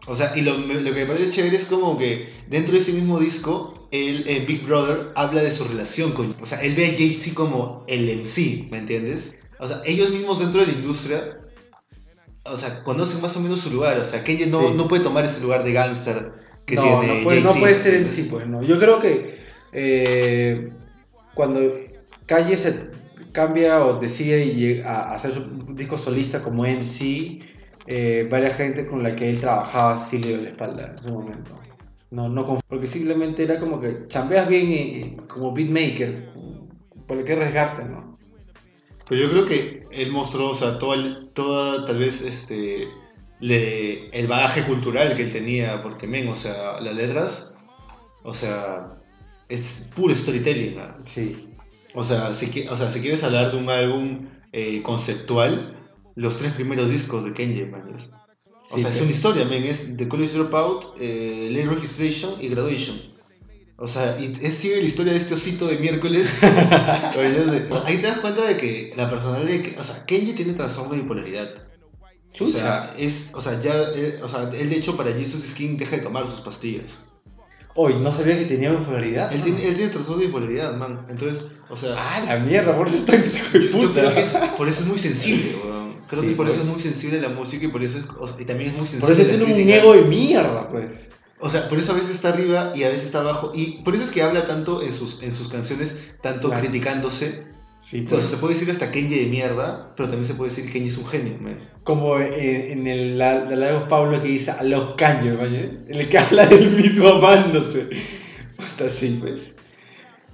O 0.07 0.15
sea, 0.15 0.35
y 0.35 0.41
lo, 0.41 0.57
lo 0.57 0.93
que 0.93 1.01
me 1.01 1.05
parece 1.05 1.29
chévere 1.31 1.55
es 1.57 1.65
como 1.65 1.97
que 1.97 2.29
dentro 2.49 2.73
de 2.73 2.79
este 2.79 2.91
mismo 2.93 3.19
disco, 3.19 3.87
él 3.91 4.23
en 4.27 4.45
Big 4.47 4.63
Brother 4.65 5.11
habla 5.15 5.43
de 5.43 5.51
su 5.51 5.63
relación 5.65 6.11
con... 6.13 6.33
O 6.41 6.45
sea, 6.45 6.61
él 6.61 6.75
ve 6.75 6.87
a 6.87 6.91
Jay-Z 6.97 7.35
como 7.35 7.85
el 7.87 8.09
MC, 8.21 8.69
¿me 8.71 8.79
entiendes? 8.79 9.35
O 9.59 9.67
sea, 9.67 9.81
ellos 9.85 10.09
mismos 10.11 10.39
dentro 10.39 10.61
de 10.61 10.67
la 10.67 10.73
industria, 10.73 11.37
o 12.45 12.55
sea, 12.57 12.83
conocen 12.83 13.21
más 13.21 13.35
o 13.37 13.39
menos 13.41 13.59
su 13.61 13.69
lugar. 13.69 13.99
O 13.99 14.05
sea, 14.05 14.23
Kanye 14.23 14.47
no, 14.47 14.61
Sí. 14.61 14.73
no 14.75 14.87
puede 14.87 15.03
tomar 15.03 15.23
ese 15.25 15.41
lugar 15.41 15.63
de 15.63 15.73
gángster 15.73 16.33
que 16.67 16.75
no, 16.75 16.99
tiene 16.99 17.07
no 17.17 17.23
puede, 17.23 17.41
no 17.41 17.53
puede 17.55 17.73
ser 17.75 17.95
¿entiendes? 17.95 18.19
MC, 18.19 18.29
pues 18.29 18.47
no. 18.47 18.61
Yo 18.61 18.77
creo 18.77 18.99
que 18.99 19.39
eh, 19.71 20.69
cuando 21.33 21.61
Calle 22.25 22.55
se 22.57 22.89
cambia 23.31 23.83
o 23.85 23.99
decide 23.99 24.83
a 24.85 25.13
hacer 25.13 25.31
su 25.31 25.43
disco 25.69 25.97
solista 25.97 26.43
como 26.43 26.65
MC, 26.65 27.39
eh, 27.87 28.27
varias 28.29 28.57
gente 28.57 28.85
con 28.85 29.01
la 29.01 29.15
que 29.15 29.29
él 29.29 29.39
trabajaba 29.39 29.97
sí 29.97 30.19
le 30.19 30.27
dio 30.27 30.41
la 30.41 30.49
espalda 30.49 30.87
en 30.91 30.95
ese 30.97 31.11
momento. 31.11 31.55
No, 32.11 32.29
no 32.29 32.45
porque 32.67 32.87
simplemente 32.87 33.43
era 33.43 33.59
como 33.59 33.79
que 33.79 34.07
chambeas 34.07 34.47
bien 34.47 34.65
eh, 34.71 35.17
como 35.27 35.53
beatmaker, 35.53 36.29
¿por 37.07 37.23
qué 37.23 37.33
arriesgarte, 37.33 37.85
no? 37.85 38.17
Pero 39.07 39.21
yo 39.21 39.29
creo 39.31 39.45
que 39.45 39.87
él 39.91 40.11
mostró, 40.11 40.49
o 40.49 40.55
sea, 40.55 40.77
todo 40.79 40.93
el- 40.93 41.29
toda, 41.33 41.85
tal 41.85 41.99
vez, 41.99 42.21
este, 42.21 42.87
le- 43.39 44.09
el 44.09 44.27
bagaje 44.27 44.65
cultural 44.65 45.15
que 45.15 45.23
él 45.23 45.31
tenía, 45.31 45.81
porque, 45.83 46.07
men, 46.07 46.27
o 46.29 46.35
sea, 46.35 46.79
las 46.81 46.95
letras, 46.95 47.51
o 48.23 48.33
sea, 48.33 48.93
es 49.49 49.89
puro 49.95 50.13
storytelling, 50.15 50.75
¿no? 50.77 51.03
Sí. 51.03 51.49
O 51.93 52.03
sea, 52.03 52.33
si, 52.33 52.67
o 52.67 52.75
sea, 52.77 52.89
si 52.89 52.99
quieres 53.01 53.23
hablar 53.23 53.51
de 53.51 53.57
un 53.57 53.69
álbum 53.69 54.29
eh, 54.53 54.81
conceptual, 54.83 55.77
los 56.15 56.37
tres 56.37 56.53
primeros 56.53 56.89
discos 56.89 57.23
de 57.25 57.33
Kanye, 57.33 57.65
man, 57.65 57.93
es- 57.95 58.09
O 58.69 58.75
Sí, 58.75 58.81
sea, 58.81 58.91
es 58.91 58.99
una 59.01 59.11
historia, 59.11 59.45
men, 59.45 59.63
es 59.65 59.95
The 59.97 60.07
College 60.09 60.33
Dropout, 60.33 60.95
eh, 60.99 61.49
Late 61.51 61.67
Registration 61.75 62.33
y 62.41 62.49
Graduation. 62.49 62.99
O 63.77 63.87
sea, 63.87 64.17
y 64.19 64.35
es 64.41 64.55
sigue 64.55 64.77
la 64.77 64.87
historia 64.87 65.11
de 65.13 65.19
este 65.19 65.35
osito 65.35 65.67
de 65.67 65.77
miércoles. 65.77 66.33
Ahí 67.85 67.97
te 67.97 68.07
das 68.07 68.17
cuenta 68.19 68.43
de 68.45 68.57
que 68.57 68.93
la 68.97 69.09
personalidad 69.09 69.47
de 69.47 69.75
o 69.79 69.83
sea, 69.83 70.05
Kenji 70.05 70.33
tiene 70.33 70.53
trastorno 70.53 70.93
de 70.95 71.01
bipolaridad. 71.01 71.67
O 72.45 72.47
sea, 72.47 72.93
es, 72.97 73.31
o 73.33 73.41
sea, 73.41 73.59
ya, 73.61 73.73
eh, 73.95 74.19
o 74.23 74.27
sea, 74.29 74.49
él 74.53 74.69
de 74.69 74.75
hecho 74.77 74.95
para 74.97 75.11
Jesus 75.13 75.43
Skin 75.43 75.77
deja 75.77 75.97
de 75.97 76.03
tomar 76.03 76.27
sus 76.29 76.41
pastillas. 76.41 76.99
Hoy 77.75 77.93
no 77.99 78.11
sabía 78.11 78.37
que 78.37 78.45
tenía 78.45 78.71
bipolaridad. 78.71 79.31
Él 79.31 79.43
tiene, 79.43 79.63
él 79.67 79.75
tiene 79.75 79.91
trastorno 79.91 80.19
de 80.21 80.27
bipolaridad, 80.27 80.75
man. 80.77 81.05
Entonces, 81.09 81.47
o 81.69 81.75
sea, 81.77 81.93
Ah, 81.97 82.23
la 82.25 82.39
mierda, 82.39 82.75
por 82.75 82.87
eso 82.87 82.97
está 82.97 83.15
hijo 83.15 83.57
de 83.59 83.65
yo, 83.65 83.69
yo 83.69 83.87
puta. 83.87 84.01
creo 84.01 84.13
que 84.15 84.21
es, 84.21 84.31
por 84.57 84.67
eso 84.67 84.81
es 84.81 84.87
muy 84.87 84.97
sensible, 84.99 85.55
weón. 85.63 85.97
Creo 86.07 86.21
Sí, 86.23 86.29
que 86.29 86.35
por 86.35 86.47
eso 86.47 86.55
pues. 86.57 86.67
es 86.67 86.73
muy 86.73 86.81
sensible 86.81 87.21
la 87.21 87.29
música 87.29 87.65
y 87.65 87.67
por 87.67 87.83
eso 87.83 87.97
es, 87.99 88.05
o 88.19 88.25
sea, 88.25 88.41
y 88.41 88.45
también 88.45 88.71
es 88.71 88.77
muy 88.77 88.87
sensible. 88.87 89.01
Por 89.07 89.11
eso 89.11 89.27
tiene 89.29 89.43
un 89.43 89.51
crítica. 89.53 89.75
ego 89.77 89.93
de 89.93 90.01
mierda, 90.03 90.69
pues. 90.71 91.09
O 91.39 91.49
sea, 91.51 91.69
por 91.69 91.77
eso 91.77 91.91
a 91.91 91.95
veces 91.95 92.15
está 92.15 92.29
arriba 92.29 92.71
y 92.73 92.83
a 92.83 92.89
veces 92.89 93.05
está 93.07 93.19
abajo. 93.19 93.51
Y 93.53 93.83
por 93.83 93.93
eso 93.93 94.05
es 94.05 94.09
que 94.09 94.23
habla 94.23 94.47
tanto 94.47 94.81
en 94.81 94.91
sus, 94.91 95.21
en 95.21 95.31
sus 95.31 95.49
canciones, 95.49 96.03
tanto 96.23 96.47
Claro. 96.47 96.63
criticándose. 96.63 97.45
Sí, 97.79 97.99
sea, 98.07 98.17
pues. 98.17 98.23
se 98.29 98.37
puede 98.37 98.53
decir 98.55 98.69
hasta 98.71 98.91
Kenji 98.91 99.15
de 99.15 99.25
mierda, 99.27 99.93
pero 99.95 100.09
también 100.09 100.25
se 100.27 100.33
puede 100.33 100.49
decir 100.49 100.65
que 100.65 100.73
Kenji 100.73 100.89
es 100.89 100.97
un 100.97 101.05
genio, 101.07 101.37
man. 101.39 101.59
Como 101.83 102.17
en, 102.19 102.33
en 102.71 102.87
el, 102.87 103.17
la, 103.17 103.45
la 103.45 103.71
de 103.79 103.85
Pablo 103.87 104.21
que 104.21 104.27
dice 104.29 104.51
a 104.51 104.63
los 104.63 104.95
caños, 104.95 105.37
¿vale? 105.37 105.79
En 105.87 105.95
el 105.99 106.09
que 106.09 106.17
habla 106.19 106.45
del 106.47 106.71
mismo 106.75 107.07
amándose. 107.07 107.87
Puta, 108.57 108.85
así, 108.85 109.17
pues. 109.21 109.53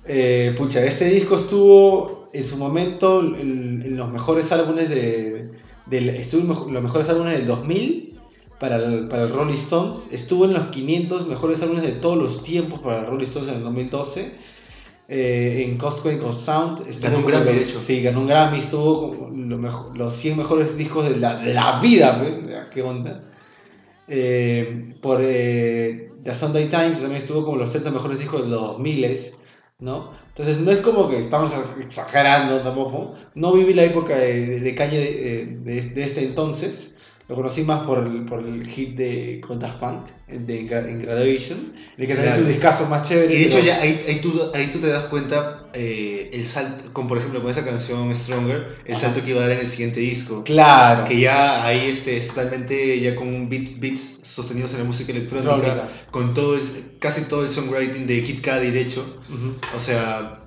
Eh, 0.05 0.53
pucha, 0.57 0.83
este 0.83 1.05
disco 1.05 1.35
estuvo 1.37 2.29
en 2.33 2.43
su 2.43 2.57
momento 2.57 3.19
en, 3.21 3.81
en 3.83 3.95
los 3.97 4.11
mejores 4.11 4.51
álbumes 4.51 4.89
de. 4.89 5.51
del- 5.85 6.09
estuvo 6.09 6.41
en 6.41 6.73
los 6.73 6.83
mejores 6.83 7.07
álbumes 7.09 7.33
del 7.37 7.45
2000 7.47 8.19
para 8.59 8.77
el, 8.77 9.07
para 9.07 9.23
el 9.23 9.33
Rolling 9.33 9.55
Stones. 9.55 10.07
Estuvo 10.11 10.45
en 10.45 10.53
los 10.53 10.67
500 10.67 11.27
mejores 11.27 11.61
álbumes 11.61 11.83
de 11.83 11.91
todos 11.93 12.17
los 12.17 12.43
tiempos 12.43 12.79
para 12.81 13.01
el 13.01 13.07
Rolling 13.07 13.25
Stones 13.25 13.49
en 13.51 13.57
el 13.57 13.63
2012. 13.63 14.31
Eh, 15.15 15.63
en 15.65 15.77
Cosmic 15.77 16.19
Sound 16.31 16.87
estuvo 16.87 17.11
Ganó 17.11 17.19
un 17.19 17.25
Grammy, 17.27 17.45
de 17.45 17.53
los- 17.53 17.69
hecho. 17.69 17.79
Sí, 17.79 18.01
ganó 18.01 18.21
un 18.21 18.27
Grammy, 18.27 18.57
estuvo 18.57 19.29
lo 19.31 19.57
mejo- 19.59 19.91
los 19.93 20.15
100 20.15 20.37
mejores 20.37 20.75
discos 20.75 21.07
de 21.07 21.17
la, 21.17 21.35
de 21.35 21.53
la 21.53 21.79
vida, 21.79 22.67
¿qué 22.73 22.81
onda? 22.81 23.21
Eh, 24.07 24.95
por 25.01 25.19
eh, 25.21 26.09
The 26.23 26.33
Sunday 26.35 26.65
Times 26.67 26.99
también 26.99 27.17
estuvo 27.17 27.43
como 27.45 27.57
los 27.57 27.69
30 27.69 27.91
mejores 27.91 28.17
discos 28.17 28.41
de 28.43 28.47
los 28.49 28.59
2000, 28.59 29.33
¿no? 29.79 30.11
Entonces 30.29 30.59
no 30.61 30.71
es 30.71 30.79
como 30.79 31.07
que 31.09 31.19
estamos 31.19 31.53
exagerando 31.79 32.61
tampoco. 32.61 33.13
No 33.35 33.53
viví 33.53 33.73
la 33.75 33.83
época 33.83 34.17
de, 34.17 34.59
de 34.61 34.75
calle 34.75 34.97
de, 34.99 35.45
de- 35.73 35.81
de 35.89 36.03
este 36.03 36.23
entonces. 36.23 36.92
Lo 37.33 37.37
conocí 37.37 37.63
más 37.63 37.81
por 37.87 38.05
el, 38.05 38.25
por 38.25 38.45
el 38.45 38.63
hit 38.67 38.95
de 38.95 39.41
con 39.41 39.57
Daft 39.57 39.79
Punk, 39.79 40.05
de 40.27 40.59
en 40.59 40.69
Gra- 40.69 40.87
en 40.87 41.01
Graduation, 41.01 41.73
el 41.97 42.05
que 42.05 42.13
también 42.13 42.35
es 42.35 42.41
un 42.41 42.47
discazo 42.47 42.85
más 42.85 43.09
chévere. 43.09 43.33
Y 43.33 43.37
de 43.39 43.43
hecho 43.45 43.55
pero- 43.55 43.65
ya 43.65 43.81
ahí, 43.81 44.05
ahí, 44.07 44.19
tú, 44.21 44.39
ahí 44.53 44.67
tú 44.71 44.77
te 44.77 44.85
das 44.85 45.05
cuenta 45.05 45.67
eh, 45.73 46.29
el 46.31 46.45
salto, 46.45 46.93
como 46.93 47.07
por 47.07 47.17
ejemplo 47.17 47.41
con 47.41 47.49
esa 47.49 47.65
canción 47.65 48.15
Stronger, 48.15 48.77
el 48.85 48.93
Ajá. 48.93 49.05
salto 49.05 49.23
que 49.23 49.31
iba 49.31 49.39
a 49.43 49.47
dar 49.47 49.53
en 49.57 49.61
el 49.61 49.67
siguiente 49.67 49.99
disco. 49.99 50.43
Claro. 50.43 51.05
Que 51.07 51.21
ya 51.21 51.65
ahí 51.65 51.89
este, 51.91 52.17
es 52.17 52.27
totalmente 52.27 52.99
ya 52.99 53.15
con 53.15 53.27
un 53.29 53.49
beat, 53.49 53.79
beats 53.79 54.19
sostenidos 54.21 54.71
en 54.73 54.77
la 54.81 54.83
música 54.85 55.11
electrónica, 55.11 55.55
Electrónica. 55.55 55.89
con 56.11 56.35
todo 56.35 56.53
el- 56.55 56.99
casi 56.99 57.23
todo 57.23 57.45
el 57.45 57.49
songwriting 57.49 58.05
de 58.05 58.21
Kid 58.21 58.41
Cudi 58.43 58.69
de 58.69 58.81
hecho. 58.81 59.17
Ujú. 59.27 59.55
O 59.75 59.79
sea, 59.79 60.37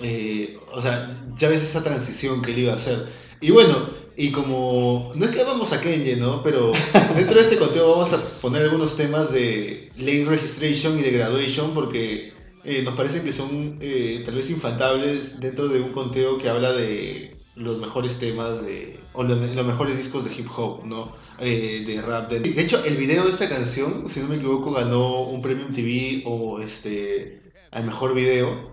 eh, 0.00 0.56
o 0.72 0.80
sea, 0.80 1.10
ya 1.36 1.50
ves 1.50 1.62
esa 1.62 1.82
transición 1.84 2.40
que 2.40 2.52
él 2.52 2.60
iba 2.60 2.72
a 2.72 2.76
hacer. 2.76 3.12
Y 3.42 3.50
bueno, 3.50 4.00
y 4.16 4.30
como 4.30 5.12
no 5.14 5.24
es 5.24 5.30
que 5.30 5.44
vamos 5.44 5.72
a 5.72 5.80
Kenji, 5.80 6.16
¿no? 6.16 6.42
Pero 6.42 6.72
dentro 7.16 7.34
de 7.34 7.40
este 7.40 7.56
conteo 7.56 7.90
vamos 7.90 8.12
a 8.12 8.20
poner 8.40 8.62
algunos 8.62 8.96
temas 8.96 9.32
de 9.32 9.90
late 9.96 10.26
registration 10.26 10.98
y 10.98 11.02
de 11.02 11.12
graduation 11.12 11.74
porque 11.74 12.32
eh, 12.64 12.82
nos 12.82 12.94
parecen 12.94 13.24
que 13.24 13.32
son 13.32 13.78
eh, 13.80 14.22
tal 14.24 14.34
vez 14.34 14.50
infantables 14.50 15.40
dentro 15.40 15.68
de 15.68 15.80
un 15.80 15.92
conteo 15.92 16.38
que 16.38 16.48
habla 16.48 16.72
de 16.72 17.36
los 17.56 17.78
mejores 17.78 18.18
temas 18.18 18.64
de 18.64 18.98
o 19.12 19.22
los, 19.22 19.38
los 19.54 19.66
mejores 19.66 19.96
discos 19.96 20.24
de 20.24 20.34
hip 20.34 20.48
hop, 20.56 20.84
¿no? 20.84 21.12
Eh, 21.38 21.84
de 21.86 22.00
rap. 22.00 22.30
De, 22.30 22.40
de 22.40 22.62
hecho, 22.62 22.82
el 22.84 22.96
video 22.96 23.24
de 23.24 23.30
esta 23.30 23.48
canción, 23.48 24.08
si 24.08 24.20
no 24.20 24.28
me 24.28 24.36
equivoco, 24.36 24.72
ganó 24.72 25.22
un 25.22 25.42
premio 25.42 25.68
MTV 25.68 26.22
o 26.26 26.60
este 26.60 27.40
al 27.70 27.84
mejor 27.84 28.14
video. 28.14 28.72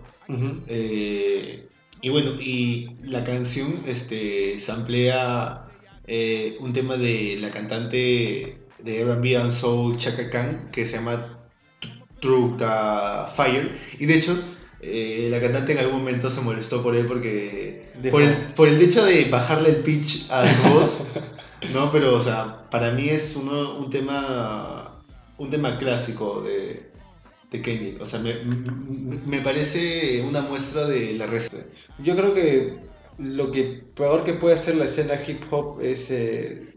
Eh, 0.68 1.66
y 2.02 2.08
bueno, 2.08 2.32
y 2.40 2.90
la 3.02 3.24
canción 3.24 3.82
este, 3.86 4.58
samplea 4.58 5.62
eh, 6.06 6.56
un 6.60 6.72
tema 6.72 6.96
de 6.96 7.38
la 7.40 7.50
cantante 7.50 8.58
de 8.78 9.00
R&B 9.02 9.36
and 9.36 9.52
Soul 9.52 9.96
Chaka 9.96 10.30
Khan 10.30 10.70
que 10.72 10.86
se 10.86 10.96
llama 10.96 11.38
the 12.20 12.66
Fire. 13.34 13.78
Y 13.98 14.06
de 14.06 14.14
hecho, 14.16 14.42
eh, 14.80 15.28
la 15.30 15.40
cantante 15.40 15.72
en 15.72 15.78
algún 15.78 16.00
momento 16.00 16.30
se 16.30 16.40
molestó 16.40 16.82
por 16.82 16.96
él 16.96 17.06
porque... 17.06 17.90
Por 18.10 18.22
el, 18.22 18.34
por 18.54 18.68
el 18.68 18.80
hecho 18.80 19.04
de 19.04 19.26
bajarle 19.26 19.70
el 19.70 19.76
pitch 19.76 20.30
a 20.30 20.46
su 20.46 20.72
voz. 20.72 21.06
no, 21.72 21.92
pero 21.92 22.14
o 22.14 22.20
sea, 22.20 22.68
para 22.70 22.92
mí 22.92 23.08
es 23.08 23.36
uno, 23.36 23.76
un 23.76 23.90
tema... 23.90 24.96
Un 25.36 25.48
tema 25.48 25.78
clásico 25.78 26.42
de, 26.42 26.89
de 27.50 27.62
Kendrick. 27.62 28.00
O 28.00 28.06
sea, 28.06 28.20
me, 28.20 28.34
me- 29.26 29.40
parece 29.40 30.22
una 30.26 30.42
muestra 30.42 30.86
de 30.86 31.14
la 31.14 31.26
res- 31.26 31.50
Yo 31.98 32.14
creo 32.16 32.32
que 32.34 32.78
lo 33.18 33.50
que 33.50 33.84
peor 33.94 34.24
que 34.24 34.34
puede 34.34 34.54
hacer 34.54 34.76
la 34.76 34.84
escena 34.86 35.14
hip 35.26 35.42
hop 35.50 35.80
es 35.80 36.10
eh, 36.10 36.74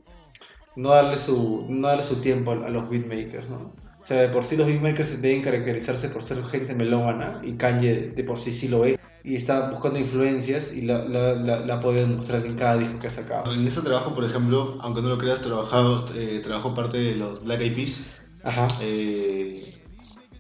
no 0.76 0.90
darle 0.90 1.18
su 1.18 1.66
no 1.70 1.88
darle 1.88 2.04
su 2.04 2.18
tiempo 2.22 2.52
a, 2.52 2.66
a 2.66 2.70
los 2.70 2.90
beatmakers, 2.90 3.50
¿no? 3.50 3.74
O 4.02 4.06
sea, 4.06 4.22
de 4.22 4.30
por 4.30 4.44
sí 4.44 4.58
los 4.58 4.68
beatmakers 4.68 5.22
deben 5.22 5.42
caracterizarse 5.42 6.10
por 6.10 6.24
ser 6.24 6.44
gente 6.46 6.76
melómana 6.76 7.40
y 7.44 7.54
Kanye 7.54 8.10
de 8.10 8.24
por 8.26 8.38
sí 8.38 8.52
sí 8.52 8.68
lo 8.68 8.84
es 8.84 8.98
y 9.24 9.36
está 9.36 9.70
buscando 9.70 9.98
influencias 10.00 10.76
y 10.76 10.82
la, 10.82 11.06
la, 11.06 11.36
la, 11.36 11.60
la 11.66 11.76
ha 11.76 11.80
podido 11.80 12.06
demostrar 12.06 12.46
en 12.46 12.56
cada 12.56 12.76
disco 12.78 13.00
que 13.00 13.08
ha 13.08 13.10
sacado. 13.10 13.54
En 13.54 13.66
este 13.66 13.80
trabajo, 13.80 14.14
por 14.14 14.26
ejemplo, 14.26 14.76
aunque 14.82 15.02
no 15.02 15.08
lo 15.08 15.18
creas, 15.18 15.42
trabajado, 15.42 16.06
eh, 16.14 16.42
trabajó 16.44 16.76
parte 16.76 16.98
de 16.98 17.16
los 17.16 17.42
Black 17.42 17.62
Eyed 17.62 17.76
Peas. 17.76 18.04
Ajá. 18.44 18.68
Eh, 18.82 19.83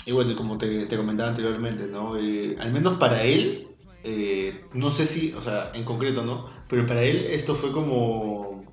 y 0.06 0.12
bueno, 0.12 0.36
como 0.36 0.58
te, 0.58 0.86
te 0.86 0.98
comentaba 0.98 1.30
anteriormente, 1.30 1.86
¿no? 1.88 2.18
Eh, 2.18 2.56
al 2.60 2.72
menos 2.72 2.98
para 2.98 3.24
él, 3.24 3.68
eh, 4.04 4.66
no 4.74 4.90
sé 4.90 5.06
si, 5.06 5.34
o 5.34 5.42
sea, 5.42 5.72
en 5.74 5.84
concreto, 5.86 6.24
¿no? 6.26 6.50
Pero 6.70 6.86
para 6.88 7.04
él 7.04 7.26
esto 7.30 7.56
fue 7.56 7.72
como, 7.72 8.66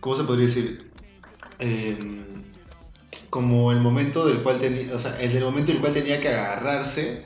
¿cómo 0.00 0.16
se 0.16 0.24
podría 0.24 0.46
decir? 0.46 0.90
Eh, 1.58 1.98
como 3.28 3.70
el 3.72 3.80
momento 3.80 4.26
del 4.26 4.38
cual 4.42 4.58
tenía, 4.60 4.94
o 4.94 4.98
sea, 4.98 5.20
el 5.20 5.32
del 5.32 5.44
momento 5.44 5.72
del 5.72 5.80
cual 5.80 5.92
tenía 5.92 6.20
que 6.20 6.28
agarrarse, 6.28 7.24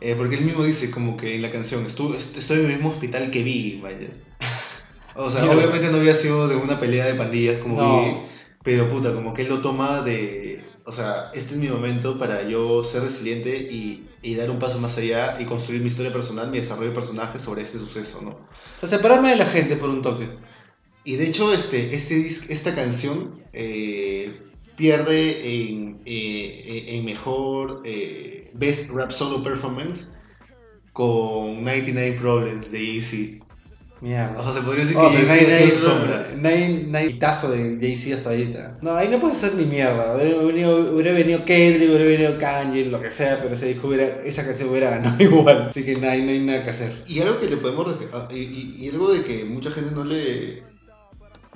eh, 0.00 0.14
porque 0.16 0.36
él 0.36 0.44
mismo 0.44 0.64
dice 0.64 0.90
como 0.90 1.16
que 1.16 1.36
en 1.36 1.42
la 1.42 1.50
canción, 1.50 1.86
"Estu- 1.86 2.14
est- 2.14 2.36
estoy 2.36 2.58
en 2.60 2.66
el 2.66 2.72
mismo 2.74 2.90
hospital 2.90 3.30
que 3.30 3.42
Biggie, 3.42 3.80
vayas. 3.80 4.20
O 5.16 5.30
sea, 5.30 5.44
obviamente 5.56 5.90
no 5.92 5.98
había 5.98 6.14
sido 6.14 6.48
de 6.48 6.56
una 6.56 6.80
pelea 6.80 7.06
de 7.06 7.14
pandillas 7.14 7.60
como 7.62 7.76
No. 7.76 7.84
Biggie, 8.02 8.26
pero 8.64 8.90
puta, 8.90 9.14
como 9.14 9.32
que 9.32 9.42
él 9.42 9.48
lo 9.48 9.60
toma 9.60 10.02
de, 10.02 10.64
o 10.84 10.92
sea, 10.92 11.30
este 11.32 11.54
es 11.54 11.60
mi 11.60 11.68
momento 11.68 12.18
para 12.18 12.46
yo 12.48 12.84
ser 12.84 13.02
resiliente 13.02 13.56
y, 13.56 14.08
y 14.22 14.34
dar 14.34 14.50
un 14.50 14.58
paso 14.58 14.78
más 14.78 14.96
allá 14.98 15.40
y 15.40 15.46
construir 15.46 15.80
mi 15.80 15.86
historia 15.86 16.12
personal, 16.12 16.50
mi 16.50 16.58
desarrollo 16.58 16.90
de 16.90 16.94
personaje 16.94 17.38
sobre 17.38 17.62
este 17.62 17.78
suceso, 17.78 18.20
¿no? 18.20 18.30
O 18.30 18.80
sea, 18.86 18.88
separarme 18.88 19.30
de 19.30 19.36
la 19.36 19.46
gente 19.46 19.76
por 19.76 19.88
un 19.88 20.02
toque. 20.02 20.30
Y 21.04 21.16
de 21.16 21.24
hecho, 21.24 21.52
este, 21.52 21.94
este 21.94 22.26
esta 22.26 22.74
canción 22.74 23.42
eh, 23.52 24.40
pierde 24.76 25.54
en, 25.54 26.00
eh, 26.04 26.84
en 26.88 27.04
mejor 27.04 27.82
eh, 27.84 28.50
Best 28.54 28.90
Rap 28.90 29.10
Solo 29.10 29.42
Performance 29.42 30.08
con 30.92 31.64
99 31.64 32.18
Problems 32.20 32.70
de 32.72 32.94
Easy. 32.96 33.40
Mierda. 34.00 34.38
O 34.38 34.42
sea, 34.42 34.52
se 34.52 34.60
podría 34.60 34.84
decir 34.84 34.96
Oh, 34.98 35.08
que 35.10 35.16
Jay-Z 35.18 35.48
nadie, 35.50 35.70
su 35.70 35.78
sombra. 35.78 36.28
nadie, 36.36 36.84
nadie 36.88 37.06
hitazo 37.10 37.50
de 37.50 37.78
Jay-Z 37.80 38.14
hasta 38.16 38.30
ahorita. 38.30 38.78
No, 38.82 38.94
ahí 38.94 39.08
no 39.08 39.18
puede 39.18 39.34
ser 39.34 39.54
ni 39.54 39.64
mierda. 39.64 40.16
Hubiera 40.16 40.42
venido, 40.42 40.92
hubiera 40.94 41.12
venido 41.12 41.44
Kendrick, 41.44 41.88
hubiera 41.88 42.04
venido 42.04 42.38
Kanye, 42.38 42.86
lo 42.86 43.00
que 43.00 43.10
sea, 43.10 43.40
pero 43.40 43.54
ese 43.54 43.66
disco 43.68 43.88
hubiera, 43.88 44.04
esa 44.24 44.44
canción 44.44 44.68
hubiera 44.68 44.90
ganado 44.90 45.16
igual. 45.22 45.68
Así 45.70 45.84
que 45.84 45.94
no 45.94 46.08
hay, 46.10 46.22
no 46.22 46.30
hay 46.32 46.40
nada 46.40 46.62
que 46.62 46.70
hacer. 46.70 47.02
Y 47.06 47.20
algo 47.20 47.40
que 47.40 47.48
le 47.48 47.56
podemos. 47.56 47.96
ah, 48.12 48.28
Y, 48.30 48.36
y- 48.38 48.76
y 48.80 48.88
algo 48.90 49.12
de 49.12 49.22
que 49.24 49.44
mucha 49.44 49.70
gente 49.70 49.92
no 49.94 50.04
le. 50.04 50.62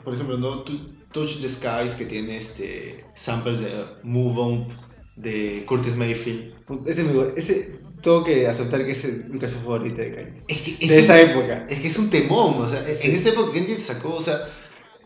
Por 0.05 0.15
ejemplo, 0.15 0.39
no 0.39 0.65
Touch 1.13 1.41
the 1.43 1.49
Skies, 1.49 1.95
que 1.99 2.07
tiene 2.07 2.37
este 2.39 3.05
samples 3.15 3.61
de 3.61 3.85
Move 4.05 4.41
On 4.41 4.67
de 5.17 5.65
Curtis 5.67 5.97
Mayfield. 5.97 6.53
Ese, 6.87 7.03
es 7.37 7.49
ese 7.51 7.78
tengo 8.03 8.25
que 8.25 8.47
aceptar 8.47 8.85
que 8.85 8.93
ese 8.93 9.09
es 9.09 9.29
mi 9.29 9.39
canción 9.39 9.61
favorita 9.63 10.03
de 10.03 10.15
Kanye. 10.15 10.43
Es 10.49 10.59
que, 10.59 10.71
es 10.81 10.89
De 10.89 10.99
un- 10.99 11.05
esa 11.05 11.21
época. 11.21 11.67
es 11.69 11.81
que 11.81 11.89
es 11.89 11.99
un 11.99 12.11
temón, 12.11 12.63
o 12.63 12.69
sea, 12.69 12.83
Sí. 12.85 13.09
en 13.09 13.15
esa 13.17 13.31
época 13.31 13.53
Kendrick 13.53 13.81
sacó, 13.81 14.15
o 14.15 14.23
sea, 14.23 14.37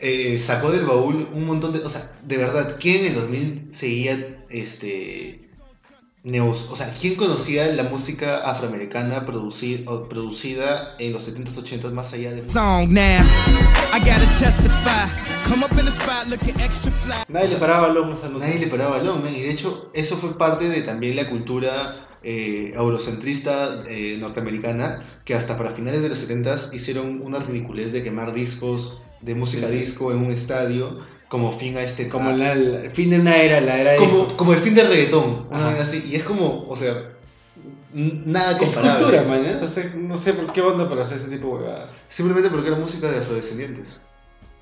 eh, 0.01 0.39
sacó 0.45 0.71
del 0.73 0.85
baúl 0.85 1.29
un 1.33 1.45
montón 1.47 1.73
de, 1.73 1.79
o 1.81 1.89
sea, 1.89 2.13
de 2.23 2.37
verdad, 2.37 2.77
¿quién 2.81 3.05
en 3.05 3.13
el 3.13 3.15
2000 3.15 3.69
seguía, 3.71 4.45
este, 4.51 5.49
neos, 6.25 6.69
o 6.71 6.77
sea, 6.77 6.93
quién 7.01 7.17
conocía 7.17 7.67
la 7.67 7.83
música 7.85 8.49
afroamericana 8.49 9.27
produci- 9.27 9.83
o 9.87 10.09
producida 10.09 10.95
en 11.01 11.13
los 11.13 11.25
70s, 11.27 11.59
80s 11.59 11.93
más 11.93 12.13
allá 12.13 12.33
de... 12.33 12.49
song 12.49 12.91
now. 12.93 13.03
I 13.95 13.99
gotta 14.01 14.29
testify. 14.39 15.09
Come 15.49 15.65
up 15.65 15.73
in 15.79 15.85
the 15.85 15.91
spot 15.91 16.29
looking 16.29 16.59
extra 16.61 16.91
fly. 16.93 17.15
Nadie 17.29 17.49
le 17.49 17.57
paraba 17.57 17.87
al 17.89 17.97
hombro 17.97 18.15
esa 18.15 18.29
nota. 18.29 18.47
Nadie 18.47 18.61
le 18.61 18.67
paraba 18.69 18.99
balón, 18.99 19.23
man, 19.23 19.35
y 19.35 19.41
de 19.41 19.51
hecho 19.51 19.91
eso 19.95 20.17
fue 20.17 20.39
parte 20.39 20.69
de 20.69 20.83
también 20.83 21.17
la 21.17 21.29
cultura 21.29 22.09
eh, 22.25 22.73
eurocentrista 22.75 23.85
eh, 23.89 24.17
norteamericana, 24.19 25.21
que 25.25 25.35
hasta 25.35 25.57
para 25.59 25.71
finales 25.71 26.03
de 26.03 26.09
los 26.09 26.29
70s 26.29 26.73
hicieron 26.75 27.21
una 27.23 27.39
ridiculez 27.41 27.93
de 27.93 28.03
quemar 28.03 28.33
discos 28.33 28.99
de 29.21 29.35
música 29.35 29.69
Sí. 29.69 29.75
disco 29.75 30.13
en 30.13 30.19
un 30.19 30.33
estadio 30.33 31.01
como 31.29 31.51
fin 31.53 31.77
a 31.77 31.83
este... 31.83 32.09
Como 32.09 32.31
la- 32.33 32.53
el 32.53 32.91
fin 32.91 33.11
de 33.11 33.21
una 33.21 33.37
era, 33.37 33.61
la 33.61 33.81
era 33.81 33.93
de... 33.93 33.99
como, 33.99 34.37
como 34.37 34.53
el 34.53 34.59
fin 34.61 34.75
del 34.75 34.89
reggaetón, 34.89 35.47
una 35.51 35.71
así, 35.71 36.05
y 36.11 36.17
es 36.17 36.25
como, 36.25 36.67
o 36.69 36.77
sea, 36.77 36.95
nada 37.95 38.53
Es 38.53 38.59
comparable. 38.75 38.99
cultura, 39.05 39.23
man. 39.25 39.45
¿eh? 39.45 39.57
No 39.61 39.69
sé, 39.69 39.93
no 39.95 40.19
sé 40.19 40.35
por 40.35 40.53
qué 40.53 40.61
onda 40.61 40.89
para 40.89 41.05
hacer 41.05 41.19
ese 41.19 41.29
tipo 41.29 41.49
de 41.57 41.65
huevadas. 41.65 41.91
Simplemente 42.09 42.51
porque 42.51 42.69
era 42.69 42.77
música 42.79 43.11
de 43.11 43.19
afrodescendientes. 43.19 43.85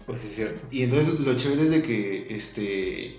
Pues 0.06 0.24
es 0.24 0.34
cierto. 0.34 0.66
Y 0.70 0.82
entonces 0.82 1.20
lo 1.20 1.34
chévere 1.36 1.62
es 1.62 1.70
de 1.70 1.82
que 1.82 2.26
este 2.30 3.18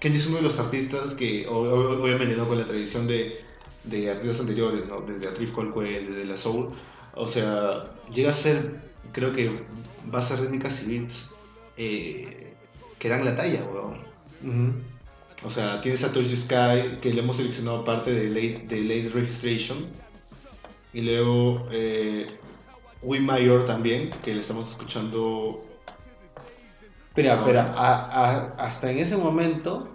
Kenji 0.00 0.16
es 0.18 0.26
uno 0.26 0.36
de 0.38 0.42
los 0.42 0.58
artistas 0.58 1.14
que 1.14 1.46
obviamente 1.48 2.34
no 2.36 2.48
con 2.48 2.58
la 2.58 2.64
tradición 2.66 3.06
de, 3.06 3.40
de 3.84 4.10
artistas 4.10 4.40
anteriores, 4.40 4.86
¿no? 4.86 5.00
Desde 5.00 5.28
A 5.28 5.34
Tribe 5.34 5.52
Called 5.52 5.72
Quest, 5.74 6.08
desde 6.08 6.24
la 6.24 6.36
Soul, 6.36 6.74
o 7.14 7.28
sea, 7.28 7.92
llega 8.12 8.30
a 8.30 8.34
ser 8.34 8.80
creo 9.12 9.32
que 9.32 9.64
bases 10.06 10.40
rítmicas 10.40 10.82
y 10.82 10.98
beats 10.98 11.34
eh, 11.76 12.54
que 12.98 13.08
dan 13.08 13.24
la 13.24 13.36
talla, 13.36 13.64
weón. 13.64 14.82
O 15.44 15.50
sea, 15.50 15.80
tienes 15.80 16.04
a 16.04 16.12
Touch 16.12 16.28
the 16.28 16.36
Sky, 16.36 16.98
que 17.00 17.12
le 17.12 17.20
hemos 17.20 17.36
seleccionado 17.36 17.84
parte 17.84 18.12
de 18.12 18.28
Late, 18.28 18.66
de 18.68 18.82
late 18.82 19.10
Registration. 19.12 19.86
Y 20.92 21.00
luego 21.00 21.66
eh, 21.72 22.26
We 23.02 23.20
Mayor 23.20 23.66
también, 23.66 24.10
que 24.22 24.34
le 24.34 24.40
estamos 24.40 24.70
escuchando 24.70 25.64
Espera, 27.08 27.34
espera, 27.34 27.64
hasta 28.56 28.90
en 28.90 28.98
ese 28.98 29.18
momento 29.18 29.86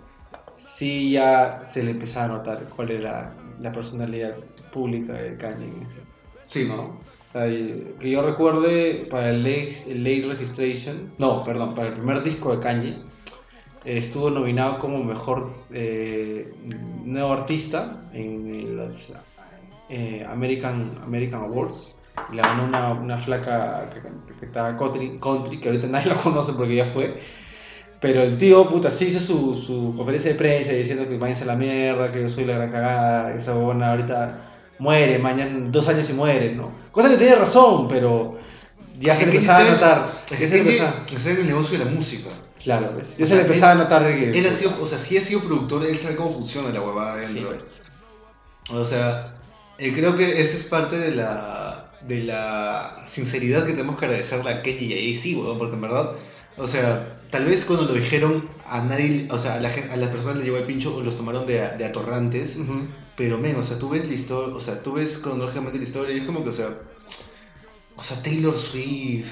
sí 0.53 1.13
ya 1.13 1.63
se 1.63 1.83
le 1.83 1.91
empezaba 1.91 2.25
a 2.25 2.37
notar 2.37 2.69
cuál 2.69 2.91
era 2.91 3.35
la 3.59 3.71
personalidad 3.71 4.37
pública 4.71 5.13
de 5.13 5.37
Kanye 5.37 5.67
en 5.67 5.81
ese, 5.81 6.01
Sí, 6.45 6.65
¿no? 6.67 6.97
Que 7.33 8.11
yo 8.11 8.21
recuerde 8.23 9.07
para 9.11 9.29
el 9.29 9.43
late, 9.43 9.91
el 9.91 10.03
late 10.03 10.27
registration, 10.27 11.11
no, 11.19 11.43
perdón, 11.43 11.75
para 11.75 11.89
el 11.89 11.93
primer 11.95 12.23
disco 12.23 12.55
de 12.55 12.59
Kanye 12.59 12.89
eh, 13.83 13.97
estuvo 13.97 14.29
nominado 14.29 14.79
como 14.79 15.03
mejor 15.03 15.67
eh, 15.71 16.51
nuevo 17.03 17.33
artista 17.33 18.09
en 18.13 18.75
los 18.75 19.13
eh, 19.89 20.25
American 20.27 20.99
American 21.03 21.43
Awards 21.43 21.95
y 22.27 22.35
la 22.35 22.43
ganó 22.43 22.65
una, 22.65 22.91
una 22.93 23.19
flaca 23.19 23.89
que, 23.89 24.01
que 24.39 24.45
estaba 24.45 24.75
country, 24.75 25.19
country, 25.19 25.59
que 25.59 25.69
ahorita 25.69 25.87
nadie 25.87 26.07
la 26.13 26.15
conoce 26.15 26.53
porque 26.53 26.75
ya 26.75 26.85
fue. 26.85 27.21
Pero 27.99 28.21
el 28.21 28.37
tío, 28.37 28.67
puta, 28.69 28.91
sí 28.91 29.05
hizo 29.05 29.19
su, 29.19 29.55
su 29.55 29.93
conferencia 29.95 30.31
de 30.31 30.37
prensa 30.37 30.71
diciendo 30.71 31.07
que 31.09 31.17
váyanse 31.17 31.43
a 31.43 31.47
la 31.47 31.55
mierda, 31.55 32.11
que 32.11 32.21
yo 32.21 32.29
soy 32.29 32.45
la 32.45 32.55
gran 32.55 32.71
cagada, 32.71 33.31
que 33.33 33.39
esa 33.39 33.53
buena 33.53 33.91
ahorita 33.91 34.43
muere, 34.79 35.17
mañana, 35.17 35.65
dos 35.69 35.87
años 35.87 36.07
y 36.09 36.13
muere, 36.13 36.53
¿no? 36.53 36.71
Cosa 36.91 37.09
que 37.09 37.17
tiene 37.17 37.35
razón, 37.35 37.87
pero 37.87 38.37
ya 38.99 39.15
se 39.15 39.25
le 39.25 39.31
empezaba 39.33 39.59
a 39.59 39.71
notar. 39.73 40.09
Es 40.29 40.37
que 40.37 40.47
se 40.47 40.55
le 40.55 40.59
empezaba, 40.61 41.05
el 41.41 41.47
negocio 41.47 41.79
de 41.79 41.85
la 41.85 41.91
música. 41.91 42.29
claro, 42.63 42.91
pues, 42.93 43.17
ya 43.17 43.25
O 43.25 43.27
se 43.27 43.35
le 43.35 43.41
empezaba 43.41 43.71
él- 43.73 43.79
a 43.79 43.83
notar 43.83 44.03
de 44.05 44.15
que... 44.15 44.37
Él 44.39 44.45
ha 44.45 44.51
sido, 44.51 44.71
o 44.79 44.85
sea, 44.87 44.99
sí 44.99 45.17
ha 45.17 45.21
sido 45.21 45.39
productor, 45.41 45.83
él 45.83 45.97
sabe 45.97 46.15
cómo 46.15 46.31
funciona 46.31 46.69
la 46.69 46.81
huevada 46.81 47.23
Sí, 47.23 47.33
dentro. 47.33 47.49
pues. 47.53 47.65
O 48.71 48.85
sea, 48.85 49.35
eh, 49.79 49.91
creo 49.93 50.15
que 50.15 50.39
esa 50.39 50.57
es 50.57 50.63
parte 50.65 50.97
de 50.99 51.15
la, 51.15 51.91
de 52.07 52.23
la 52.25 53.03
sinceridad 53.07 53.65
que 53.65 53.71
tenemos 53.71 53.97
que 53.97 54.05
agradecerle 54.05 54.51
a 54.51 54.61
Kenji 54.61 54.93
y 54.93 54.93
a 54.93 55.17
AC, 55.19 55.37
weón, 55.43 55.57
porque 55.57 55.75
en 55.75 55.81
verdad, 55.81 56.11
o 56.57 56.67
sea, 56.67 57.16
tal 57.29 57.45
vez 57.45 57.65
cuando 57.65 57.85
lo 57.85 57.93
dijeron 57.93 58.49
a 58.65 58.83
nadie, 58.83 59.27
o 59.31 59.37
sea, 59.37 59.55
a, 59.55 59.59
la 59.59 59.69
a 59.69 59.97
las 59.97 60.09
personas 60.09 60.37
les 60.37 60.45
llegó 60.45 60.57
el 60.57 60.65
pincho 60.65 60.95
o 60.95 61.01
los 61.01 61.17
tomaron 61.17 61.45
de, 61.45 61.53
de 61.77 61.85
atorrantes, 61.85 62.57
pero 63.15 63.37
men, 63.37 63.55
o 63.55 63.63
sea, 63.63 63.79
tú 63.79 63.89
ves 63.89 64.07
la 64.07 64.13
historia, 64.13 64.55
o 64.55 64.59
sea, 64.59 64.81
tú 64.83 64.93
ves 64.93 65.17
cronológicamente 65.17 65.77
la 65.77 65.85
historia 65.85 66.15
y 66.15 66.19
es 66.19 66.25
como 66.25 66.43
que, 66.43 66.49
o 66.49 66.53
sea, 66.53 66.77
o 67.95 68.03
sea, 68.03 68.21
Taylor 68.21 68.57
Swift, 68.57 69.27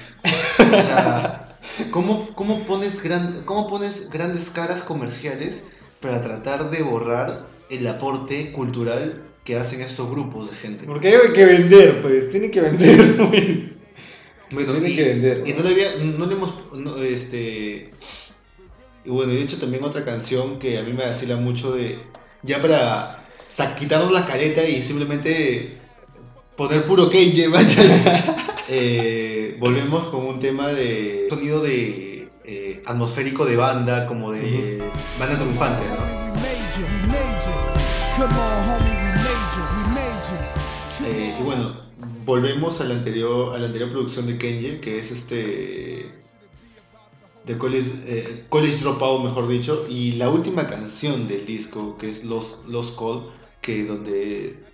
o 0.58 0.82
sea, 0.82 1.58
¿cómo, 1.90 2.34
cómo, 2.34 2.66
pones 2.66 3.02
gran, 3.02 3.44
¿cómo 3.44 3.68
pones 3.68 4.10
grandes 4.10 4.50
caras 4.50 4.82
comerciales 4.82 5.64
para 6.00 6.20
tratar 6.20 6.70
de 6.70 6.82
borrar 6.82 7.46
el 7.70 7.86
aporte 7.86 8.52
cultural 8.52 9.22
que 9.44 9.56
hacen 9.56 9.80
estos 9.80 10.10
grupos 10.10 10.50
de 10.50 10.56
gente? 10.56 10.84
Porque 10.86 11.08
hay 11.08 11.32
que 11.32 11.44
vender, 11.44 12.02
pues, 12.02 12.30
tienen 12.30 12.50
que 12.50 12.60
vender. 12.60 13.75
Bueno, 14.50 14.72
Tienen 14.72 14.92
y, 14.92 14.96
que 14.96 15.04
vender, 15.04 15.42
y 15.46 15.52
no 15.52 15.62
le 15.62 15.70
había, 15.70 15.96
no 15.96 16.26
le 16.26 16.34
hemos, 16.34 16.54
no, 16.72 16.96
este, 16.98 17.90
y 19.04 19.10
bueno, 19.10 19.32
y 19.32 19.36
de 19.36 19.42
hecho 19.42 19.58
también 19.58 19.84
otra 19.84 20.04
canción 20.04 20.58
que 20.58 20.78
a 20.78 20.82
mí 20.82 20.92
me 20.92 21.04
vacila 21.04 21.36
mucho 21.36 21.72
de, 21.72 21.98
ya 22.42 22.62
para 22.62 23.26
quitarnos 23.78 24.12
la 24.12 24.26
careta 24.26 24.62
y 24.62 24.82
simplemente 24.82 25.78
poner 26.56 26.84
puro 26.84 27.10
Kenji, 27.10 27.46
vaya. 27.52 28.36
Eh, 28.68 29.56
volvemos 29.60 30.08
con 30.08 30.26
un 30.26 30.40
tema 30.40 30.68
de 30.68 31.28
sonido 31.30 31.62
de 31.62 32.28
eh, 32.44 32.82
atmosférico 32.84 33.44
de 33.44 33.54
banda, 33.54 34.06
como 34.06 34.32
de 34.32 34.82
banda 35.20 35.38
con 35.38 35.48
infante, 35.48 35.84
¿no? 35.88 36.16
Eh, 41.06 41.34
y 41.38 41.42
bueno, 41.44 41.85
volvemos 42.26 42.80
a 42.80 42.84
la 42.84 42.94
anterior, 42.94 43.54
a 43.54 43.64
anterior 43.64 43.90
producción 43.90 44.26
de 44.26 44.36
Kenji, 44.36 44.80
que 44.80 44.98
es 44.98 45.10
este. 45.10 46.10
de 47.46 47.58
College, 47.58 47.90
eh, 48.06 48.44
College 48.48 48.78
Dropout, 48.78 49.24
mejor 49.24 49.48
dicho, 49.48 49.84
y 49.88 50.12
la 50.12 50.28
última 50.28 50.66
canción 50.66 51.28
del 51.28 51.46
disco, 51.46 51.96
que 51.96 52.08
es 52.08 52.24
Los, 52.24 52.60
Los 52.68 52.92
Call, 52.92 53.30
que 53.62 53.84
donde 53.84 54.66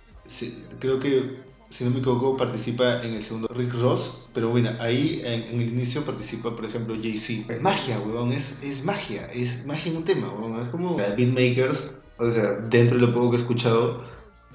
creo 0.79 0.99
que, 0.99 1.37
si 1.69 1.83
no 1.83 1.91
me 1.91 1.99
equivoco, 1.99 2.35
participa 2.37 3.03
en 3.03 3.13
el 3.13 3.23
segundo 3.23 3.47
Rick 3.53 3.73
Ross, 3.73 4.21
pero 4.33 4.49
bueno, 4.49 4.71
ahí 4.79 5.21
en, 5.23 5.43
en 5.43 5.61
el 5.61 5.69
inicio 5.69 6.03
participa, 6.03 6.55
por 6.55 6.65
ejemplo, 6.65 6.95
Jay-Z. 6.99 7.59
Magia, 7.61 7.99
weón, 7.99 8.31
es, 8.31 8.63
es 8.63 8.83
magia, 8.83 9.27
es 9.27 9.65
magia 9.65 9.91
en 9.91 9.97
un 9.97 10.05
tema, 10.05 10.33
weón, 10.33 10.59
es 10.59 10.67
como 10.69 10.95
Beatmakers, 10.95 11.95
o 12.17 12.31
sea, 12.31 12.53
dentro 12.69 12.97
de 12.97 13.07
lo 13.07 13.13
poco 13.13 13.31
que 13.31 13.37
he 13.37 13.39
escuchado, 13.39 14.03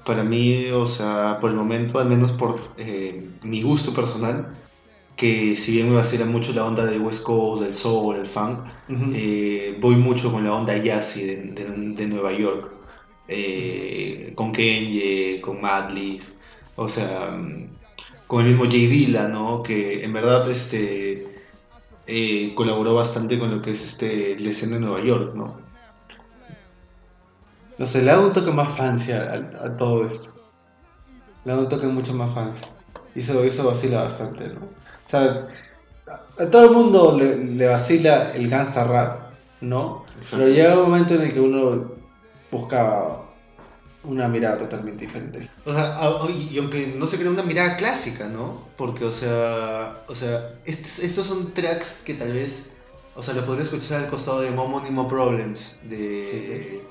para 0.09 0.23
mí, 0.23 0.67
o 0.71 0.87
sea, 0.87 1.37
por 1.41 1.51
el 1.51 1.55
momento, 1.57 1.99
al 1.99 2.09
menos 2.09 2.31
por 2.33 2.55
eh, 2.77 3.37
mi 3.43 3.61
gusto 3.61 3.93
personal, 3.93 4.37
que 5.15 5.57
si 5.57 5.73
bien 5.73 5.89
me 5.89 5.95
vacila 5.95 6.25
mucho 6.25 6.53
la 6.53 6.65
onda 6.65 6.85
de 6.85 6.99
West 6.99 7.23
Coast, 7.23 7.63
del 7.63 7.73
soul, 7.73 8.17
el 8.17 8.27
funk, 8.27 8.61
eh, 9.13 9.77
voy 9.81 9.95
mucho 9.97 10.31
con 10.31 10.43
la 10.43 10.53
onda 10.55 10.75
jazzy 10.77 11.23
de, 11.25 11.35
de- 11.57 11.65
de 11.97 12.07
Nueva 12.07 12.33
York, 12.33 12.63
eh, 13.27 14.33
con 14.35 14.51
Kenji, 14.53 15.41
con 15.41 15.61
Madlib, 15.61 16.23
o 16.75 16.87
sea, 16.89 17.37
con 18.27 18.41
el 18.41 18.47
mismo 18.47 18.65
Jay 18.65 18.87
Dilla, 18.87 19.27
¿no? 19.27 19.63
Que 19.63 20.03
en 20.03 20.13
verdad 20.13 20.49
este, 20.49 21.35
eh, 22.07 22.53
colaboró 22.55 22.95
bastante 22.95 23.39
con 23.39 23.51
lo 23.51 23.61
que 23.61 23.71
es 23.71 23.83
este, 23.83 24.39
la 24.39 24.49
escena 24.51 24.75
de 24.75 24.81
Nueva 24.81 25.03
York, 25.03 25.35
¿no? 25.35 25.68
No 27.79 27.85
sé, 27.85 28.01
le 28.03 28.11
da 28.11 28.19
un 28.19 28.33
toque 28.33 28.51
más 28.51 28.71
fancy 28.71 29.11
a, 29.13 29.21
a- 29.33 29.65
a 29.65 29.77
todo 29.77 30.03
esto. 30.05 30.33
Le 31.45 31.53
da 31.53 31.59
un 31.59 31.69
toque 31.69 31.87
mucho 31.87 32.13
más 32.13 32.33
fancy. 32.33 32.61
Y 33.15 33.19
eso, 33.21 33.43
eso 33.43 33.65
vacila 33.65 34.03
bastante, 34.03 34.47
¿no? 34.49 34.59
O 34.65 35.09
sea, 35.09 35.47
a, 36.07 36.43
a 36.43 36.49
todo 36.49 36.65
el 36.65 36.71
mundo 36.71 37.17
le, 37.17 37.37
le 37.37 37.67
vacila 37.67 38.31
el 38.35 38.49
gangsta 38.49 38.83
rap, 38.83 39.31
¿no? 39.61 40.05
Pero 40.29 40.47
llega 40.47 40.75
un 40.77 40.89
momento 40.89 41.15
en 41.15 41.21
el 41.23 41.33
que 41.33 41.39
uno 41.39 41.91
busca 42.51 43.17
una 44.03 44.27
mirada 44.27 44.57
totalmente 44.57 45.05
diferente. 45.05 45.49
O 45.65 45.73
sea, 45.73 45.97
y 46.51 46.57
aunque 46.57 46.87
no 46.95 47.05
se 47.05 47.17
crea 47.17 47.29
una 47.31 47.43
mirada 47.43 47.77
clásica, 47.77 48.27
¿no? 48.27 48.67
Porque, 48.77 49.05
o 49.05 49.11
sea, 49.11 50.03
o 50.07 50.15
sea, 50.15 50.51
estos, 50.65 50.99
estos 50.99 51.27
son 51.27 51.53
tracks 51.53 52.01
que 52.05 52.13
tal 52.13 52.33
vez, 52.33 52.71
o 53.15 53.21
sea, 53.23 53.33
lo 53.33 53.45
podría 53.45 53.63
escuchar 53.63 54.03
al 54.03 54.09
costado 54.09 54.41
de 54.41 54.51
Momónimo 54.51 55.07
Problems 55.07 55.79
de, 55.83 56.21
Sí, 56.21 56.43
pues. 56.47 56.85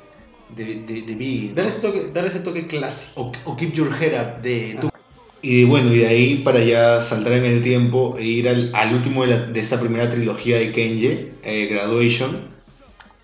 De, 0.57 0.65
de, 0.83 1.03
de 1.03 1.15
Biggie. 1.15 1.53
Dar 1.55 1.67
ese 1.67 1.79
toque, 1.81 2.11
dar 2.13 2.25
ese 2.27 2.41
toque 2.41 2.67
clásico. 2.67 3.21
o, 3.45 3.51
o 3.51 3.57
Keep 3.57 3.73
Your 3.73 3.91
Head 4.03 4.21
Up 4.21 4.43
de 4.43 4.77
Tupac. 4.81 5.01
Y 5.41 5.65
bueno, 5.65 5.93
y 5.95 5.99
de 5.99 6.07
ahí 6.09 6.37
para 6.39 6.59
ya 6.65 7.01
saltar 7.01 7.33
en 7.35 7.45
el 7.45 7.63
tiempo 7.63 8.17
e 8.19 8.25
ir 8.25 8.49
al, 8.49 8.71
al 8.75 8.93
último 8.95 9.23
de, 9.25 9.29
la- 9.29 9.47
de 9.47 9.61
esta 9.61 9.79
primera 9.81 10.11
trilogía 10.11 10.57
de 10.59 10.73
Kenji, 10.73 11.29
eh, 11.45 11.69
Graduation. 11.71 12.49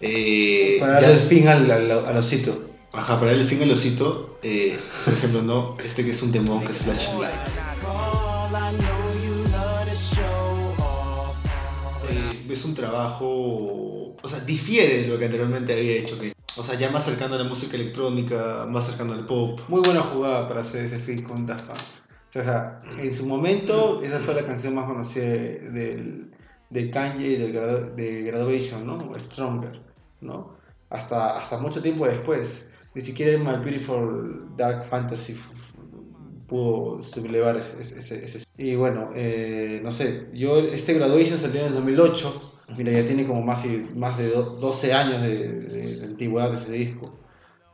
Eh, 0.00 0.76
Para 0.80 0.94
darle 1.00 1.12
el 1.14 1.18
fin 1.20 1.48
al, 1.48 1.70
al, 1.70 1.90
al 1.90 2.16
osito. 2.16 2.70
Ajá, 2.92 3.14
para 3.18 3.32
darle 3.32 3.42
el 3.42 3.48
fin 3.48 3.62
al 3.62 3.70
osito, 3.72 4.38
eh, 4.42 4.78
por 5.04 5.12
ejemplo, 5.14 5.42
no, 5.42 5.76
este 5.82 6.04
que 6.04 6.12
es 6.12 6.22
un 6.22 6.30
temón 6.30 6.64
que 6.64 6.70
es 6.72 6.78
Flashing 6.82 7.20
Lights. 7.20 7.60
Eh, 12.10 12.46
es 12.50 12.64
un 12.64 12.74
trabajo, 12.74 13.26
o 14.22 14.28
sea, 14.28 14.40
difiere 14.40 15.02
de 15.02 15.08
lo 15.08 15.18
que 15.18 15.24
anteriormente 15.24 15.72
había 15.72 15.96
hecho. 15.96 16.18
Que, 16.20 16.32
o 16.56 16.62
sea, 16.62 16.78
ya 16.78 16.90
más 16.90 17.04
cercano 17.04 17.34
a 17.34 17.38
la 17.38 17.44
música 17.44 17.76
electrónica, 17.76 18.66
más 18.68 18.86
cercano 18.86 19.12
al 19.12 19.26
pop. 19.26 19.60
Muy 19.68 19.80
buena 19.80 20.00
jugada 20.02 20.48
para 20.48 20.60
hacer 20.60 20.84
ese 20.84 20.98
feat 20.98 21.22
con 21.22 21.46
Daft 21.46 21.66
Punk. 21.66 21.78
O 22.28 22.32
sea, 22.32 22.80
en 22.98 23.12
su 23.12 23.26
momento, 23.26 24.00
esa 24.02 24.18
fue 24.20 24.34
la 24.34 24.44
canción 24.44 24.74
más 24.74 24.84
conocida 24.86 25.24
de- 25.24 25.70
del, 25.70 26.30
de 26.70 26.90
Kanye 26.90 27.26
y 27.28 27.36
del 27.36 27.52
de 27.96 28.22
Graduation, 28.22 28.86
¿no? 28.86 28.98
Stronger, 29.18 29.80
¿no? 30.20 30.56
Hasta, 30.90 31.38
hasta 31.38 31.58
mucho 31.58 31.80
tiempo 31.82 32.06
después. 32.06 32.68
Ni 32.94 33.00
siquiera 33.02 33.32
en 33.32 33.44
My 33.44 33.56
Beautiful 33.64 34.48
Dark 34.56 34.84
Fantasy 34.84 35.36
pudo 36.48 37.02
sublevar 37.02 37.56
ese, 37.56 37.80
ese- 37.80 38.24
ese- 38.24 38.44
Y 38.58 38.76
bueno, 38.76 39.10
eh, 39.16 39.80
no 39.82 39.90
sé, 39.90 40.28
yo 40.32 40.58
este 40.58 40.92
Graduation 40.94 41.38
salió 41.38 41.60
en 41.62 41.66
el 41.68 41.74
2008. 41.74 42.53
Mira, 42.76 42.92
ya 42.92 43.04
tiene 43.04 43.26
como 43.26 43.42
más, 43.42 43.64
más 43.94 44.16
de 44.18 44.30
do- 44.30 44.56
12 44.60 44.92
años 44.94 45.20
de, 45.22 45.48
de- 45.48 45.96
de 45.96 46.04
antigüedad 46.06 46.52
ese 46.54 46.72
disco. 46.72 47.18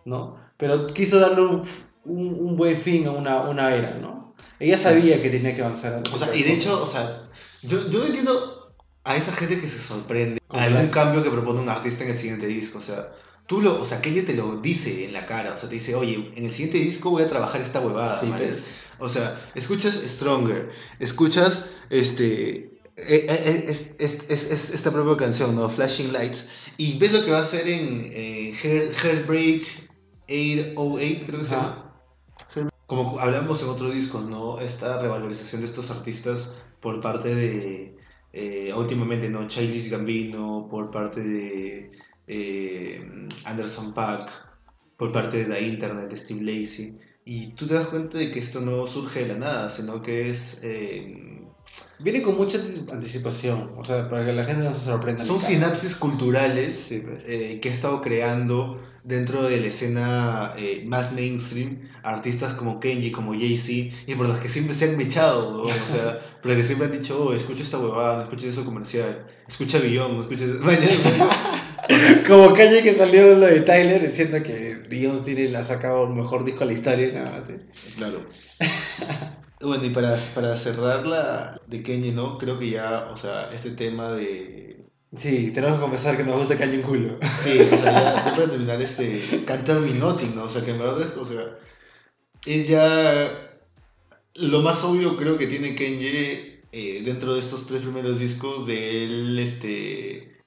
¿no? 0.05 0.37
Pero 0.57 0.87
quiso 0.89 1.19
darle 1.21 1.43
un, 1.43 1.63
un- 2.05 2.35
un 2.41 2.57
buen 2.57 2.77
fin 2.77 3.07
a 3.07 3.13
una, 3.13 3.43
una 3.43 3.75
era, 3.75 3.99
¿no? 4.01 4.35
Ella 4.59 4.77
sabía 4.79 5.21
que 5.23 5.31
tenía 5.31 5.55
que 5.55 5.63
avanzar. 5.63 6.03
O 6.13 6.19
sea, 6.19 6.35
y 6.35 6.43
de 6.43 6.53
hecho, 6.55 6.83
o 6.83 6.87
sea, 6.87 7.29
yo, 7.63 7.89
yo 7.91 8.05
entiendo 8.05 8.75
a 9.05 9.17
esa 9.17 9.33
gente 9.33 9.61
que 9.61 9.67
se 9.67 9.79
sorprende 9.79 10.41
Con 10.49 10.61
a 10.61 10.65
algún 10.65 10.89
cambio 10.89 11.23
que 11.23 11.31
propone 11.31 11.61
un 11.61 11.69
artista 11.69 12.05
en 12.05 12.11
el 12.11 12.17
siguiente 12.17 12.47
disco. 12.47 12.79
O 12.79 12.83
sea, 12.83 13.13
tú 13.47 13.61
lo, 13.63 13.81
o 13.81 13.85
sea, 13.85 14.03
que 14.03 14.11
ella 14.11 14.27
te 14.27 14.35
lo 14.35 14.57
dice 14.59 15.05
en 15.07 15.13
la 15.15 15.27
cara. 15.27 15.55
O 15.55 15.57
sea, 15.57 15.69
te 15.69 15.77
dice, 15.77 15.95
oye, 15.95 16.33
en 16.37 16.45
el 16.45 16.51
siguiente 16.51 16.79
disco 16.79 17.11
voy 17.11 17.23
a 17.23 17.29
trabajar 17.29 17.61
esta 17.63 17.81
huevada. 17.81 18.21
Sí, 18.21 18.27
man". 18.27 18.39
pues. 18.39 18.65
O 18.99 19.09
sea, 19.09 19.51
escuchas 19.55 19.95
Stronger, 19.95 20.71
escuchas 20.99 21.71
este. 21.89 22.70
Eh, 23.09 23.27
eh, 23.29 23.65
es- 23.69 23.91
es- 23.99 24.25
es- 24.29 24.51
es- 24.51 24.71
esta 24.71 24.91
propia 24.93 25.17
canción, 25.17 25.55
¿no? 25.55 25.69
Flashing 25.69 26.13
Lights. 26.13 26.47
Y 26.77 26.99
ves 26.99 27.13
lo 27.13 27.25
que 27.25 27.31
va 27.33 27.39
a 27.39 27.43
hacer 27.43 27.67
en 27.69 28.11
eh, 28.13 28.55
Heartbreak 28.63 29.63
808, 30.29 31.27
creo 31.27 31.39
que 31.41 31.45
se 31.45 31.51
llama. 31.55 31.87
Como 32.87 33.21
hablamos 33.21 33.63
en 33.63 33.69
otros 33.69 33.95
discos, 33.95 34.29
¿no? 34.29 34.59
Esta 34.61 35.01
revalorización 35.01 35.61
de 35.61 35.69
estos 35.69 35.91
artistas 35.93 36.57
por 36.81 37.01
parte 37.01 37.33
de, 37.35 37.97
eh, 38.33 38.73
últimamente, 38.77 39.29
¿no? 39.29 39.47
Childish 39.47 39.91
Gambino, 39.91 40.67
por 40.71 40.91
parte 40.91 41.23
de 41.23 41.93
eh, 42.27 43.29
Anderson 43.45 43.93
Paak, 43.95 44.29
por 44.97 45.13
parte 45.13 45.45
de 45.45 45.55
The 45.55 45.63
Internet, 45.63 46.17
Steve 46.17 46.43
Lacey. 46.43 46.99
Y 47.25 47.53
tú 47.53 47.67
te 47.67 47.75
das 47.75 47.87
cuenta 47.89 48.19
de 48.19 48.33
que 48.33 48.41
esto 48.41 48.61
no 48.61 48.87
surge 48.87 49.21
de 49.23 49.29
la 49.35 49.39
nada, 49.39 49.71
sino 49.71 50.03
que 50.03 50.31
es... 50.31 50.61
eh, 50.65 51.30
Viene 51.99 52.23
con 52.23 52.37
mucha 52.37 52.59
anticipación, 52.93 53.73
o 53.77 53.85
sea, 53.85 54.09
para 54.09 54.25
que 54.25 54.33
la 54.33 54.45
gente 54.45 54.65
no 54.65 54.75
se 54.75 54.85
sorprenda. 54.85 55.25
son 55.25 55.41
sinapsis 55.41 55.95
culturales 55.97 56.89
eh, 56.91 57.59
que 57.61 57.69
ha 57.69 57.73
estado 57.73 58.01
creando 58.01 58.81
dentro 59.05 59.43
de 59.43 59.61
la 59.61 59.67
escena 59.67 60.55
eh, 60.57 60.83
más 60.87 61.13
mainstream 61.13 61.89
artistas 62.03 62.55
como 62.55 62.81
Kenji, 62.81 63.13
como 63.13 63.33
Jay-Z 63.33 63.95
y 64.07 64.15
por 64.15 64.27
los 64.29 64.39
que 64.39 64.49
siempre 64.49 64.75
se 64.75 64.91
han 64.91 64.97
mechado, 64.97 65.59
¿no? 65.59 65.63
o 65.63 65.67
sea, 65.67 66.21
Pero 66.43 66.57
que 66.57 66.65
siempre 66.65 66.87
han 66.87 66.93
dicho, 66.93 67.23
oh, 67.23 67.35
escucha 67.35 67.63
esta 67.63 67.79
huevada, 67.79 68.17
no 68.17 68.23
escuches 68.23 68.53
eso 68.53 68.65
comercial, 68.65 69.27
escucha 69.47 69.79
Billón, 69.79 70.17
no 70.17 70.23
escuches... 70.23 70.51
Como 72.27 72.55
Kanye 72.55 72.83
que 72.83 72.95
salió 72.95 73.35
lo 73.37 73.47
de 73.47 73.61
Tyler 73.61 74.01
diciendo 74.01 74.43
que 74.43 74.77
Beyoncé 74.89 75.35
le 75.35 75.57
ha 75.57 75.65
sacado 75.65 76.05
el 76.05 76.15
mejor 76.15 76.45
disco 76.45 76.61
de 76.61 76.67
la 76.67 76.73
historia 76.73 77.13
nada 77.13 77.31
más. 77.33 77.49
¿eh? 77.51 77.61
Claro. 77.97 78.27
Bueno, 79.61 79.85
y 79.85 79.91
para, 79.91 80.17
para 80.35 80.57
cerrar 80.57 81.07
la 81.07 81.61
de 81.67 81.83
Kenny, 81.83 82.13
¿no? 82.13 82.39
Creo 82.39 82.59
que 82.59 82.71
ya, 82.71 83.11
o 83.13 83.17
sea, 83.17 83.53
este 83.53 83.73
tema 83.73 84.13
de... 84.13 84.87
Sí, 85.15 85.51
tenemos 85.53 85.77
que 85.77 85.83
confesar 85.83 86.17
que 86.17 86.25
nos 86.25 86.39
gusta 86.39 86.57
Kanye 86.57 86.79
un 86.79 86.83
culo. 86.83 87.19
Sí, 87.43 87.59
o 87.61 87.77
sea, 87.77 87.93
ya, 87.93 88.25
ya 88.25 88.37
para 88.37 88.49
terminar, 88.49 88.81
este, 88.81 89.45
Cantar 89.45 89.81
Me 89.81 89.93
Nothing, 89.93 90.35
¿no? 90.35 90.45
O 90.45 90.49
sea, 90.49 90.65
que 90.65 90.71
en 90.71 90.79
verdad 90.79 91.03
es, 91.03 91.17
o 91.17 91.27
sea, 91.27 91.59
es 92.47 92.69
ya 92.69 93.51
lo 94.35 94.63
más 94.63 94.83
obvio 94.85 95.17
creo 95.17 95.37
que 95.37 95.47
tiene 95.47 95.75
Kenji 95.75 96.61
eh, 96.73 97.03
dentro 97.05 97.35
de 97.35 97.41
estos 97.41 97.67
tres 97.67 97.83
primeros 97.83 98.19
discos 98.19 98.67
de 98.67 99.05
él, 99.05 99.39
este, 99.39 100.39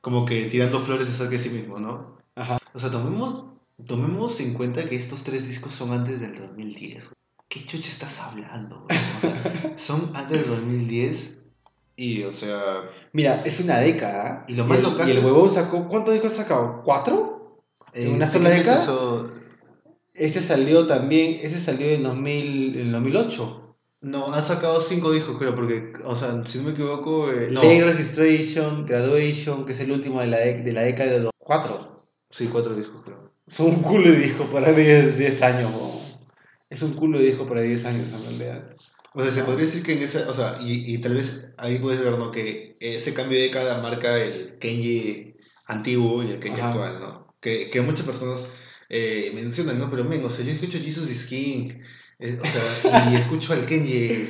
como 0.00 0.26
que 0.26 0.46
tirando 0.46 0.80
flores 0.80 1.08
acerca 1.08 1.32
de 1.32 1.38
sí 1.38 1.50
mismo, 1.50 1.78
¿no? 1.78 2.18
Ajá. 2.34 2.58
O 2.74 2.78
sea, 2.78 2.90
tomemos, 2.90 3.46
tomemos 3.86 4.40
en 4.40 4.54
cuenta 4.54 4.88
que 4.88 4.96
estos 4.96 5.22
tres 5.22 5.46
discos 5.48 5.72
son 5.72 5.92
antes 5.92 6.20
del 6.20 6.34
2010. 6.34 7.10
¿Qué 7.50 7.66
chucha 7.66 7.88
estás 7.88 8.20
hablando? 8.20 8.86
O 8.88 8.92
sea, 9.20 9.74
son 9.76 10.12
antes 10.14 10.40
del 10.42 10.48
2010 10.50 11.42
y, 11.96 12.22
o 12.22 12.32
sea, 12.32 12.84
Mira, 13.12 13.42
es 13.44 13.58
una 13.60 13.78
década. 13.80 14.44
Y 14.48 14.54
lo 14.54 14.64
más 14.64 14.78
el, 14.78 14.84
locazo- 14.84 15.08
y 15.08 15.10
el 15.10 15.24
huevón 15.24 15.50
sacó. 15.50 15.88
¿Cuántos 15.88 16.14
discos 16.14 16.32
ha 16.32 16.42
sacado? 16.42 16.82
¿Cuatro? 16.84 17.60
¿En 17.92 18.12
una 18.14 18.26
¿de 18.26 18.32
sola 18.32 18.50
década? 18.50 18.82
eso? 18.82 19.28
Este 20.14 20.40
salió 20.40 20.86
también. 20.86 21.40
Este 21.42 21.58
salió 21.58 21.88
en, 21.88 22.04
2000, 22.04 22.78
en 22.78 22.92
2008. 22.92 23.76
No, 24.02 24.32
han 24.32 24.42
sacado 24.42 24.80
cinco 24.80 25.10
discos, 25.12 25.36
creo, 25.38 25.54
porque, 25.56 25.92
o 26.04 26.14
sea, 26.16 26.40
si 26.46 26.58
no 26.58 26.64
me 26.64 26.70
equivoco, 26.70 27.30
eh, 27.30 27.48
no, 27.50 27.62
Late 27.62 27.84
Registration, 27.84 28.86
Graduation, 28.86 29.66
que 29.66 29.72
es 29.72 29.80
el 29.80 29.90
último 29.92 30.20
de 30.20 30.26
la, 30.28 30.38
de 30.38 30.72
la 30.72 30.82
década 30.84 31.10
de 31.12 31.20
los 31.20 31.32
cuatro. 31.36 32.06
sí, 32.30 32.46
cuatro 32.50 32.74
discos, 32.76 33.02
creo. 33.04 33.32
Son 33.48 33.66
un 33.66 33.82
culo 33.82 34.10
de 34.10 34.20
disco 34.20 34.44
para 34.50 34.72
10, 34.72 35.18
10 35.18 35.42
años. 35.42 36.09
Es 36.70 36.82
un 36.82 36.94
culo 36.94 37.18
disco 37.18 37.46
para 37.46 37.62
10 37.62 37.84
años 37.84 38.08
en 38.12 38.22
realidad. 38.38 38.76
O 39.12 39.22
sea, 39.22 39.32
se 39.32 39.42
podría 39.42 39.66
decir 39.66 39.82
que 39.82 39.94
en 39.94 40.02
esa, 40.02 40.30
o 40.30 40.34
sea, 40.34 40.58
y, 40.62 40.94
y 40.94 40.98
tal 40.98 41.14
vez 41.14 41.48
ahí 41.58 41.80
puedes 41.80 42.02
ver, 42.02 42.16
¿no? 42.16 42.30
Que 42.30 42.76
ese 42.78 43.12
cambio 43.12 43.38
de 43.38 43.44
década 43.44 43.82
marca 43.82 44.16
el 44.18 44.56
Kenji 44.58 45.34
antiguo 45.66 46.22
y 46.22 46.30
el 46.30 46.38
Kenji 46.38 46.60
Ajá. 46.60 46.68
actual, 46.68 47.00
¿no? 47.00 47.34
Que, 47.40 47.70
que 47.70 47.80
muchas 47.80 48.06
personas 48.06 48.52
eh, 48.88 49.32
mencionan, 49.34 49.78
¿no? 49.78 49.90
Pero, 49.90 50.04
men, 50.04 50.24
o 50.24 50.30
sea, 50.30 50.44
yo 50.44 50.52
escucho 50.52 50.78
Jesus 50.78 51.10
is 51.10 51.26
King, 51.26 51.70
eh, 52.20 52.38
o 52.40 52.46
sea, 52.46 53.10
y 53.10 53.16
escucho 53.16 53.52
al 53.52 53.66
Kenji, 53.66 54.28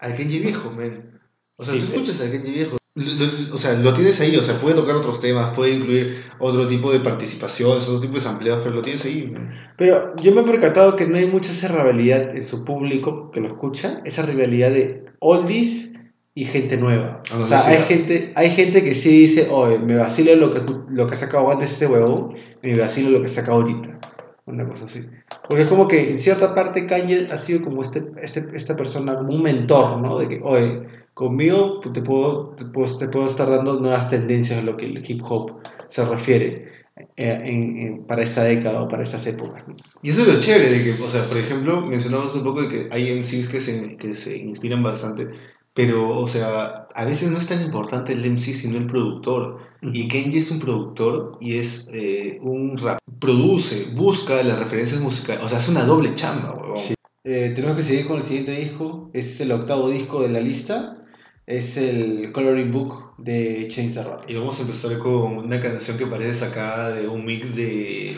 al 0.00 0.16
Kenji 0.16 0.40
viejo, 0.40 0.70
men. 0.72 1.20
O 1.56 1.64
sea, 1.64 1.74
Sí, 1.74 1.80
tú 1.80 1.92
escuchas 1.92 2.20
al 2.20 2.32
Kenji 2.32 2.50
viejo. 2.50 2.76
Lo- 2.96 3.54
o 3.54 3.56
sea, 3.58 3.72
lo 3.74 3.92
tienes 3.92 4.20
ahí, 4.20 4.36
o 4.36 4.44
sea, 4.44 4.60
puede 4.60 4.76
tocar 4.76 4.94
otros 4.94 5.20
temas, 5.20 5.52
puede 5.56 5.72
incluir 5.72 6.24
otro 6.38 6.68
tipo 6.68 6.92
de 6.92 7.00
participaciones, 7.00 7.88
otro 7.88 8.00
tipo 8.00 8.14
de 8.14 8.20
sampleos, 8.20 8.58
pero 8.62 8.70
lo 8.76 8.82
tienes 8.82 9.04
ahí, 9.04 9.22
men. 9.32 9.50
Pero 9.76 10.14
yo 10.22 10.32
me 10.32 10.42
he 10.42 10.44
percatado 10.44 10.94
que 10.94 11.06
no 11.08 11.18
hay 11.18 11.26
mucha 11.26 11.50
esa 11.50 11.66
rivalidad 11.68 12.36
en 12.36 12.46
su 12.46 12.64
público 12.64 13.32
que 13.32 13.40
lo 13.40 13.48
escucha, 13.48 14.00
esa 14.04 14.22
rivalidad 14.22 14.70
de 14.70 15.06
oldies 15.18 15.92
y 16.36 16.44
gente 16.44 16.76
nueva. 16.76 17.20
Ah, 17.32 17.36
no, 17.38 17.42
o 17.42 17.46
sea, 17.46 17.58
sí, 17.58 17.70
hay 17.72 17.78
sí. 17.78 17.84
gente, 17.84 18.32
hay 18.36 18.50
gente 18.50 18.84
que 18.84 18.94
sí 18.94 19.08
dice, 19.22 19.48
oye, 19.50 19.80
me 19.80 19.96
vacilo 19.96 20.36
lo 20.36 20.52
que, 20.52 20.60
lo 20.88 21.06
que 21.08 21.14
ha 21.14 21.16
sacado 21.16 21.50
antes 21.50 21.72
este 21.72 21.86
huevón, 21.88 22.32
me 22.62 22.76
vacilo 22.76 23.10
lo 23.10 23.22
que 23.22 23.28
saca 23.28 23.50
ahorita. 23.52 23.98
Una 24.46 24.68
cosa 24.68 24.84
así. 24.84 25.04
Porque 25.48 25.64
es 25.64 25.68
como 25.70 25.88
que 25.88 26.10
en 26.10 26.18
cierta 26.20 26.54
parte 26.54 26.86
Kanye 26.86 27.26
ha 27.32 27.38
sido 27.38 27.62
como 27.62 27.82
este, 27.82 28.04
este, 28.22 28.46
esta 28.54 28.76
persona, 28.76 29.16
como 29.16 29.32
un 29.34 29.42
mentor, 29.42 30.00
¿no? 30.02 30.18
De 30.18 30.28
que, 30.28 30.40
oye, 30.44 30.82
conmigo 31.14 31.80
pues, 31.80 31.92
te 31.94 32.02
puedo, 32.02 32.50
te 32.56 32.64
puedo, 32.66 32.96
te 32.98 33.08
puedo 33.08 33.26
estar 33.26 33.48
dando 33.48 33.78
nuevas 33.80 34.08
tendencias 34.10 34.58
a 34.58 34.62
lo 34.62 34.76
que 34.76 34.86
el 34.86 35.02
hip 35.08 35.22
hop 35.24 35.52
se 35.88 36.04
refiere 36.04 36.72
eh, 37.16 37.40
en- 37.44 37.78
en- 37.78 38.04
para 38.04 38.22
esta 38.22 38.42
década 38.44 38.82
o 38.82 38.88
para 38.88 39.02
estas 39.02 39.26
épocas. 39.26 39.62
¿no? 39.66 39.74
Y 40.02 40.10
eso 40.10 40.22
es 40.22 40.34
lo 40.34 40.40
chévere, 40.40 40.70
de 40.70 40.84
que, 40.96 41.02
o 41.02 41.08
sea, 41.08 41.24
por 41.26 41.36
ejemplo, 41.38 41.80
mencionamos 41.80 42.34
un 42.34 42.44
poco 42.44 42.62
de 42.62 42.68
que 42.68 42.88
hay 42.92 43.10
MCs 43.10 43.48
que 43.48 43.60
se, 43.60 43.96
que 43.96 44.14
se 44.14 44.36
inspiran 44.36 44.82
bastante, 44.82 45.28
pero, 45.72 46.18
o 46.20 46.28
sea, 46.28 46.86
a 46.94 47.04
veces 47.04 47.30
no 47.32 47.38
es 47.38 47.48
tan 47.48 47.62
importante 47.64 48.12
el 48.12 48.24
MC 48.24 48.52
sino 48.52 48.78
el 48.78 48.86
productor. 48.86 49.58
Y 49.82 50.06
Kenji 50.08 50.38
es 50.38 50.50
un 50.52 50.60
productor 50.60 51.36
y 51.40 51.58
es 51.58 51.88
eh, 51.92 52.38
un 52.42 52.78
rap. 52.78 52.98
Produce, 53.18 53.94
busca 53.96 54.40
las 54.44 54.58
referencias 54.58 55.00
musicales, 55.00 55.42
o 55.42 55.48
sea, 55.48 55.58
es 55.58 55.68
una 55.68 55.84
doble 55.84 56.14
chamba. 56.14 56.56
Sí. 56.76 56.94
Eh, 57.24 57.52
tenemos 57.54 57.76
que 57.76 57.82
seguir 57.82 58.06
con 58.06 58.18
el 58.18 58.22
siguiente 58.22 58.52
disco. 58.52 59.10
Es 59.12 59.40
el 59.40 59.50
octavo 59.50 59.88
disco 59.90 60.22
de 60.22 60.28
la 60.28 60.40
lista. 60.40 61.03
Es 61.46 61.76
el 61.76 62.32
Coloring 62.32 62.70
Book 62.70 63.14
de 63.18 63.68
Chains 63.68 63.94
the. 63.94 64.32
Y 64.32 64.34
vamos 64.34 64.58
a 64.58 64.62
empezar 64.62 64.98
con 64.98 65.38
una 65.38 65.60
canción 65.60 65.98
que 65.98 66.06
parece 66.06 66.34
sacada 66.34 66.94
de 66.94 67.06
un 67.06 67.24
mix 67.24 67.54
de, 67.54 68.16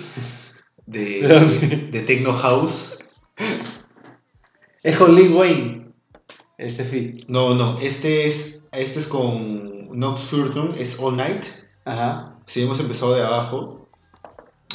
de, 0.87 1.21
de, 1.23 1.89
de 1.91 2.01
Techno 2.03 2.33
House. 2.33 2.99
Es 4.83 4.97
con 4.97 5.15
Lil 5.15 5.33
Wayne. 5.33 5.93
Este 6.59 6.85
feat. 6.85 7.27
No, 7.29 7.55
no, 7.55 7.79
este 7.81 8.29
es, 8.29 8.63
este 8.73 9.01
es 9.01 9.09
con 9.09 9.99
Nox 9.99 10.21
Furton, 10.23 10.75
es 10.79 10.99
All 11.01 11.17
Night. 11.17 11.45
Ajá. 11.85 12.39
Si 12.47 12.63
hemos 12.63 12.79
empezado 12.81 13.15
de 13.15 13.25
abajo. 13.25 13.89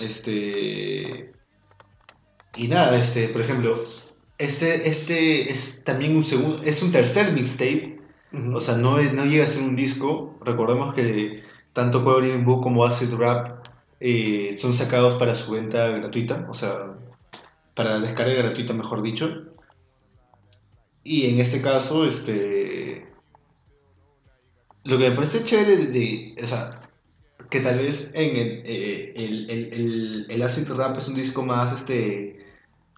Este. 0.01 1.31
Y 2.57 2.67
nada, 2.67 2.97
este, 2.97 3.29
por 3.29 3.41
ejemplo, 3.41 3.81
este, 4.37 4.89
este 4.89 5.51
es 5.51 5.83
también 5.85 6.15
un 6.15 6.23
segundo, 6.23 6.61
es 6.63 6.83
un 6.83 6.91
tercer 6.91 7.31
mixtape. 7.31 8.00
O 8.33 8.59
sea, 8.59 8.77
no, 8.77 8.97
no 9.01 9.25
llega 9.25 9.45
a 9.45 9.47
ser 9.47 9.63
un 9.63 9.75
disco. 9.75 10.37
Recordemos 10.41 10.93
que 10.93 11.43
tanto 11.73 12.03
Coloring 12.03 12.45
Book 12.45 12.63
como 12.63 12.85
Acid 12.85 13.13
Rap 13.15 13.65
eh, 13.99 14.51
son 14.53 14.73
sacados 14.73 15.17
para 15.17 15.35
su 15.35 15.51
venta 15.51 15.89
gratuita, 15.89 16.47
o 16.49 16.53
sea, 16.53 16.95
para 17.75 17.99
descarga 17.99 18.33
gratuita, 18.33 18.73
mejor 18.73 19.01
dicho. 19.01 19.29
Y 21.03 21.27
en 21.27 21.39
este 21.39 21.61
caso, 21.61 22.05
este. 22.05 23.07
Lo 24.83 24.97
que 24.97 25.09
me 25.09 25.15
parece 25.15 25.43
chévere 25.43 25.87
de, 25.87 26.35
o 26.41 26.47
sea, 26.47 26.89
que 27.49 27.59
tal 27.59 27.79
vez 27.79 28.13
en 28.15 28.35
el, 28.35 28.63
eh, 28.65 29.13
el, 29.15 29.49
el, 29.49 30.25
el 30.29 30.41
Acid 30.41 30.71
Rap 30.71 30.97
es 30.97 31.07
un 31.07 31.15
disco 31.15 31.43
más, 31.43 31.73
este, 31.81 32.43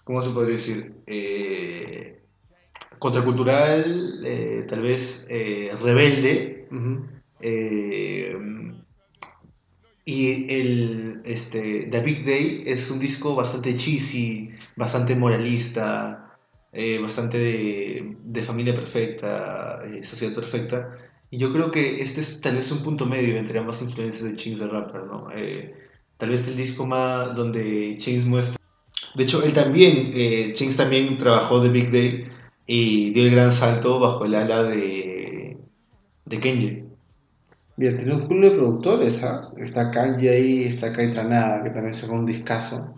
¿cómo 0.03 0.21
se 0.21 0.29
podría 0.31 0.55
decir? 0.55 0.95
Eh, 1.07 2.12
contracultural, 3.03 4.21
eh, 4.23 4.65
tal 4.69 4.81
vez 4.81 5.27
eh, 5.29 5.71
rebelde. 5.83 6.69
Eh, 7.41 8.33
y 10.05 10.53
el 10.53 11.21
este, 11.25 11.89
The 11.91 11.99
Big 12.01 12.25
Day 12.25 12.63
es 12.65 12.89
un 12.89 12.99
disco 12.99 13.35
bastante 13.35 13.75
cheesy, 13.75 14.51
bastante 14.77 15.15
moralista, 15.17 16.37
bastante 17.01 17.37
de, 17.37 18.17
de 18.23 18.41
familia 18.41 18.73
perfecta, 18.73 19.83
sociedad 20.03 20.33
perfecta. 20.33 20.97
Y 21.29 21.37
yo 21.37 21.51
creo 21.51 21.71
que 21.71 22.01
este 22.01 22.21
es 22.21 22.39
tal 22.39 22.55
vez 22.55 22.71
un 22.71 22.83
punto 22.83 23.05
medio 23.05 23.35
entre 23.37 23.59
ambas 23.59 23.81
influencias 23.81 24.31
de 24.31 24.37
Chains 24.37 24.59
the 24.59 24.67
Rapper, 24.67 25.03
¿no? 25.03 25.27
Tal 26.17 26.29
vez 26.29 26.47
el 26.47 26.55
disco 26.55 26.85
más 26.85 27.35
donde 27.35 27.97
Chains 27.97 28.25
muestra... 28.25 28.57
De 29.15 29.23
hecho, 29.23 29.43
él 29.43 29.53
también, 29.53 30.11
Chains 30.53 30.77
también 30.77 31.17
trabajó 31.17 31.61
The 31.61 31.69
Big 31.69 31.91
Day 31.91 32.32
y 32.65 33.11
dio 33.13 33.27
el 33.27 33.35
gran 33.35 33.51
salto 33.51 33.99
bajo 33.99 34.25
el 34.25 34.35
ala 34.35 34.63
de, 34.63 35.57
de 36.25 36.39
Kenji. 36.39 36.83
Bien, 37.75 37.97
tiene 37.97 38.13
un 38.13 38.27
culo 38.27 38.49
de 38.49 38.55
productores, 38.55 39.23
¿ah? 39.23 39.51
Está 39.57 39.89
Kanye 39.89 40.29
ahí, 40.29 40.63
está 40.63 40.93
Kai 40.93 41.09
Tranada, 41.09 41.63
que 41.63 41.71
también 41.71 41.93
sacó 41.95 42.13
un 42.13 42.25
discazo 42.25 42.93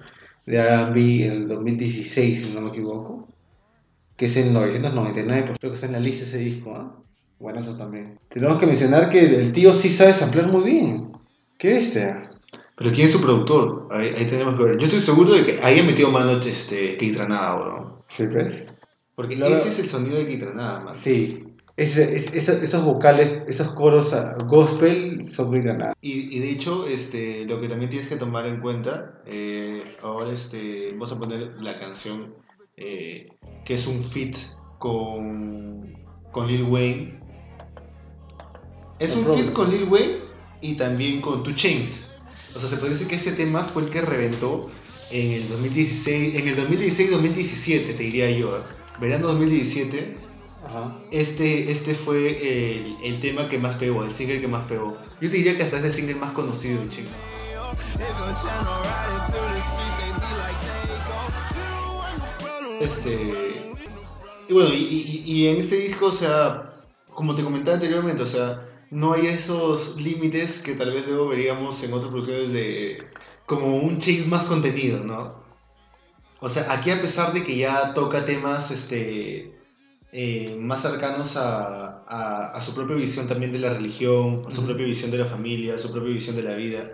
de 0.45 0.57
R&B 0.57 1.25
en 1.25 1.31
el 1.31 1.47
2016, 1.47 2.45
si 2.45 2.53
no 2.53 2.61
me 2.61 2.69
equivoco. 2.69 3.27
Que 4.17 4.25
es 4.25 4.35
en 4.35 4.53
999, 4.53 5.43
pues 5.47 5.59
creo 5.59 5.71
que 5.71 5.75
está 5.75 5.87
en 5.87 5.93
la 5.93 5.99
lista 5.99 6.25
ese 6.25 6.39
disco, 6.39 6.75
¿ah? 6.75 6.93
Bueno, 7.39 7.59
eso 7.59 7.77
también. 7.77 8.19
Tenemos 8.29 8.57
que 8.57 8.65
mencionar 8.65 9.09
que 9.09 9.19
el 9.19 9.51
tío 9.53 9.71
sí 9.71 9.89
sabe 9.89 10.13
samplear 10.13 10.47
muy 10.47 10.63
bien. 10.63 11.11
¿Qué 11.57 11.69
bestia? 11.69 12.31
Pero 12.75 12.91
¿quién 12.91 13.07
es 13.07 13.13
su 13.13 13.21
productor? 13.21 13.87
Ahí, 13.91 14.09
ahí 14.09 14.25
tenemos 14.25 14.55
que 14.57 14.63
ver. 14.63 14.77
Yo 14.77 14.85
estoy 14.85 15.01
seguro 15.01 15.35
de 15.35 15.45
que 15.45 15.61
haya 15.63 15.83
metido 15.83 16.11
mano 16.11 16.37
este, 16.39 16.97
Keitranada, 16.97 17.55
weón. 17.55 17.93
¿Sí 18.07 18.25
ves? 18.27 18.67
Porque 19.15 19.35
Luego- 19.35 19.55
ese 19.55 19.69
es 19.69 19.79
el 19.79 19.89
sonido 19.89 20.17
de 20.17 20.27
Keitranada, 20.27 20.79
man. 20.81 20.95
Sí. 20.95 21.43
Ese- 21.77 22.15
es- 22.15 22.33
esos, 22.33 22.63
esos 22.63 22.83
vocales, 22.85 23.43
esos 23.47 23.71
coros 23.71 24.13
ah, 24.13 24.37
gospel 24.45 25.23
son 25.25 25.49
muy 25.49 25.61
granados. 25.61 25.95
Y, 26.01 26.35
y 26.35 26.39
de 26.39 26.49
hecho, 26.51 26.87
este, 26.87 27.45
lo 27.45 27.59
que 27.59 27.67
también 27.67 27.89
tienes 27.89 28.07
que 28.07 28.15
tomar 28.15 28.45
en 28.47 28.61
cuenta, 28.61 29.21
eh, 29.25 29.81
ahora 30.01 30.31
este, 30.31 30.91
vamos 30.91 31.11
a 31.11 31.19
poner 31.19 31.53
la 31.61 31.77
canción 31.79 32.33
eh, 32.77 33.27
que 33.65 33.73
es 33.73 33.87
un 33.87 34.01
feat 34.01 34.35
con, 34.79 35.93
con 36.31 36.47
Lil 36.47 36.63
Wayne. 36.63 37.19
Es 38.99 39.11
No 39.11 39.17
un 39.19 39.23
problem. 39.25 39.43
feat 39.45 39.53
con 39.55 39.71
Lil 39.71 39.83
Wayne 39.89 40.15
y 40.61 40.75
también 40.75 41.21
con 41.21 41.43
Two 41.43 41.53
Chains. 41.55 42.09
O 42.55 42.59
sea, 42.59 42.69
se 42.69 42.77
puede 42.77 42.91
decir 42.93 43.07
que 43.07 43.15
este 43.15 43.33
tema 43.33 43.63
fue 43.65 43.83
el 43.83 43.89
que 43.89 44.01
reventó 44.01 44.69
en 45.11 45.31
el 45.31 45.49
2016, 45.49 46.35
en 46.35 46.47
el 46.47 46.55
2016-2017, 46.55 47.97
te 47.97 48.03
diría 48.03 48.29
yo. 48.31 48.57
¿eh? 48.57 48.61
Verano 48.99 49.27
2017, 49.27 50.15
Ajá. 50.67 50.95
este, 51.11 51.71
este 51.71 51.95
fue 51.95 52.27
el, 52.77 52.95
el 53.03 53.19
tema 53.19 53.49
que 53.49 53.57
más 53.59 53.75
pegó, 53.75 54.03
el 54.03 54.11
single 54.11 54.39
que 54.41 54.47
más 54.47 54.63
pegó. 54.67 54.97
Yo 55.21 55.29
te 55.29 55.37
diría 55.37 55.57
que 55.57 55.63
hasta 55.63 55.77
es 55.79 55.83
el 55.85 55.91
single 55.91 56.15
más 56.15 56.31
conocido 56.33 56.81
de 56.81 56.89
Ching. 56.89 57.05
Este. 62.81 63.33
Y 64.47 64.53
bueno, 64.53 64.73
y, 64.73 64.77
y- 64.77 65.23
y 65.25 65.47
en 65.47 65.57
este 65.57 65.75
disco, 65.77 66.07
o 66.07 66.11
sea, 66.11 66.73
como 67.13 67.33
te 67.35 67.43
comentaba 67.43 67.75
anteriormente, 67.75 68.21
o 68.23 68.27
sea, 68.27 68.67
no 68.91 69.13
hay 69.13 69.27
esos 69.27 69.99
límites 69.99 70.59
que 70.61 70.73
tal 70.73 70.93
vez 70.93 71.07
luego 71.07 71.29
veríamos 71.29 71.81
en 71.83 71.93
otras 71.93 72.11
producciones 72.11 72.51
de. 72.53 73.03
como 73.45 73.77
un 73.77 73.99
Chase 73.99 74.25
más 74.27 74.45
contenido, 74.45 75.03
¿no? 75.03 75.44
O 76.41 76.49
sea, 76.49 76.71
aquí 76.71 76.91
a 76.91 77.01
pesar 77.01 77.33
de 77.33 77.43
que 77.43 77.57
ya 77.57 77.93
toca 77.93 78.25
temas 78.25 78.69
este, 78.71 79.51
eh, 80.11 80.55
más 80.59 80.81
cercanos 80.81 81.37
a, 81.37 82.03
a- 82.07 82.51
a 82.53 82.61
su 82.61 82.73
propia 82.75 82.95
visión 82.95 83.27
también 83.27 83.51
de 83.51 83.59
la 83.59 83.73
religión, 83.73 84.43
a 84.47 84.51
su 84.51 84.63
propia 84.65 84.85
visión 84.85 85.11
de 85.11 85.17
la 85.17 85.25
familia, 85.25 85.75
a 85.75 85.79
su 85.79 85.91
propia 85.91 86.13
visión 86.13 86.35
de 86.35 86.43
la 86.43 86.55
vida. 86.55 86.91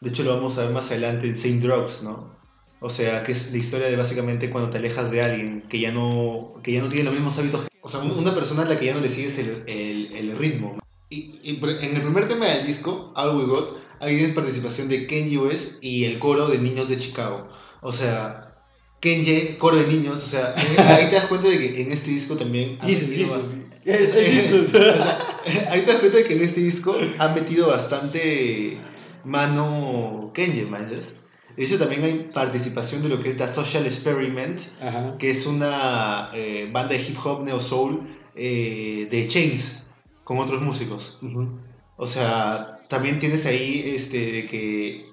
De 0.00 0.10
hecho, 0.10 0.22
lo 0.22 0.34
vamos 0.34 0.58
a 0.58 0.64
ver 0.64 0.72
más 0.72 0.90
adelante 0.90 1.26
en 1.26 1.36
Saint 1.36 1.62
Drugs, 1.62 2.02
¿no? 2.02 2.34
O 2.80 2.90
sea, 2.90 3.24
que 3.24 3.32
es 3.32 3.50
la 3.52 3.58
historia 3.58 3.86
de 3.88 3.96
básicamente 3.96 4.50
cuando 4.50 4.70
te 4.70 4.78
alejas 4.78 5.10
de 5.10 5.22
alguien 5.22 5.62
que 5.68 5.80
ya 5.80 5.90
no, 5.92 6.54
que 6.62 6.72
ya 6.72 6.82
no 6.82 6.88
tiene 6.88 7.04
los 7.04 7.14
mismos 7.14 7.38
hábitos. 7.38 7.66
O 7.80 7.88
sea, 7.88 8.00
una 8.00 8.34
persona 8.34 8.62
a 8.62 8.66
la 8.68 8.78
que 8.78 8.86
ya 8.86 8.94
no 8.94 9.00
le 9.00 9.08
sigues 9.08 9.38
el, 9.38 9.64
el- 9.66 10.12
el 10.14 10.36
ritmo. 10.38 10.78
Y, 11.10 11.40
en 11.44 11.96
el 11.96 12.02
primer 12.02 12.28
tema 12.28 12.46
del 12.46 12.66
disco, 12.66 13.12
All 13.16 13.36
We 13.36 13.44
Got, 13.46 13.76
hay 14.00 14.32
participación 14.32 14.88
de 14.88 15.06
Kenji 15.06 15.36
West 15.38 15.82
y 15.82 16.04
el 16.04 16.18
coro 16.18 16.48
de 16.48 16.58
niños 16.58 16.88
de 16.88 16.98
Chicago. 16.98 17.48
O 17.80 17.92
sea, 17.92 18.43
Kenji, 19.04 19.56
coro 19.58 19.76
de 19.76 19.86
niños, 19.86 20.24
o 20.24 20.26
sea, 20.26 20.54
ahí 20.56 21.08
te 21.10 21.14
das 21.16 21.26
cuenta 21.26 21.46
de 21.48 21.58
que 21.58 21.82
en 21.82 21.92
este 21.92 22.10
disco 22.10 22.36
también... 22.36 22.78
Jesus, 22.80 23.10
Jesus. 23.10 23.42
Jesus. 23.84 24.68
o 24.70 24.72
sea, 24.72 25.18
ahí 25.70 25.82
te 25.82 25.92
das 25.92 26.00
cuenta 26.00 26.16
de 26.18 26.24
que 26.24 26.32
en 26.36 26.42
este 26.42 26.60
disco 26.62 26.96
ha 27.18 27.28
metido 27.28 27.66
bastante 27.66 28.78
mano 29.24 30.30
Kenji, 30.34 30.62
¿me 30.62 30.78
entiendes? 30.78 31.16
De 31.56 31.64
hecho, 31.66 31.78
también 31.78 32.02
hay 32.02 32.26
participación 32.32 33.02
de 33.02 33.10
lo 33.10 33.22
que 33.22 33.28
es 33.28 33.36
The 33.36 33.46
Social 33.46 33.84
Experiment, 33.86 34.60
Ajá. 34.80 35.16
que 35.18 35.30
es 35.30 35.46
una 35.46 36.30
eh, 36.32 36.68
banda 36.72 36.94
de 36.96 37.02
hip 37.02 37.18
hop 37.24 37.44
neo 37.44 37.60
soul 37.60 38.08
eh, 38.34 39.06
de 39.10 39.26
Chains 39.28 39.84
con 40.24 40.38
otros 40.38 40.62
músicos. 40.62 41.18
O 41.96 42.06
sea, 42.06 42.78
también 42.88 43.18
tienes 43.20 43.44
ahí 43.46 43.82
este 43.94 44.32
de 44.32 44.46
que 44.46 45.06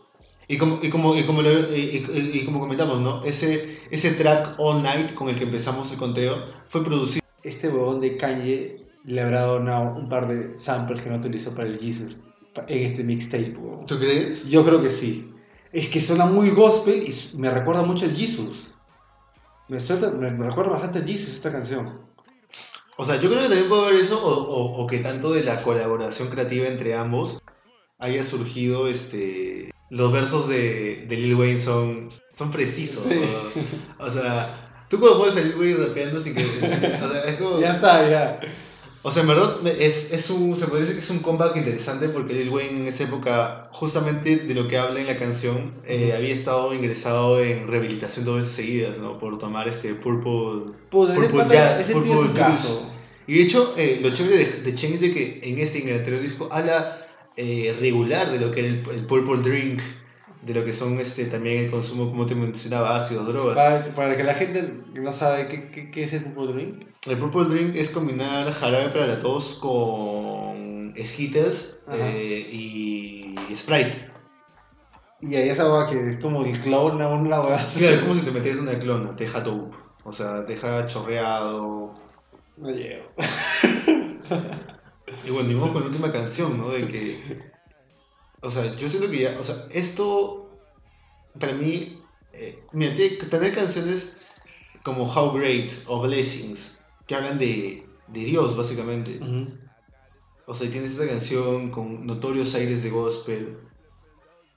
y 0.48 0.58
como 0.58 0.80
y 0.82 0.90
como 0.90 1.16
y 1.16 1.24
como, 1.24 1.42
lo- 1.44 1.76
y 1.78 2.42
como 2.46 2.60
comentamos, 2.60 3.02
¿no? 3.02 3.24
Ese 3.24 3.71
ese 3.92 4.12
track 4.12 4.56
All 4.58 4.82
Night 4.82 5.14
con 5.14 5.30
el 5.30 5.36
que 5.38 5.44
empezamos 5.44 5.92
el 5.92 5.98
conteo 5.98 6.36
fue 6.68 6.84
producido 6.84 7.22
Este 7.44 7.70
huevón 7.70 8.00
de 8.02 8.18
Kanye 8.18 8.86
le 9.06 9.22
habrá 9.22 9.42
donado 9.44 9.98
un 9.98 10.08
par 10.10 10.28
de 10.28 10.56
samples 10.56 11.02
que 11.02 11.10
no 11.10 11.18
utilizó 11.18 11.54
para 11.56 11.68
el 11.68 11.80
Jesus 11.80 12.18
en 12.68 12.84
este 12.84 13.04
mixtape, 13.04 13.56
huevón. 13.58 13.86
¿Tú 13.86 13.98
crees? 13.98 14.50
Yo 14.50 14.64
creo 14.64 14.82
que 14.82 14.90
sí. 14.90 15.28
Es 15.74 15.88
que 15.88 16.02
suena 16.02 16.26
muy 16.26 16.50
gospel 16.50 17.04
y 17.04 17.38
me 17.38 17.50
recuerda 17.50 17.82
mucho 17.84 18.06
al 18.06 18.14
Jesus. 18.16 18.76
Me, 19.70 19.80
suelta- 19.80 20.12
me, 20.12 20.30
me 20.32 20.48
recuerda 20.48 20.72
bastante 20.74 21.00
al 21.00 21.08
Jesus 21.08 21.34
esta 21.34 21.52
canción. 21.52 22.02
O 22.98 23.06
sea, 23.06 23.16
yo 23.20 23.30
creo 23.30 23.42
que 23.42 23.48
también 23.48 23.70
puede 23.70 23.86
haber 23.88 23.96
eso 24.02 24.22
o, 24.24 24.30
o- 24.32 24.84
o 24.84 24.88
que 24.88 25.00
tanto 25.00 25.32
de 25.32 25.44
la 25.44 25.64
colaboración 25.64 26.30
creativa 26.30 26.68
entre 26.68 26.94
ambos 26.94 27.42
haya 27.98 28.24
surgido 28.24 28.88
este 28.88 29.72
los 29.92 30.12
versos 30.12 30.48
de, 30.50 31.06
de 31.08 31.16
Lil 31.18 31.36
Wayne 31.36 31.60
son 31.60 32.10
son 32.32 32.50
precisos. 32.52 33.04
Sí. 33.08 33.16
¿no? 33.20 34.06
O 34.06 34.10
sea, 34.10 34.86
tú 34.90 35.00
cuando 35.00 35.20
puedes 35.20 35.36
salir 35.36 35.56
Wayne 35.58 35.86
rapeando 35.88 36.20
sin 36.20 36.34
que 36.34 36.44
sin- 36.44 37.04
o 37.04 37.10
sea, 37.12 37.24
es 37.28 37.38
como 37.40 37.60
Ya 37.62 37.72
está, 37.72 38.10
ya. 38.10 38.40
O 39.04 39.10
sea, 39.10 39.24
en 39.24 39.30
verdad 39.30 39.56
es, 39.80 40.12
es 40.14 40.30
un, 40.30 40.56
se 40.56 40.68
puede 40.68 40.82
decir 40.84 40.96
que 40.98 41.02
es 41.04 41.10
un 41.10 41.20
comeback 41.20 41.58
interesante 41.58 42.08
porque 42.10 42.34
Lil 42.36 42.50
Wayne 42.50 42.82
en 42.82 42.88
esa 42.88 43.04
época, 43.06 43.70
justamente 43.74 44.38
de 44.38 44.54
lo 44.54 44.68
que 44.68 44.78
habla 44.78 45.00
en 45.02 45.08
la 45.08 45.18
canción, 45.18 45.74
eh, 45.86 46.14
había 46.16 46.34
estado 46.34 46.72
ingresado 46.74 47.42
en 47.42 47.68
rehabilitación 47.68 48.26
dos 48.26 48.36
veces 48.38 48.52
seguidas, 48.54 49.00
¿no? 49.00 49.18
Por 49.20 49.40
tomar 49.40 49.68
este 49.68 49.96
Purple... 49.96 50.74
Puta, 50.92 51.14
ese, 51.14 51.22
Purple 51.24 51.40
pata- 51.42 51.54
Jazz, 51.54 51.80
ese 51.82 51.94
tío 51.94 52.02
es 52.02 52.08
Purple 52.10 52.30
un 52.30 52.34
caso. 52.36 52.94
Y 53.28 53.34
de 53.38 53.42
hecho, 53.44 53.74
eh, 53.78 54.00
lo 54.04 54.12
chévere 54.12 54.38
de, 54.38 54.46
de 54.62 54.76
Chains 54.76 54.96
es 54.96 55.02
de 55.02 55.14
que 55.14 55.40
en 55.44 55.58
este 55.60 55.82
en 55.82 55.90
el 55.90 55.98
anterior 55.98 56.22
disco 56.22 56.48
habla 56.52 57.02
eh, 57.38 57.76
regular 57.80 58.32
de 58.32 58.40
lo 58.40 58.52
que 58.52 58.60
era 58.60 58.70
el, 58.70 58.84
el 58.90 59.06
Purple 59.06 59.42
Drink, 59.42 59.82
de 60.42 60.54
lo 60.54 60.66
que 60.66 60.74
son 60.74 61.00
este 61.00 61.26
también 61.26 61.66
el 61.66 61.72
consumo, 61.72 62.10
como 62.10 62.26
te 62.26 62.36
mencionaba, 62.36 62.96
ácidos, 62.96 63.28
drogas. 63.28 63.56
Para, 63.56 63.94
para 63.94 64.18
que 64.18 64.24
la 64.24 64.34
gente 64.34 64.74
no 64.94 65.12
sabe 65.12 65.48
qué, 65.48 65.70
qué, 65.70 65.92
qué 65.92 66.04
es 66.04 66.14
el 66.14 66.26
Purple 66.26 66.54
Drink. 66.54 66.86
El 67.08 67.18
Purple 67.18 67.46
Drink 67.46 67.76
es 67.76 67.90
combinar 67.90 68.52
jarabe 68.52 68.90
para 68.90 69.08
la 69.08 69.20
tos 69.20 69.58
con 69.60 70.94
esquites 70.96 71.82
eh, 71.92 72.48
y 72.52 73.36
Sprite. 73.56 74.12
Y 75.22 75.36
ahí 75.36 75.50
esa 75.50 75.72
hueá 75.72 75.88
que 75.88 76.08
es 76.08 76.18
como 76.18 76.44
el 76.44 76.60
clon, 76.60 76.96
una 76.96 77.42
hueá. 77.42 77.68
Claro, 77.68 77.96
es 77.96 78.00
como 78.02 78.14
si 78.16 78.22
te 78.22 78.32
metieras 78.32 78.62
una 78.62 78.78
clona, 78.80 79.16
te 79.16 79.26
deja 79.26 79.42
dope. 79.42 79.78
O 80.04 80.12
sea, 80.12 80.46
te 80.46 80.54
deja 80.54 80.88
chorreado. 80.88 81.96
No 82.58 82.72
llego. 82.72 83.06
Y 85.26 85.32
bueno, 85.32 85.52
y 85.52 85.54
vamos 85.54 85.72
con 85.72 85.82
la 85.82 85.88
última 85.88 86.12
canción, 86.12 86.58
¿no? 86.58 86.70
De 86.70 86.88
que. 86.88 87.52
O 88.42 88.50
sea, 88.50 88.76
yo 88.76 88.90
siento 88.90 89.10
que 89.10 89.20
ya. 89.20 89.40
O 89.40 89.44
sea, 89.44 89.68
esto. 89.72 90.60
Para 91.40 91.54
mí. 91.54 92.00
Eh, 92.34 92.64
mira, 92.72 92.96
tener 93.30 93.54
canciones 93.54 94.18
como 94.84 95.04
How 95.04 95.34
Great 95.34 95.72
o 95.88 96.02
Blessings 96.02 96.86
que 97.06 97.16
hablan 97.16 97.38
de, 97.38 97.86
de 98.08 98.20
Dios, 98.22 98.56
básicamente. 98.56 99.20
O 100.46 100.54
sea, 100.54 100.70
tienes 100.70 100.92
esta 100.92 101.08
canción 101.08 101.72
con 101.72 102.06
notorios 102.06 102.56
aires 102.56 102.84
de 102.84 102.90
gospel. 102.90 103.58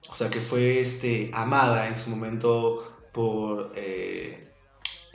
O 0.09 0.15
sea, 0.15 0.31
que 0.31 0.41
fue 0.41 0.81
este, 0.81 1.31
amada 1.32 1.89
en 1.89 1.95
su 1.95 2.11
momento 2.11 2.93
por 3.12 3.73
eh, 3.74 4.53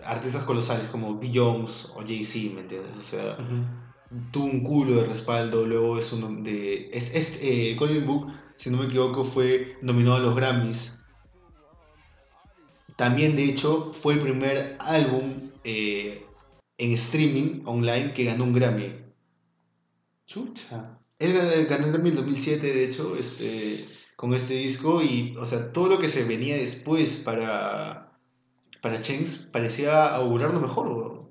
artistas 0.03 0.43
colosales 0.43 0.85
como 0.89 1.19
Beyoncé 1.19 1.87
o 1.95 2.01
Jay-Z, 2.01 2.55
¿me 2.55 2.61
entiendes? 2.61 2.97
O 2.97 3.03
sea. 3.03 3.37
Tuvo 4.31 4.45
un 4.45 4.63
culo 4.63 4.95
de 5.01 5.05
respaldo. 5.07 5.65
Luego 5.65 5.97
es 5.97 6.11
un 6.13 6.43
de. 6.43 6.89
Es, 6.93 7.13
es, 7.15 7.39
eh, 7.41 7.75
Colin 7.77 8.05
Book, 8.05 8.31
si 8.55 8.69
no 8.69 8.77
me 8.77 8.85
equivoco, 8.85 9.23
fue 9.23 9.77
nominado 9.81 10.15
a 10.17 10.19
los 10.19 10.35
Grammys. 10.35 11.03
También, 12.95 13.35
de 13.35 13.45
hecho, 13.45 13.93
fue 13.95 14.15
el 14.15 14.21
primer 14.21 14.75
álbum 14.79 15.51
eh, 15.63 16.25
en 16.77 16.91
streaming 16.93 17.61
online 17.65 18.13
que 18.13 18.25
ganó 18.25 18.43
un 18.43 18.53
Grammy. 18.53 18.93
Chucha. 20.25 20.97
Él 21.17 21.33
gan- 21.33 21.67
ganó 21.67 21.85
el 21.85 21.91
Grammy 21.93 22.09
en 22.09 22.15
2007, 22.17 22.67
de 22.67 22.85
hecho, 22.85 23.15
este, 23.15 23.87
con 24.15 24.33
este 24.33 24.55
disco 24.55 25.01
y, 25.01 25.35
o 25.37 25.45
sea, 25.45 25.71
todo 25.71 25.87
lo 25.87 25.99
que 25.99 26.09
se 26.09 26.25
venía 26.25 26.57
después 26.57 27.21
para, 27.23 28.11
para 28.81 28.99
Chains 29.01 29.47
parecía 29.51 30.13
augurar 30.15 30.53
lo 30.53 30.59
mejor. 30.59 31.29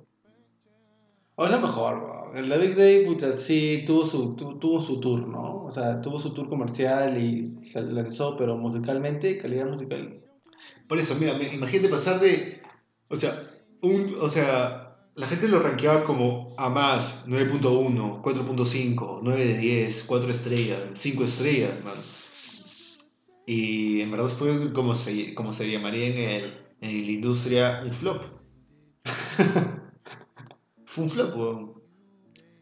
O 1.36 1.46
lo 1.48 1.60
mejor, 1.60 2.18
weón. 2.32 2.48
La 2.48 2.56
Big 2.56 2.74
Day, 2.76 3.05
pucha, 3.06 3.32
sí, 3.32 3.84
tuvo 3.86 4.05
su, 4.05 4.34
tu- 4.36 4.59
tuvo 4.59 4.80
su 4.80 5.00
tour, 5.00 5.26
¿no? 5.26 5.64
O 5.64 5.70
sea, 5.70 6.00
tuvo 6.00 6.18
su 6.20 6.32
tour 6.32 6.48
comercial 6.48 7.16
y 7.22 7.62
se 7.62 7.82
lanzó, 7.82 8.36
pero 8.36 8.56
musicalmente, 8.56 9.38
calidad 9.38 9.68
musical. 9.68 10.20
Por 10.88 10.98
eso, 10.98 11.14
mira, 11.20 11.32
imagínate 11.52 11.88
pasar 11.88 12.20
de, 12.20 12.62
o 13.09 13.16
sea, 13.16 13.32
un, 13.82 14.14
o 14.20 14.28
sea, 14.28 14.96
la 15.14 15.26
gente 15.28 15.48
lo 15.48 15.60
rankeaba 15.60 16.05
como 16.05 16.55
a 16.56 16.70
más, 16.70 17.24
9.1, 17.26 18.22
4.5, 18.22 19.20
9 19.22 19.44
de 19.44 19.59
10, 19.59 20.05
4 20.05 20.30
estrellas, 20.30 20.80
5 20.94 21.24
estrellas, 21.24 21.72
man. 21.84 21.94
Y 23.46 24.00
en 24.02 24.10
verdad 24.10 24.26
fue 24.26 24.72
como 24.72 24.94
se, 24.94 25.34
como 25.34 25.52
se 25.52 25.70
llamaría 25.70 26.06
en, 26.09 26.18
el, 26.18 26.66
en 26.80 27.06
la 27.06 27.12
industria 27.12 27.82
un 27.84 27.92
flop. 27.92 28.22
fue 30.86 31.05
un 31.05 31.10
flop, 31.10 31.36
weón. 31.36 31.77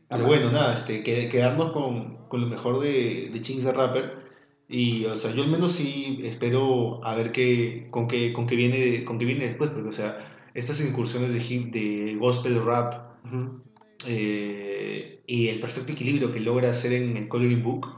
Pero 0.09 0.27
bueno, 0.27 0.51
nada, 0.51 0.75
este, 0.75 1.03
que- 1.03 1.29
quedarnos 1.29 1.73
con, 1.73 2.17
con 2.29 2.41
lo 2.41 2.47
mejor 2.47 2.79
de, 2.81 3.29
de 3.33 3.41
Chings 3.43 3.65
the 3.65 3.73
Rapper. 3.73 4.25
Y, 4.69 5.05
o 5.05 5.17
sea, 5.17 5.33
yo 5.33 5.43
al 5.45 5.51
menos 5.51 5.73
sí 5.73 6.21
espero 6.25 7.01
a 7.05 7.15
ver 7.15 7.31
qué, 7.33 7.87
con, 7.91 8.09
qué, 8.09 8.33
con, 8.33 8.47
qué 8.47 8.57
viene, 8.57 9.05
con 9.05 9.19
qué 9.19 9.25
viene 9.25 9.47
después, 9.47 9.71
porque, 9.71 9.89
o 9.89 9.93
sea, 9.93 10.51
estas 10.55 10.81
incursiones 10.85 11.33
de 11.33 11.39
hip, 11.39 11.73
de 11.73 12.17
gospel 12.17 12.65
rap 12.65 12.95
Ujú. 13.27 13.61
eh, 14.07 15.21
y 15.27 15.49
el 15.49 15.61
perfecto 15.61 15.93
equilibrio 15.93 16.33
que 16.33 16.41
logra 16.41 16.71
hacer 16.71 16.93
en 16.93 17.17
el 17.17 17.29
Coloring 17.29 17.63
Book. 17.63 17.89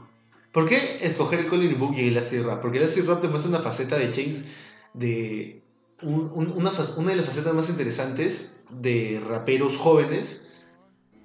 ¿Por 0.51 0.67
qué 0.67 0.77
escoger 1.01 1.39
el 1.39 1.47
Coloring 1.47 1.77
Book 1.79 1.95
y 1.95 2.07
el 2.07 2.17
acid 2.17 2.43
rap? 2.43 2.61
Porque 2.61 2.79
el 2.79 2.83
acid 2.85 3.05
rap 3.07 3.21
te 3.21 3.27
muestra 3.27 3.49
una 3.49 3.59
faceta 3.59 3.97
de 3.97 4.11
Chains 4.11 4.45
de 4.93 5.61
un- 6.01 6.29
un- 6.33 6.51
una, 6.55 6.71
una 6.97 7.11
de 7.11 7.17
las 7.17 7.25
facetas 7.25 7.53
más 7.53 7.69
interesantes 7.69 8.55
de 8.71 9.21
raperos 9.27 9.77
jóvenes 9.77 10.47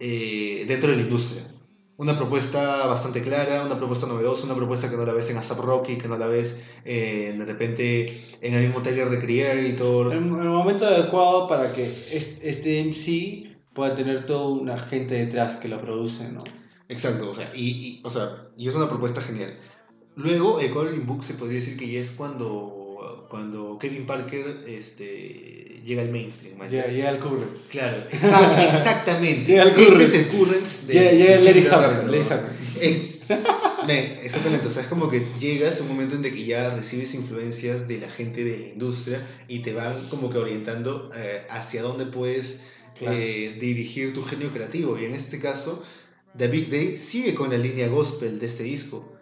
eh, 0.00 0.64
dentro 0.68 0.90
de 0.90 0.96
la 0.96 1.02
industria. 1.02 1.50
Una 1.96 2.16
propuesta 2.16 2.86
bastante 2.86 3.22
clara, 3.22 3.64
una 3.64 3.76
propuesta 3.78 4.06
novedosa, 4.06 4.46
una 4.46 4.56
propuesta 4.56 4.90
que 4.90 4.96
no 4.96 5.04
la 5.04 5.12
ves 5.12 5.30
en 5.30 5.36
ASAP 5.38 5.60
Rocky, 5.60 5.96
que 5.96 6.08
no 6.08 6.16
la 6.18 6.26
ves 6.26 6.64
eh, 6.84 7.34
de 7.38 7.44
repente 7.44 8.06
en 8.40 8.54
el 8.54 8.66
mismo 8.66 8.82
taller 8.82 9.08
de 9.10 9.20
Creator. 9.20 10.08
El, 10.12 10.18
el 10.18 10.24
momento 10.48 10.86
adecuado 10.86 11.46
para 11.46 11.72
que 11.72 11.84
es- 11.84 12.38
este 12.42 12.80
MC 12.80 13.56
pueda 13.72 13.94
tener 13.94 14.26
toda 14.26 14.48
una 14.60 14.76
gente 14.78 15.14
detrás 15.14 15.56
que 15.56 15.68
lo 15.68 15.78
produce, 15.80 16.30
¿no? 16.32 16.42
Exacto, 16.88 17.30
o 17.30 17.34
sea, 17.34 17.50
y, 17.54 17.68
y- 17.70 18.00
o 18.04 18.10
sea, 18.10 18.48
y 18.56 18.68
es 18.68 18.74
una 18.74 18.88
propuesta 18.88 19.20
genial. 19.22 19.56
Luego, 20.16 20.58
el 20.60 20.70
Coloring 20.72 21.06
Book 21.06 21.24
se 21.24 21.34
podría 21.34 21.60
decir 21.60 21.76
que 21.76 21.90
ya 21.90 22.00
es 22.00 22.10
cuando, 22.10 23.26
cuando 23.30 23.78
Kevin 23.78 24.04
Parker 24.06 24.64
este, 24.66 25.73
llega 25.84 26.02
al 26.02 26.10
mainstream. 26.10 26.58
¿me 26.58 26.68
Llega, 26.68 26.86
llega 26.86 27.10
el 27.10 27.18
current. 27.18 27.56
Claro, 27.70 27.98
exact- 28.10 28.74
exactamente. 28.74 29.44
Llega 29.52 29.62
el 29.64 29.68
este 29.70 30.04
es 30.04 30.14
el 30.14 30.26
current 30.28 30.66
de 30.86 30.92
Llega, 30.94 31.10
llega 31.12 31.50
el. 31.50 31.72
Happen. 31.72 32.44
Eh, 32.80 33.20
me- 33.86 34.24
exactamente, 34.24 34.66
o 34.66 34.70
sea, 34.70 34.82
es 34.82 34.88
como 34.88 35.08
que 35.08 35.24
llegas 35.38 35.78
a 35.78 35.82
un 35.82 35.88
momento 35.88 36.16
en 36.16 36.24
el 36.24 36.34
que 36.34 36.44
ya 36.44 36.74
recibes 36.74 37.14
influencias 37.14 37.86
de 37.88 37.98
la 38.00 38.08
gente 38.08 38.42
de 38.44 38.58
la 38.58 38.66
industria 38.68 39.18
y 39.48 39.60
te 39.60 39.72
van 39.72 39.94
como 40.10 40.28
que 40.28 40.38
orientando 40.38 41.08
eh, 41.16 41.46
hacia 41.50 41.82
dónde 41.82 42.06
puedes 42.06 42.60
Claro. 42.98 43.16
eh, 43.18 43.56
dirigir 43.60 44.12
tu 44.14 44.22
genio 44.24 44.52
creativo. 44.52 44.98
Y 44.98 45.04
en 45.04 45.14
este 45.14 45.40
caso, 45.40 45.82
The 46.36 46.48
Big 46.48 46.68
Day 46.70 46.96
sigue 46.98 47.34
con 47.34 47.50
la 47.50 47.58
línea 47.58 47.88
gospel 47.88 48.38
de 48.38 48.46
este 48.46 48.62
disco, 48.64 49.12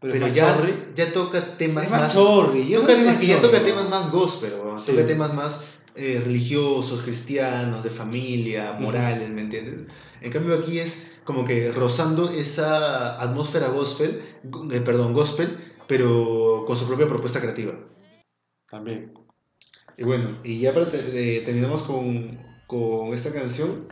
Pero, 0.00 0.26
ya, 0.28 0.56
chorri. 0.56 0.74
ya 0.94 1.12
toca 1.12 1.56
temas 1.56 1.84
Es 1.84 1.90
más 1.90 2.12
chorri, 2.14 2.62
toca- 2.72 3.18
que 3.18 3.26
ya 3.26 3.40
toca 3.40 3.62
temas 3.62 3.88
más 3.88 4.10
gospel. 4.10 4.52
Sí. 4.78 4.92
toca 4.92 5.06
temas 5.06 5.32
más 5.34 5.60
eh, 5.94 6.20
religiosos, 6.24 7.02
cristianos, 7.02 7.82
de 7.82 7.90
familia, 7.90 8.72
morales, 8.78 9.28
¿me 9.30 9.42
entiendes? 9.42 9.86
En 10.20 10.30
cambio 10.32 10.54
aquí 10.56 10.78
es 10.78 11.10
como 11.24 11.44
que 11.44 11.70
rozando 11.72 12.30
esa 12.30 13.20
atmósfera 13.22 13.68
gospel, 13.68 14.22
go- 14.44 14.70
eh, 14.72 14.80
perdón, 14.80 15.12
gospel, 15.12 15.58
pero 15.88 16.64
con 16.66 16.76
su 16.76 16.86
propia 16.86 17.08
propuesta 17.08 17.40
creativa. 17.40 17.74
También. 18.70 19.12
Y 19.98 20.04
bueno, 20.04 20.38
y 20.42 20.60
ya 20.60 20.72
para 20.72 20.90
te- 20.90 21.38
eh, 21.38 21.40
terminamos 21.42 21.82
con, 21.82 22.38
con 22.66 23.12
esta 23.12 23.32
canción 23.32 23.88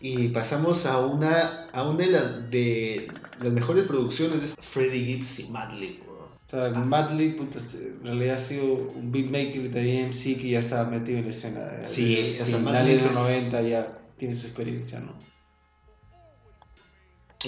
y 0.00 0.28
pasamos 0.28 0.86
a 0.86 0.98
una, 1.06 1.66
a 1.72 1.88
una 1.88 1.98
de, 1.98 2.10
las 2.10 2.50
de 2.50 3.08
las 3.40 3.52
mejores 3.52 3.84
producciones 3.84 4.56
de 4.56 4.62
Freddie 4.62 5.04
Gibbs 5.04 5.40
y 5.40 5.48
Madlib. 5.50 6.11
Sea, 6.52 6.70
Madlib, 6.70 7.40
en 7.40 8.04
realidad 8.04 8.36
ha 8.36 8.38
sido 8.38 8.74
un 8.74 9.10
beatmaker 9.10 9.70
de 9.70 10.02
AMC 10.02 10.36
que 10.40 10.50
ya 10.50 10.60
estaba 10.60 10.88
metido 10.88 11.18
en 11.18 11.24
la 11.24 11.30
escena. 11.30 11.84
Sí, 11.84 12.14
Desde 12.14 12.42
o 12.42 12.46
sea, 12.46 12.58
final 12.58 12.74
Madlib 12.74 12.96
de 12.96 13.02
los 13.02 13.10
es- 13.10 13.16
90 13.16 13.62
ya 13.62 13.98
tiene 14.18 14.36
su 14.36 14.46
experiencia, 14.46 15.00
¿no? 15.00 15.14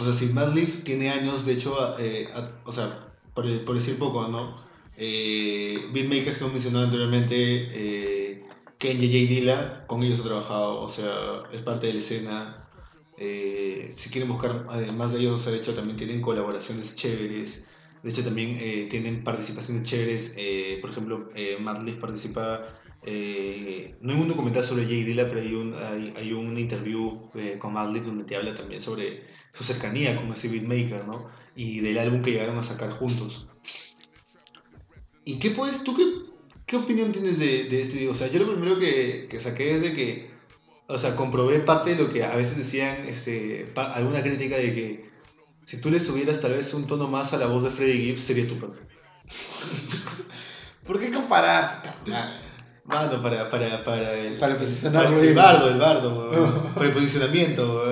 O 0.01 0.05
sea, 0.05 0.13
si 0.13 0.27
Madlib 0.27 0.83
tiene 0.85 1.11
años, 1.11 1.47
de 1.47 1.53
hecho, 1.53 1.77
eh, 1.99 2.29
a- 2.35 2.51
o 2.65 2.73
sea, 2.73 3.13
por, 3.33 3.65
por 3.65 3.75
decir 3.77 3.99
poco, 3.99 4.27
¿no? 4.29 4.65
Eh, 4.97 5.87
beatmakers 5.93 6.39
que 6.39 6.45
hemos 6.45 6.53
mencionado 6.55 6.87
anteriormente, 6.87 7.35
eh, 7.39 8.43
Ken 8.79 8.97
y 9.03 9.07
J. 9.07 9.13
Dilla, 9.33 9.87
con 9.87 10.03
ellos 10.03 10.21
he 10.21 10.25
trabajado, 10.25 10.81
o 10.81 10.89
sea, 10.89 11.43
es 11.53 11.63
parte 11.63 11.87
de 11.89 11.93
la 11.95 11.99
escena. 12.01 12.57
Eh, 13.17 13.95
si 13.97 14.11
quieren 14.11 14.31
buscar 14.33 14.67
además 14.69 15.13
de 15.13 15.21
ellos, 15.21 15.45
de 15.47 15.57
hecho, 15.57 15.75
también 15.75 15.97
tienen 15.97 16.21
colaboraciones 16.21 16.97
chéveres. 16.97 17.61
De 18.05 18.11
hecho, 18.11 18.23
también 18.23 18.57
eh, 18.61 18.87
tienen 18.91 19.25
participaciones 19.25 19.83
chéveres. 19.83 20.35
eh, 20.37 20.79
por 20.81 20.91
ejemplo, 20.91 21.31
eh, 21.35 21.57
Madlib 21.59 21.99
participa. 21.99 22.69
eh, 23.07 23.97
no 24.01 24.13
en 24.13 24.21
un 24.21 24.29
documental 24.29 24.63
sobre 24.63 24.85
J. 24.85 24.95
Dilla, 24.97 25.29
pero 25.29 25.41
hay 25.41 25.55
un, 25.55 25.75
hay, 25.75 26.13
hay 26.17 26.33
un 26.33 26.57
interview 26.59 27.31
eh, 27.35 27.57
con 27.59 27.73
Madlib 27.73 28.05
donde 28.05 28.25
te 28.25 28.37
habla 28.37 28.55
también 28.55 28.81
sobre 28.81 29.23
su 29.55 29.65
cercanía 29.65 30.17
con 30.17 30.33
ese 30.33 30.49
beatmaker, 30.49 31.07
¿no? 31.07 31.27
Y 31.57 31.81
del 31.81 31.99
álbum 31.99 32.23
que 32.23 32.33
llegaron 32.33 32.59
a 32.59 32.63
sacar 32.63 32.91
juntos. 32.91 33.47
¿Y 35.25 35.39
qué 35.39 35.51
puedes, 35.51 35.83
tú 35.85 35.97
qué, 35.97 36.05
qué 36.67 36.77
opinión 36.77 37.13
tienes 37.13 37.39
de, 37.39 37.65
de 37.65 37.81
este? 37.81 38.09
O 38.09 38.15
sea, 38.15 38.29
yo 38.31 38.41
lo 38.41 38.53
primero 38.53 38.79
que, 38.79 39.27
que 39.31 39.41
saqué 39.41 39.71
es 39.73 39.81
de 39.83 39.95
que, 39.95 40.31
o 40.89 40.99
sea, 40.99 41.17
comprobé 41.17 41.61
parte 41.61 41.95
de 41.95 42.03
lo 42.03 42.13
que 42.13 42.25
a 42.25 42.37
veces 42.37 42.59
decían, 42.59 43.07
este, 43.09 43.67
alguna 43.75 44.23
crítica 44.23 44.57
de 44.59 44.75
que 44.75 45.14
si 45.67 45.79
tú 45.79 45.91
le 45.91 46.01
subieras 46.01 46.41
tal 46.41 46.53
vez 46.53 46.73
un 46.75 46.87
tono 46.87 47.09
más 47.09 47.33
a 47.33 47.39
la 47.39 47.47
voz 47.47 47.65
de 47.65 47.71
Freddie 47.71 48.05
Gibbs 48.05 48.23
sería 48.23 48.49
tu 48.49 48.59
propio. 48.59 48.83
¿Por 50.87 51.01
qué 51.01 51.11
comparar? 51.11 51.83
Mano, 52.85 53.23
para, 53.23 53.49
para, 53.49 53.83
para 53.83 54.13
el... 54.13 54.39
Para 54.39 54.59
posicionarlo 54.59 55.17
para 55.17 55.29
el 55.29 55.35
bardo, 55.35 55.71
el 55.71 55.79
bardo, 55.79 56.73
para 56.75 56.87
el 56.87 56.93
posicionamiento. 56.93 57.83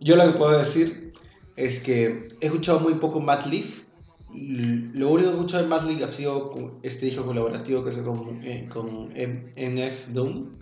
Yo 0.00 0.16
lo 0.16 0.24
que 0.24 0.38
puedo 0.38 0.58
decir 0.58 1.12
es 1.56 1.80
que 1.80 2.28
he 2.40 2.46
escuchado 2.46 2.80
muy 2.80 2.94
poco 2.94 3.20
Madlib. 3.20 3.84
Lo 4.30 5.10
único 5.10 5.28
que 5.28 5.36
he 5.36 5.38
escuchado 5.38 5.62
de 5.62 5.68
Madlib 5.68 6.04
ha 6.04 6.10
sido 6.10 6.80
este 6.82 7.06
disco 7.06 7.24
colaborativo 7.24 7.84
que 7.84 7.90
es 7.90 7.98
con, 7.98 8.40
eh, 8.42 8.68
con 8.68 9.12
NF 9.14 10.08
Doom. 10.08 10.58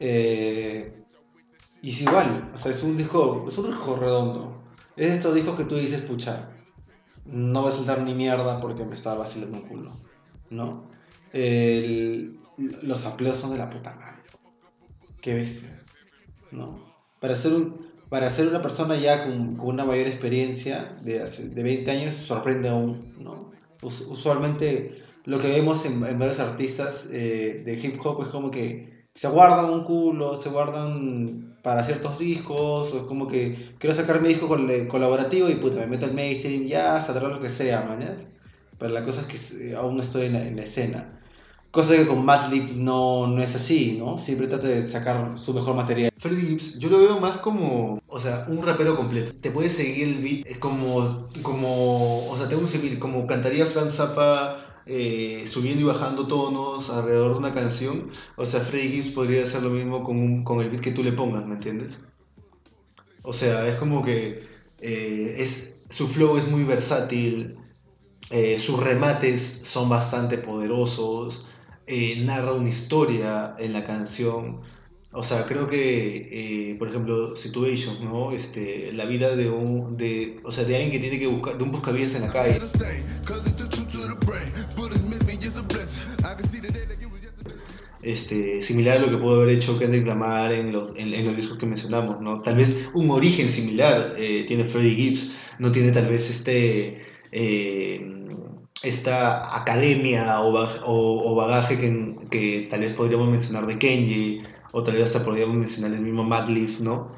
Eh, 0.00 1.04
y 1.82 1.90
es 1.90 2.00
igual, 2.00 2.50
o 2.54 2.58
sea, 2.58 2.72
es 2.72 2.82
un 2.82 2.96
disco, 2.96 3.44
es 3.46 3.58
un 3.58 3.66
disco 3.66 3.96
redondo. 3.96 4.63
Es 4.96 5.12
estos 5.12 5.34
discos 5.34 5.56
que 5.56 5.64
tú 5.64 5.76
dices, 5.76 6.02
pucha, 6.02 6.48
no 7.26 7.62
va 7.62 7.70
a 7.70 7.72
saltar 7.72 8.02
ni 8.02 8.14
mierda 8.14 8.60
porque 8.60 8.84
me 8.84 8.94
estaba 8.94 9.16
vacilando 9.18 9.56
un 9.58 9.62
culo, 9.64 9.92
¿no? 10.50 10.88
El- 11.32 12.36
los 12.82 13.04
amplios 13.06 13.36
son 13.38 13.50
de 13.50 13.58
la 13.58 13.70
puta 13.70 13.94
madre. 13.94 14.22
Qué 15.20 15.34
bestia, 15.34 15.82
¿no? 16.52 16.78
Para 17.20 17.34
ser, 17.34 17.52
un, 17.54 17.80
para 18.08 18.28
ser 18.30 18.46
una 18.48 18.62
persona 18.62 18.94
ya 18.96 19.24
con, 19.24 19.58
una 19.60 19.84
mayor 19.84 20.06
experiencia 20.06 20.96
de, 21.02 21.22
hace- 21.22 21.48
de 21.48 21.62
20 21.62 21.90
años, 21.90 22.14
sorprende 22.14 22.68
aún, 22.68 23.14
¿no? 23.18 23.50
Us- 23.82 24.02
usualmente 24.08 25.02
lo 25.24 25.38
que 25.38 25.48
vemos 25.48 25.84
en, 25.86 26.04
en 26.04 26.18
varios 26.18 26.38
artistas 26.38 27.08
eh, 27.10 27.62
de 27.64 27.74
hip 27.78 27.98
hop 28.04 28.22
es 28.22 28.28
como 28.28 28.50
que 28.50 28.93
se 29.14 29.28
guardan 29.28 29.70
un 29.70 29.84
culo, 29.84 30.40
se 30.40 30.50
guardan 30.50 31.56
para 31.62 31.82
ciertos 31.84 32.18
discos, 32.18 32.92
o 32.92 32.96
es 32.98 33.02
como 33.04 33.26
que 33.26 33.74
quiero 33.78 33.94
sacar 33.94 34.20
mi 34.20 34.28
disco 34.28 34.48
col- 34.48 34.88
colaborativo 34.88 35.48
y 35.48 35.54
puta, 35.56 35.76
me 35.78 35.86
meto 35.86 36.06
al 36.06 36.14
mainstream, 36.14 36.66
ya, 36.66 37.00
saldrá 37.00 37.28
lo 37.28 37.40
que 37.40 37.48
sea, 37.50 37.82
mañana. 37.84 38.16
Pero 38.78 38.92
la 38.92 39.04
cosa 39.04 39.22
es 39.22 39.26
que 39.28 39.70
eh, 39.70 39.74
aún 39.76 40.00
estoy 40.00 40.26
en 40.26 40.32
la, 40.34 40.42
en 40.46 40.56
la 40.56 40.62
escena. 40.64 41.20
Cosa 41.70 41.96
que 41.96 42.06
con 42.06 42.24
Madlib 42.24 42.76
no, 42.76 43.26
no 43.26 43.42
es 43.42 43.54
así, 43.56 43.96
¿no? 43.98 44.16
Siempre 44.18 44.46
trata 44.46 44.68
de 44.68 44.86
sacar 44.88 45.36
su 45.38 45.52
mejor 45.54 45.74
material. 45.74 46.10
Freddie 46.20 46.46
Gibbs, 46.50 46.78
yo 46.78 46.88
lo 46.88 46.98
veo 46.98 47.20
más 47.20 47.38
como, 47.38 47.98
o 48.06 48.20
sea, 48.20 48.46
un 48.48 48.62
rapero 48.62 48.96
completo. 48.96 49.32
Te 49.40 49.50
puedes 49.50 49.72
seguir 49.72 50.08
el 50.08 50.22
beat 50.22 50.58
como, 50.60 51.28
como, 51.42 52.28
o 52.30 52.36
sea, 52.38 52.48
te 52.48 52.54
puedes 52.54 52.70
seguir 52.70 52.98
como 53.00 53.26
cantaría 53.26 53.66
Frank 53.66 53.90
Zappa 53.90 54.63
eh, 54.86 55.44
subiendo 55.46 55.80
y 55.80 55.84
bajando 55.84 56.26
tonos 56.26 56.90
alrededor 56.90 57.32
de 57.32 57.38
una 57.38 57.54
canción. 57.54 58.10
O 58.36 58.44
sea, 58.44 58.60
Freddie 58.60 58.90
Gibbs 58.90 59.14
podría 59.14 59.44
hacer 59.44 59.62
lo 59.62 59.70
mismo 59.70 60.04
con, 60.04 60.44
con 60.44 60.60
el 60.60 60.68
beat 60.70 60.82
que 60.82 60.92
tú 60.92 61.02
le 61.02 61.12
pongas, 61.12 61.46
¿me 61.46 61.54
entiendes? 61.54 62.00
O 63.22 63.32
sea, 63.32 63.66
es 63.66 63.76
como 63.76 64.04
que 64.04 64.46
eh, 64.80 65.36
es, 65.38 65.78
su 65.88 66.06
flow 66.06 66.36
es 66.36 66.46
muy 66.48 66.64
versátil, 66.64 67.56
eh, 68.30 68.58
sus 68.58 68.78
remates 68.78 69.62
son 69.64 69.88
bastante 69.88 70.38
poderosos, 70.38 71.46
narra 72.18 72.52
una 72.52 72.68
historia 72.68 73.54
en 73.58 73.72
la 73.72 73.86
canción. 73.86 74.60
O 75.12 75.22
sea, 75.22 75.46
creo 75.46 75.68
que, 75.68 76.74
por 76.78 76.88
ejemplo, 76.88 77.36
Situations, 77.36 78.00
¿no? 78.00 78.32
Este, 78.32 78.92
la 78.92 79.04
vida 79.04 79.36
de 79.36 79.48
un, 79.48 79.96
de, 79.96 80.40
o 80.44 80.50
sea, 80.50 80.64
de 80.64 80.74
alguien 80.74 80.90
que 80.90 80.98
tiene 80.98 81.18
que 81.18 81.28
buscar, 81.28 81.56
de 81.56 81.62
un 81.62 81.70
buscavidas 81.70 82.16
en 82.16 82.22
la 82.22 82.32
calle. 82.32 82.58
Este, 88.04 88.60
similar 88.60 88.98
a 88.98 89.00
lo 89.00 89.10
que 89.10 89.16
pudo 89.16 89.40
haber 89.40 89.54
hecho 89.56 89.78
Kendrick 89.78 90.06
Lamar 90.06 90.52
en 90.52 90.72
los, 90.72 90.90
en, 90.96 91.14
en 91.14 91.26
los 91.26 91.36
discos 91.36 91.56
que 91.56 91.64
mencionamos, 91.66 92.20
¿no? 92.20 92.42
Tal 92.42 92.56
vez 92.56 92.86
un 92.94 93.10
origen 93.10 93.48
similar 93.48 94.12
eh, 94.18 94.44
tiene 94.46 94.66
Freddie 94.66 94.94
Gibbs, 94.94 95.34
no 95.58 95.72
tiene 95.72 95.90
tal 95.90 96.10
vez 96.10 96.28
este, 96.28 97.02
eh, 97.32 98.26
esta 98.82 99.58
academia 99.58 100.40
o, 100.40 100.52
o- 100.54 101.32
o 101.32 101.34
bagaje 101.34 101.78
que, 101.78 102.14
que 102.30 102.66
tal 102.70 102.80
vez 102.80 102.92
podríamos 102.92 103.30
mencionar 103.30 103.66
de 103.66 103.78
Kenji, 103.78 104.42
o 104.72 104.82
tal 104.82 104.94
vez 104.96 105.04
hasta 105.04 105.24
podríamos 105.24 105.56
mencionar 105.56 105.92
el 105.94 106.00
mismo 106.02 106.24
Madlib, 106.24 106.80
¿no? 106.80 107.10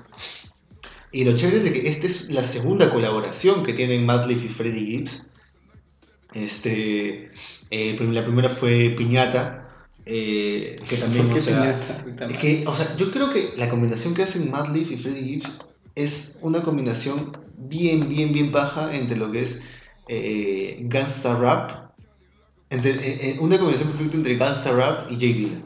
Y 1.11 1.25
lo 1.25 1.35
chévere 1.35 1.57
es 1.57 1.65
de 1.65 1.73
que 1.73 1.89
esta 1.89 2.07
es 2.07 2.31
la 2.31 2.45
segunda 2.45 2.91
colaboración 2.93 3.65
que 3.65 3.73
tienen 3.73 4.07
Madlib 4.07 4.45
y 4.45 4.49
Freddie 4.49 4.85
Gibbs. 4.87 5.23
Este, 6.35 7.31
eh, 7.71 7.97
la 7.99 8.25
primera 8.25 8.49
fue 8.49 8.95
Piñata, 8.97 9.66
eh, 10.07 10.81
que 10.89 10.97
también, 10.97 11.25
¿Por 11.25 11.35
qué 11.35 11.41
o 11.41 11.43
sea, 11.43 11.81
es 12.29 12.37
que, 12.39 12.65
o 12.67 12.75
sea, 12.75 12.97
yo 12.97 13.11
creo 13.11 13.33
que 13.33 13.51
la 13.57 13.69
combinación 13.69 14.15
que 14.15 14.23
hacen 14.23 14.51
Madlib 14.51 14.91
y 14.93 14.97
Freddie 14.97 15.25
Gibbs 15.25 15.55
es 15.97 16.39
una 16.43 16.63
combinación 16.63 17.37
bien, 17.59 18.09
bien, 18.09 18.33
bien 18.33 18.53
baja 18.53 18.95
entre 18.97 19.17
lo 19.17 19.33
que 19.33 19.41
es 19.41 19.65
eh, 20.09 20.79
gangsta 20.83 21.37
rap, 21.37 21.91
entre, 22.71 22.93
eh, 22.93 23.19
eh, 23.21 23.37
una 23.41 23.59
combinación 23.59 23.91
perfecta 23.91 24.17
entre 24.17 24.37
gangsta 24.37 24.73
rap 24.73 25.11
y 25.11 25.15
J. 25.15 25.27
Dilla. 25.27 25.63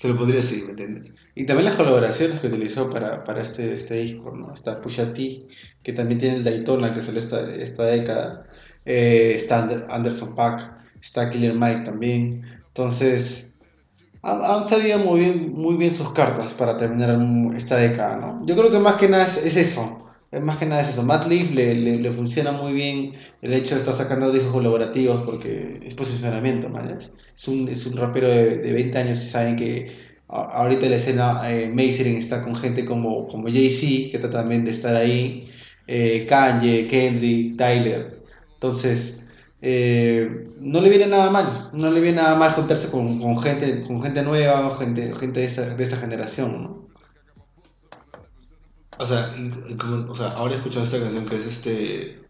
Te 0.00 0.08
lo 0.08 0.18
podría 0.18 0.36
decir, 0.36 0.64
¿me 0.64 0.70
entiendes? 0.70 1.12
Y 1.36 1.46
también 1.46 1.66
las 1.66 1.76
colaboraciones 1.76 2.40
que 2.40 2.48
utilizó 2.48 2.90
para, 2.90 3.22
para 3.22 3.42
este, 3.42 3.72
este 3.74 3.94
disco, 3.94 4.34
¿no? 4.36 4.52
Está 4.52 4.80
Pusha 4.80 5.14
T, 5.14 5.46
que 5.84 5.92
también 5.92 6.18
tiene 6.18 6.36
el 6.36 6.44
Daytona, 6.44 6.92
que 6.92 7.00
salió 7.00 7.20
esta, 7.20 7.54
esta 7.54 7.84
década. 7.84 8.46
Está 8.84 9.60
Ander- 9.62 9.86
Anderson 9.90 10.34
Paak, 10.34 10.72
está 11.00 11.28
Killer 11.28 11.54
Mike 11.54 11.82
también. 11.84 12.42
Entonces, 12.68 13.44
han, 14.22 14.42
han 14.42 14.66
sabido 14.66 14.98
muy 15.00 15.20
bien, 15.20 15.52
muy 15.52 15.76
bien 15.76 15.94
sus 15.94 16.12
cartas 16.12 16.54
para 16.54 16.76
terminar 16.76 17.16
esta 17.56 17.76
década, 17.76 18.16
¿no? 18.16 18.46
Yo 18.46 18.56
creo 18.56 18.70
que 18.70 18.78
más 18.78 18.96
que 18.96 19.08
nada 19.08 19.24
es, 19.24 19.36
es 19.38 19.56
eso. 19.56 19.98
Es 20.30 20.40
más 20.40 20.56
que 20.58 20.66
nada 20.66 20.82
es 20.82 20.88
eso. 20.90 21.02
Matt 21.02 21.26
Leaf 21.26 21.50
le, 21.52 21.74
le, 21.74 21.98
le 21.98 22.12
funciona 22.12 22.52
muy 22.52 22.72
bien 22.72 23.12
el 23.42 23.52
hecho 23.52 23.74
de 23.74 23.80
estar 23.80 23.94
sacando 23.94 24.30
discos 24.32 24.52
colaborativos 24.52 25.22
porque 25.22 25.80
es 25.82 25.94
posicionamiento, 25.94 26.70
¿vale? 26.70 26.96
Es 27.34 27.48
un, 27.48 27.68
es 27.68 27.84
un 27.86 27.96
rapero 27.96 28.28
de, 28.28 28.58
de 28.58 28.72
20 28.72 28.98
años 28.98 29.22
y 29.22 29.26
saben 29.26 29.56
que 29.56 29.88
a- 30.28 30.40
ahorita 30.60 30.88
la 30.88 30.96
escena 30.96 31.40
eh, 31.50 31.70
está 32.16 32.42
con 32.42 32.54
gente 32.56 32.84
como, 32.84 33.26
como 33.26 33.48
Jay-Z, 33.48 34.10
que 34.12 34.18
trata 34.18 34.38
también 34.40 34.64
de 34.64 34.70
estar 34.70 34.96
ahí, 34.96 35.48
eh, 35.86 36.26
Kanye, 36.26 36.86
Kendrick, 36.86 37.56
Tyler. 37.58 38.22
Entonces, 38.54 39.21
eh, 39.62 40.46
no 40.60 40.80
le 40.82 40.90
viene 40.90 41.06
nada 41.08 41.30
mal, 41.30 41.70
no 41.74 41.90
le 41.92 42.00
viene 42.02 42.18
nada 42.22 42.36
mal 42.36 42.52
juntarse 42.52 42.90
con, 42.90 43.20
con 43.20 43.38
gente, 43.40 43.84
con 43.86 44.02
gente 44.02 44.22
nueva, 44.24 44.74
gente, 44.76 45.14
gente 45.14 45.40
de, 45.40 45.46
esta, 45.46 45.74
de 45.76 45.84
esta 45.84 45.96
generación, 45.98 46.62
¿no? 46.64 46.88
O 48.98 49.06
sea, 49.06 49.34
como- 49.80 50.10
o 50.12 50.14
sea, 50.14 50.28
ahora 50.32 50.54
he 50.54 50.56
escuchado 50.58 50.84
esta 50.84 51.00
canción 51.00 51.24
que 51.26 51.36
es 51.36 51.46
este 51.46 52.20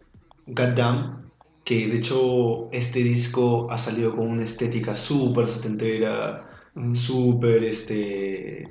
Goddamn, 0.47 1.31
que 1.63 1.87
de 1.87 1.97
hecho 1.97 2.69
este 2.71 2.99
disco 3.03 3.67
ha 3.71 3.77
salido 3.77 4.15
con 4.15 4.27
una 4.29 4.43
estética 4.43 4.95
súper 4.95 5.47
setentera, 5.47 6.49
súper 6.93 7.63
este 7.63 8.63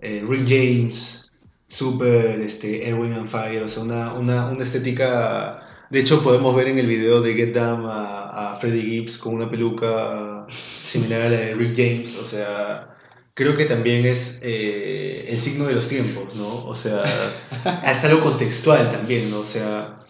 eh, 0.00 0.24
Rick 0.28 0.46
James, 0.48 1.32
súper 1.68 2.40
este 2.40 2.88
Erwin 2.88 3.12
and 3.14 3.28
Fire, 3.28 3.62
o 3.64 3.68
sea, 3.68 3.84
una, 3.84 4.14
una, 4.14 4.50
una 4.50 4.64
estética. 4.64 5.66
De 5.90 6.00
hecho, 6.00 6.22
podemos 6.22 6.54
ver 6.54 6.68
en 6.68 6.78
el 6.78 6.86
video 6.86 7.20
de 7.20 7.34
Get 7.34 7.54
Down 7.54 7.84
a, 7.86 8.50
a 8.52 8.54
Freddie 8.54 8.82
Gibbs 8.82 9.18
con 9.18 9.34
una 9.34 9.50
peluca 9.50 10.46
similar 10.48 11.20
a 11.22 11.28
la 11.28 11.36
de 11.36 11.54
Rick 11.54 11.74
James, 11.76 12.16
o 12.16 12.24
sea. 12.24 12.86
Creo 13.34 13.54
que 13.54 13.64
también 13.64 14.04
es 14.04 14.40
eh, 14.42 15.24
el 15.28 15.36
signo 15.38 15.64
de 15.64 15.74
los 15.74 15.88
tiempos, 15.88 16.34
¿no? 16.36 16.66
O 16.66 16.74
sea, 16.74 17.04
es 17.84 18.04
algo 18.04 18.20
contextual 18.20 18.90
también, 18.92 19.30
¿no? 19.30 19.38
O 19.40 19.44
sea, 19.44 20.00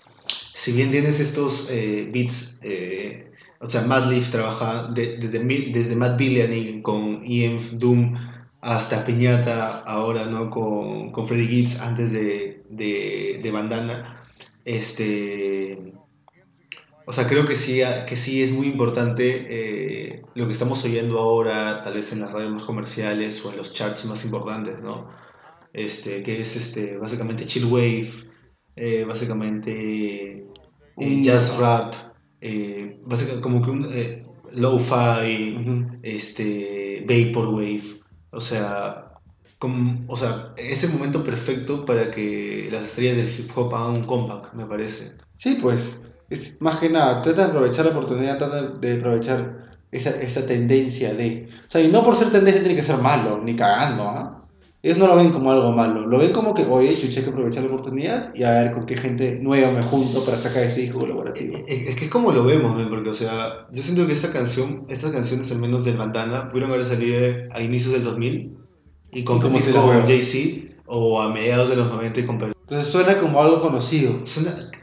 si 0.54 0.72
bien 0.72 0.90
tienes 0.90 1.20
estos 1.20 1.68
eh, 1.70 2.08
beats, 2.12 2.58
eh, 2.62 3.30
o 3.60 3.66
sea, 3.66 3.82
Matt 3.82 4.06
Leaf 4.10 4.30
trabaja 4.30 4.88
de- 4.88 5.18
desde, 5.18 5.38
desde 5.70 5.96
Matt 5.96 6.18
Billany 6.18 6.82
con 6.82 7.22
EMF 7.24 7.72
Doom 7.74 8.16
hasta 8.62 9.04
Piñata 9.06 9.80
ahora, 9.80 10.26
¿no? 10.26 10.50
Con, 10.50 11.12
con 11.12 11.26
Freddie 11.26 11.46
Gibbs 11.48 11.80
antes 11.80 12.12
de, 12.12 12.62
de, 12.70 13.40
de 13.42 13.50
Bandana. 13.52 14.16
Este, 14.64 15.59
o 17.10 17.12
sea, 17.12 17.26
creo 17.26 17.44
que 17.44 17.56
sí, 17.56 17.80
que 18.08 18.16
sí 18.16 18.40
es 18.40 18.52
muy 18.52 18.68
importante 18.68 19.44
eh, 19.48 20.22
lo 20.36 20.46
que 20.46 20.52
estamos 20.52 20.84
oyendo 20.84 21.18
ahora, 21.18 21.82
tal 21.82 21.94
vez 21.94 22.12
en 22.12 22.20
las 22.20 22.30
radios 22.30 22.52
más 22.52 22.62
comerciales 22.62 23.44
o 23.44 23.50
en 23.50 23.56
los 23.56 23.72
charts 23.72 24.04
más 24.04 24.24
importantes, 24.24 24.80
¿no? 24.80 25.08
Este, 25.72 26.22
que 26.22 26.40
es 26.40 26.54
este, 26.54 26.98
básicamente 26.98 27.46
chill 27.46 27.64
wave, 27.64 28.08
eh, 28.76 29.04
básicamente 29.04 29.72
eh, 30.30 30.46
Un- 30.94 31.20
jazz 31.20 31.58
rap, 31.58 31.94
eh, 32.40 33.00
básicamente 33.04 33.42
como 33.42 33.60
que 33.60 33.70
un 33.70 33.88
lo-fi, 34.52 35.56
Ujú. 35.56 35.98
este, 36.04 37.04
vaporwave, 37.08 37.82
o 38.30 38.40
sea, 38.40 39.14
como, 39.58 40.04
o 40.06 40.16
sea, 40.16 40.54
es 40.56 40.84
el 40.84 40.92
momento 40.92 41.24
perfecto 41.24 41.84
para 41.84 42.08
que 42.12 42.68
las 42.70 42.84
estrellas 42.84 43.16
del 43.16 43.36
hip 43.36 43.50
hop 43.56 43.74
hagan 43.74 43.96
un 43.96 44.04
comeback, 44.04 44.54
me 44.54 44.66
parece. 44.66 45.16
Sí, 45.34 45.58
pues, 45.60 45.98
es, 46.30 46.54
más 46.60 46.76
que 46.76 46.88
nada, 46.88 47.20
trata 47.20 47.44
de 47.44 47.48
aprovechar 47.50 47.84
la 47.84 47.90
oportunidad, 47.90 48.38
trata 48.38 48.62
de 48.62 48.94
aprovechar 48.98 49.76
esa, 49.90 50.10
esa 50.10 50.46
tendencia 50.46 51.12
de... 51.14 51.48
O 51.66 51.70
sea, 51.70 51.82
y 51.82 51.88
no 51.88 52.02
por 52.04 52.16
ser 52.16 52.30
tendencia 52.30 52.62
tiene 52.62 52.76
que 52.76 52.82
ser 52.82 52.98
malo, 52.98 53.40
ni 53.42 53.54
cagando, 53.56 54.04
¿ah? 54.04 54.36
Ellos 54.82 54.96
no 54.96 55.06
lo 55.06 55.14
ven 55.16 55.30
como 55.30 55.50
algo 55.52 55.72
malo, 55.72 56.06
lo 56.06 56.18
ven 56.18 56.32
como 56.32 56.54
que, 56.54 56.64
oye, 56.64 56.98
chuché, 56.98 57.18
hay 57.18 57.24
que 57.24 57.30
aprovechar 57.30 57.62
la 57.64 57.68
oportunidad 57.68 58.34
y 58.34 58.44
a 58.44 58.52
ver 58.52 58.72
con 58.72 58.82
qué 58.84 58.96
gente 58.96 59.38
nueva 59.38 59.72
me 59.72 59.82
junto 59.82 60.24
para 60.24 60.38
sacar 60.38 60.62
este 60.62 60.80
disco 60.80 61.00
colaborativo. 61.00 61.58
Es, 61.68 61.88
es 61.88 61.96
que 61.96 62.06
es 62.06 62.10
como 62.10 62.32
lo 62.32 62.44
vemos, 62.44 62.74
men, 62.74 62.88
porque, 62.88 63.10
o 63.10 63.14
sea, 63.14 63.66
yo 63.72 63.82
siento 63.82 64.06
que 64.06 64.14
esta 64.14 64.32
canción, 64.32 64.86
estas 64.88 65.12
canciones, 65.12 65.52
al 65.52 65.58
menos 65.58 65.84
del 65.84 65.98
Bandana, 65.98 66.48
pudieron 66.48 66.70
haber 66.72 66.86
salido 66.86 67.18
a 67.52 67.60
inicios 67.60 67.92
del 67.92 68.04
2000 68.04 68.56
y 69.12 69.22
competir 69.24 69.74
con? 69.74 70.06
Jay-Z 70.06 70.76
o 70.86 71.20
a 71.20 71.28
mediados 71.30 71.68
de 71.68 71.76
los 71.76 71.90
90 71.90 72.20
y 72.20 72.22
competir. 72.24 72.56
Entonces 72.62 72.86
suena 72.86 73.18
como 73.18 73.42
algo 73.42 73.60
conocido. 73.60 74.24
Suena- 74.24 74.50
eh, 74.50 74.79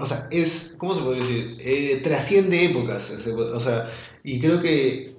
o 0.00 0.06
sea, 0.06 0.28
es, 0.30 0.74
¿cómo 0.78 0.94
se 0.94 1.02
podría 1.02 1.22
decir? 1.24 1.56
Eh, 1.60 2.00
trasciende 2.02 2.64
épocas, 2.66 3.10
o 3.26 3.60
sea, 3.60 3.90
y 4.22 4.38
creo 4.38 4.60
que, 4.62 5.16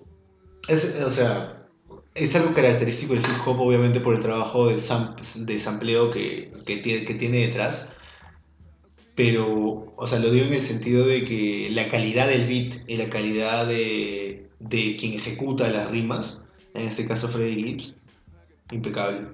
es, 0.67 1.01
o 1.05 1.09
sea, 1.09 1.67
es 2.13 2.35
algo 2.35 2.53
característico 2.53 3.13
del 3.13 3.23
hip 3.23 3.45
hop, 3.47 3.59
obviamente, 3.59 3.99
por 3.99 4.15
el 4.15 4.21
trabajo 4.21 4.67
del 4.67 4.79
sam- 4.79 5.15
de 5.45 5.59
sampleo 5.59 6.11
que, 6.11 6.51
que, 6.65 6.77
tiene, 6.77 7.05
que 7.05 7.15
tiene 7.15 7.47
detrás. 7.47 7.89
Pero, 9.15 9.93
o 9.95 10.07
sea, 10.07 10.19
lo 10.19 10.29
digo 10.29 10.45
en 10.45 10.53
el 10.53 10.61
sentido 10.61 11.05
de 11.05 11.23
que 11.23 11.69
la 11.71 11.89
calidad 11.89 12.27
del 12.27 12.47
beat 12.47 12.81
y 12.87 12.97
la 12.97 13.09
calidad 13.09 13.65
de, 13.67 14.47
de 14.59 14.97
quien 14.97 15.13
ejecuta 15.13 15.69
las 15.69 15.89
rimas, 15.89 16.41
en 16.73 16.87
este 16.87 17.05
caso 17.07 17.29
Freddie 17.29 17.63
Gibbs, 17.63 17.93
impecable. 18.71 19.27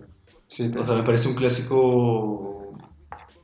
Sí, 0.47 0.63
O 0.67 0.71
pues. 0.71 0.87
sea, 0.87 0.97
me 0.97 1.03
parece 1.03 1.29
un 1.29 1.35
clásico. 1.35 2.47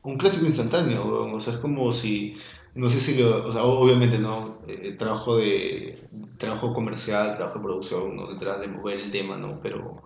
Un 0.08 0.16
clásico 0.16 0.46
instantáneo, 0.46 1.04
weón. 1.04 1.34
O 1.34 1.40
sea, 1.40 1.52
es 1.52 1.58
como 1.58 1.92
si. 1.92 2.38
No 2.74 2.88
sé 2.88 2.98
si 2.98 3.20
lo. 3.20 3.46
O 3.46 3.52
sea, 3.52 3.64
obviamente, 3.64 4.18
¿no? 4.18 4.56
Eh, 4.66 4.92
trabajo 4.98 5.36
de. 5.36 5.98
Trabajo 6.38 6.72
comercial, 6.72 7.36
trabajo 7.36 7.58
de 7.58 7.64
producción, 7.64 8.16
¿no? 8.16 8.26
Detrás 8.28 8.60
de 8.60 8.68
mover 8.68 9.00
el 9.00 9.10
tema, 9.10 9.36
¿no? 9.36 9.60
Pero. 9.62 10.02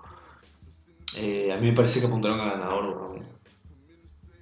eh, 1.19 1.53
a 1.53 1.57
mí 1.59 1.69
me 1.69 1.77
parece 1.77 2.01
que 2.01 2.07
apuntaron 2.07 2.41
a 2.41 2.51
ganador, 2.53 2.85
weón. 2.97 3.23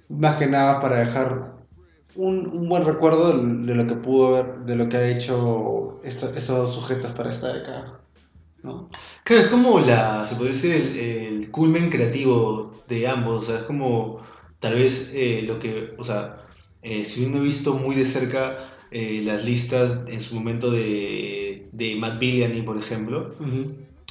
Más 0.09 0.37
que 0.37 0.47
nada 0.47 0.81
para 0.81 0.97
dejar 0.97 1.53
un, 2.15 2.47
un 2.47 2.67
buen 2.67 2.83
recuerdo 2.83 3.37
de, 3.37 3.75
lo 3.75 3.85
que 3.85 3.95
pudo 3.95 4.35
haber, 4.35 4.61
de 4.65 4.75
lo 4.75 4.89
que 4.89 4.97
ha 4.97 5.07
hecho 5.09 6.01
esos 6.03 6.73
sujetos 6.73 7.11
para 7.13 7.29
esta 7.29 7.53
década. 7.53 8.01
¿no? 8.63 8.89
Claro, 9.23 9.43
es 9.43 9.49
como 9.49 9.79
la. 9.79 10.25
Se 10.25 10.35
podría 10.35 10.53
decir 10.53 10.73
el, 10.73 10.97
el 10.97 11.51
culmen 11.51 11.91
creativo 11.91 12.73
de 12.87 13.07
ambos. 13.07 13.43
O 13.43 13.51
sea, 13.51 13.59
es 13.59 13.63
como. 13.65 14.21
Tal 14.61 14.75
vez 14.75 15.11
eh, 15.15 15.43
lo 15.45 15.59
que. 15.59 15.95
O 15.97 16.03
sea, 16.05 16.45
eh, 16.83 17.03
si 17.05 17.21
bien 17.21 17.33
no 17.33 17.39
he 17.39 17.41
visto 17.41 17.73
muy 17.75 17.95
de 17.95 18.05
cerca 18.05 18.73
eh, 18.91 19.21
las 19.23 19.45
listas 19.45 20.05
en 20.07 20.21
su 20.21 20.35
momento 20.35 20.71
de, 20.71 21.67
de 21.73 21.95
Matt 21.97 22.19
Billany, 22.19 22.61
por 22.63 22.77
ejemplo. 22.77 23.35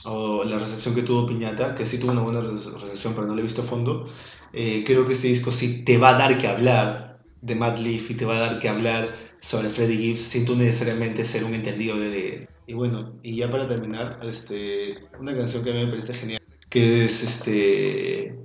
o 0.05 0.44
la 0.44 0.59
recepción 0.59 0.94
que 0.94 1.02
tuvo 1.02 1.27
Piñata, 1.27 1.74
que 1.74 1.86
sí 1.86 1.98
tuvo 1.98 2.12
una 2.12 2.22
buena 2.22 2.40
rece- 2.40 2.72
recepción, 2.81 3.14
pero 3.14 3.27
no 3.27 3.35
la 3.35 3.40
he 3.40 3.44
visto 3.44 3.62
a 3.62 3.64
fondo, 3.66 4.09
eh, 4.52 4.82
creo 4.86 5.06
que 5.06 5.12
este 5.14 5.28
disco 5.28 5.51
sí 5.52 5.85
te 5.85 5.98
va 5.98 6.10
a 6.10 6.18
dar 6.18 6.39
que 6.39 6.48
hablar 6.48 7.20
de 7.43 7.55
Matt 7.55 7.78
Leaf 7.81 8.10
y 8.10 8.14
te 8.14 8.24
va 8.24 8.36
a 8.36 8.40
dar 8.40 8.60
que 8.60 8.68
hablar 8.70 9.09
sobre 9.43 9.70
Freddie 9.70 9.98
Gibbs 9.98 10.22
sin 10.22 10.47
tú 10.47 10.56
necesariamente 10.56 11.24
ser 11.24 11.44
un 11.44 11.55
entendido 11.55 11.98
de... 11.98 12.10
de- 12.10 12.48
Y 12.66 12.74
bueno, 12.74 13.18
y 13.22 13.36
ya 13.36 13.51
para 13.51 13.68
terminar, 13.68 14.18
este, 14.22 15.10
una 15.18 15.36
canción 15.36 15.64
que 15.64 15.70
a 15.70 15.74
mí 15.74 15.85
me 15.85 15.90
parece 15.90 16.14
genial, 16.14 16.40
que 16.70 17.05
es 17.05 17.22
este... 17.22 18.39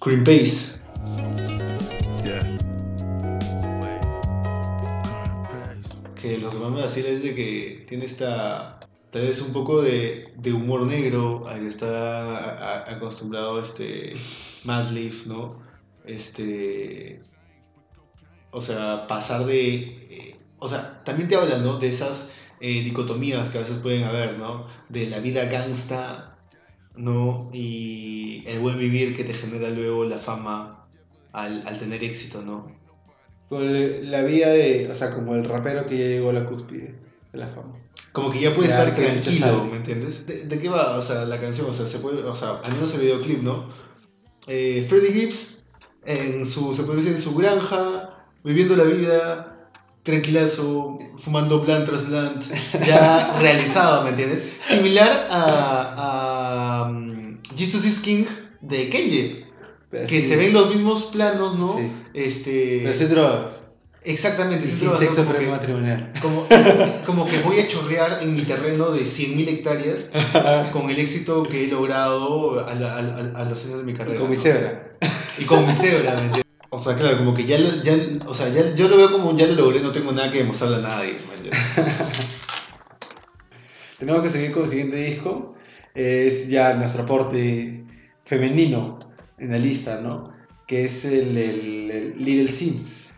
Cream 0.00 0.24
Pace. 0.24 0.76
Que 6.20 6.38
lo 6.38 6.50
que 6.50 6.56
más 6.58 6.72
me 6.72 6.80
vacila 6.80 7.08
es 7.08 7.22
de 7.22 7.34
que 7.34 7.84
tiene 7.88 8.04
esta 8.06 8.80
tal 9.12 9.22
vez 9.22 9.40
un 9.40 9.52
poco 9.52 9.82
de, 9.82 10.32
humor 10.52 10.82
negro 10.84 11.46
al 11.48 11.60
que 11.60 11.68
está 11.68 12.36
a- 12.36 12.74
a- 12.84 12.90
acostumbrado 12.96 13.60
este 13.60 14.14
Mad 14.64 14.90
Leaf, 14.90 15.26
¿no? 15.26 15.60
Este 16.04 17.20
o 18.50 18.60
sea, 18.60 19.06
pasar 19.06 19.44
de 19.46 19.74
eh, 20.10 20.36
o 20.58 20.68
sea, 20.68 21.02
también 21.04 21.28
te 21.28 21.36
hablan, 21.36 21.62
¿no? 21.62 21.78
De 21.78 21.88
esas 21.88 22.34
eh, 22.60 22.82
dicotomías 22.82 23.50
que 23.50 23.58
a 23.58 23.60
veces 23.60 23.78
pueden 23.78 24.04
haber, 24.04 24.38
¿no? 24.38 24.66
De 24.88 25.06
la 25.06 25.18
vida 25.20 25.44
gangsta, 25.44 26.38
¿no? 26.96 27.50
Y 27.52 28.42
el 28.46 28.60
buen 28.60 28.78
vivir 28.78 29.16
que 29.16 29.24
te 29.24 29.34
genera 29.34 29.68
luego 29.70 30.04
la 30.04 30.18
fama 30.18 30.75
al, 31.36 31.62
al 31.66 31.78
tener 31.78 32.02
éxito, 32.02 32.42
¿no? 32.42 32.66
Con 33.48 34.10
la 34.10 34.22
vida 34.22 34.48
de, 34.48 34.88
o 34.90 34.94
sea, 34.94 35.10
como 35.10 35.34
el 35.34 35.44
rapero 35.44 35.86
que 35.86 35.96
ya 35.98 36.06
llegó 36.06 36.30
a 36.30 36.32
la 36.32 36.46
cúspide 36.46 36.94
de 37.32 37.38
la 37.38 37.46
fama. 37.46 37.74
Como 38.12 38.30
que 38.32 38.40
ya 38.40 38.54
puede 38.54 38.68
Ya, 38.68 38.82
estar 38.84 38.96
tranquilo. 38.96 39.66
¿me 39.70 39.76
entiendes? 39.76 40.26
¿De, 40.26 40.46
de 40.46 40.58
qué 40.58 40.68
va? 40.68 40.96
O 40.96 41.02
sea, 41.02 41.24
la 41.26 41.38
canción, 41.40 41.68
o 41.68 41.72
sea, 41.72 41.86
se 41.86 41.98
puede, 41.98 42.24
o 42.24 42.34
sea, 42.34 42.60
al 42.64 42.72
menos 42.72 42.92
el 42.94 43.02
videoclip, 43.02 43.42
¿no? 43.42 43.68
Eh, 44.46 44.86
Freddie 44.88 45.12
Gibbs, 45.12 45.58
en 46.06 46.46
su, 46.46 46.74
se 46.74 46.84
puede 46.84 46.98
decir, 46.98 47.12
en 47.12 47.20
su 47.20 47.34
granja, 47.36 48.10
viviendo 48.42 48.74
la 48.76 48.84
vida, 48.84 49.68
tranquilazo, 50.02 50.98
fumando 51.18 51.60
blunt 51.62 51.84
tras 51.84 52.06
blunt, 52.06 52.44
ya 52.86 53.36
realizado, 53.40 54.04
¿me 54.04 54.10
entiendes? 54.10 54.42
Similar 54.60 55.26
a, 55.30 55.94
a 56.84 56.90
um, 56.90 57.38
Jesus 57.56 57.84
is 57.84 57.98
King 58.00 58.24
de 58.60 58.88
Kenji, 58.88 59.44
Pero 59.90 60.06
que 60.06 60.20
sí, 60.20 60.26
se 60.26 60.36
ven 60.36 60.52
los 60.52 60.68
mismos 60.70 61.04
planos, 61.04 61.56
¿no? 61.58 61.68
Sí. 61.78 61.92
Este... 62.14 62.80
Pero 62.82 62.94
sí 62.94 63.04
drogas. 63.04 63.54
Exactamente, 64.02 64.66
Y 64.66 64.70
sin 64.70 64.80
trabajando 64.80 65.04
sexo 65.12 65.24
como 65.24 65.34
previo 65.36 65.48
que- 65.52 65.56
matrimonial. 65.58 66.12
Como, 66.22 66.46
como 67.06 67.26
que 67.26 67.38
voy 67.40 67.58
a 67.58 67.66
chorrear 67.66 68.22
en 68.22 68.34
mi 68.34 68.42
terreno 68.42 68.90
de 68.92 69.02
100.000 69.02 69.48
hectáreas 69.48 70.10
con 70.72 70.88
el 70.90 70.98
éxito 70.98 71.42
que 71.42 71.64
he 71.64 71.66
logrado 71.68 72.64
a, 72.64 72.74
la- 72.74 72.98
a 72.98 73.02
la- 73.02 73.38
a 73.40 73.44
los 73.44 73.64
años 73.66 73.78
de 73.78 73.84
mi 73.84 73.92
Y 73.92 73.94
carrera. 73.96 74.18
con 74.20 74.30
mi 74.30 74.36
¿no? 74.36 74.42
cebra. 74.42 74.96
Y 75.38 75.44
con 75.44 75.66
mi 75.66 75.72
cebra, 75.74 76.12
¿me 76.14 76.20
entiendes? 76.26 76.42
O 76.70 76.78
sea, 76.78 76.94
claro, 76.96 77.18
como 77.18 77.34
que 77.34 77.46
ya, 77.46 77.58
lo- 77.58 77.82
ya 77.82 77.96
o 78.26 78.34
sea, 78.34 78.48
ya, 78.48 78.72
yo 78.74 78.86
lo 78.88 78.96
veo 78.96 79.10
como 79.10 79.36
ya 79.36 79.46
lo 79.48 79.54
logré, 79.54 79.80
no 79.80 79.90
tengo 79.92 80.12
nada 80.12 80.30
que 80.30 80.38
demostrarle 80.38 80.76
a 80.76 80.80
nadie. 80.80 81.18
Tenemos 83.98 84.22
que 84.22 84.30
seguir 84.30 84.52
con 84.52 84.64
el 84.64 84.68
siguiente 84.68 84.96
disco. 84.96 85.54
Es 85.94 86.48
ya 86.48 86.74
nuestro 86.74 87.04
aporte 87.04 87.84
femenino 88.24 88.95
en 89.38 89.50
la 89.52 89.58
lista, 89.58 90.00
¿no? 90.00 90.32
Que 90.66 90.84
es 90.84 91.04
el, 91.04 91.36
el- 91.36 91.90
el 91.90 92.18
Little 92.24 92.48
Sims. 92.48 93.12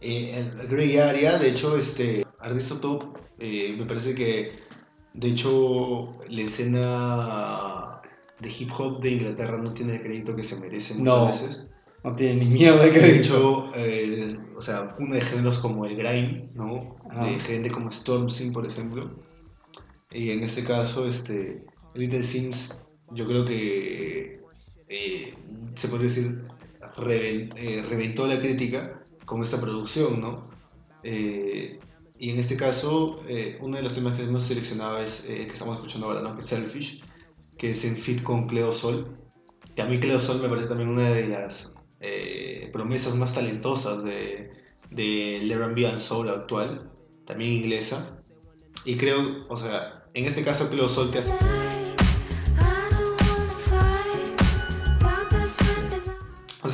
Eh, 0.00 0.44
el 0.60 0.68
Grey 0.68 0.98
Area, 0.98 1.38
de 1.38 1.48
hecho, 1.50 1.76
este, 1.76 2.24
artista 2.40 2.80
top, 2.80 3.16
eh, 3.38 3.74
me 3.78 3.86
parece 3.86 4.14
que, 4.14 4.58
de 5.14 5.28
hecho, 5.28 6.18
la 6.28 6.42
escena 6.42 8.00
de 8.40 8.48
hip 8.50 8.70
hop 8.76 9.00
de 9.00 9.10
Inglaterra 9.12 9.56
no 9.56 9.72
tiene 9.72 9.94
el 9.94 10.02
crédito 10.02 10.34
que 10.36 10.42
se 10.42 10.58
merece 10.60 10.94
muchas 10.94 11.14
No. 11.14 11.26
veces. 11.26 11.66
No 12.02 12.14
tiene 12.14 12.44
ni 12.44 12.50
mierda 12.50 12.84
de 12.84 12.90
De 12.90 12.98
crédito. 12.98 13.24
hecho, 13.24 13.72
eh, 13.76 14.36
o 14.56 14.60
sea, 14.60 14.94
uno 14.98 15.14
de 15.14 15.22
géneros 15.22 15.58
como 15.58 15.86
el 15.86 15.96
grime, 15.96 16.50
¿no? 16.54 16.94
De 17.24 17.40
gente 17.40 17.70
como 17.70 17.90
Stormzy, 17.90 18.50
por 18.50 18.66
ejemplo. 18.70 19.10
Y 20.10 20.30
en 20.30 20.42
este 20.42 20.64
caso, 20.64 21.06
este, 21.06 21.64
Little 21.94 22.22
Sims, 22.22 22.84
yo 23.12 23.26
creo 23.26 23.46
que 23.46 24.38
eh, 24.94 25.34
se 25.74 25.88
podría 25.88 26.08
decir 26.08 26.44
eh, 27.06 27.84
reventó 27.88 28.26
la 28.26 28.38
crítica 28.38 29.04
con 29.24 29.42
esta 29.42 29.60
producción, 29.60 30.20
¿no? 30.20 30.50
Eh, 31.02 31.78
y 32.18 32.30
en 32.30 32.38
este 32.38 32.56
caso, 32.56 33.22
eh, 33.28 33.58
uno 33.60 33.76
de 33.76 33.82
los 33.82 33.94
temas 33.94 34.14
que 34.14 34.22
hemos 34.22 34.44
seleccionado 34.44 34.98
es 34.98 35.28
eh, 35.28 35.46
que 35.46 35.52
estamos 35.52 35.76
escuchando 35.76 36.06
ahora, 36.06 36.22
¿no? 36.22 36.34
Que 36.34 36.42
es 36.42 36.46
Selfish, 36.46 37.02
que 37.58 37.70
es 37.70 37.84
en 37.84 37.96
fit 37.96 38.22
con 38.22 38.46
Cleo 38.46 38.72
Sol. 38.72 39.18
Que 39.74 39.82
a 39.82 39.86
mí 39.86 39.98
Cleo 39.98 40.20
Sol 40.20 40.40
me 40.40 40.48
parece 40.48 40.68
también 40.68 40.90
una 40.90 41.10
de 41.10 41.26
las 41.26 41.74
eh, 42.00 42.70
promesas 42.72 43.16
más 43.16 43.34
talentosas 43.34 44.04
de, 44.04 44.52
del 44.90 45.50
R&B 45.50 45.86
and 45.86 45.98
Soul 45.98 46.28
actual, 46.28 46.90
también 47.26 47.52
inglesa. 47.52 48.22
Y 48.84 48.96
creo, 48.96 49.46
o 49.48 49.56
sea, 49.56 50.04
en 50.14 50.26
este 50.26 50.44
caso 50.44 50.70
Cleo 50.70 50.88
Sol 50.88 51.10
te 51.10 51.18
hace... 51.18 51.32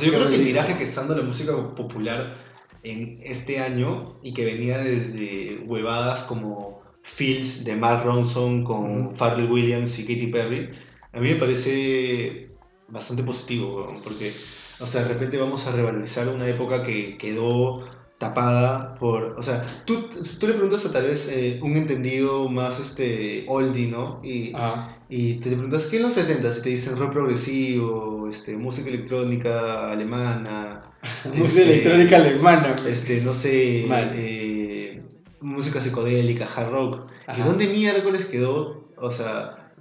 sea, 0.01 0.11
yo 0.11 0.17
creo 0.17 0.29
que 0.29 0.35
el 0.35 0.45
viraje 0.45 0.77
que 0.77 0.83
está 0.83 1.01
dando 1.01 1.17
la 1.17 1.23
música 1.23 1.53
popular 1.75 2.37
en 2.83 3.19
este 3.23 3.59
año 3.59 4.19
y 4.23 4.33
que 4.33 4.45
venía 4.45 4.79
desde 4.79 5.59
huevadas 5.65 6.23
como 6.23 6.81
Fields 7.03 7.63
de 7.63 7.75
Mark 7.75 8.05
Ronson 8.05 8.63
con. 8.63 9.15
Pharrell 9.15 9.51
Williams 9.51 9.99
y 9.99 10.03
Katy 10.03 10.27
Perry, 10.27 10.69
a 11.13 11.19
mí 11.19 11.29
me 11.29 11.35
parece 11.35 12.49
bastante 12.87 13.23
positivo, 13.23 13.91
porque, 14.03 14.33
o 14.79 14.85
sea, 14.85 15.03
de 15.03 15.09
repente 15.09 15.37
vamos 15.37 15.67
a 15.67 15.71
revalorizar 15.71 16.27
una 16.29 16.47
época 16.47 16.83
que 16.83 17.11
quedó 17.11 17.85
tapada 18.21 18.93
por, 18.99 19.35
o 19.37 19.41
sea, 19.41 19.65
tú, 19.85 20.07
tú 20.39 20.47
le 20.47 20.53
preguntas 20.53 20.85
a 20.85 20.93
tal 20.93 21.07
vez 21.07 21.27
eh, 21.27 21.59
un 21.63 21.75
entendido 21.75 22.47
más 22.47 22.79
este 22.79 23.45
oldie, 23.47 23.87
¿no? 23.87 24.19
Y, 24.23 24.51
Ah, 24.55 24.95
y 25.09 25.35
te 25.37 25.49
preguntas, 25.49 25.87
¿qué 25.87 25.97
en 25.97 26.03
los 26.03 26.13
70 26.13 26.47
Y 26.57 26.61
te 26.61 26.69
dicen 26.69 26.97
rock 26.99 27.13
progresivo, 27.13 28.27
este, 28.29 28.55
música 28.57 28.89
electrónica 28.89 29.89
alemana, 29.89 30.83
música 31.35 31.61
Este, 31.61 31.63
electrónica 31.73 32.15
alemana. 32.17 32.75
este, 32.87 33.21
no 33.21 33.33
sé, 33.33 33.85
Mal. 33.89 34.11
eh, 34.13 35.01
música 35.41 35.81
psicodélica, 35.81 36.45
hard 36.45 36.71
rock. 36.71 37.11
¿Y 37.35 37.41
dónde 37.41 37.67
miércoles 37.67 38.25
quedó? 38.27 38.83
O 38.97 39.09
sea, 39.09 39.73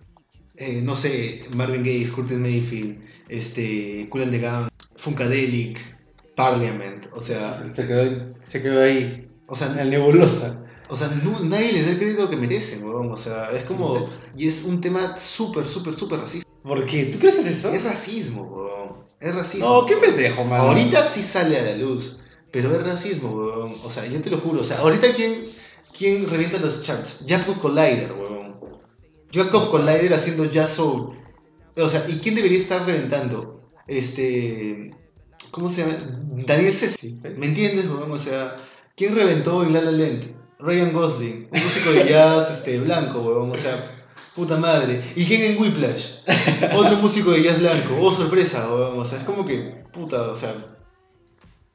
eh, 0.57 0.81
no 0.83 0.95
sé, 0.95 1.45
Marvin 1.55 1.83
Gaye, 1.83 2.09
Curtis 2.11 2.39
Mayfield, 2.39 2.97
este, 3.29 4.07
Cool 4.11 4.23
and 4.23 4.33
the 4.33 4.39
Gang, 4.39 4.69
Funkadelic, 4.97 5.79
Parliament, 6.41 7.07
o 7.15 7.21
sea, 7.21 7.63
Se 7.75 7.87
quedó, 7.87 8.35
se 8.41 8.63
quedó 8.63 8.83
ahí, 8.83 9.29
o 9.47 9.53
en 9.53 9.59
sea, 9.59 9.83
el 9.83 9.91
nebulosa. 9.91 10.63
o 10.89 10.97
sea, 10.97 11.09
no- 11.25 11.39
nadie 11.41 11.73
les 11.73 11.87
da 11.87 11.93
el 11.93 11.99
crédito 11.99 12.29
que 12.31 12.37
merecen, 12.37 12.85
weón. 12.89 13.11
O 13.13 13.17
sea, 13.17 13.51
es 13.53 13.65
como, 13.65 14.05
y 14.37 14.49
es 14.49 14.65
un 14.65 14.81
tema 14.81 15.17
súper, 15.17 15.67
súper, 15.67 15.95
súper 15.95 16.21
racista. 16.21 16.49
¿Por 16.63 16.85
qué? 16.87 17.07
¿Tú 17.07 17.19
crees 17.19 17.37
que 17.37 17.41
es 17.43 17.47
eso? 17.51 17.73
Es 17.73 17.85
racismo, 17.85 18.43
weón. 18.43 19.05
Es 19.21 19.35
racismo. 19.35 19.69
No, 19.69 19.87
qué 19.87 19.97
pendejo, 19.97 20.45
man. 20.45 20.61
Ahorita 20.61 21.05
sí 21.05 21.23
sale 21.23 21.59
a 21.59 21.63
la 21.63 21.77
luz, 21.77 22.19
pero 22.53 22.75
es 22.75 22.83
racismo, 22.85 23.31
weón. 23.31 23.73
O 23.85 23.91
sea, 23.91 24.07
yo 24.07 24.21
te 24.21 24.31
lo 24.31 24.39
juro. 24.39 24.61
O 24.61 24.65
sea, 24.65 24.79
ahorita 24.79 25.15
quién, 25.15 25.47
quién 25.97 26.29
revienta 26.29 26.59
los 26.59 26.83
charts? 26.83 27.25
Jacob 27.29 27.59
Collider, 27.61 28.13
weón. 28.13 28.57
Jacob 29.33 29.71
Collider 29.71 30.13
haciendo 30.15 30.45
jazz 30.47 30.71
soul. 30.71 31.17
O 31.77 31.89
sea, 31.89 32.05
¿y 32.09 32.19
quién 32.19 32.35
debería 32.35 32.59
estar 32.59 32.85
reventando? 32.85 33.61
Este, 33.87 34.91
¿cómo 35.51 35.69
se 35.69 35.83
llama? 35.83 35.97
Daniel 36.47 36.75
pues. 36.79 37.03
¿Me 37.03 37.47
entiendes, 37.47 37.87
weón? 37.87 38.11
O 38.13 38.19
sea, 38.19 38.57
¿quién 38.97 39.15
reventó 39.15 39.63
en 39.63 39.73
La 39.73 39.83
La 39.83 39.93
Land? 39.93 40.35
Ryan 40.59 40.93
Gosling, 40.93 41.49
un 41.51 41.63
músico 41.63 41.91
de 41.91 42.07
jazz 42.07 42.51
este, 42.51 42.79
blanco, 42.81 43.21
weón. 43.21 43.51
O 43.51 43.55
sea, 43.55 43.99
puta 44.35 44.57
madre. 44.57 45.01
¿Y 45.17 45.25
quién 45.25 45.43
en 45.43 45.61
Whiplash? 45.61 46.19
Otro 46.75 46.97
músico 46.99 47.31
de 47.33 47.43
jazz 47.43 47.61
blanco. 47.61 47.97
Oh, 48.01 48.13
sorpresa, 48.13 48.69
weón. 48.73 48.99
O 48.99 49.05
sea, 49.05 49.19
es 49.19 49.25
como 49.25 49.47
que, 49.47 49.85
puta, 49.93 50.31
o 50.31 50.37
sea. 50.37 50.77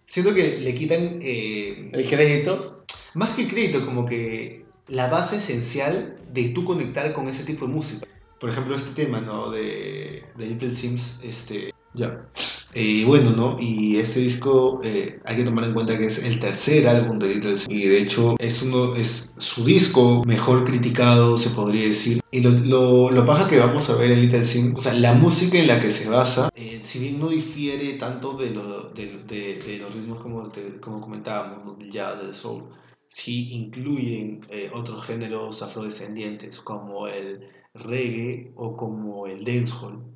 Siento 0.06 0.34
que 0.34 0.60
le 0.60 0.76
quitan, 0.76 1.20
eh, 1.22 1.90
El 1.92 2.08
crédito. 2.08 2.86
más 3.16 3.34
que 3.34 3.44
el 3.44 3.50
crédito, 3.50 3.84
como 3.86 4.06
que 4.06 4.66
la 4.88 5.10
base 5.10 5.38
esencial 5.38 6.20
de 6.32 6.50
tú 6.50 6.64
conectar 6.64 7.12
con 7.14 7.28
ese 7.28 7.44
tipo 7.44 7.66
de 7.66 7.74
música. 7.74 8.08
Por 8.40 8.50
ejemplo, 8.50 8.76
este 8.76 9.04
tema, 9.04 9.20
¿no? 9.20 9.50
De, 9.50 10.24
de 10.38 10.46
Little 10.46 10.72
Sims, 10.72 11.20
este, 11.24 11.74
ya. 11.96 12.30
Eh, 12.74 13.06
bueno, 13.06 13.32
¿no? 13.32 13.58
Y 13.60 13.98
este 13.98 14.20
disco 14.20 14.82
eh, 14.84 15.20
hay 15.24 15.38
que 15.38 15.46
tomar 15.46 15.64
en 15.64 15.74
cuenta 15.74 15.98
que 15.98 16.06
es 16.08 16.24
el 16.26 16.40
tercer 16.40 16.88
álbum 16.88 17.18
de 17.20 17.34
Sims. 17.34 17.68
Y 17.70 17.84
de 17.88 18.02
hecho 18.02 18.36
es 18.38 18.62
uno, 18.64 18.94
es 18.96 19.34
su 19.38 19.64
disco 19.64 20.22
mejor 20.26 20.66
criticado, 20.66 21.38
se 21.38 21.52
podría 21.52 21.88
decir. 21.88 22.20
Y 22.32 22.42
lo, 22.42 22.50
lo, 22.50 23.12
lo 23.12 23.26
paja 23.26 23.48
que 23.50 23.60
vamos 23.60 23.90
a 23.90 23.96
ver 23.96 24.12
en 24.12 24.20
Little 24.22 24.44
Sims, 24.44 24.76
o 24.78 24.82
sea, 24.82 24.94
la 24.94 25.14
música 25.14 25.58
en 25.58 25.68
la 25.68 25.82
que 25.82 25.90
se 25.90 26.10
basa, 26.10 26.50
eh, 26.54 26.82
si 26.84 27.00
bien 27.00 27.18
no 27.20 27.30
difiere 27.30 27.94
tanto 27.94 28.34
de, 28.34 28.52
lo, 28.52 28.90
de, 28.90 29.24
de- 29.26 29.58
de 29.60 29.78
los 29.80 29.94
ritmos 29.94 30.20
como, 30.20 30.52
como 30.82 31.00
comentábamos, 31.00 31.80
del 31.80 31.90
jazz, 31.92 32.22
del 32.22 32.34
soul, 32.34 32.64
sí 33.08 33.54
incluyen 33.54 34.46
eh, 34.50 34.70
otros 34.74 35.06
géneros 35.06 35.62
afrodescendientes 35.64 36.60
como 36.60 37.08
el 37.08 37.40
reggae 37.74 38.52
o 38.56 38.76
como 38.76 39.28
el 39.28 39.46
dancehall. 39.46 40.15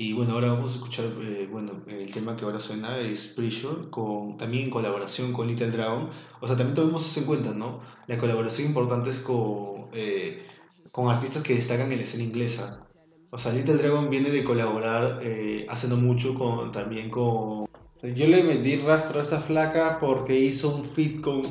Y 0.00 0.12
bueno, 0.12 0.34
ahora 0.34 0.52
vamos 0.52 0.70
a 0.70 0.74
escuchar, 0.76 1.06
eh, 1.22 1.48
bueno, 1.50 1.82
el 1.88 2.12
tema 2.12 2.36
que 2.36 2.44
ahora 2.44 2.60
suena 2.60 3.00
es 3.00 3.32
Pressure, 3.34 3.90
con, 3.90 4.36
también 4.38 4.66
en 4.66 4.70
colaboración 4.70 5.32
con 5.32 5.48
Little 5.48 5.72
Dragon. 5.72 6.10
O 6.40 6.46
sea, 6.46 6.56
también 6.56 6.76
tomemos 6.76 7.04
eso 7.04 7.18
en 7.18 7.26
cuenta, 7.26 7.52
¿no? 7.52 7.80
La 8.06 8.16
colaboración 8.16 8.68
importante 8.68 9.10
es 9.10 9.18
con, 9.18 9.88
eh, 9.92 10.46
con 10.92 11.10
artistas 11.10 11.42
que 11.42 11.56
destacan 11.56 11.90
en 11.90 11.96
la 11.96 12.04
escena 12.04 12.22
inglesa. 12.22 12.86
O 13.30 13.38
sea, 13.38 13.52
Little 13.52 13.74
Dragon 13.74 14.08
viene 14.08 14.30
de 14.30 14.44
colaborar 14.44 15.18
eh, 15.20 15.66
hace 15.68 15.88
no 15.88 15.96
mucho 15.96 16.32
con, 16.32 16.70
también 16.70 17.10
con... 17.10 17.66
Yo 18.00 18.28
le 18.28 18.44
metí 18.44 18.76
rastro 18.76 19.18
a 19.18 19.22
esta 19.24 19.40
flaca 19.40 19.98
porque 19.98 20.38
hizo 20.38 20.76
un 20.76 20.84
feat 20.84 21.20
con, 21.20 21.42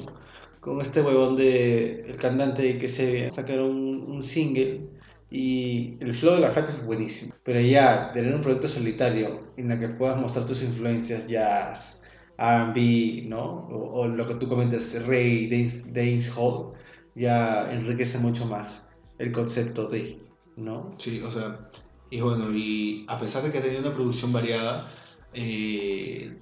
con 0.62 0.80
este 0.80 1.02
huevón 1.02 1.36
de 1.36 2.06
el 2.08 2.16
cantante 2.16 2.78
que 2.80 2.88
se 2.88 3.30
sacaron 3.30 3.72
un 4.10 4.24
single 4.24 4.97
y 5.30 5.98
el 6.00 6.14
flow 6.14 6.36
de 6.36 6.42
la 6.42 6.52
flaca 6.52 6.72
es 6.72 6.86
buenísimo. 6.86 7.34
Pero 7.44 7.60
ya 7.60 8.12
tener 8.14 8.34
un 8.34 8.42
proyecto 8.42 8.68
solitario 8.68 9.52
en 9.58 9.72
el 9.72 9.80
que 9.80 9.90
puedas 9.90 10.18
mostrar 10.18 10.46
tus 10.46 10.62
influencias, 10.62 11.28
jazz, 11.28 12.00
R&B, 12.38 13.24
¿no? 13.28 13.68
O, 13.68 14.08
lo 14.08 14.26
que 14.26 14.36
tú 14.36 14.48
comentas, 14.48 14.96
Ray, 15.06 15.48
dance, 15.50 15.90
dancehall, 15.92 16.74
ya 17.16 17.72
enriquece 17.72 18.20
mucho 18.20 18.46
más 18.46 18.82
el 19.18 19.32
concepto 19.32 19.88
de, 19.88 20.20
¿no? 20.56 20.96
Sí, 20.98 21.22
o 21.22 21.32
sea, 21.32 21.68
y 22.10 22.22
bueno, 22.22 22.56
y 22.56 23.06
a 23.08 23.20
pesar 23.20 23.44
de 23.44 23.52
que 23.52 23.58
ha 23.58 23.62
tenido 23.62 23.82
una 23.82 23.94
producción 23.94 24.32
variada, 24.32 24.92
eh, 25.34 26.38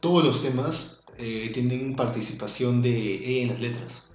todos 0.00 0.24
los 0.24 0.42
temas 0.42 1.00
eh, 1.16 1.50
tienen 1.54 1.96
participación 1.96 2.82
de 2.82 3.14
ella 3.14 3.42
en 3.42 3.48
las 3.48 3.60
letras. 3.60 4.10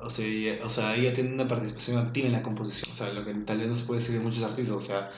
O 0.00 0.10
sea, 0.10 0.26
ella, 0.26 0.58
o 0.64 0.68
sea, 0.68 0.96
ella 0.96 1.12
tiene 1.12 1.34
una 1.34 1.48
participación 1.48 1.98
activa 1.98 2.26
en 2.26 2.32
la 2.32 2.42
composición. 2.42 2.92
O 2.92 2.96
sea, 2.96 3.12
lo 3.12 3.24
que 3.24 3.34
tal 3.34 3.58
vez 3.58 3.68
no 3.68 3.74
se 3.74 3.84
puede 3.84 4.00
decir 4.00 4.16
de 4.16 4.22
muchos 4.22 4.42
artistas. 4.42 4.76
O 4.76 4.80
sea, 4.80 5.10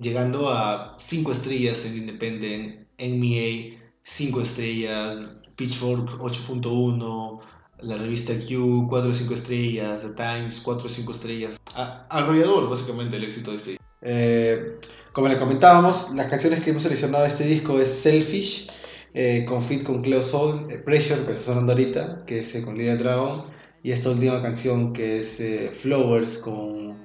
llegando 0.00 0.48
a 0.50 0.96
5 0.98 1.32
estrellas 1.32 1.84
en 1.86 1.96
Independent, 1.96 2.86
NMA, 2.98 3.78
5 4.02 4.40
estrellas, 4.40 5.18
Pitchfork 5.56 6.18
8.1, 6.20 7.40
la 7.80 7.98
revista 7.98 8.34
Q 8.34 8.86
4 8.88 9.10
o 9.10 9.14
5 9.14 9.34
estrellas, 9.34 10.02
The 10.02 10.14
Times 10.14 10.60
4 10.60 10.86
o 10.86 10.88
5 10.88 11.12
estrellas. 11.12 11.60
Arrollador, 11.74 12.68
básicamente, 12.68 13.16
el 13.16 13.24
éxito 13.24 13.50
de 13.50 13.56
este 13.56 13.78
Eh, 14.02 14.78
como 15.12 15.28
le 15.28 15.38
comentábamos, 15.38 16.10
las 16.14 16.26
canciones 16.26 16.62
que 16.62 16.70
hemos 16.70 16.82
seleccionado 16.82 17.24
de 17.24 17.30
este 17.30 17.44
disco 17.44 17.80
es 17.80 17.88
Selfish, 17.88 18.68
eh, 19.14 19.46
con 19.48 19.62
Fit 19.62 19.82
con 19.82 20.02
Cleo 20.02 20.22
Soul, 20.22 20.70
eh, 20.70 20.76
Pressure, 20.76 21.24
que 21.24 21.32
está 21.32 21.44
sonando 21.44 21.72
ahorita, 21.72 22.24
que 22.26 22.40
es 22.40 22.54
eh, 22.54 22.62
con 22.62 22.76
Lydia 22.76 22.96
Dragon, 22.96 23.44
y 23.86 23.92
esta 23.92 24.10
última 24.10 24.42
canción 24.42 24.92
que 24.92 25.18
es 25.18 25.38
eh, 25.38 25.70
Flowers 25.72 26.38
con 26.38 26.96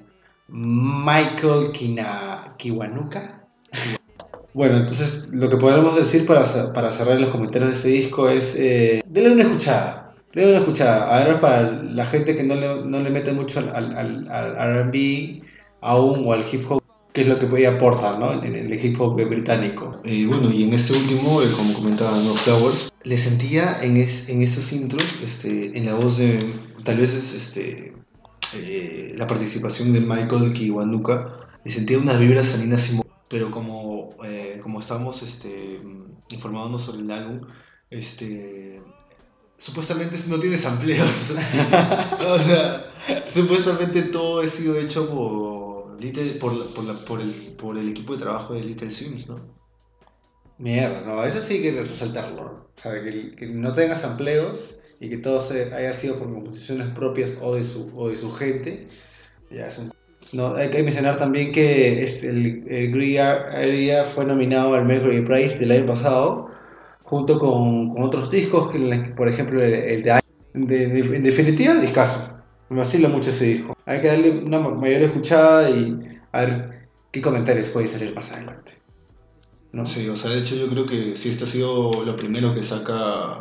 Michael 0.48 1.70
Kina, 1.72 2.56
Kiwanuka. 2.58 3.44
Bueno, 4.52 4.78
entonces 4.78 5.28
lo 5.30 5.48
que 5.48 5.58
podemos 5.58 5.94
decir 5.94 6.26
para, 6.26 6.72
para 6.72 6.90
cerrar 6.90 7.20
los 7.20 7.30
comentarios 7.30 7.70
de 7.70 7.76
ese 7.76 7.88
disco 7.88 8.28
es, 8.28 8.56
eh, 8.58 9.00
denle 9.06 9.30
una 9.30 9.42
escuchada, 9.42 10.12
denle 10.34 10.50
una 10.50 10.58
escuchada. 10.58 11.14
A 11.14 11.24
ver, 11.24 11.40
para 11.40 11.70
la 11.84 12.04
gente 12.04 12.34
que 12.36 12.42
no 12.42 12.56
le, 12.56 12.84
no 12.84 13.00
le 13.00 13.10
mete 13.10 13.32
mucho 13.32 13.60
al, 13.60 13.68
al, 13.96 14.28
al- 14.28 14.56
R&B 14.76 15.40
aún 15.82 16.24
o 16.26 16.32
al 16.32 16.44
hip 16.52 16.68
hop, 16.68 16.82
qué 17.12 17.20
es 17.20 17.28
lo 17.28 17.38
que 17.38 17.46
puede 17.46 17.68
aportar, 17.68 18.18
¿no? 18.18 18.32
En, 18.32 18.56
en 18.56 18.72
el 18.72 18.84
hip 18.84 19.00
hop 19.00 19.14
británico. 19.24 20.00
Eh, 20.04 20.26
bueno, 20.26 20.50
y 20.52 20.64
en 20.64 20.72
este 20.72 20.94
último, 20.94 21.42
eh, 21.42 21.46
como 21.56 21.74
comentaba 21.74 22.10
No 22.18 22.34
Flowers, 22.34 22.92
le 23.04 23.16
sentía 23.16 23.80
en, 23.82 23.98
es- 23.98 24.28
en 24.28 24.42
esos 24.42 24.72
intros, 24.72 25.22
este, 25.22 25.78
en 25.78 25.86
la 25.86 25.94
voz 25.94 26.18
de, 26.18 26.40
tal 26.84 26.98
vez 26.98 27.12
es 27.14 27.34
este, 27.34 27.94
eh, 28.56 29.12
la 29.16 29.26
participación 29.26 29.92
de 29.92 30.00
Michael 30.00 30.52
Kiwanuka, 30.52 31.48
le 31.64 31.70
sentía 31.70 31.98
unas 31.98 32.18
vibras 32.18 32.48
salinas 32.48 32.92
y 32.92 32.96
mo- 32.96 33.06
pero 33.28 33.50
como, 33.50 34.16
eh, 34.24 34.60
como 34.62 34.80
estábamos 34.80 35.22
este, 35.22 35.80
informándonos 36.30 36.82
sobre 36.82 37.02
el 37.02 37.10
álbum, 37.10 37.40
este, 37.90 38.82
supuestamente 39.56 40.16
no 40.28 40.38
tiene 40.38 40.58
sampleos. 40.58 41.34
o 42.28 42.38
sea, 42.38 42.92
supuestamente 43.24 44.02
todo 44.02 44.40
ha 44.42 44.48
sido 44.48 44.78
hecho 44.78 45.08
por, 45.08 46.00
Little- 46.00 46.38
por, 46.40 46.52
la- 46.54 46.64
por, 46.74 46.84
la- 46.84 47.04
por 47.06 47.20
el, 47.20 47.30
por 47.58 47.78
el 47.78 47.88
equipo 47.88 48.14
de 48.14 48.22
trabajo 48.22 48.54
de 48.54 48.62
Little 48.64 48.90
Sims, 48.90 49.28
¿no? 49.28 49.40
Mierda, 50.58 51.00
no, 51.00 51.24
eso 51.24 51.40
sí 51.40 51.60
que 51.62 51.72
resaltarlo. 51.82 52.42
O 52.76 52.80
sea, 52.80 53.02
que, 53.02 53.46
no 53.46 53.72
tenga 53.72 53.96
sampleos 53.96 54.76
y 55.02 55.08
que 55.08 55.16
todo 55.18 55.40
se, 55.40 55.74
haya 55.74 55.92
sido 55.92 56.16
por 56.20 56.32
composiciones 56.32 56.86
propias 56.94 57.36
o 57.42 57.54
de 57.56 57.64
su, 57.64 57.90
o 57.96 58.08
de 58.08 58.14
su 58.14 58.30
gente. 58.30 58.86
Ya 59.50 59.66
es 59.66 59.76
un- 59.78 59.92
No, 60.32 60.54
hay 60.54 60.70
que 60.70 60.80
mencionar 60.84 61.18
también 61.18 61.50
que 61.50 62.04
es 62.04 62.22
el, 62.22 62.64
el 62.68 62.92
Grey 62.92 63.18
Area 63.18 64.04
fue 64.04 64.24
nominado 64.24 64.74
al 64.74 64.84
Mercury 64.86 65.22
Prize 65.22 65.58
del 65.58 65.72
año 65.72 65.86
pasado, 65.86 66.48
junto 67.02 67.36
con, 67.36 67.90
con 67.92 68.04
otros 68.04 68.30
discos, 68.30 68.68
que, 68.68 68.78
por 69.16 69.28
ejemplo 69.28 69.60
el, 69.60 69.74
el 69.74 70.02
de, 70.04 70.20
de, 70.54 70.86
de- 70.86 71.16
En 71.16 71.22
definitiva, 71.24 71.74
discaso. 71.74 72.28
Me 72.70 72.78
vacila 72.78 73.08
mucho 73.08 73.30
ese 73.30 73.46
disco. 73.46 73.76
Hay 73.84 74.00
que 74.00 74.06
darle 74.06 74.30
una 74.30 74.60
ma- 74.60 74.70
mayor 74.70 75.02
escuchada 75.02 75.68
y 75.68 75.98
a 76.30 76.40
ver 76.44 76.88
qué 77.10 77.20
comentarios 77.20 77.70
puede 77.70 77.88
salir 77.88 78.14
más 78.14 78.30
adelante. 78.30 78.74
¿no? 79.72 79.84
Sí, 79.84 80.08
o 80.08 80.14
sea, 80.16 80.30
de 80.30 80.38
hecho 80.40 80.54
yo 80.54 80.68
creo 80.68 80.86
que 80.86 81.16
sí, 81.16 81.30
este 81.30 81.42
ha 81.44 81.46
sido 81.48 81.90
lo 82.04 82.14
primero 82.14 82.54
que 82.54 82.62
saca, 82.62 83.40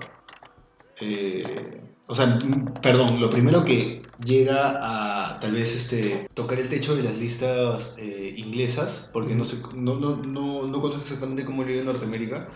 eh, 1.02 1.82
o 2.08 2.14
sea, 2.14 2.40
perdón, 2.82 3.20
lo 3.22 3.30
primero 3.30 3.66
que 3.66 4.14
llega 4.18 5.34
a 5.36 5.40
tal 5.40 5.54
vez 5.56 5.76
este, 5.76 6.28
tocar 6.34 6.60
el 6.60 6.70
techo 6.70 6.96
de 6.96 7.04
las 7.04 7.18
listas 7.18 7.96
eh, 8.00 8.34
inglesas, 8.38 9.10
porque 9.14 9.36
no, 9.36 9.44
sé, 9.46 9.58
no, 9.76 9.96
no, 10.00 10.18
no, 10.18 10.68
no 10.68 10.82
conozco 10.82 11.04
exactamente 11.04 11.46
cómo 11.46 11.64
le 11.64 11.74
dio 11.74 11.82
en 11.82 11.88
Norteamérica, 11.88 12.50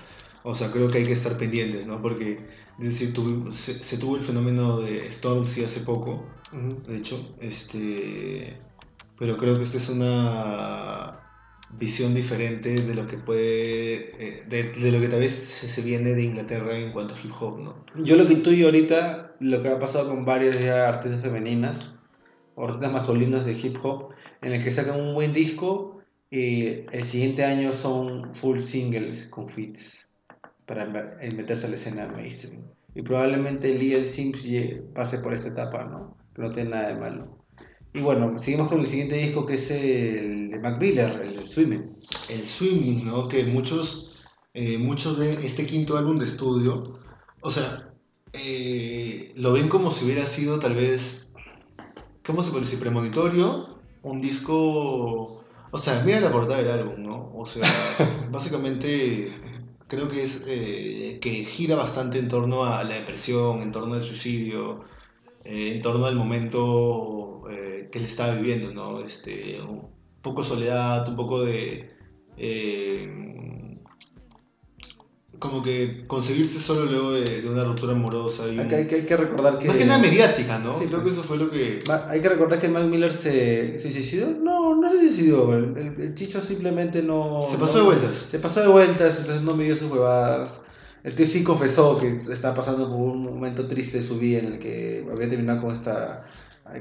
o 0.44 0.56
sea, 0.56 0.72
creo 0.72 0.90
que 0.92 1.00
hay 1.00 1.08
que 1.08 1.14
estar 1.14 1.38
pendientes, 1.38 1.88
¿no? 1.88 2.02
Porque 2.02 2.48
es 2.78 2.86
decir, 2.86 3.14
tuvi- 3.14 3.52
se, 3.52 3.84
se 3.84 3.98
tuvo 3.98 4.16
el 4.18 4.22
fenómeno 4.24 4.80
de 4.80 5.12
Stormzy 5.12 5.64
hace 5.64 5.82
poco, 5.82 6.44
de 6.52 6.98
hecho, 6.98 7.36
este, 7.40 8.70
pero 9.18 9.38
creo 9.38 9.58
que 9.58 9.64
esta 9.64 9.78
es 9.78 9.90
una 9.90 11.25
visión 11.78 12.14
diferente 12.16 12.70
de 12.82 12.94
lo 12.96 13.06
que 13.08 13.18
puede, 13.18 14.40
eh, 14.40 14.44
de, 14.48 14.72
de 14.72 14.92
lo 14.92 15.00
que 15.00 15.08
tal 15.08 15.20
vez 15.20 15.34
se 15.34 15.82
viene 15.82 16.14
de 16.14 16.24
Inglaterra 16.24 16.78
en 16.78 16.92
cuanto 16.92 17.16
a 17.16 17.18
hip 17.22 17.32
hop, 17.40 17.60
¿no? 17.60 17.86
Yo 18.04 18.16
lo 18.16 18.26
que 18.26 18.34
intuyo 18.34 18.68
ahorita, 18.68 19.36
lo 19.40 19.62
que 19.62 19.70
ha 19.70 19.80
pasado 19.80 20.10
con 20.10 20.26
varios 20.26 20.60
ya 20.62 20.88
artistas 20.88 21.22
femeninas, 21.22 21.92
o 22.56 22.64
artistas 22.66 22.92
masculinos 22.92 23.46
de 23.46 23.54
hip 23.54 23.78
hop, 23.84 24.10
en 24.42 24.54
el 24.54 24.64
que 24.64 24.72
sacan 24.72 25.00
un 25.00 25.14
buen 25.14 25.34
disco 25.34 26.00
y 26.32 26.86
el 26.92 27.04
siguiente 27.04 27.44
año 27.44 27.72
son 27.72 28.34
full 28.34 28.58
singles 28.60 29.28
con 29.28 29.48
feats 29.48 30.08
para 30.66 30.86
me- 30.86 31.30
meterse 31.36 31.66
a 31.66 31.70
la 31.70 31.76
escena 31.76 32.08
mainstream. 32.08 32.64
Y 32.96 33.02
probablemente 33.02 33.74
Lil 33.78 34.06
Sims 34.06 34.48
pase 34.94 35.20
por 35.20 35.34
esta 35.34 35.50
etapa, 35.50 35.84
¿no? 35.84 36.16
Que 36.34 36.42
no 36.42 36.52
tiene 36.52 36.70
nada 36.72 36.88
de 36.88 36.96
malo. 36.96 37.35
Y 37.96 38.02
bueno, 38.02 38.38
seguimos 38.38 38.68
con 38.68 38.82
el 38.82 38.88
siguiente 38.88 39.16
disco 39.16 39.46
que 39.46 39.54
es 39.54 39.72
el 39.72 40.52
de 40.52 40.60
Mac 40.60 40.82
Miller, 40.82 41.22
el 41.24 41.34
de 41.34 41.48
Swimming. 41.48 41.96
El 42.28 42.46
swimming, 42.46 43.08
¿no? 43.08 43.30
Que 43.30 43.46
muchos, 43.46 44.12
eh, 44.54 44.78
muchos 44.78 45.18
de 45.18 45.32
este 45.46 45.66
quinto 45.66 45.98
álbum 45.98 46.18
de 46.18 46.26
estudio, 46.26 47.00
o 47.40 47.50
sea, 47.50 47.94
eh, 48.34 49.32
lo 49.38 49.54
ven 49.54 49.70
como 49.70 49.92
si 49.92 50.04
hubiera 50.04 50.28
sido 50.28 50.60
tal 50.60 50.76
vez, 50.76 51.32
¿cómo 52.26 52.44
se 52.44 52.52
puede 52.52 52.66
decir? 52.66 52.82
Premonitorio, 52.82 53.80
un 54.04 54.20
disco, 54.20 55.46
o 55.72 55.78
sea, 55.78 56.04
mira 56.06 56.20
la 56.20 56.34
portada 56.34 56.62
del 56.62 56.72
álbum, 56.72 57.02
¿no? 57.02 57.32
O 57.34 57.46
sea, 57.46 57.64
básicamente 58.30 59.32
creo 59.88 60.10
que 60.10 60.22
es 60.22 60.44
eh, 60.50 61.20
que 61.22 61.46
gira 61.46 61.78
bastante 61.78 62.20
en 62.20 62.28
torno 62.28 62.66
a 62.66 62.84
la 62.84 62.96
depresión, 62.96 63.62
en 63.62 63.72
torno 63.72 63.94
al 63.94 64.02
suicidio, 64.02 64.84
eh, 65.46 65.76
en 65.76 65.82
torno 65.82 66.08
al 66.08 66.18
momento 66.18 67.44
que 67.91 67.99
él 67.99 68.06
estaba 68.06 68.36
viviendo, 68.36 68.74
¿no? 68.74 69.02
Este, 69.06 69.62
un 69.62 69.88
poco 70.22 70.44
soledad, 70.44 71.07
un 71.10 71.16
poco 71.16 71.44
de... 71.44 71.90
eh, 72.38 73.22
como 75.40 75.62
que 75.62 76.06
conseguirse 76.07 76.60
solo 76.60 76.86
luego 76.86 77.12
de, 77.12 77.41
de 77.41 77.49
una 77.49 77.66
ruptura 77.66 77.91
amorosa 77.91 78.48
y 78.48 78.56
que, 78.68 78.76
hay 78.76 78.88
que- 78.88 78.95
hay 78.95 79.06
que 79.06 79.18
recordar 79.18 79.60
que... 79.60 79.68
más 79.68 79.76
que 79.76 79.86
nada 79.86 79.99
mediática, 79.99 80.60
¿no? 80.60 80.74
Sí, 80.80 80.86
Creo 80.88 81.03
que 81.03 81.10
eso 81.10 81.24
fue 81.24 81.38
lo 81.38 81.52
que... 81.52 81.84
Hay 82.07 82.22
que 82.22 82.30
recordar 82.30 82.57
que 82.57 82.70
Mac 82.70 82.86
Miller 82.86 83.12
se, 83.12 83.78
se 83.78 83.91
suicidó. 83.91 84.32
No, 84.32 84.76
no 84.76 84.90
se 84.90 84.98
suicidó. 84.99 85.53
El, 85.53 85.78
el- 85.78 86.02
el 86.02 86.16
Chicho 86.16 86.40
simplemente 86.41 87.03
no. 87.03 87.41
Se 87.41 87.57
pasó 87.57 87.74
no- 87.74 87.80
de 87.80 87.86
vueltas. 87.98 88.28
Se 88.32 88.40
pasó 88.40 88.62
de 88.62 88.70
vueltas, 88.70 89.20
entonces 89.20 89.44
no 89.44 89.56
midió 89.56 89.76
sus 89.76 89.91
huevadas. 89.91 90.62
El 91.03 91.14
tío 91.16 91.26
sí 91.26 91.44
confesó 91.44 91.98
que 91.98 92.07
estaba 92.07 92.56
pasando 92.56 92.88
por 92.88 92.98
un 92.98 93.22
momento 93.24 93.68
triste 93.68 93.98
de 93.98 94.03
su 94.03 94.18
vida 94.18 94.40
en 94.40 94.45
el 94.53 94.57
que 94.60 95.06
había 95.12 95.28
terminado 95.28 95.60
con 95.62 95.72
esta. 95.72 96.24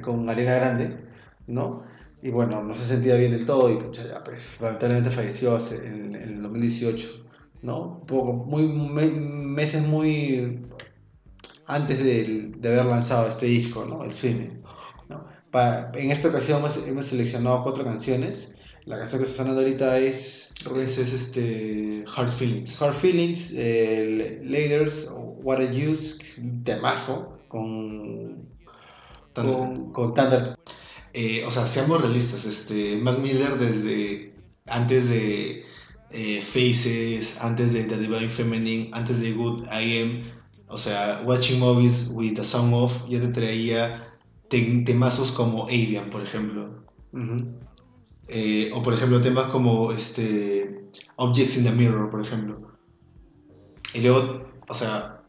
Con 0.02 0.28
Arena 0.28 0.54
Grande, 0.54 0.96
¿no? 1.46 1.82
Y 2.22 2.30
bueno, 2.30 2.62
no 2.62 2.74
se 2.74 2.86
sentía 2.86 3.16
bien 3.16 3.32
del 3.32 3.44
todo 3.46 3.70
y 3.70 3.76
pucha, 3.76 4.06
ya, 4.08 4.24
pues, 4.24 4.50
lamentablemente 4.60 5.10
falleció 5.10 5.54
hace- 5.56 5.86
en, 5.86 6.14
en 6.14 6.22
el 6.22 6.42
2018, 6.42 7.26
¿no? 7.62 8.02
Poco, 8.06 8.32
muy, 8.32 8.66
me- 8.66 9.06
meses 9.10 9.82
muy 9.86 10.62
antes 11.66 11.98
de, 12.02 12.52
de 12.56 12.68
haber 12.68 12.86
lanzado 12.86 13.28
este 13.28 13.46
disco, 13.46 13.84
¿no? 13.84 14.04
El 14.04 14.12
Swimming. 14.12 14.62
¿no? 15.08 15.26
En 15.94 16.10
esta 16.10 16.28
ocasión 16.28 16.58
hemos, 16.60 16.76
hemos 16.86 17.06
seleccionado 17.06 17.62
cuatro 17.62 17.84
canciones. 17.84 18.54
La 18.86 18.98
canción 18.98 19.20
que 19.22 19.26
está 19.26 19.38
sonando 19.42 19.60
ahorita 19.62 19.98
es 19.98 20.50
es 20.98 21.12
este... 21.12 22.04
Hard 22.14 22.28
Feelings. 22.30 22.80
Hard 22.82 22.94
Feelings, 22.94 23.52
eh, 23.54 24.40
Laders, 24.44 25.10
What 25.16 25.60
I 25.62 25.86
Use, 25.88 26.16
que 26.18 26.22
es 26.24 26.38
un 26.38 26.64
temazo, 26.64 27.38
con. 27.48 28.53
Con, 29.34 29.92
con. 29.92 30.14
Eh, 31.12 31.44
o 31.46 31.50
sea, 31.50 31.66
seamos 31.66 32.00
realistas, 32.00 32.44
este, 32.44 32.96
Mac 32.96 33.18
Miller 33.18 33.56
desde 33.58 34.32
antes 34.66 35.10
de 35.10 35.64
eh, 36.10 36.42
Faces, 36.42 37.40
antes 37.40 37.72
de 37.72 37.84
The 37.84 37.98
Divine 37.98 38.30
Feminine, 38.30 38.90
antes 38.92 39.20
de 39.20 39.32
Good 39.32 39.64
I 39.64 39.98
Am, 40.02 40.30
o 40.68 40.76
sea, 40.76 41.22
Watching 41.24 41.60
Movies 41.60 42.10
with 42.12 42.38
a 42.40 42.44
Song 42.44 42.72
Off, 42.72 43.06
ya 43.08 43.20
te 43.20 43.28
traía 43.28 44.12
te- 44.48 44.82
temazos 44.84 45.30
como 45.32 45.64
Avian, 45.64 46.10
por 46.10 46.22
ejemplo. 46.22 46.82
Eh, 48.26 48.70
o 48.74 48.82
por 48.82 48.94
ejemplo 48.94 49.20
temas 49.20 49.50
como 49.50 49.92
este, 49.92 50.86
Objects 51.16 51.58
in 51.58 51.64
the 51.64 51.72
Mirror, 51.72 52.10
por 52.10 52.22
ejemplo. 52.22 52.72
Y 53.92 54.00
luego, 54.00 54.48
o 54.66 54.74
sea, 54.74 55.20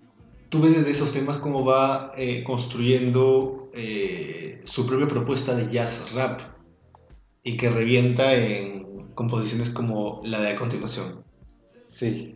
tú 0.50 0.62
ves 0.62 0.76
desde 0.76 0.92
esos 0.92 1.14
temas 1.14 1.38
cómo 1.38 1.64
va 1.64 2.12
eh, 2.18 2.44
construyendo 2.44 3.55
eh, 3.76 4.62
su 4.66 4.88
propia 4.88 5.08
propuesta 5.08 5.54
de 5.56 5.70
jazz 5.72 6.14
rap 6.14 6.42
y 7.44 7.58
que 7.58 7.70
revienta 7.70 8.34
en 8.34 9.10
composiciones 9.14 9.70
como 9.70 10.22
la 10.26 10.40
de 10.42 10.50
a 10.54 10.56
continuación. 10.58 11.24
Sí, 11.88 12.36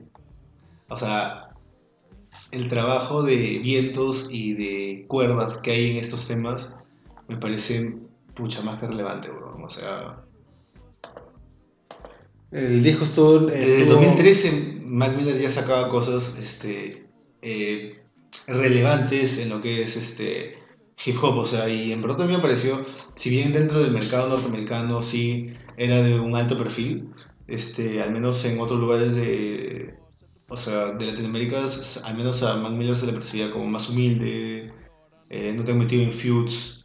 O 0.90 0.98
sea, 0.98 1.49
el 2.52 2.68
trabajo 2.68 3.24
de 3.24 3.60
vientos 3.60 4.28
y 4.32 4.53
de 4.53 5.06
cuerdas 5.07 5.57
que 5.57 5.72
hay 5.72 5.91
en 5.91 5.98
estos 5.98 6.28
temas 6.28 6.72
me 7.28 7.38
parece 7.38 7.95
pucha 8.36 8.61
más 8.61 8.80
que 8.80 8.88
relevante, 8.88 9.30
bro. 9.30 9.57
O 9.64 9.70
sea, 9.70 10.24
el 12.52 12.82
disco 12.84 13.03
estuvo. 13.03 13.40
Desde 13.48 13.76
el 13.76 13.82
estuvo- 13.84 14.02
2013 14.02 14.80
Mac 14.84 15.16
Miller 15.16 15.38
ya 15.40 15.52
sacaba 15.52 15.90
cosas 15.90 16.38
este, 16.41 17.06
eh, 17.41 17.99
relevantes 18.48 19.38
en 19.40 19.49
lo 19.49 19.61
que 19.61 19.84
es 19.84 19.95
este, 19.95 20.57
hip 21.06 21.18
hop, 21.22 21.38
o 21.38 21.46
sea, 21.46 21.70
y 21.70 21.92
en 21.92 22.02
también 22.02 22.38
me 22.38 22.40
pareció, 22.40 22.82
si 23.16 23.30
bien 23.30 23.54
dentro 23.54 23.82
del 23.82 23.92
mercado 23.92 24.30
norteamericano 24.30 25.02
sí 25.02 25.54
era 25.78 26.04
de 26.04 26.20
un 26.20 26.36
alto 26.36 26.58
perfil, 26.58 27.10
este, 27.48 28.02
al 28.02 28.12
menos 28.12 28.44
en 28.46 28.60
otros 28.60 28.80
lugares 28.80 29.16
de, 29.16 29.96
o 30.50 30.58
sea, 30.58 30.92
de 30.94 31.06
Latinoamérica, 31.06 31.66
al 32.04 32.18
menos 32.18 32.44
a 32.44 32.58
Mac 32.58 32.74
Miller 32.74 32.96
se 32.96 33.06
le 33.06 33.14
percibía 33.14 33.52
como 33.52 33.66
más 33.66 33.90
humilde, 33.90 34.74
eh, 35.30 35.54
no 35.56 35.64
tan 35.64 35.78
metido 35.78 36.04
en 36.04 36.12
feuds, 36.12 36.84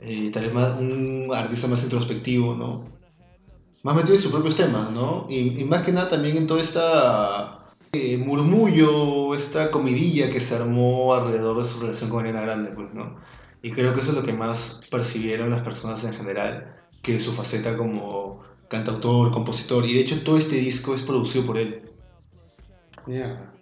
eh, 0.00 0.30
tal 0.32 0.44
vez 0.44 0.54
más, 0.54 0.80
un 0.80 1.30
artista 1.32 1.68
más 1.68 1.82
introspectivo, 1.84 2.54
¿no? 2.54 2.84
Más 3.82 3.96
metido 3.96 4.14
en 4.14 4.22
sus 4.22 4.32
propios 4.32 4.56
temas, 4.56 4.90
¿no? 4.92 5.26
Y, 5.28 5.64
más 5.64 5.84
que 5.84 5.92
nada 5.92 6.08
también 6.08 6.36
en 6.36 6.46
toda 6.46 6.60
esta 6.60 7.74
eh, 7.92 8.16
murmullo, 8.16 9.34
esta 9.34 9.70
comidilla 9.70 10.32
que 10.32 10.40
se 10.40 10.54
armó 10.54 11.14
alrededor 11.14 11.58
de 11.60 11.68
su 11.68 11.80
relación 11.80 12.10
con 12.10 12.20
Ariana 12.20 12.42
Grande, 12.42 12.70
pues, 12.70 12.94
¿no? 12.94 13.16
Y 13.62 13.70
creo 13.70 13.94
que 13.94 14.00
eso 14.00 14.10
es 14.10 14.16
lo 14.16 14.24
que 14.24 14.32
más 14.32 14.82
percibieron 14.90 15.50
las 15.50 15.62
personas 15.62 16.04
en 16.04 16.14
general, 16.14 16.76
que 17.00 17.20
su 17.20 17.32
faceta 17.32 17.76
como 17.76 18.40
cantautor, 18.68 19.30
compositor, 19.30 19.84
y 19.86 19.94
de 19.94 20.00
hecho 20.00 20.22
todo 20.24 20.36
este 20.36 20.56
disco 20.56 20.94
es 20.94 21.02
producido 21.02 21.46
por 21.46 21.58
él. 21.58 21.82
Mierda. 23.06 23.52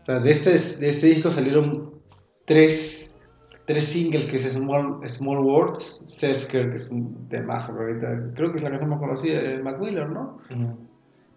O 0.00 0.04
sea, 0.04 0.20
de 0.20 0.30
este, 0.30 0.50
de 0.50 0.88
este 0.88 1.06
disco 1.06 1.30
salieron 1.30 1.94
tres, 2.44 3.14
tres 3.64 3.84
singles, 3.84 4.26
que 4.26 4.36
es 4.36 4.52
Small, 4.52 5.00
Small 5.08 5.38
Words, 5.38 6.02
Self 6.04 6.44
Care, 6.44 6.68
que 6.68 6.74
es 6.74 6.90
un 6.90 7.26
temazo, 7.30 7.72
ahorita. 7.72 8.32
creo 8.34 8.50
que 8.50 8.56
es 8.56 8.62
la 8.62 8.68
canción 8.68 8.90
más 8.90 8.98
conocida 8.98 9.40
de 9.40 9.62
Miller, 9.62 10.10
¿no? 10.10 10.38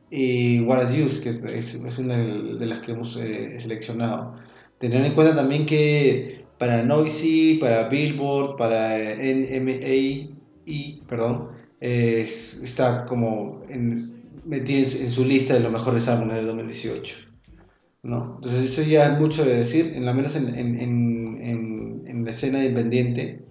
Y 0.09 0.61
What 0.61 0.89
Is 0.89 1.05
Use, 1.05 1.21
que 1.21 1.29
es, 1.29 1.41
es, 1.43 1.75
es 1.75 1.99
una 1.99 2.17
de 2.17 2.65
las 2.65 2.81
que 2.81 2.91
hemos 2.91 3.15
eh, 3.15 3.57
seleccionado. 3.57 4.35
Tener 4.79 5.05
en 5.05 5.13
cuenta 5.13 5.35
también 5.35 5.65
que 5.65 6.36
para 6.57 6.84
Noisy, 6.84 7.57
para 7.59 7.88
Billboard, 7.89 8.55
para 8.57 8.97
eh, 8.99 9.15
NMA, 9.49 11.05
perdón, 11.07 11.51
eh, 11.79 12.21
es- 12.25 12.59
está 12.63 13.05
como 13.05 13.61
en, 13.69 14.21
metido 14.45 14.79
en, 14.79 15.11
su- 15.11 15.25
lista 15.25 15.53
de 15.53 15.59
los 15.61 15.71
mejores 15.71 16.07
álbumes 16.07 16.38
del 16.38 16.47
2018. 16.47 17.17
¿no? 18.03 18.35
Entonces 18.35 18.71
eso 18.71 18.89
ya 18.89 19.13
es 19.13 19.19
mucho 19.19 19.43
de 19.43 19.57
decir, 19.57 19.93
en 19.95 20.05
la 20.05 20.13
menos 20.13 20.35
en, 20.35 20.55
en, 20.55 20.79
en, 20.79 22.23
la 22.23 22.31
escena 22.31 22.63
independiente. 22.63 23.45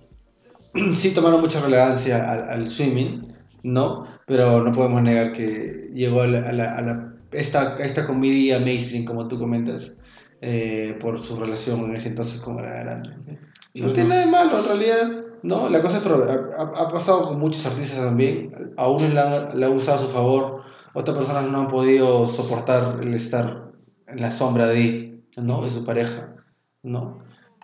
sí 0.93 1.11
tomaron 1.11 1.41
mucha 1.41 1.61
relevancia 1.61 2.31
al, 2.51 2.67
swimming, 2.69 3.35
¿no? 3.63 4.07
Pero 4.27 4.63
no 4.63 4.71
podemos 4.73 5.03
negar 5.03 5.33
que 5.33 5.89
llegó 5.95 6.23
a, 6.23 6.27
la, 6.27 7.15
esta, 7.33 7.75
esta 7.77 8.07
comedia 8.07 8.59
mainstream, 8.61 9.05
como 9.05 9.29
tú 9.29 9.39
comentas, 9.39 9.93
eh, 10.41 10.97
por 11.01 11.19
su 11.19 11.37
relación 11.37 11.85
en 11.85 11.97
ese 11.97 12.09
entonces 12.09 12.41
con 12.41 12.59
Ariana 12.59 12.83
Grande. 12.83 13.39
Y 13.73 13.83
no 13.83 13.93
tiene 13.93 14.09
nada 14.11 14.25
de 14.25 14.31
malo, 14.31 14.59
en 14.59 14.65
realidad, 14.67 15.25
¿no? 15.43 15.69
La 15.69 15.81
cosa 15.83 15.99
es, 15.99 16.03
pero 16.03 16.25
ha, 16.25 16.63
ha- 16.63 16.83
ha 16.83 16.89
pasado 16.91 17.29
con 17.29 17.39
muchos 17.39 17.65
artistas 17.67 17.99
también, 18.03 18.73
a 18.77 18.89
unos 18.89 19.13
le 19.13 19.21
han, 19.21 19.59
le 19.61 19.67
han 19.67 19.73
usado 19.77 19.99
a 19.99 20.01
su 20.03 20.09
favor, 20.09 20.63
otras 20.95 21.17
personas 21.17 21.51
no 21.51 21.59
han 21.61 21.69
podido 21.69 22.25
soportar 22.27 23.01
el 23.03 23.13
estar 23.15 23.73
en 24.07 24.21
la 24.21 24.31
sombra 24.31 24.67
de, 24.67 25.21
¿no? 25.37 25.61
de 25.63 25.69
su 25.71 25.85
pareja, 25.85 26.35
¿no? 26.83 27.19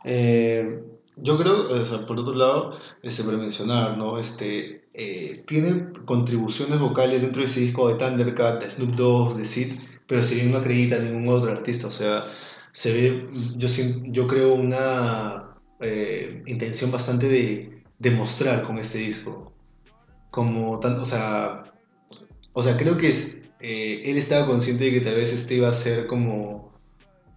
Eh, 0.05 0.83
Yo 1.17 1.39
creo, 1.39 1.71
o 1.81 1.85
sea, 1.87 2.07
por 2.07 2.19
otro 2.19 2.35
lado, 2.35 2.77
este, 3.03 3.23
para 3.25 3.37
mencionar, 3.39 3.97
¿no? 3.97 4.19
Este, 4.19 4.85
eh, 4.95 5.45
tiene 5.47 5.89
contribuciones 6.05 6.79
vocales 6.81 7.23
dentro 7.23 7.41
de 7.41 7.47
ese 7.47 7.61
disco 7.61 7.89
de 7.89 7.95
Thundercat, 7.95 8.63
de 8.63 8.71
Snoop 8.71 8.95
Dogg, 8.95 9.37
de 9.37 9.45
Sid, 9.45 9.79
pero 10.07 10.23
si 10.23 10.35
bien 10.37 10.53
no 10.53 10.59
acredita 10.59 10.97
a 10.97 11.01
ningún 11.01 11.29
otro 11.35 11.53
artista, 11.53 11.87
o 11.87 11.91
sea, 11.91 12.25
se 12.73 12.93
ve, 12.93 13.29
yo, 13.57 13.69
yo 14.07 14.27
creo 14.27 14.55
una 14.55 15.55
eh, 15.81 16.43
intención 16.47 16.91
bastante 16.91 17.29
de 17.29 17.83
demostrar 17.99 18.63
con 18.65 18.79
este 18.79 18.99
disco, 18.99 19.53
como 20.31 20.81
tan, 20.81 20.99
o 20.99 21.05
sea, 21.05 21.65
o 22.53 22.63
sea, 22.63 22.77
creo 22.77 22.97
que 22.97 23.09
es, 23.09 23.43
eh, 23.61 24.03
él 24.07 24.17
estaba 24.17 24.47
consciente 24.47 24.85
de 24.85 24.93
que 24.93 25.01
tal 25.01 25.17
vez 25.17 25.33
este 25.33 25.55
iba 25.55 25.69
a 25.69 25.73
ser 25.73 26.07
como 26.07 26.73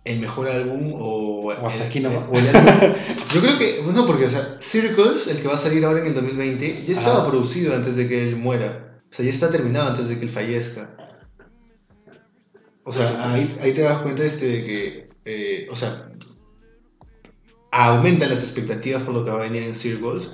el 0.06 0.20
mejor 0.20 0.48
álbum 0.48 0.94
o, 0.94 1.48
O 1.48 1.52
hasta 1.52 1.84
el- 1.84 1.90
aquí 1.90 2.00
nomás. 2.00 2.26
yo 3.34 3.42
creo 3.42 3.58
que, 3.58 3.82
no, 3.94 4.06
porque, 4.06 4.26
o 4.26 4.30
sea, 4.30 4.58
Circles, 4.60 5.28
el 5.28 5.42
que 5.42 5.48
va 5.48 5.56
a 5.56 5.60
salir 5.60 5.84
ahora 5.84 6.00
en 6.00 6.08
el 6.08 6.14
2020, 6.14 6.84
ya 6.86 6.94
estaba 6.94 7.28
producido 7.30 7.76
antes 7.76 7.96
de 7.96 8.08
que 8.08 8.30
él 8.30 8.38
muera. 8.38 9.00
O 9.12 9.14
sea, 9.14 9.26
ya 9.26 9.32
está 9.32 9.52
terminado 9.52 9.90
antes 9.90 10.08
de 10.08 10.18
que 10.18 10.26
él 10.26 10.30
fallezca. 10.30 10.96
O 12.84 12.92
sea, 12.92 13.34
ahí, 13.34 13.58
ahí 13.62 13.74
te 13.74 13.82
das 13.82 14.02
cuenta 14.04 14.24
este, 14.24 14.46
de 14.48 14.66
que, 14.66 15.05
eh, 15.26 15.68
o 15.72 15.76
sea, 15.76 16.10
aumentan 17.72 18.30
las 18.30 18.44
expectativas 18.44 19.04
por 19.04 19.14
lo 19.14 19.26
que 19.26 19.32
va 19.32 19.38
a 19.38 19.50
venir 19.50 19.64
en 19.64 19.76
Circles, 19.76 20.32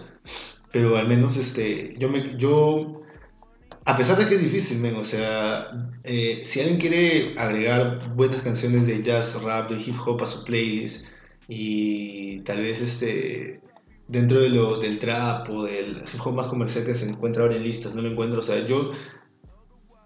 pero 0.71 0.97
al 0.97 1.07
menos, 1.07 1.37
este, 1.37 1.95
yo 1.97 2.09
yo, 2.37 3.01
a 3.85 3.97
pesar 3.97 4.17
de 4.17 4.27
que 4.27 4.35
es 4.35 4.41
difícil, 4.41 4.79
men, 4.79 4.95
o 4.95 5.03
sea, 5.03 5.67
eh, 6.03 6.41
si 6.43 6.59
alguien 6.59 6.79
quiere 6.79 7.39
agregar 7.39 8.13
buenas 8.15 8.41
canciones 8.41 8.85
de 8.85 9.01
jazz, 9.01 9.41
rap, 9.43 9.71
de 9.71 9.81
hip 9.81 9.95
hop 10.05 10.21
a 10.23 10.27
su 10.27 10.43
playlist 10.43 11.05
y 11.47 12.39
tal 12.41 12.61
vez 12.61 12.81
este 12.81 13.61
dentro 14.07 14.41
de 14.41 14.49
lo, 14.49 14.77
del 14.77 14.99
trap 14.99 15.49
o 15.49 15.63
del 15.63 16.03
hip 16.13 16.21
hop 16.25 16.33
más 16.33 16.47
comercial 16.47 16.85
que 16.85 16.93
se 16.93 17.09
encuentra 17.09 17.43
ahora 17.43 17.55
en 17.55 17.63
listas, 17.63 17.95
no 17.95 18.01
lo 18.01 18.09
encuentro, 18.09 18.39
o 18.39 18.43
sea, 18.43 18.65
yo 18.67 18.91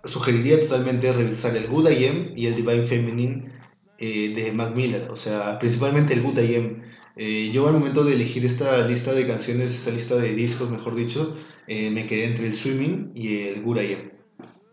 sugeriría 0.04 0.60
totalmente 0.60 1.12
revisar 1.12 1.58
el 1.58 1.68
Good 1.68 1.90
I 1.90 2.08
Am 2.08 2.32
y 2.36 2.46
el 2.46 2.56
Divine 2.56 2.84
Feminine 2.84 3.55
eh, 3.98 4.34
de 4.36 4.52
Mac 4.52 4.76
Miller, 4.76 5.10
o 5.10 5.16
sea, 5.16 5.58
principalmente 5.60 6.14
el 6.14 6.26
Am. 6.26 6.84
Eh, 7.18 7.50
yo 7.54 7.68
al 7.68 7.74
momento 7.74 8.04
de 8.04 8.16
elegir 8.16 8.46
esta 8.46 8.86
lista 8.88 9.14
de 9.14 9.26
canciones, 9.26 9.74
esta 9.74 9.92
lista 9.92 10.18
de 10.18 10.36
discos, 10.36 10.70
mejor 10.70 10.96
dicho, 10.96 11.36
eh, 11.68 11.90
me 11.90 12.06
quedé 12.06 12.26
entre 12.26 12.48
el 12.48 12.54
Swimming 12.54 13.12
y 13.16 13.38
el 13.48 13.64
Am. 13.64 14.12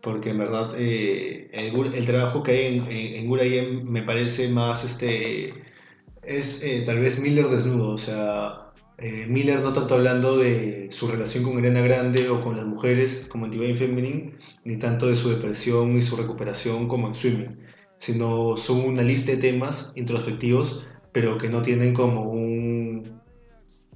Porque 0.01 0.31
en 0.31 0.37
verdad 0.39 0.71
eh, 0.77 1.49
el, 1.53 1.93
el 1.93 2.05
trabajo 2.05 2.43
que 2.43 2.51
hay 2.51 2.77
en, 2.77 2.87
en, 2.91 3.31
en 3.33 3.59
Am 3.59 3.83
me 3.89 4.03
parece 4.03 4.49
más, 4.49 4.83
este, 4.83 5.53
es 6.23 6.83
tal 6.85 6.99
vez 6.99 7.19
Miller 7.19 7.47
desnudo, 7.47 7.91
o 7.91 7.97
sea, 7.97 8.73
Miller 9.27 9.61
no 9.61 9.73
tanto 9.73 9.95
hablando 9.95 10.37
de 10.37 10.87
su 10.91 11.07
relación 11.07 11.43
con 11.43 11.57
Ariana 11.57 11.81
Grande 11.81 12.29
o 12.29 12.43
con 12.43 12.57
las 12.57 12.65
mujeres 12.65 13.25
como 13.29 13.45
en 13.45 13.51
Divine 13.51 13.75
Feminine, 13.75 14.33
ni 14.65 14.77
tanto 14.79 15.07
de 15.07 15.15
su 15.15 15.29
depresión 15.29 15.97
y 15.97 16.01
su 16.01 16.15
recuperación 16.17 16.87
como 16.87 17.07
en 17.07 17.15
Swimming, 17.15 17.62
sino 18.03 18.57
son 18.57 18.81
una 18.81 19.01
lista 19.01 19.31
de 19.31 19.37
temas 19.37 19.93
introspectivos, 19.95 20.83
pero 21.13 21.37
que 21.37 21.47
no 21.47 21.61
tienen 21.61 21.93
como 21.93 22.29
un 22.29 23.21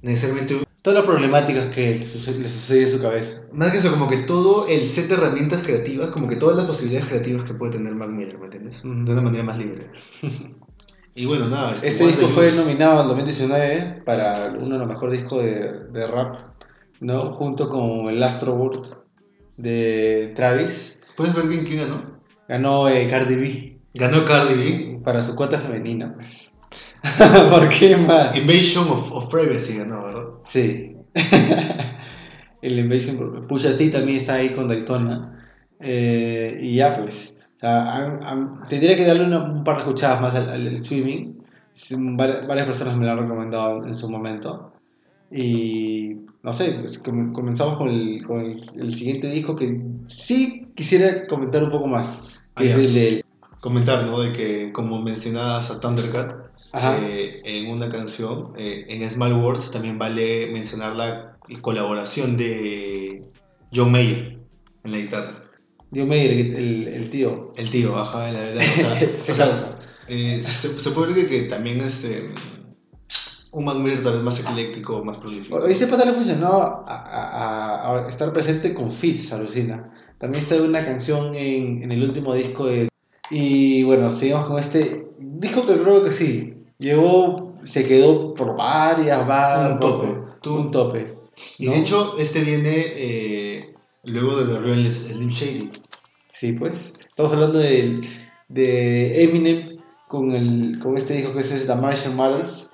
necesariamente 0.00 0.54
un- 0.54 0.64
todas 0.80 1.00
las 1.00 1.06
problemáticas 1.06 1.66
que 1.66 1.96
le 1.96 2.06
sucede, 2.06 2.82
en 2.82 2.88
su 2.88 3.02
cabeza. 3.02 3.42
más 3.52 3.70
que 3.70 3.78
eso, 3.78 3.90
como 3.90 4.08
que 4.08 4.18
todo 4.18 4.66
el 4.66 4.86
set 4.86 5.08
de 5.08 5.14
herramientas 5.14 5.60
creativas, 5.62 6.10
como 6.10 6.26
que 6.26 6.36
todas 6.36 6.56
las 6.56 6.66
posibilidades 6.66 7.08
creativas 7.08 7.44
que 7.44 7.52
puede 7.52 7.72
tener 7.72 7.94
Mac 7.94 8.08
Miller, 8.08 8.38
¿me 8.38 8.46
entiendes? 8.46 8.82
De 8.82 8.88
una 8.88 9.20
manera 9.20 9.44
más 9.44 9.58
libre. 9.58 9.90
y 11.14 11.26
bueno, 11.26 11.50
nada. 11.50 11.74
Este 11.74 12.02
What 12.04 12.12
disco 12.12 12.28
fue 12.28 12.52
nominado 12.52 13.02
en 13.02 13.08
2019 13.08 14.02
para 14.06 14.54
uno 14.58 14.74
de 14.74 14.78
los 14.78 14.88
mejores 14.88 15.18
discos 15.18 15.44
de, 15.44 15.84
de 15.92 16.06
rap, 16.06 16.36
¿no? 17.00 17.30
Junto 17.32 17.68
con 17.68 18.08
el 18.08 18.22
Astro 18.22 18.54
World 18.54 18.88
de 19.58 20.32
Travis. 20.34 20.98
¿Puedes 21.14 21.34
ver 21.34 21.48
quién 21.48 21.66
quién 21.66 21.80
ganó? 21.80 22.20
Ganó 22.48 22.88
eh, 22.88 23.06
Cardi 23.10 23.34
B 23.36 23.77
Ganó 23.94 24.24
Cardi 24.24 24.54
B. 24.54 25.00
para 25.04 25.22
su 25.22 25.34
cuota 25.34 25.58
femenina, 25.58 26.14
pues. 26.14 26.52
¿Por 27.50 27.68
qué 27.68 27.96
más? 27.96 28.36
Invasion 28.36 28.88
of, 28.90 29.10
of 29.12 29.26
Privacy 29.32 29.78
ganó, 29.78 30.04
¿verdad? 30.04 30.24
Sí. 30.42 30.94
el 32.62 32.78
Invasion 32.78 33.46
Pusha 33.48 33.76
T 33.76 33.88
también 33.90 34.18
está 34.18 34.34
ahí 34.34 34.50
con 34.52 34.68
Daytona. 34.68 35.50
Eh, 35.80 36.58
y 36.62 36.76
ya, 36.76 36.96
pues. 36.98 37.34
O 37.56 37.60
sea, 37.60 37.96
han- 37.96 38.18
han- 38.24 38.68
tendría 38.68 38.96
que 38.96 39.04
darle 39.04 39.24
una- 39.24 39.42
un 39.42 39.64
par 39.64 39.76
de 39.76 39.80
escuchadas 39.82 40.20
más 40.20 40.34
al, 40.34 40.50
al 40.50 40.66
streaming. 40.74 41.34
Sí, 41.74 41.94
vari- 41.96 42.46
Varias 42.46 42.66
personas 42.66 42.96
me 42.96 43.06
lo 43.06 43.12
han 43.12 43.18
recomendado 43.18 43.84
en 43.86 43.94
su 43.94 44.10
momento. 44.10 44.72
Y 45.30 46.16
no 46.42 46.52
sé, 46.52 46.78
pues 46.80 46.98
com- 46.98 47.32
comenzamos 47.32 47.76
con, 47.76 47.88
el, 47.88 48.24
con 48.26 48.40
el, 48.40 48.60
el 48.80 48.92
siguiente 48.92 49.28
disco 49.30 49.54
que 49.56 49.80
sí 50.06 50.68
quisiera 50.74 51.26
comentar 51.26 51.62
un 51.64 51.70
poco 51.70 51.86
más. 51.86 52.28
Que 52.56 52.64
Ah, 52.64 52.66
es 52.66 52.74
el 52.74 52.94
de. 52.94 53.24
Comentar, 53.60 54.04
¿no? 54.06 54.20
De 54.20 54.32
que, 54.32 54.72
como 54.72 55.00
mencionabas 55.02 55.70
a 55.70 55.80
Thundercat, 55.80 56.32
eh, 57.02 57.40
en 57.44 57.70
una 57.70 57.90
canción, 57.90 58.52
eh, 58.56 58.84
en 58.88 59.08
Small 59.10 59.32
Words, 59.34 59.70
también 59.72 59.98
vale 59.98 60.48
mencionar 60.52 60.94
la 60.96 61.36
colaboración 61.60 62.36
de 62.36 63.22
John 63.74 63.90
Mayer 63.90 64.38
en 64.84 64.92
la 64.92 64.98
guitarra. 64.98 65.42
Dio 65.90 66.06
Meyer, 66.06 66.32
el, 66.32 66.54
el, 66.56 66.88
el 66.88 67.10
tío. 67.10 67.52
El 67.56 67.70
tío, 67.70 67.98
ajá, 67.98 68.30
la 68.30 68.40
verdad. 68.40 68.62
O 68.62 68.78
sea, 68.78 68.98
Se 69.18 69.32
o 69.32 69.34
sea, 69.34 69.46
causa. 69.46 69.78
eh, 70.08 70.40
se, 70.42 70.68
se 70.68 70.90
puede 70.90 71.14
ver 71.14 71.28
que, 71.28 71.42
también 71.48 71.80
este, 71.80 72.30
un 73.52 73.64
Mac 73.64 73.76
Miller 73.78 74.02
tal 74.02 74.14
vez 74.14 74.22
más 74.22 74.38
ecléctico, 74.40 75.02
más 75.02 75.16
prolífico. 75.18 75.64
Ese 75.64 75.86
pata 75.86 76.04
le 76.04 76.12
funcionó 76.12 76.48
a, 76.60 76.84
a- 76.86 77.94
a- 77.96 78.04
a 78.04 78.08
estar 78.08 78.32
presente 78.32 78.74
con 78.74 78.90
Fitz, 78.92 79.32
alucina. 79.32 79.90
También 80.18 80.44
está 80.44 80.56
una 80.62 80.84
canción 80.84 81.34
en, 81.34 81.82
en 81.82 81.90
el 81.92 82.02
último 82.02 82.34
disco 82.34 82.66
de... 82.66 82.88
Y 83.30 83.82
bueno, 83.84 84.10
seguimos 84.10 84.46
con 84.46 84.58
este 84.58 85.06
disco 85.18 85.66
que 85.66 85.74
creo 85.80 86.04
que 86.04 86.12
sí. 86.12 86.54
Llegó, 86.78 87.54
se 87.64 87.86
quedó 87.86 88.34
por 88.34 88.56
varias, 88.56 89.28
va, 89.28 89.72
Un 89.72 89.80
tope. 89.80 90.18
Tuvo- 90.42 90.60
Un 90.60 90.70
tope. 90.70 91.14
Y 91.58 91.66
¿no? 91.66 91.72
de 91.72 91.78
hecho, 91.80 92.14
este 92.18 92.40
viene 92.40 92.70
eh, 92.76 93.74
luego 94.04 94.36
de 94.42 94.52
The 94.52 94.58
Real 94.60 94.90
Slim 94.90 95.28
Shady. 95.28 95.70
Sí, 96.32 96.52
pues. 96.52 96.92
Estamos 97.08 97.32
hablando 97.32 97.58
del, 97.58 98.00
de 98.48 99.24
Eminem 99.24 99.78
con, 100.08 100.32
el, 100.32 100.78
con 100.80 100.96
este 100.96 101.14
disco 101.14 101.32
que 101.34 101.40
es 101.40 101.66
The 101.66 101.74
Martian 101.74 102.16
Mothers, 102.16 102.70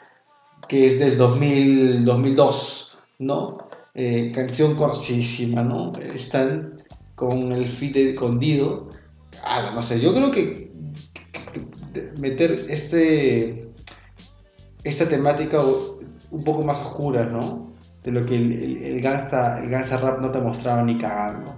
que 0.68 0.86
es 0.86 0.98
del 0.98 1.16
2000, 1.18 2.04
2002, 2.04 2.98
¿no? 3.18 3.58
Eh, 3.94 4.32
canción 4.34 4.74
cortísima, 4.76 5.62
¿no? 5.62 5.92
Están 6.14 6.82
con 7.14 7.52
el 7.52 7.66
feed 7.66 7.96
escondido. 7.96 8.90
Ah, 9.42 9.72
no 9.74 9.82
sé, 9.82 10.00
yo 10.00 10.12
creo 10.14 10.30
que, 10.30 10.70
meter 12.18 12.64
este 12.68 13.68
esta 14.82 15.08
temática 15.08 15.62
un 16.30 16.44
poco 16.44 16.62
más 16.62 16.80
oscura, 16.80 17.24
¿no? 17.24 17.72
De 18.02 18.12
lo 18.12 18.24
que 18.26 18.36
el, 18.36 18.52
el, 18.52 18.82
el 18.84 19.00
gangsta, 19.00 19.58
el 19.60 19.70
gangsta 19.70 19.96
rap 19.96 20.20
no 20.20 20.30
te 20.30 20.40
mostraba 20.40 20.82
ni 20.82 20.98
cagando, 20.98 21.54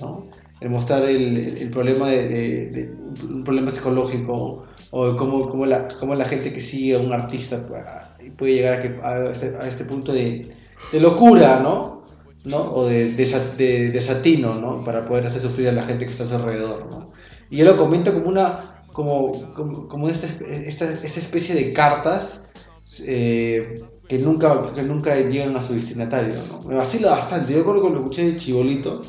¿no? 0.00 0.26
El 0.60 0.70
mostrar 0.70 1.04
el, 1.04 1.56
el- 1.58 1.70
problema 1.70 2.08
de, 2.08 2.90
un 3.22 3.44
problema 3.44 3.70
psicológico 3.70 4.64
o 4.90 5.16
cómo, 5.16 5.48
cómo 5.48 5.64
la, 5.64 5.88
cómo 5.98 6.14
la 6.14 6.24
gente 6.24 6.52
que 6.52 6.60
sigue 6.60 6.96
a 6.96 6.98
un 6.98 7.12
artista 7.12 7.66
puede, 7.66 7.84
puede 8.32 8.54
llegar 8.54 8.74
a, 8.74 8.82
que, 8.82 9.00
a, 9.02 9.30
este, 9.30 9.56
a 9.56 9.66
este 9.66 9.84
punto 9.84 10.12
de, 10.12 10.54
de 10.92 11.00
locura, 11.00 11.60
¿no? 11.62 11.99
¿No? 12.44 12.58
O 12.72 12.86
de, 12.86 13.16
desa- 13.16 13.54
de 13.56 13.90
desatino, 13.90 14.54
¿no? 14.54 14.84
Para 14.84 15.06
poder 15.06 15.26
hacer 15.26 15.40
sufrir 15.40 15.68
a 15.68 15.72
la 15.72 15.82
gente 15.82 16.04
que 16.06 16.10
está 16.12 16.24
a 16.24 16.26
su 16.26 16.34
alrededor, 16.36 16.86
¿no? 16.90 17.12
Y 17.50 17.58
yo 17.58 17.64
lo 17.64 17.76
comento 17.76 18.12
como 18.14 18.28
una, 18.28 18.84
como, 18.92 19.52
como, 19.54 19.88
como 19.88 20.08
esta, 20.08 20.26
esta, 20.44 20.84
esta 20.92 21.20
especie 21.20 21.54
de 21.54 21.72
cartas 21.72 22.42
eh, 23.04 23.80
que, 24.08 24.18
nunca, 24.18 24.72
que 24.72 24.82
nunca 24.82 25.16
llegan 25.28 25.56
a 25.56 25.60
su 25.60 25.74
destinatario, 25.74 26.42
¿no? 26.46 26.60
Me 26.62 26.76
vacila 26.76 27.10
bastante, 27.12 27.52
yo 27.52 27.58
recuerdo 27.60 27.82
cuando 27.82 27.98
lo 28.00 28.04
escuché 28.06 28.24
de 28.32 28.36
Chibolito, 28.36 29.02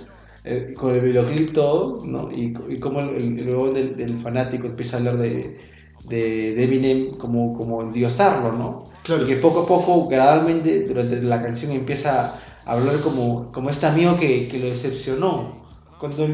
eh, 0.43 0.73
con 0.75 0.93
el 0.93 1.01
videoclip 1.01 1.53
todo, 1.53 1.99
¿no? 2.05 2.31
Y, 2.31 2.53
y 2.69 2.79
cómo 2.79 2.99
el, 3.01 3.39
el, 3.39 3.73
del, 3.73 3.95
del 3.97 4.17
fanático 4.19 4.67
empieza 4.67 4.95
a 4.97 4.99
hablar 4.99 5.17
de, 5.17 5.57
de, 6.03 6.53
de 6.55 6.63
Eminem 6.63 7.17
como, 7.17 7.53
como 7.53 7.81
endiosarlo, 7.81 8.53
¿no? 8.53 8.83
Claro. 9.03 9.23
Y 9.23 9.25
que 9.25 9.35
poco 9.37 9.61
a 9.61 9.67
poco, 9.67 10.07
gradualmente, 10.07 10.83
durante 10.83 11.21
la 11.21 11.41
canción 11.41 11.71
empieza 11.71 12.39
hablar 12.65 12.99
como, 13.01 13.51
como 13.51 13.69
este 13.69 13.85
amigo 13.85 14.15
que, 14.15 14.47
que 14.47 14.59
lo 14.59 14.67
decepcionó. 14.67 15.65
Cuando 15.99 16.27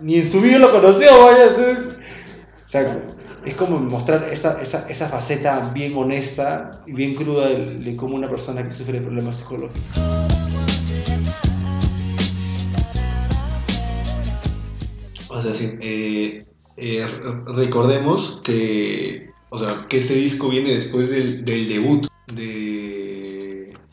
ni 0.00 0.16
en 0.16 0.28
su 0.28 0.40
vida 0.40 0.58
lo 0.58 0.70
conoció, 0.70 1.08
vaya. 1.22 1.94
O 2.66 2.68
sea, 2.68 3.14
es 3.44 3.54
como 3.54 3.78
mostrar 3.78 4.24
esa, 4.24 4.60
esa, 4.60 4.88
esa 4.88 5.08
faceta 5.08 5.70
bien 5.74 5.96
honesta 5.96 6.82
y 6.86 6.92
bien 6.92 7.14
cruda 7.14 7.48
de, 7.48 7.94
cómo 7.96 8.14
una 8.14 8.28
persona 8.28 8.64
que 8.64 8.70
sufre 8.70 9.00
problemas 9.00 9.36
psicológicos. 9.36 9.82
O 15.28 15.42
sea, 15.42 15.52
sí, 15.52 15.72
eh, 15.80 16.44
eh, 16.76 17.06
re- 17.06 17.54
recordemos 17.54 18.40
que, 18.44 19.30
o 19.50 19.58
sea, 19.58 19.86
que 19.88 19.98
este 19.98 20.14
disco 20.14 20.48
viene 20.48 20.70
después 20.70 21.10
del 21.10 21.44
debut 21.44 22.06
de, 22.32 23.03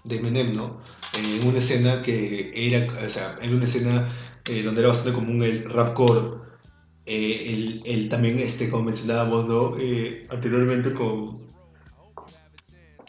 de 0.04 0.18
Eminem, 0.18 0.56
¿no? 0.56 0.82
En 1.18 1.48
una 1.48 1.58
escena 1.60 2.02
que 2.02 2.52
era, 2.54 3.06
o 3.06 3.10
sea, 3.10 3.38
en 3.42 3.54
una 3.54 3.66
escena 3.66 4.14
eh, 4.50 4.64
donde 4.64 4.82
era 4.82 4.90
bastante 4.90 5.14
común 5.14 5.44
el 5.44 5.70
rapcore. 5.70 6.42
Eh, 7.06 7.54
el, 7.54 7.82
el 7.86 8.10
también, 8.10 8.40
este, 8.40 8.70
como 8.70 8.84
mencionábamos, 8.84 9.48
¿no? 9.48 9.76
Eh, 9.78 10.28
anteriormente 10.30 10.94
con, 10.94 11.42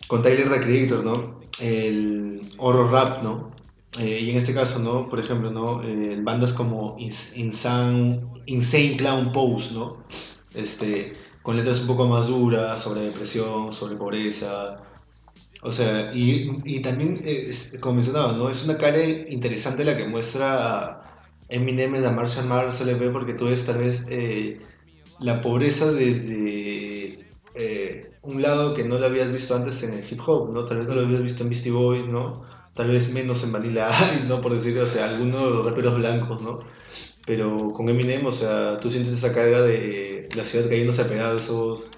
con 0.08 0.22
Tyler 0.22 0.50
the 0.50 0.60
Creator, 0.60 1.04
¿no? 1.04 1.40
El 1.60 2.52
horror 2.58 2.90
rap, 2.90 3.22
¿no? 3.22 3.52
Eh, 3.98 4.20
y 4.22 4.30
en 4.30 4.36
este 4.36 4.54
caso, 4.54 4.78
¿no? 4.78 5.08
Por 5.08 5.20
ejemplo, 5.20 5.50
¿no? 5.50 5.82
Eh, 5.82 6.18
bandas 6.22 6.52
como 6.54 6.96
Ins- 6.98 7.36
Insane, 7.36 8.22
Insane 8.46 8.96
Clown 8.96 9.32
Pose, 9.32 9.74
¿no? 9.74 10.04
Este, 10.54 11.16
con 11.42 11.56
letras 11.56 11.80
un 11.82 11.88
poco 11.88 12.06
más 12.06 12.28
duras 12.28 12.80
sobre 12.82 13.02
depresión, 13.02 13.72
sobre 13.72 13.96
pobreza. 13.96 14.78
O 15.62 15.70
sea, 15.72 16.10
y, 16.12 16.60
y 16.64 16.82
también, 16.82 17.20
es- 17.24 17.78
como 17.80 17.96
mencionaba, 17.96 18.32
¿no? 18.32 18.50
Es 18.50 18.64
una 18.64 18.76
cara 18.78 19.04
interesante 19.04 19.84
la 19.84 19.96
que 19.96 20.06
muestra 20.06 21.02
Eminem 21.48 21.94
en 21.94 22.02
la 22.02 22.12
Martian 22.12 22.48
Mars 22.48 22.80
LP 22.80 23.10
porque 23.10 23.34
tú 23.34 23.44
ves 23.46 23.64
tal 23.64 23.78
vez 23.78 24.04
eh, 24.08 24.60
la 25.20 25.40
pobreza 25.42 25.92
desde 25.92 27.26
eh, 27.54 28.10
un 28.22 28.42
lado 28.42 28.74
que 28.74 28.84
no 28.84 28.98
lo 28.98 29.06
habías 29.06 29.32
visto 29.32 29.54
antes 29.56 29.82
en 29.84 29.94
el 29.94 30.04
hip 30.10 30.20
hop, 30.26 30.52
¿no? 30.52 30.64
Tal 30.64 30.78
vez 30.78 30.88
no 30.88 30.94
lo 30.94 31.02
habías 31.02 31.22
visto 31.22 31.42
en 31.44 31.50
Beastie 31.50 31.72
Boys, 31.72 32.08
¿no? 32.08 32.44
Tal 32.74 32.88
vez 32.90 33.12
menos 33.12 33.44
en 33.44 33.52
Vanilla 33.52 33.88
Ice, 34.16 34.28
¿no? 34.28 34.40
Por 34.40 34.54
decirlo, 34.54 34.82
o 34.84 34.86
sea, 34.86 35.10
algunos 35.10 35.64
raperos 35.64 35.96
blancos, 35.98 36.42
¿no? 36.42 36.60
Pero 37.26 37.72
con 37.72 37.88
Eminem, 37.88 38.26
o 38.26 38.32
sea, 38.32 38.78
tú 38.80 38.90
sientes 38.90 39.12
esa 39.12 39.34
carga 39.34 39.62
de 39.62 40.28
la 40.36 40.44
ciudad 40.44 40.68
cayéndose 40.68 41.02
a 41.02 41.08
pedazos, 41.08 41.90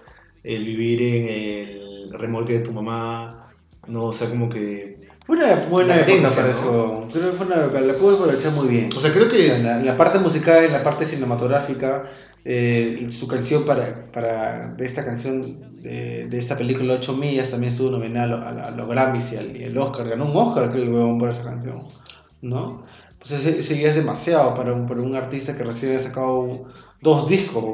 el 0.43 0.65
vivir 0.65 1.03
en 1.03 1.29
el 1.29 2.13
remolque 2.13 2.55
de 2.55 2.61
tu 2.61 2.73
mamá, 2.73 3.44
¿no? 3.87 4.07
O 4.07 4.13
sea, 4.13 4.29
como 4.29 4.49
que... 4.49 5.03
Fue 5.27 5.37
una 5.37 5.55
buena 5.67 5.97
época 5.97 6.29
para 6.31 6.49
¿no? 6.49 6.51
eso. 6.51 7.09
Creo 7.13 7.31
que 7.31 7.37
fue 7.37 7.47
una 7.47 7.65
época, 7.65 7.81
la 7.81 7.95
pude 7.95 8.17
aprovechar 8.17 8.53
muy 8.53 8.69
bien. 8.69 8.91
O 8.95 9.01
sea, 9.01 9.13
creo 9.13 9.31
sea, 9.31 9.57
en 9.57 9.63
que... 9.63 9.69
la, 9.69 9.79
en 9.79 9.87
la 9.87 9.97
parte 9.97 10.19
musical, 10.19 10.65
en 10.65 10.73
la 10.73 10.83
parte 10.83 11.07
cinematográfica, 11.07 12.07
eh, 12.47 13.07
su 13.11 13.27
canción 13.27 13.65
para, 13.65 14.11
para 14.13 14.75
de 14.75 14.85
esta 14.85 15.03
canción 15.03 15.81
de, 15.83 16.27
de 16.27 16.39
esta 16.39 16.59
película 16.59 16.95
8 16.95 17.17
millas 17.17 17.51
también 17.51 17.73
estuvo 17.73 17.91
nominada 17.93 18.37
a, 18.37 18.49
a, 18.49 18.69
a 18.69 18.71
los 18.71 18.87
Grammys 18.87 19.33
y 19.33 19.37
al, 19.37 19.57
y 19.57 19.63
el 19.63 19.79
Oscar, 19.79 20.11
ganó 20.11 20.27
un 20.27 20.37
Oscar 20.37 20.71
creo 20.71 20.85
el 20.85 20.93
huevón 20.93 21.19
por 21.19 21.31
esa 21.31 21.43
canción, 21.43 21.89
¿no? 22.43 22.85
Entonces 23.13 23.67
ya 23.67 23.89
es 23.89 23.95
demasiado 23.95 24.53
para 24.53 24.75
un, 24.75 24.85
para 24.87 25.01
un 25.01 25.17
artista 25.17 25.55
que 25.55 25.65
recién 25.65 25.97
ha 25.97 26.01
sacado 26.01 26.67
dos 27.01 27.27
discos, 27.27 27.65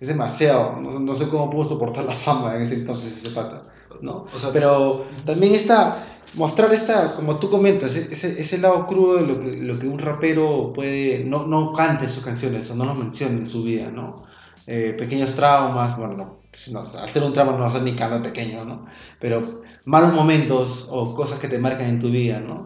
es 0.00 0.08
demasiado, 0.08 0.80
no, 0.80 0.98
no 0.98 1.14
sé 1.14 1.28
cómo 1.28 1.48
pudo 1.48 1.68
soportar 1.68 2.04
la 2.04 2.12
fama 2.12 2.56
en 2.56 2.62
ese 2.62 2.74
entonces 2.74 3.16
ese 3.16 3.30
pata, 3.32 3.62
¿no? 4.02 4.26
O 4.32 4.38
sea, 4.38 4.50
Pero 4.52 5.04
también 5.24 5.54
está 5.54 6.06
mostrar 6.34 6.72
esta, 6.72 7.14
como 7.14 7.38
tú 7.38 7.50
comentas, 7.50 7.96
e- 7.96 8.08
ese, 8.12 8.40
ese 8.40 8.58
lado 8.58 8.86
crudo 8.86 9.16
de 9.16 9.26
lo 9.26 9.40
que, 9.40 9.52
lo 9.52 9.78
que 9.78 9.88
un 9.88 9.98
rapero 9.98 10.72
puede, 10.72 11.24
no, 11.24 11.46
no 11.46 11.72
cante 11.72 12.08
sus 12.08 12.22
canciones 12.24 12.70
o 12.70 12.76
no 12.76 12.84
lo 12.84 12.94
mencione 12.94 13.36
en 13.38 13.46
su 13.46 13.62
vida, 13.64 13.90
¿no? 13.90 14.24
Eh, 14.66 14.94
pequeños 14.96 15.34
traumas, 15.34 15.96
bueno, 15.96 16.14
no, 16.16 16.40
pues 16.50 16.70
no, 16.70 16.80
al 16.80 17.08
ser 17.08 17.22
un 17.24 17.32
trauma 17.32 17.52
no 17.52 17.60
va 17.60 17.68
a 17.68 17.72
ser 17.72 17.82
ni 17.82 17.94
cada 17.96 18.22
pequeño, 18.22 18.64
¿no? 18.64 18.86
Pero 19.20 19.62
malos 19.84 20.12
momentos 20.14 20.86
o 20.90 21.14
cosas 21.14 21.38
que 21.40 21.48
te 21.48 21.58
marcan 21.58 21.88
en 21.88 21.98
tu 21.98 22.10
vida, 22.10 22.40
¿no? 22.40 22.64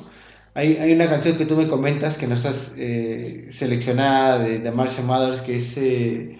Hay, 0.54 0.76
hay 0.76 0.92
una 0.92 1.08
canción 1.08 1.36
que 1.36 1.46
tú 1.46 1.56
me 1.56 1.66
comentas 1.68 2.16
que 2.18 2.26
no 2.28 2.34
estás 2.34 2.74
eh, 2.76 3.46
seleccionada 3.50 4.38
de, 4.38 4.58
de 4.60 4.70
Marshall 4.70 5.06
Mathers 5.06 5.40
que 5.42 5.56
es, 5.56 5.76
eh, 5.78 6.38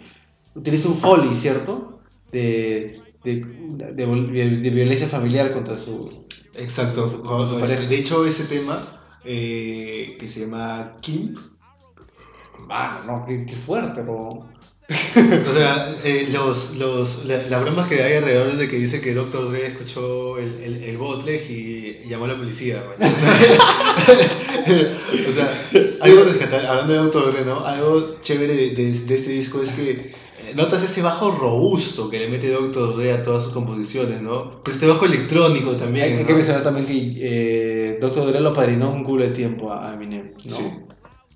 utiliza 0.54 0.88
un 0.88 0.96
foley, 0.96 1.34
¿cierto? 1.34 2.00
De, 2.32 3.03
de, 3.24 3.44
de, 3.94 4.70
violencia 4.70 5.08
familiar 5.08 5.52
contra 5.52 5.76
su, 5.76 6.26
Exacto. 6.54 7.08
Su- 7.08 7.22
de 7.88 7.96
hecho, 7.98 8.24
ese 8.26 8.44
tema 8.44 9.00
eh, 9.24 10.16
que 10.20 10.28
se 10.28 10.40
llama 10.40 10.96
Kimp, 11.00 11.38
Ah, 12.70 13.02
no, 13.06 13.24
qué, 13.26 13.44
qué 13.46 13.56
fuerte, 13.56 14.02
pero... 14.04 14.48
O 15.50 15.54
sea, 15.54 15.88
eh, 16.04 16.28
los, 16.32 16.76
los, 16.76 17.24
la, 17.24 17.38
la 17.48 17.58
broma 17.60 17.88
que 17.88 18.02
hay 18.02 18.14
alrededor 18.18 18.48
es 18.48 18.58
de 18.58 18.68
que 18.68 18.76
dice 18.76 19.00
que 19.00 19.14
Dr. 19.14 19.48
Dre 19.50 19.66
escuchó 19.68 20.38
el, 20.38 20.52
el, 20.62 20.82
el 20.84 20.96
bootleg 20.98 21.42
y, 21.50 22.00
y 22.04 22.08
llamó 22.08 22.26
a 22.26 22.28
la 22.28 22.36
policía. 22.36 22.82
o 25.28 25.32
sea, 25.32 25.52
algo 26.00 26.24
rescatar, 26.24 26.66
hablando 26.66 26.92
de 26.92 26.98
Dr. 26.98 27.32
Dre, 27.32 27.44
¿no? 27.44 27.64
Algo 27.64 28.20
chévere 28.20 28.54
de, 28.54 28.70
de- 28.74 28.92
de 29.00 29.14
este 29.14 29.30
disco 29.30 29.62
es 29.62 29.72
que 29.72 30.14
notas 30.54 30.82
ese 30.82 31.02
bajo 31.02 31.30
robusto 31.30 32.10
que 32.10 32.18
le 32.18 32.28
mete 32.28 32.50
Dr. 32.50 32.96
Dre 32.96 33.12
a 33.12 33.22
todas 33.22 33.44
sus 33.44 33.52
composiciones, 33.52 34.22
¿no? 34.22 34.62
Pero 34.62 34.74
este 34.74 34.86
bajo 34.86 35.06
electrónico 35.06 35.76
también. 35.76 36.18
Hay, 36.18 36.24
que 36.24 36.34
mencionar 36.34 36.62
también 36.62 36.86
que 36.86 37.14
eh, 37.18 37.98
Dr. 38.00 38.26
Dre 38.26 38.40
lo 38.40 38.52
padrinó 38.52 38.90
un 38.90 39.04
culo 39.04 39.24
de 39.24 39.30
tiempo 39.30 39.72
a 39.72 39.92
Eminem, 39.94 40.32
¿no? 40.44 40.50
Sí. 40.50 40.64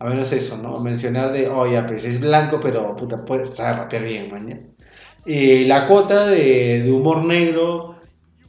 A 0.00 0.06
menos 0.06 0.30
eso, 0.32 0.58
¿no? 0.58 0.78
Mencionar 0.80 1.32
de, 1.32 1.48
oh, 1.48 1.66
ya, 1.66 1.86
pues 1.86 2.04
es 2.04 2.20
blanco, 2.20 2.60
pero 2.60 2.94
puta, 2.94 3.24
puede 3.24 3.44
saber 3.44 3.78
rapear 3.78 4.04
bien, 4.04 4.30
man. 4.30 4.74
Y 5.26 5.64
la 5.64 5.88
cuota 5.88 6.26
de, 6.26 6.82
de 6.82 6.92
humor 6.92 7.24
negro 7.24 7.98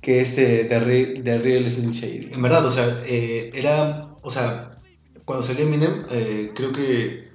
que 0.01 0.21
es 0.21 0.35
de, 0.35 0.65
de, 0.65 1.21
de 1.21 1.37
Real 1.39 1.69
Slim 1.69 1.91
Shady. 1.91 2.33
En 2.33 2.41
verdad, 2.41 2.65
o 2.65 2.71
sea, 2.71 3.01
eh, 3.05 3.51
era, 3.53 4.09
o 4.21 4.31
sea, 4.31 4.77
cuando 5.25 5.45
salió 5.45 5.65
Eminem, 5.65 6.05
eh, 6.09 6.51
creo 6.55 6.71
que, 6.71 7.27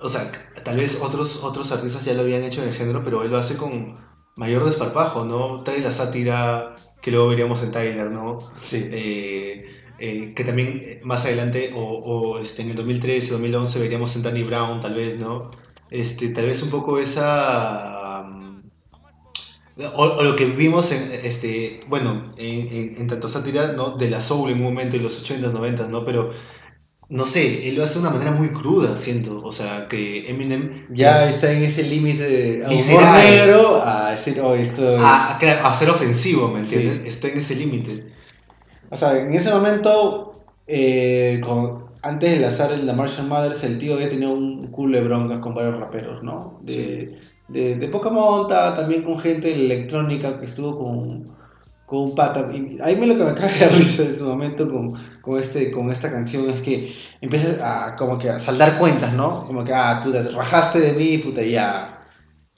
o 0.00 0.08
sea, 0.08 0.30
tal 0.64 0.76
vez 0.78 1.00
otros, 1.02 1.42
otros 1.42 1.72
artistas 1.72 2.04
ya 2.04 2.14
lo 2.14 2.22
habían 2.22 2.42
hecho 2.42 2.62
en 2.62 2.68
el 2.68 2.74
género, 2.74 3.02
pero 3.04 3.22
él 3.22 3.30
lo 3.30 3.38
hace 3.38 3.56
con 3.56 3.96
mayor 4.36 4.64
desparpajo, 4.64 5.24
¿no? 5.24 5.62
Trae 5.64 5.80
la 5.80 5.92
sátira 5.92 6.76
que 7.02 7.10
luego 7.10 7.28
veríamos 7.28 7.62
en 7.62 7.72
Tyler, 7.72 8.10
¿no? 8.10 8.50
Sí. 8.60 8.88
Eh, 8.90 9.64
eh, 9.98 10.32
que 10.34 10.44
también 10.44 10.80
eh, 10.80 11.00
más 11.02 11.24
adelante, 11.24 11.72
o, 11.74 11.80
o, 11.80 12.38
este, 12.38 12.62
en 12.62 12.70
el 12.70 12.76
2013, 12.76 13.32
2011, 13.32 13.80
veríamos 13.80 14.14
en 14.16 14.22
Danny 14.22 14.44
Brown, 14.44 14.80
tal 14.80 14.94
vez, 14.94 15.18
¿no? 15.18 15.50
Este, 15.90 16.28
tal 16.28 16.46
vez 16.46 16.62
un 16.62 16.70
poco 16.70 16.98
esa... 16.98 18.22
um, 18.22 18.62
o, 19.96 20.02
o 20.02 20.22
lo 20.22 20.36
que 20.36 20.44
vimos 20.46 20.92
en, 20.92 21.10
este, 21.24 21.80
bueno, 21.88 22.32
en, 22.36 22.68
en, 22.68 22.96
en 22.96 23.08
tanto 23.08 23.26
sátira, 23.28 23.72
¿no? 23.72 23.96
De 23.96 24.08
la 24.08 24.20
soul 24.20 24.50
en 24.50 24.58
un 24.58 24.64
momento, 24.64 24.96
en 24.96 25.02
los 25.02 25.22
80s, 25.28 25.52
90s, 25.52 25.88
¿no? 25.88 26.04
Pero 26.04 26.32
no 27.10 27.24
sé, 27.24 27.68
él 27.68 27.76
lo 27.76 27.84
hace 27.84 27.94
de 27.94 28.00
una 28.06 28.10
manera 28.10 28.32
muy 28.32 28.48
cruda, 28.48 28.96
siento. 28.96 29.40
O 29.42 29.50
sea, 29.52 29.88
que 29.88 30.28
Eminem 30.28 30.86
Ya 30.92 31.28
está 31.28 31.50
en 31.52 31.62
ese 31.62 31.82
límite 31.84 32.22
de 32.22 32.64
a 32.64 32.68
humor 32.68 33.02
negro 33.14 33.82
a 33.82 34.10
decir, 34.12 34.40
oh, 34.40 34.54
esto 34.54 34.96
es... 34.96 35.02
a, 35.02 35.74
ser 35.74 35.88
ofensivo, 35.90 36.48
¿me 36.48 36.60
Sí. 36.64 36.74
entiendes? 36.76 37.06
Está 37.06 37.28
en 37.28 37.38
ese 37.38 37.54
límite. 37.56 38.12
O 38.90 38.96
sea, 38.96 39.16
en 39.18 39.32
ese 39.32 39.50
momento, 39.50 40.42
eh, 40.66 41.40
con- 41.42 41.86
antes 42.02 42.30
de 42.32 42.40
lanzar 42.40 42.72
el 42.72 42.86
The 42.86 42.92
Martian 42.92 43.28
Mothers, 43.28 43.64
el 43.64 43.78
tío 43.78 43.94
había 43.94 44.10
tenido 44.10 44.32
un 44.32 44.66
culo 44.68 44.98
de 44.98 45.04
broncas 45.04 45.40
con 45.40 45.54
varios 45.54 45.78
raperos, 45.80 46.22
¿no? 46.22 46.60
De, 46.62 47.18
de, 47.48 47.74
de 47.76 47.88
poca 47.88 48.10
monta, 48.10 48.76
también 48.76 49.02
con 49.02 49.18
gente 49.18 49.52
electrónica 49.52 50.38
que 50.38 50.44
estuvo 50.44 50.78
con, 50.78 51.37
con 51.88 52.00
un 52.00 52.14
pata. 52.14 52.50
Y 52.52 52.78
ahí 52.82 52.96
me 52.96 53.06
lo 53.06 53.16
que 53.16 53.24
me 53.24 53.34
caga 53.34 53.48
de 53.48 53.68
risa 53.76 54.02
en 54.02 54.14
su 54.14 54.26
momento 54.26 54.68
con, 54.70 54.92
con, 55.22 55.40
este, 55.40 55.72
con 55.72 55.90
esta 55.90 56.12
canción 56.12 56.48
es 56.50 56.60
que 56.60 56.94
empiezas 57.22 57.60
a 57.62 57.96
como 57.96 58.18
que 58.18 58.28
a 58.28 58.38
saldar 58.38 58.78
cuentas, 58.78 59.14
¿no? 59.14 59.46
Como 59.46 59.64
que, 59.64 59.72
ah, 59.72 60.02
puta, 60.04 60.22
te 60.22 60.30
rajaste 60.30 60.80
de 60.80 60.92
mí, 60.92 61.18
puta, 61.18 61.42
ya. 61.42 62.06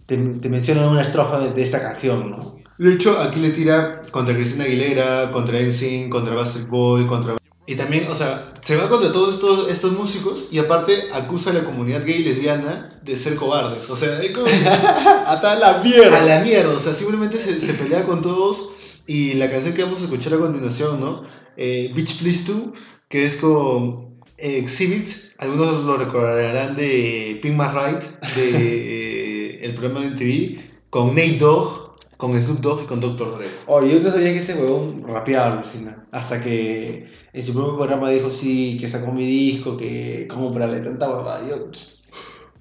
Te, 0.07 0.16
te 0.16 0.48
mencionan 0.48 0.89
una 0.89 1.02
estrofa 1.02 1.39
de, 1.39 1.52
de 1.52 1.62
esta 1.62 1.81
canción, 1.81 2.31
¿no? 2.32 2.57
De 2.78 2.94
hecho, 2.94 3.20
aquí 3.20 3.39
le 3.39 3.51
tira 3.51 4.02
contra 4.11 4.35
Cristina 4.35 4.65
Aguilera, 4.65 5.31
contra 5.31 5.61
NSYNC, 5.61 6.11
contra 6.11 6.35
Bastard 6.35 6.66
Boy, 6.66 7.07
contra... 7.07 7.36
Y 7.66 7.77
también, 7.77 8.09
o 8.11 8.16
sea, 8.16 8.52
se 8.62 8.74
va 8.74 8.89
contra 8.89 9.12
todos 9.12 9.35
estos, 9.35 9.69
estos 9.69 9.93
músicos 9.93 10.48
y 10.51 10.59
aparte 10.59 11.05
acusa 11.12 11.51
a 11.51 11.52
la 11.52 11.62
comunidad 11.62 12.05
gay 12.05 12.23
y 12.23 12.24
lesbiana 12.24 12.89
de 13.05 13.16
ser 13.16 13.36
cobardes. 13.36 13.89
O 13.89 13.94
sea, 13.94 14.20
es 14.20 14.32
como... 14.32 14.47
Hasta 15.27 15.55
la 15.57 15.81
mierda. 15.85 16.20
a 16.20 16.24
la 16.24 16.40
mierda, 16.43 16.74
o 16.74 16.81
sea, 16.81 16.94
simplemente 16.94 17.39
se, 17.39 17.61
se 17.61 17.74
pelea 17.74 18.05
con 18.07 18.23
todos 18.23 18.70
y 19.11 19.35
la 19.35 19.51
canción 19.51 19.74
que 19.74 19.82
vamos 19.82 20.03
a 20.03 20.05
escuchar 20.05 20.35
a 20.35 20.39
continuación, 20.39 21.01
¿no? 21.01 21.24
Eh, 21.57 21.91
Bitch 21.93 22.20
Please 22.20 22.47
To, 22.47 22.73
que 23.09 23.27
es 23.27 23.39
con 23.39 24.20
eh, 24.39 24.59
Exhibit, 24.59 25.35
algunos 25.39 25.82
lo 25.82 25.97
recordarán 25.97 26.77
de 26.77 27.41
Pink 27.43 27.57
My 27.57 27.66
Right, 27.74 28.03
de 28.37 28.51
eh, 28.55 29.59
el 29.62 29.74
programa 29.74 30.03
de 30.03 30.11
MTV, 30.11 30.91
con 30.91 31.09
Nate 31.16 31.39
Dogg, 31.39 31.97
con 32.19 32.41
Snoop 32.41 32.61
Dogg 32.61 32.85
y 32.85 32.87
con 32.87 33.01
Dr. 33.01 33.37
Dre. 33.37 33.47
Oye, 33.66 33.95
yo 33.95 34.01
no 34.01 34.12
sabía 34.12 34.32
que 34.32 34.39
ese 34.39 34.55
huevón 34.55 35.03
rapeaba, 35.03 35.55
alucina. 35.55 36.07
Hasta 36.12 36.41
que 36.41 37.11
en 37.32 37.43
su 37.43 37.53
propio 37.53 37.78
programa 37.78 38.11
dijo 38.11 38.31
sí, 38.31 38.78
que 38.78 38.87
sacó 38.87 39.12
mi 39.12 39.27
disco, 39.27 39.77
que 39.77 40.28
cómprale 40.28 40.78
tanta 40.82 41.11
huevada. 41.11 41.49
Yo, 41.49 41.69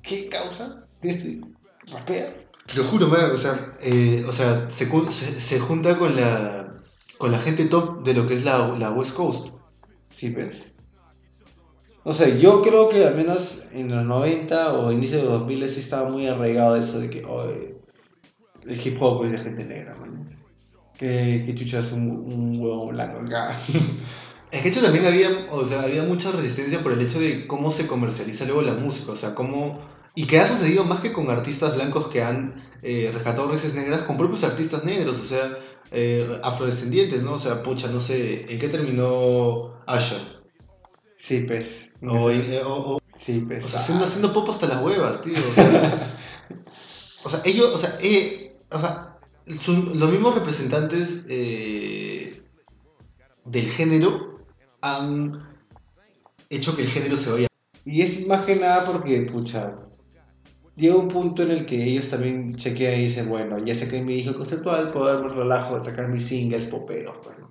¿qué 0.01 0.27
causa? 0.29 0.87
¿Este 1.03 1.41
rapea? 1.91 2.33
Te 2.69 2.77
lo 2.77 2.83
juro, 2.83 3.07
man, 3.07 3.31
o 3.31 3.37
sea, 3.37 3.73
eh, 3.81 4.23
o 4.27 4.31
sea 4.31 4.69
se, 4.69 4.85
se, 5.11 5.39
se 5.39 5.59
junta 5.59 5.97
con 5.97 6.15
la, 6.15 6.81
con 7.17 7.31
la 7.31 7.39
gente 7.39 7.65
top 7.65 8.03
de 8.03 8.13
lo 8.13 8.27
que 8.27 8.35
es 8.35 8.43
la, 8.43 8.67
la 8.77 8.91
West 8.91 9.15
Coast. 9.15 9.47
Sí, 10.09 10.31
pero... 10.31 10.51
No 12.05 12.13
sé, 12.13 12.39
yo 12.39 12.61
creo 12.61 12.89
que 12.89 13.05
al 13.05 13.15
menos 13.15 13.63
en 13.71 13.93
los 13.93 14.05
90 14.05 14.73
o 14.73 14.91
inicio 14.91 15.17
de 15.17 15.23
los 15.23 15.39
2000 15.41 15.69
sí 15.69 15.79
estaba 15.79 16.09
muy 16.09 16.27
arraigado 16.27 16.75
eso 16.75 16.99
de 16.99 17.09
que 17.09 17.19
el 17.19 18.87
hip 18.87 19.01
hop 19.01 19.25
es 19.25 19.31
de 19.31 19.37
gente 19.37 19.65
negra, 19.65 19.95
man. 19.95 20.29
Que, 20.97 21.43
que 21.45 21.55
chucha 21.55 21.79
es 21.79 21.91
un, 21.91 22.09
un 22.09 22.59
huevón 22.59 22.89
blanco 22.89 23.19
acá. 23.19 23.55
Es 24.51 24.63
que 24.63 24.69
hecho 24.69 24.81
también 24.81 25.05
había, 25.05 25.47
o 25.51 25.63
sea, 25.63 25.83
había 25.83 26.01
mucha 26.03 26.31
resistencia 26.31 26.81
por 26.81 26.93
el 26.93 27.01
hecho 27.01 27.19
de 27.19 27.45
cómo 27.45 27.71
se 27.71 27.85
comercializa 27.85 28.45
luego 28.45 28.63
la 28.63 28.73
música, 28.73 29.11
o 29.11 29.15
sea, 29.15 29.35
cómo... 29.35 29.79
Y 30.15 30.25
que 30.25 30.39
ha 30.39 30.47
sucedido 30.47 30.83
más 30.83 30.99
que 30.99 31.13
con 31.13 31.29
artistas 31.29 31.75
blancos 31.75 32.07
que 32.09 32.21
han 32.21 32.63
eh, 32.81 33.09
rescatado 33.13 33.49
raíces 33.49 33.73
negras, 33.75 34.03
con 34.03 34.17
propios 34.17 34.43
artistas 34.43 34.83
negros, 34.83 35.19
o 35.19 35.23
sea, 35.25 35.57
eh, 35.91 36.39
afrodescendientes, 36.43 37.23
¿no? 37.23 37.33
O 37.33 37.39
sea, 37.39 37.63
pucha, 37.63 37.87
no 37.89 37.99
sé, 37.99 38.45
¿en 38.51 38.59
qué 38.59 38.69
terminó 38.69 39.75
Usher? 39.87 40.39
Sí, 41.17 41.41
pues. 41.47 41.89
O, 42.01 42.29
eh, 42.31 42.61
o- 42.63 42.95
o- 42.95 42.99
Sí, 43.17 43.43
pues. 43.45 43.65
o 43.65 43.69
sea, 43.69 43.79
haciendo, 43.81 44.05
haciendo 44.05 44.31
pop 44.33 44.49
hasta 44.49 44.67
las 44.67 44.81
huevas, 44.83 45.21
tío, 45.21 45.33
o 45.37 45.53
sea... 45.53 46.17
o 47.23 47.29
sea, 47.29 47.41
ellos, 47.43 47.71
o 47.73 47.77
sea, 47.77 47.97
o 48.71 48.79
sea 48.79 49.05
los 49.45 50.11
mismos 50.11 50.35
representantes 50.35 51.25
del 51.25 52.43
género 53.71 54.39
han 54.81 55.43
hecho 56.49 56.75
que 56.75 56.83
el 56.83 56.87
género 56.87 57.17
se 57.17 57.31
vaya 57.31 57.47
Y 57.83 58.01
es 58.01 58.25
más 58.27 58.41
que 58.43 58.55
nada 58.55 58.85
porque, 58.85 59.21
pucha, 59.23 59.75
llega 60.79 60.95
un 60.95 61.07
punto 61.07 61.43
en 61.43 61.51
el 61.51 61.65
que 61.65 61.83
ellos 61.83 62.09
también 62.09 62.55
chequean 62.55 62.99
y 62.99 63.03
dicen, 63.03 63.29
bueno, 63.29 63.57
ya 63.63 63.75
saqué 63.75 64.01
mi 64.01 64.15
disco 64.15 64.35
conceptual, 64.35 64.91
puedo 64.91 65.07
darme 65.07 65.27
el 65.27 65.35
relajo 65.35 65.75
de 65.75 65.81
sacar 65.81 66.07
mis 66.07 66.25
singles 66.25 66.67
poperos, 66.67 67.15
pues, 67.23 67.37
¿no? 67.37 67.49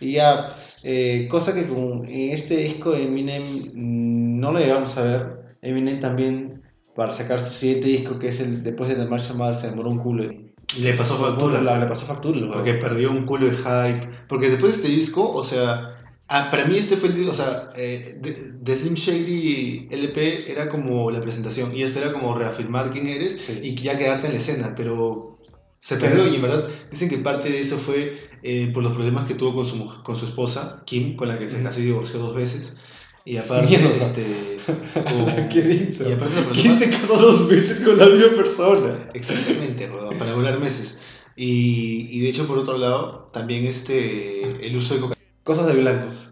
Y 0.00 0.12
ya, 0.14 0.56
eh, 0.82 1.28
cosa 1.30 1.54
que 1.54 1.66
con 1.66 2.04
este 2.08 2.56
disco 2.56 2.90
de 2.92 3.04
Eminem 3.04 3.70
mm, 3.72 4.40
no 4.40 4.52
lo 4.52 4.58
llegamos 4.58 4.96
a 4.96 5.02
ver. 5.02 5.56
Eminem 5.62 6.00
también, 6.00 6.62
para 6.96 7.12
sacar 7.12 7.40
su 7.40 7.52
siguiente 7.52 7.86
disco, 7.88 8.18
que 8.18 8.28
es 8.28 8.40
el 8.40 8.62
después 8.62 8.90
de 8.90 8.96
The 8.96 9.06
Martian 9.06 9.38
Mother, 9.38 9.54
se 9.54 9.70
demoró 9.70 9.90
un 9.90 9.98
culo. 9.98 10.24
Le 10.24 10.94
pasó 10.94 11.16
factura. 11.16 11.60
Le 11.60 11.86
pasó 11.86 12.06
factura, 12.06 12.52
Porque 12.52 12.74
perdió 12.74 13.12
un 13.12 13.26
culo 13.26 13.46
de 13.46 13.56
hype. 13.56 14.08
Porque 14.28 14.48
después 14.48 14.72
de 14.72 14.88
este 14.88 15.00
disco, 15.00 15.30
o 15.30 15.44
sea, 15.44 15.91
ah, 16.34 16.48
para 16.50 16.64
mí 16.64 16.76
este 16.76 16.96
fue 16.96 17.10
el 17.10 17.28
o 17.28 17.32
sea, 17.34 17.72
eh, 17.76 18.16
de, 18.20 18.52
de 18.60 18.76
Slim 18.76 18.94
Shady 18.94 19.88
LP 19.90 20.50
era 20.50 20.68
como 20.68 21.10
la 21.10 21.20
presentación. 21.20 21.76
Y 21.76 21.82
este 21.82 22.00
era 22.00 22.12
como 22.12 22.36
reafirmar 22.36 22.90
quién 22.92 23.06
eres 23.08 23.40
Sí. 23.42 23.60
y 23.62 23.74
ya 23.76 23.98
quedarte 23.98 24.26
en 24.26 24.32
la 24.34 24.38
escena. 24.38 24.74
Pero 24.76 25.38
se 25.80 25.96
perdió 25.96 26.26
y 26.26 26.36
en 26.36 26.42
verdad 26.42 26.68
dicen 26.90 27.08
que 27.08 27.18
parte 27.18 27.48
de 27.50 27.60
eso 27.60 27.76
fue 27.76 28.28
eh, 28.42 28.70
por 28.74 28.82
los 28.82 28.92
problemas 28.94 29.26
que 29.26 29.34
tuvo 29.34 29.54
con 29.54 29.66
su, 29.66 30.02
con 30.02 30.16
su 30.16 30.26
esposa, 30.26 30.82
Kim, 30.86 31.16
con 31.16 31.28
la 31.28 31.38
que 31.38 31.48
se 31.48 31.62
casó 31.62 31.80
y 31.80 31.84
divorció 31.86 32.18
dos 32.20 32.34
veces. 32.34 32.76
Y 33.24 33.36
aparte, 33.36 33.76
este. 33.98 34.56
con- 34.66 35.48
¿Qué 35.48 35.62
dice? 35.62 36.08
Y 36.08 36.12
aparte 36.12 36.34
¿Quién 36.60 36.76
se 36.76 36.90
casó 36.90 37.16
dos 37.16 37.48
veces 37.48 37.78
con 37.80 37.96
la 37.96 38.08
misma 38.08 38.36
persona? 38.36 39.10
Exactamente, 39.14 39.88
para 40.18 40.32
durar 40.32 40.58
meses. 40.58 40.98
Y, 41.36 42.08
y 42.10 42.20
de 42.20 42.28
hecho, 42.30 42.46
por 42.48 42.58
otro 42.58 42.76
lado, 42.78 43.30
también 43.32 43.64
este, 43.66 44.66
el 44.66 44.76
uso 44.76 44.94
de 44.94 45.00
cocaína. 45.02 45.21
Cosas 45.44 45.66
de 45.74 45.80
blancos. 45.80 46.28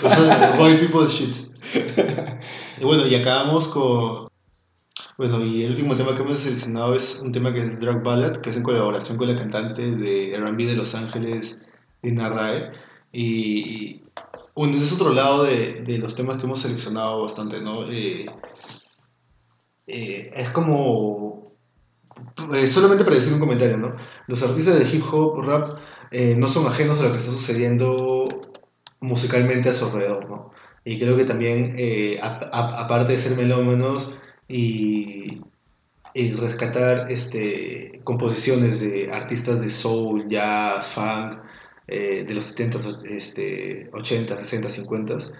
Cosas 0.00 0.56
de 0.58 0.62
white 0.62 0.86
people 0.86 1.06
shit. 1.08 1.50
Y 2.80 2.84
bueno, 2.84 3.06
y 3.06 3.14
acabamos 3.14 3.68
con. 3.68 4.28
Bueno, 5.16 5.44
y 5.44 5.62
el 5.62 5.70
último 5.70 5.94
tema 5.94 6.16
que 6.16 6.22
hemos 6.22 6.40
seleccionado 6.40 6.94
es 6.94 7.20
un 7.22 7.30
tema 7.30 7.52
que 7.52 7.62
es 7.62 7.78
Drag 7.80 8.02
Ballad, 8.02 8.40
que 8.40 8.50
es 8.50 8.56
en 8.56 8.62
colaboración 8.62 9.18
con 9.18 9.28
la 9.28 9.38
cantante 9.38 9.82
de 9.82 10.36
RB 10.36 10.56
de 10.66 10.74
Los 10.74 10.94
Ángeles, 10.94 11.62
Dina 12.02 12.28
Rae. 12.28 12.72
Y, 13.12 14.00
bueno, 14.54 14.74
ese 14.76 14.86
es 14.86 14.92
otro 14.94 15.12
lado 15.12 15.44
de, 15.44 15.82
de 15.82 15.98
los 15.98 16.16
temas 16.16 16.38
que 16.38 16.44
hemos 16.44 16.60
seleccionado 16.60 17.22
bastante, 17.22 17.60
¿no? 17.60 17.88
Eh, 17.88 18.26
eh, 19.86 20.30
es 20.34 20.50
como. 20.50 21.52
eh, 22.54 22.66
solamente 22.66 23.04
para 23.04 23.16
decir 23.16 23.34
un 23.34 23.40
comentario, 23.40 23.76
¿no? 23.76 23.94
Los 24.26 24.42
artistas 24.42 24.78
de 24.78 24.96
hip 24.96 25.04
hop, 25.12 25.40
rap, 25.42 25.78
eh, 26.12 26.34
no 26.36 26.48
son 26.48 26.66
ajenos 26.66 27.00
a 27.00 27.04
lo 27.04 27.12
que 27.12 27.18
está 27.18 27.30
sucediendo 27.30 28.24
musicalmente 29.00 29.68
a 29.70 29.72
su 29.72 29.86
alrededor, 29.86 30.28
¿no? 30.28 30.52
Y 30.84 30.98
creo 30.98 31.16
que 31.16 31.24
también, 31.24 31.74
eh, 31.78 32.18
aparte 32.20 33.12
de 33.12 33.18
ser 33.18 33.36
melómanos 33.36 34.14
y, 34.48 35.40
y 36.14 36.32
rescatar 36.32 37.10
este, 37.10 38.00
composiciones 38.04 38.80
de 38.80 39.12
artistas 39.12 39.60
de 39.60 39.70
soul, 39.70 40.28
jazz, 40.28 40.90
funk, 40.90 41.38
eh, 41.86 42.24
de 42.26 42.34
los 42.34 42.56
70s, 42.56 43.04
este, 43.04 43.90
80s, 43.92 44.38
60s, 44.38 44.86
50s, 44.86 45.30
eh, 45.30 45.36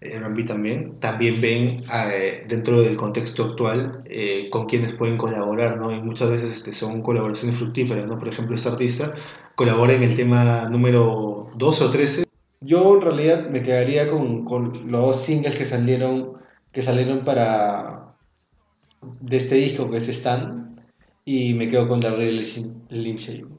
R&B 0.00 0.44
también, 0.44 1.00
también 1.00 1.40
ven 1.40 1.80
eh, 1.92 2.44
dentro 2.48 2.82
del 2.82 2.96
contexto 2.96 3.44
actual 3.44 4.02
eh, 4.04 4.50
con 4.50 4.66
quienes 4.66 4.94
pueden 4.94 5.16
colaborar, 5.16 5.78
¿no? 5.78 5.90
Y 5.90 6.00
muchas 6.00 6.30
veces 6.30 6.52
este, 6.52 6.72
son 6.72 7.02
colaboraciones 7.02 7.56
fructíferas, 7.56 8.06
¿no? 8.06 8.18
Por 8.18 8.28
ejemplo, 8.28 8.54
este 8.54 8.68
artista 8.68 9.14
colabora 9.54 9.94
en 9.94 10.02
el 10.02 10.14
tema 10.14 10.68
número 10.68 11.50
12 11.56 11.84
o 11.84 11.90
13 11.90 12.24
Yo 12.60 12.94
en 12.96 13.00
realidad 13.00 13.48
me 13.48 13.62
quedaría 13.62 14.10
con, 14.10 14.44
con 14.44 14.90
los 14.90 15.00
dos 15.00 15.22
singles 15.22 15.56
que 15.56 15.64
salieron, 15.64 16.34
que 16.72 16.82
salieron 16.82 17.24
para 17.24 18.14
de 19.20 19.36
este 19.36 19.54
disco 19.56 19.90
que 19.90 19.98
es 19.98 20.08
Stan 20.08 20.76
y 21.24 21.54
me 21.54 21.68
quedo 21.68 21.88
con 21.88 22.00
Slim 22.02 23.16
Shady. 23.16 23.55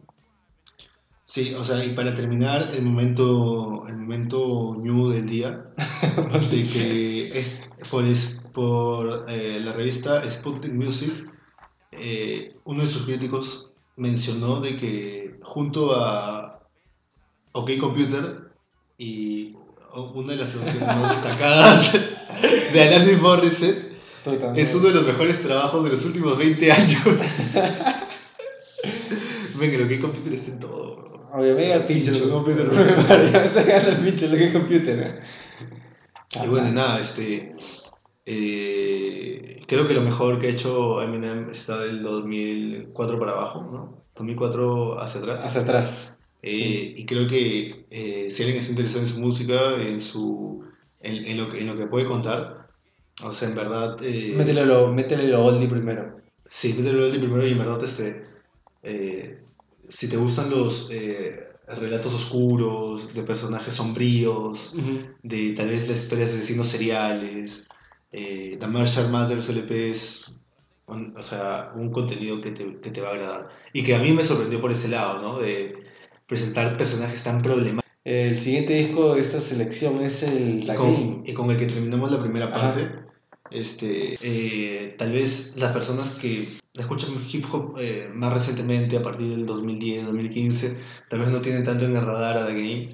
Sí, 1.27 1.53
o 1.53 1.63
sea, 1.65 1.83
y 1.83 1.93
para 1.93 2.15
terminar, 2.15 2.69
el 2.73 2.83
momento, 2.83 3.85
el 3.85 3.97
momento 3.97 4.77
new 4.79 5.09
del 5.09 5.25
día, 5.27 5.73
de 6.51 6.67
que 6.69 7.37
es 7.37 7.61
por, 7.91 8.07
es, 8.07 8.41
por 8.53 9.29
eh, 9.29 9.59
la 9.59 9.73
revista 9.73 10.23
Sputnik 10.31 10.71
Music, 10.71 11.29
eh, 11.91 12.55
uno 12.63 12.81
de 12.81 12.87
sus 12.87 13.03
críticos 13.03 13.71
mencionó 13.97 14.61
de 14.61 14.77
que 14.77 15.37
junto 15.43 15.93
a 15.93 16.61
OK 17.51 17.71
Computer 17.77 18.53
y 18.97 19.53
una 20.13 20.31
de 20.31 20.39
las 20.39 20.49
producciones 20.51 20.95
más 20.95 21.09
destacadas 21.21 21.91
de 22.71 22.81
Alanis 22.81 23.21
Morissette, 23.21 23.97
es 24.55 24.75
uno 24.75 24.87
de 24.87 24.93
los 24.93 25.05
mejores 25.05 25.41
trabajos 25.41 25.83
de 25.83 25.89
los 25.89 26.05
últimos 26.05 26.37
20 26.37 26.71
años. 26.71 27.03
Venga, 29.59 29.77
lo 29.79 29.87
que 29.89 29.99
computer 29.99 30.33
está 30.33 30.51
en 30.51 30.59
todo. 30.59 30.86
Llega 31.37 31.75
el 31.75 31.85
pinche 31.85 32.11
lo 32.11 32.19
que 32.25 32.29
computer. 32.31 32.67
me 32.71 33.43
está 33.43 33.77
el 33.89 33.97
pinche 33.97 34.27
lo 34.29 34.37
que 34.37 34.53
computer. 34.53 34.99
¿eh? 34.99 35.19
Y 36.43 36.47
bueno, 36.47 36.71
nada, 36.71 36.99
este. 36.99 37.55
eh, 38.25 39.61
creo 39.67 39.87
que 39.87 39.93
lo 39.93 40.01
mejor 40.01 40.39
que 40.39 40.47
ha 40.47 40.51
hecho 40.51 41.01
Eminem 41.01 41.49
está 41.51 41.79
del 41.81 42.03
2004 42.03 43.19
para 43.19 43.31
abajo, 43.31 43.61
¿no? 43.71 44.03
2004 44.15 44.99
hacia 45.01 45.21
atrás. 45.21 45.45
Hacia 45.45 45.61
atrás. 45.61 46.09
Eh, 46.41 46.93
Y 46.97 47.05
creo 47.05 47.27
que 47.27 47.85
eh, 47.89 48.27
si 48.29 48.43
alguien 48.43 48.59
está 48.59 48.71
interesado 48.71 49.01
en 49.03 49.07
su 49.09 49.19
música, 49.19 49.75
en, 49.81 50.01
su, 50.01 50.63
en, 51.01 51.25
en 51.25 51.37
lo, 51.37 51.51
que, 51.51 51.59
en 51.59 51.67
lo 51.67 51.77
que 51.77 51.87
puede 51.87 52.05
contar, 52.07 52.67
o 53.23 53.33
sea, 53.33 53.49
en 53.49 53.55
verdad. 53.55 53.97
Eh, 54.01 54.33
Métele 54.35 54.65
lo, 54.65 54.91
métele 54.93 55.27
lo 55.27 55.43
oldie 55.43 55.67
primero. 55.67 56.17
Sí, 56.49 56.73
mételo 56.77 57.05
el 57.05 57.19
primero 57.19 57.45
y 57.47 57.51
en 57.51 57.57
verdad, 57.59 57.83
este, 57.83 58.21
eh, 58.83 59.39
si 59.89 60.09
te 60.09 60.17
gustan 60.17 60.49
los 60.49 60.89
eh, 60.91 61.47
relatos 61.67 62.13
oscuros, 62.13 63.13
de 63.13 63.23
personajes 63.23 63.73
sombríos, 63.73 64.73
de 65.23 65.53
tal 65.53 65.69
vez 65.69 65.87
las 65.87 65.97
historias 66.03 66.31
de 66.31 66.37
asesinos 66.39 66.67
seriales, 66.67 67.67
eh, 68.11 68.57
The 68.59 68.67
Marshall 68.67 69.09
Matters 69.11 69.49
LP 69.49 69.89
es, 69.91 70.25
un- 70.87 71.13
o 71.17 71.21
sea, 71.23 71.73
un 71.75 71.91
contenido 71.91 72.41
que 72.41 72.51
te, 72.51 72.79
que 72.81 72.89
te 72.91 73.01
va 73.01 73.09
a 73.09 73.13
agradar. 73.13 73.49
Y 73.73 73.83
que 73.83 73.95
a 73.95 73.99
mí 73.99 74.11
me 74.13 74.23
sorprendió 74.23 74.61
por 74.61 74.71
ese 74.71 74.87
lado, 74.87 75.21
¿no? 75.21 75.39
De 75.39 75.75
presentar 76.25 76.77
personajes 76.77 77.23
tan 77.23 77.41
problemáticos. 77.41 77.83
El 78.05 78.37
siguiente 78.37 78.73
disco 78.73 79.15
de 79.15 79.21
esta 79.21 79.41
selección 79.41 79.99
es 79.99 80.23
el 80.23 80.65
La 80.65 80.75
con, 80.75 80.93
Game. 80.93 81.23
y 81.25 81.33
con 81.33 81.51
el 81.51 81.57
que 81.57 81.65
terminamos 81.65 82.11
la 82.11 82.21
primera 82.21 82.47
Ajá. 82.47 82.71
parte. 82.73 82.95
Este, 83.51 84.15
eh, 84.21 84.95
tal 84.97 85.11
vez 85.13 85.55
las 85.57 85.73
personas 85.73 86.15
que 86.15 86.47
escuchan 86.81 87.25
hip 87.31 87.45
hop 87.51 87.75
eh, 87.79 88.09
más 88.13 88.33
recientemente, 88.33 88.97
a 88.97 89.03
partir 89.03 89.29
del 89.29 89.45
2010, 89.45 90.05
2015, 90.05 90.77
tal 91.09 91.19
vez 91.19 91.29
no 91.29 91.41
tienen 91.41 91.65
tanto 91.65 91.85
en 91.85 91.95
el 91.95 92.05
radar 92.05 92.37
a 92.37 92.47
The 92.47 92.53
Game. 92.53 92.89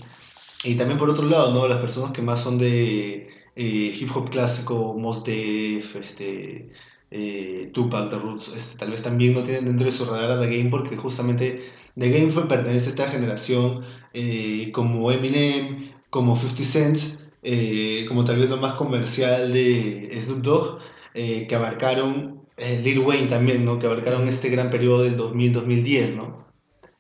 Y 0.65 0.76
también 0.76 0.97
por 0.97 1.10
otro 1.10 1.26
lado, 1.26 1.53
¿no? 1.53 1.68
las 1.68 1.80
personas 1.80 2.11
que 2.11 2.22
más 2.22 2.41
son 2.41 2.57
de 2.57 3.27
eh, 3.55 3.97
hip 3.99 4.10
hop 4.15 4.30
clásico, 4.30 4.93
Mos 4.97 5.23
Def, 5.23 5.95
este, 5.95 6.69
eh, 7.11 7.69
Tupac, 7.73 8.10
The 8.10 8.18
Roots, 8.18 8.55
este, 8.55 8.77
tal 8.77 8.91
vez 8.91 9.03
también 9.03 9.34
no 9.34 9.43
tienen 9.43 9.65
dentro 9.65 9.85
de 9.85 9.91
su 9.91 10.05
radar 10.05 10.31
a 10.31 10.39
The 10.39 10.57
Game 10.57 10.69
porque 10.69 10.97
justamente 10.97 11.72
The 11.97 12.10
Game 12.10 12.31
fue, 12.31 12.47
pertenece 12.47 12.88
a 12.88 12.89
esta 12.89 13.07
generación 13.07 13.85
eh, 14.14 14.72
como 14.72 15.11
Eminem, 15.11 15.91
como 16.10 16.35
50 16.35 16.64
Cent, 16.64 16.99
eh, 17.43 18.05
como 18.07 18.23
tal 18.23 18.39
vez 18.39 18.49
lo 18.49 18.57
más 18.57 18.76
comercial 18.76 19.51
de 19.51 20.10
Snoop 20.19 20.41
Dogg, 20.41 20.80
eh, 21.14 21.45
que 21.47 21.55
abarcaron, 21.55 22.43
eh, 22.57 22.81
Lil 22.84 22.99
Wayne 22.99 23.27
también, 23.27 23.65
¿no? 23.65 23.80
que 23.80 23.88
abarcaron 23.88 24.27
este 24.27 24.49
gran 24.49 24.69
periodo 24.69 25.03
del 25.03 25.17
2000-2010, 25.17 26.15
¿no? 26.15 26.47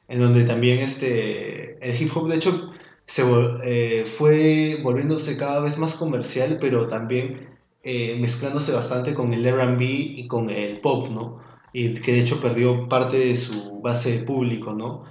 en 0.07 0.19
donde 0.19 0.43
también 0.45 0.79
este, 0.79 1.77
el 1.87 2.01
hip 2.01 2.15
hop 2.15 2.29
de 2.29 2.35
hecho 2.35 2.71
se 3.05 3.23
eh, 3.63 4.05
fue 4.05 4.79
volviéndose 4.83 5.37
cada 5.37 5.61
vez 5.61 5.77
más 5.77 5.95
comercial, 5.95 6.57
pero 6.59 6.87
también 6.87 7.49
eh, 7.83 8.17
mezclándose 8.19 8.71
bastante 8.71 9.13
con 9.13 9.33
el 9.33 9.45
R&B 9.45 9.85
y 9.85 10.27
con 10.27 10.49
el 10.49 10.79
pop, 10.81 11.09
¿no? 11.09 11.39
Y 11.73 11.93
que 11.95 12.13
de 12.13 12.21
hecho 12.21 12.39
perdió 12.39 12.87
parte 12.87 13.17
de 13.17 13.35
su 13.35 13.81
base 13.81 14.19
de 14.19 14.25
público, 14.25 14.73
¿no? 14.73 15.03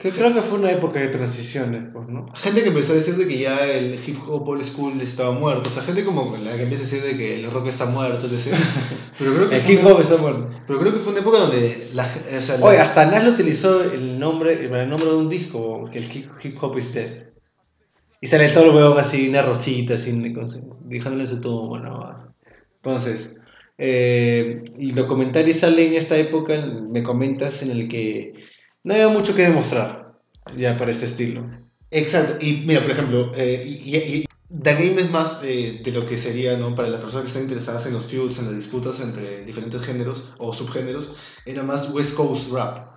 Que 0.00 0.12
creo 0.12 0.32
que 0.32 0.42
fue 0.42 0.60
una 0.60 0.70
época 0.70 1.00
de 1.00 1.08
transiciones, 1.08 1.82
pues, 1.92 2.06
¿no? 2.08 2.32
Gente 2.36 2.62
que 2.62 2.68
empezó 2.68 2.92
a 2.92 2.96
decir 2.96 3.16
de 3.16 3.26
que 3.26 3.36
ya 3.38 3.66
el 3.66 3.98
hip 4.06 4.16
hop 4.28 4.48
old 4.48 4.62
school 4.62 5.00
estaba 5.00 5.32
muerto. 5.32 5.68
O 5.68 5.72
sea, 5.72 5.82
gente 5.82 6.04
como 6.04 6.36
la 6.36 6.56
que 6.56 6.62
empieza 6.62 6.84
a 6.84 6.86
decir 6.86 7.02
de 7.02 7.16
que 7.16 7.40
el 7.40 7.50
rock 7.50 7.66
está 7.66 7.86
muerto, 7.86 8.28
etc. 8.28 8.54
Pero 9.18 9.34
creo 9.34 9.48
que, 9.48 9.56
El 9.56 9.68
hip 9.68 9.80
una, 9.80 9.90
hop 9.90 10.00
está 10.00 10.16
muerto. 10.16 10.48
pero 10.68 10.78
creo 10.78 10.92
que 10.94 11.00
fue 11.00 11.10
una 11.12 11.20
época 11.22 11.38
donde 11.40 11.88
la, 11.94 12.04
ge- 12.04 12.36
o 12.36 12.40
sea, 12.40 12.58
la- 12.58 12.66
Oye, 12.66 12.78
hasta 12.78 13.06
Nas 13.10 13.28
utilizó 13.32 13.82
el 13.92 14.20
nombre, 14.20 14.52
el 14.62 14.88
nombre 14.88 15.08
de 15.10 15.16
un 15.16 15.28
disco, 15.28 15.84
que 15.90 15.98
el 15.98 16.04
hip, 16.44 16.62
hop 16.62 16.78
is 16.78 16.94
dead. 16.94 17.24
Y 18.20 18.28
sale 18.28 18.50
todo 18.50 18.64
el 18.70 18.76
huevón 18.76 18.98
así, 19.00 19.28
una 19.28 19.42
rosita, 19.42 19.94
así, 19.94 20.12
dejándole 20.84 21.26
su 21.26 21.40
tumba, 21.40 21.80
¿no? 21.80 22.14
Entonces, 22.76 23.30
eh, 23.78 24.62
y 24.78 24.92
los 24.92 25.06
comentarios 25.06 25.58
salen 25.58 25.88
en 25.92 25.98
esta 25.98 26.16
época, 26.16 26.54
me 26.88 27.02
comentas, 27.02 27.62
en 27.62 27.72
el 27.72 27.88
que 27.88 28.32
no 28.88 28.94
había 28.94 29.08
mucho 29.10 29.34
que 29.34 29.42
demostrar 29.42 30.18
ya 30.56 30.78
para 30.78 30.90
este 30.90 31.04
estilo. 31.04 31.46
Exacto. 31.90 32.42
Y 32.44 32.64
mira, 32.66 32.80
por 32.80 32.90
ejemplo, 32.90 33.32
eh, 33.34 33.62
y, 33.66 34.24
The 34.50 34.72
Game 34.76 34.98
es 34.98 35.10
más 35.10 35.42
eh, 35.44 35.82
de 35.84 35.92
lo 35.92 36.06
que 36.06 36.16
sería, 36.16 36.56
¿no? 36.56 36.74
Para 36.74 36.88
las 36.88 37.02
personas 37.02 37.24
que 37.24 37.28
están 37.28 37.42
interesadas 37.42 37.84
en 37.84 37.92
los 37.92 38.06
feuds, 38.06 38.38
en 38.38 38.46
las 38.46 38.56
disputas 38.56 38.98
entre 39.00 39.44
diferentes 39.44 39.82
géneros 39.82 40.24
o 40.38 40.54
subgéneros, 40.54 41.12
era 41.44 41.62
más 41.62 41.92
West 41.92 42.14
Coast 42.16 42.50
rap. 42.50 42.88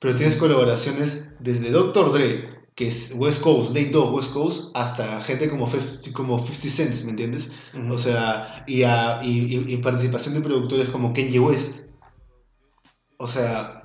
Pero 0.00 0.14
tienes 0.16 0.36
colaboraciones 0.36 1.30
desde 1.40 1.70
Dr. 1.70 2.12
Dre, 2.12 2.58
que 2.74 2.88
es 2.88 3.14
West 3.16 3.40
Coast, 3.40 3.70
Nate 3.70 3.88
Dogg, 3.88 4.14
West 4.16 4.34
Coast, 4.34 4.70
hasta 4.76 5.22
gente 5.22 5.48
como 5.48 5.66
50, 5.66 6.12
como 6.12 6.38
50 6.38 6.68
Cent, 6.68 7.04
¿me 7.06 7.12
entiendes? 7.12 7.52
O 7.90 7.96
sea, 7.96 8.64
y, 8.66 8.82
a- 8.82 9.20
y 9.24 9.78
participación 9.78 10.34
de 10.34 10.42
productores 10.42 10.90
como 10.90 11.14
Kanye 11.14 11.40
West. 11.40 11.86
O 13.16 13.26
sea, 13.26 13.77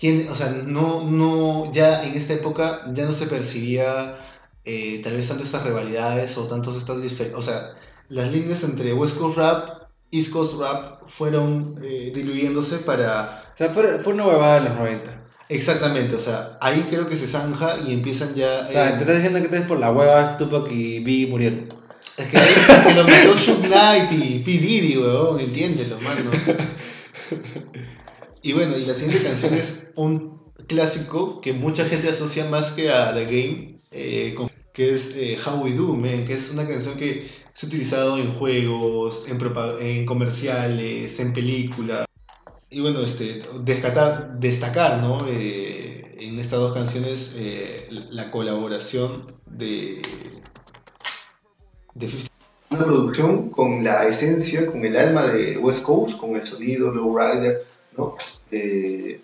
tiene, 0.00 0.30
o 0.30 0.34
sea 0.34 0.48
no, 0.50 1.04
no, 1.04 1.70
ya 1.72 2.04
en 2.04 2.14
esta 2.14 2.32
época 2.32 2.90
ya 2.94 3.04
no 3.04 3.12
se 3.12 3.26
percibía 3.26 4.18
eh, 4.64 5.02
tal 5.04 5.14
vez 5.14 5.28
tanto 5.28 5.44
estas 5.44 5.62
rivalidades 5.62 6.38
o 6.38 6.46
tantos 6.46 6.76
estas 6.76 7.02
diferencias. 7.02 7.38
O 7.38 7.42
sea, 7.42 7.74
las 8.08 8.32
líneas 8.32 8.64
entre 8.64 8.94
West 8.94 9.18
Coast 9.18 9.36
Rap, 9.36 9.90
East 10.10 10.32
Coast 10.32 10.58
Rap 10.58 11.02
fueron 11.06 11.78
eh, 11.84 12.12
diluyéndose 12.14 12.78
para... 12.78 13.44
O 13.54 13.58
sea, 13.58 13.74
fue, 13.74 13.98
fue 13.98 14.14
una 14.14 14.26
huevada 14.26 14.56
en 14.56 14.64
los 14.64 14.74
90. 14.74 15.24
Exactamente, 15.50 16.14
o 16.14 16.20
sea, 16.20 16.56
ahí 16.62 16.86
creo 16.88 17.06
que 17.08 17.16
se 17.16 17.26
zanja 17.26 17.78
y 17.80 17.92
empiezan 17.92 18.34
ya... 18.34 18.66
O 18.68 18.72
sea, 18.72 18.88
eh, 18.88 18.92
te 18.92 19.00
estás 19.00 19.16
diciendo 19.16 19.42
que 19.42 19.48
te 19.48 19.60
por 19.62 19.80
la 19.80 19.92
hueva 19.92 20.38
Tupac 20.38 20.70
y 20.72 21.00
B 21.00 21.30
murieron. 21.30 21.68
Es 22.16 22.26
que 22.28 22.38
ahí 22.38 22.54
que 22.86 22.94
lo 22.94 23.04
metió 23.04 23.36
Shook 23.36 23.66
Knight 23.66 24.12
y 24.12 24.38
P. 24.38 24.50
Diddy, 24.50 24.96
weón, 24.96 25.40
entiéndelo, 25.40 26.00
mano. 26.00 26.30
Y 28.42 28.52
bueno, 28.52 28.76
y 28.76 28.86
la 28.86 28.94
siguiente 28.94 29.24
canción 29.24 29.54
es 29.54 29.92
un 29.96 30.40
clásico 30.66 31.40
que 31.40 31.52
mucha 31.52 31.84
gente 31.84 32.08
asocia 32.08 32.48
más 32.48 32.72
que 32.72 32.90
a 32.90 33.12
The 33.14 33.24
Game, 33.24 33.80
eh, 33.90 34.34
que 34.72 34.94
es 34.94 35.14
eh, 35.16 35.36
How 35.44 35.62
We 35.62 35.72
Do, 35.72 35.94
man, 35.94 36.24
que 36.26 36.34
es 36.34 36.50
una 36.50 36.66
canción 36.66 36.96
que 36.96 37.30
se 37.52 37.66
ha 37.66 37.68
utilizado 37.68 38.18
en 38.18 38.34
juegos, 38.34 39.28
en, 39.28 39.38
en 39.80 40.06
comerciales, 40.06 41.20
en 41.20 41.32
películas. 41.32 42.06
Y 42.70 42.80
bueno, 42.80 43.00
este, 43.00 43.42
destacar, 43.62 44.38
destacar 44.38 45.02
¿no? 45.02 45.18
Eh, 45.28 46.16
en 46.20 46.38
estas 46.38 46.60
dos 46.60 46.72
canciones 46.72 47.36
eh, 47.38 47.88
la 47.90 48.30
colaboración 48.30 49.26
de, 49.46 50.00
de 51.94 52.08
50 52.08 52.30
una 52.70 52.84
producción 52.84 53.50
con 53.50 53.82
la 53.82 54.06
esencia, 54.06 54.66
con 54.66 54.84
el 54.84 54.96
alma 54.96 55.26
de 55.26 55.58
West 55.58 55.82
Coast, 55.82 56.16
con 56.16 56.36
el 56.36 56.46
sonido 56.46 56.92
Lowrider, 56.92 57.66
¿no? 58.00 58.14
Eh, 58.50 59.20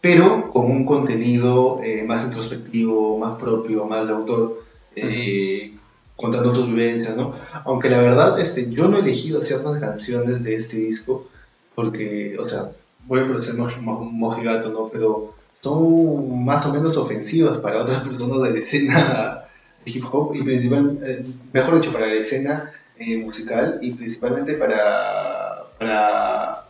pero 0.00 0.50
con 0.50 0.66
un 0.66 0.84
contenido 0.86 1.80
eh, 1.82 2.02
más 2.04 2.24
introspectivo, 2.24 3.18
más 3.18 3.38
propio, 3.38 3.84
más 3.86 4.06
de 4.08 4.14
autor, 4.14 4.62
eh, 4.96 5.74
contando 6.16 6.54
sus 6.54 6.68
vivencias, 6.68 7.16
¿no? 7.16 7.34
Aunque 7.64 7.90
la 7.90 7.98
verdad, 8.00 8.38
este, 8.40 8.70
yo 8.70 8.88
no 8.88 8.96
he 8.96 9.00
elegido 9.00 9.44
ciertas 9.44 9.78
canciones 9.78 10.42
de 10.44 10.54
este 10.56 10.76
disco, 10.78 11.28
porque, 11.74 12.36
o 12.38 12.48
sea, 12.48 12.72
voy 13.06 13.20
a 13.20 13.28
parecer 13.28 13.54
mo- 13.56 13.68
mo- 13.80 14.00
mojigato, 14.04 14.70
¿no? 14.70 14.88
Pero 14.88 15.34
son 15.60 16.44
más 16.44 16.64
o 16.66 16.72
menos 16.72 16.96
ofensivas 16.96 17.58
para 17.58 17.82
otras 17.82 18.00
personas 18.08 18.42
de 18.42 18.50
la 18.52 18.58
escena 18.60 19.44
hip 19.84 20.04
hop 20.10 20.34
y 20.34 20.42
principal, 20.42 20.98
eh, 21.02 21.26
mejor 21.52 21.74
dicho, 21.80 21.92
para 21.92 22.06
la 22.06 22.14
escena 22.14 22.70
eh, 22.98 23.16
musical 23.18 23.78
y 23.82 23.92
principalmente 23.92 24.54
para, 24.54 25.64
para 25.78 26.64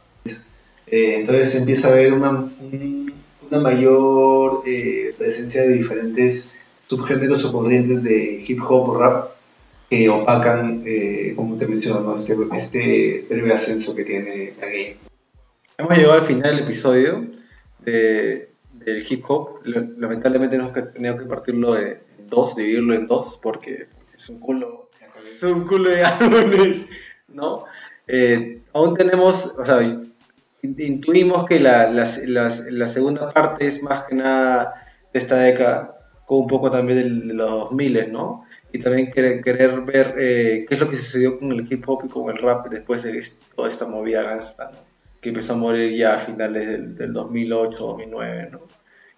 eh, 0.91 1.17
entonces 1.21 1.55
empieza 1.57 1.89
a 1.89 1.93
haber 1.93 2.13
una, 2.13 2.31
un- 2.31 3.13
una 3.51 3.61
mayor 3.61 4.63
eh, 4.67 5.15
presencia 5.19 5.63
de 5.63 5.75
diferentes 5.75 6.55
subgéneros 6.87 7.45
o 7.45 7.53
corrientes 7.53 8.03
de 8.05 8.45
hip 8.47 8.61
hop 8.63 8.91
o 8.91 8.99
rap 8.99 9.31
que 9.89 10.09
opacan, 10.09 10.83
eh, 10.87 11.33
como 11.35 11.57
te 11.57 11.67
menciono, 11.67 12.01
¿no? 12.01 12.19
este, 12.19 12.35
este 12.61 13.27
breve 13.29 13.53
ascenso 13.53 13.95
que 13.95 14.05
tiene 14.05 14.53
la 14.61 14.67
game. 14.67 14.97
Hemos 15.79 15.97
llegado 15.97 16.15
al 16.15 16.23
final 16.23 16.55
del 16.57 16.65
episodio 16.65 17.27
de, 17.81 18.51
del 18.75 19.05
hip 19.09 19.25
hop. 19.29 19.61
Lamentablemente 19.65 20.55
hemos 20.57 20.73
tenido 20.93 21.17
que 21.19 21.25
partirlo 21.25 21.77
en 21.77 21.99
dos, 22.29 22.55
dividirlo 22.55 22.95
en 22.95 23.07
dos, 23.09 23.39
porque 23.43 23.87
es 24.17 24.29
un 24.29 24.39
culo, 24.39 24.91
es 25.25 25.43
un 25.43 25.67
culo 25.67 25.91
de 25.91 26.05
álbumes, 26.05 26.83
¿no? 27.29 27.65
Eh, 28.07 28.61
aún 28.73 28.97
tenemos, 28.97 29.55
o 29.59 29.65
sea, 29.65 29.79
intuimos 30.63 31.47
que 31.47 31.61
la, 31.61 31.91
las- 31.91 32.19
las- 32.27 32.67
la 32.71 32.89
segunda 32.89 33.33
parte 33.33 33.67
es 33.67 33.83
más 33.83 34.05
que 34.05 34.15
nada 34.15 34.75
de 35.13 35.21
esta 35.21 35.37
década, 35.39 35.97
con 36.27 36.39
un 36.41 36.47
poco 36.47 36.71
también 36.71 36.99
de 37.29 37.35
los 37.35 37.51
2000, 37.51 38.13
¿no? 38.13 38.45
Y 38.73 38.79
también 38.79 39.11
querer, 39.11 39.43
querer 39.43 39.81
ver 39.81 40.15
eh, 40.19 40.65
qué 40.69 40.75
es 40.75 40.81
lo 40.81 40.89
que 40.89 40.97
sucedió 40.97 41.39
con 41.39 41.51
el 41.53 41.67
hip 41.71 41.89
hop 41.89 42.05
y 42.05 42.09
con 42.09 42.31
el 42.31 42.39
rap 42.41 42.69
después 42.69 43.03
de 43.03 43.25
toda 43.57 43.69
esta 43.69 43.87
movida 43.87 44.23
gangsta, 44.23 44.71
¿no? 44.73 44.79
que 45.21 45.29
empezó 45.31 45.53
a 45.53 45.57
morir 45.57 45.93
ya 45.99 46.15
a 46.15 46.19
finales 46.19 46.67
del, 46.67 46.95
del 46.97 47.13
2008, 47.13 47.77
2009, 47.85 48.49
¿no? 48.53 48.61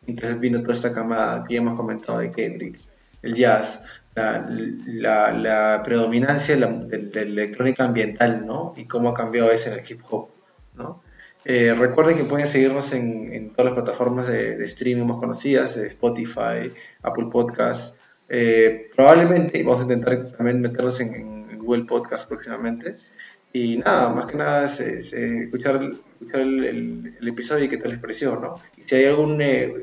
Entonces 0.07 0.41
vino 0.41 0.61
toda 0.63 0.75
esta 0.75 0.93
camada 0.93 1.45
que 1.47 1.55
ya 1.55 1.61
hemos 1.61 1.77
comentado 1.77 2.19
de 2.19 2.31
Kendrick, 2.33 2.79
el 3.23 3.35
jazz, 3.35 3.81
la, 4.17 4.47
la, 4.87 5.33
la 5.33 5.83
predominancia 5.85 6.55
de 6.57 6.61
la, 6.61 6.67
de 6.69 7.11
la 7.15 7.21
electrónica 7.43 7.85
ambiental, 7.85 8.45
¿no? 8.47 8.75
Y 8.77 8.87
cómo 8.87 9.11
ha 9.11 9.15
cambiado 9.15 9.53
eso 9.53 9.71
en 9.71 9.79
el 9.79 9.85
hip 9.89 10.01
hop, 10.11 10.29
¿no? 10.75 11.03
Eh, 11.45 11.75
recuerden 11.75 12.17
que 12.17 12.25
pueden 12.25 12.47
seguirnos 12.47 12.93
en, 12.93 13.51
todas 13.51 13.67
las 13.67 13.75
plataformas 13.75 14.29
de, 14.29 14.65
streaming 14.65 15.05
más 15.05 15.19
conocidas, 15.19 15.77
Spotify, 15.77 16.73
Apple 17.03 17.27
Podcasts. 17.31 17.95
Eh, 18.29 18.91
probablemente 18.95 19.63
vamos 19.63 19.81
a 19.81 19.83
intentar 19.83 20.27
también 20.33 20.61
meterlos 20.61 21.01
en, 21.01 21.59
Google 21.59 21.85
Podcast 21.85 22.29
próximamente. 22.29 22.97
Y 23.53 23.77
nada, 23.79 24.09
más 24.09 24.27
que 24.27 24.37
nada 24.37 24.67
eh, 24.81 25.03
escuchar, 25.45 25.81
el, 26.35 27.17
episodio 27.21 27.67
y 27.67 27.69
qué 27.69 27.77
tal 27.77 27.93
les 27.93 28.01
pareció, 28.01 28.35
¿no? 28.37 28.57
Y 28.77 28.83
si 28.85 28.97
hay 28.97 29.05
algún 29.05 29.41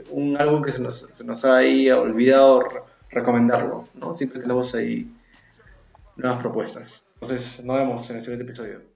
un 0.10 0.38
álbum 0.38 0.62
que 0.62 0.72
se 0.72 0.82
nos, 0.82 1.08
se 1.16 1.48
ha 1.48 1.56
ahí 1.56 1.90
olvidado, 1.90 2.62
re- 2.62 2.82
recomendarlo, 3.12 3.88
¿no? 3.94 4.18
Siempre 4.18 4.42
tenemos 4.42 4.76
ahí 4.76 5.10
nuevas 6.18 6.42
propuestas. 6.42 7.04
Entonces, 7.22 7.64
nos 7.64 7.78
vemos 7.78 8.10
en 8.10 8.18
el 8.18 8.24
siguiente 8.24 8.44
episodio. 8.44 8.89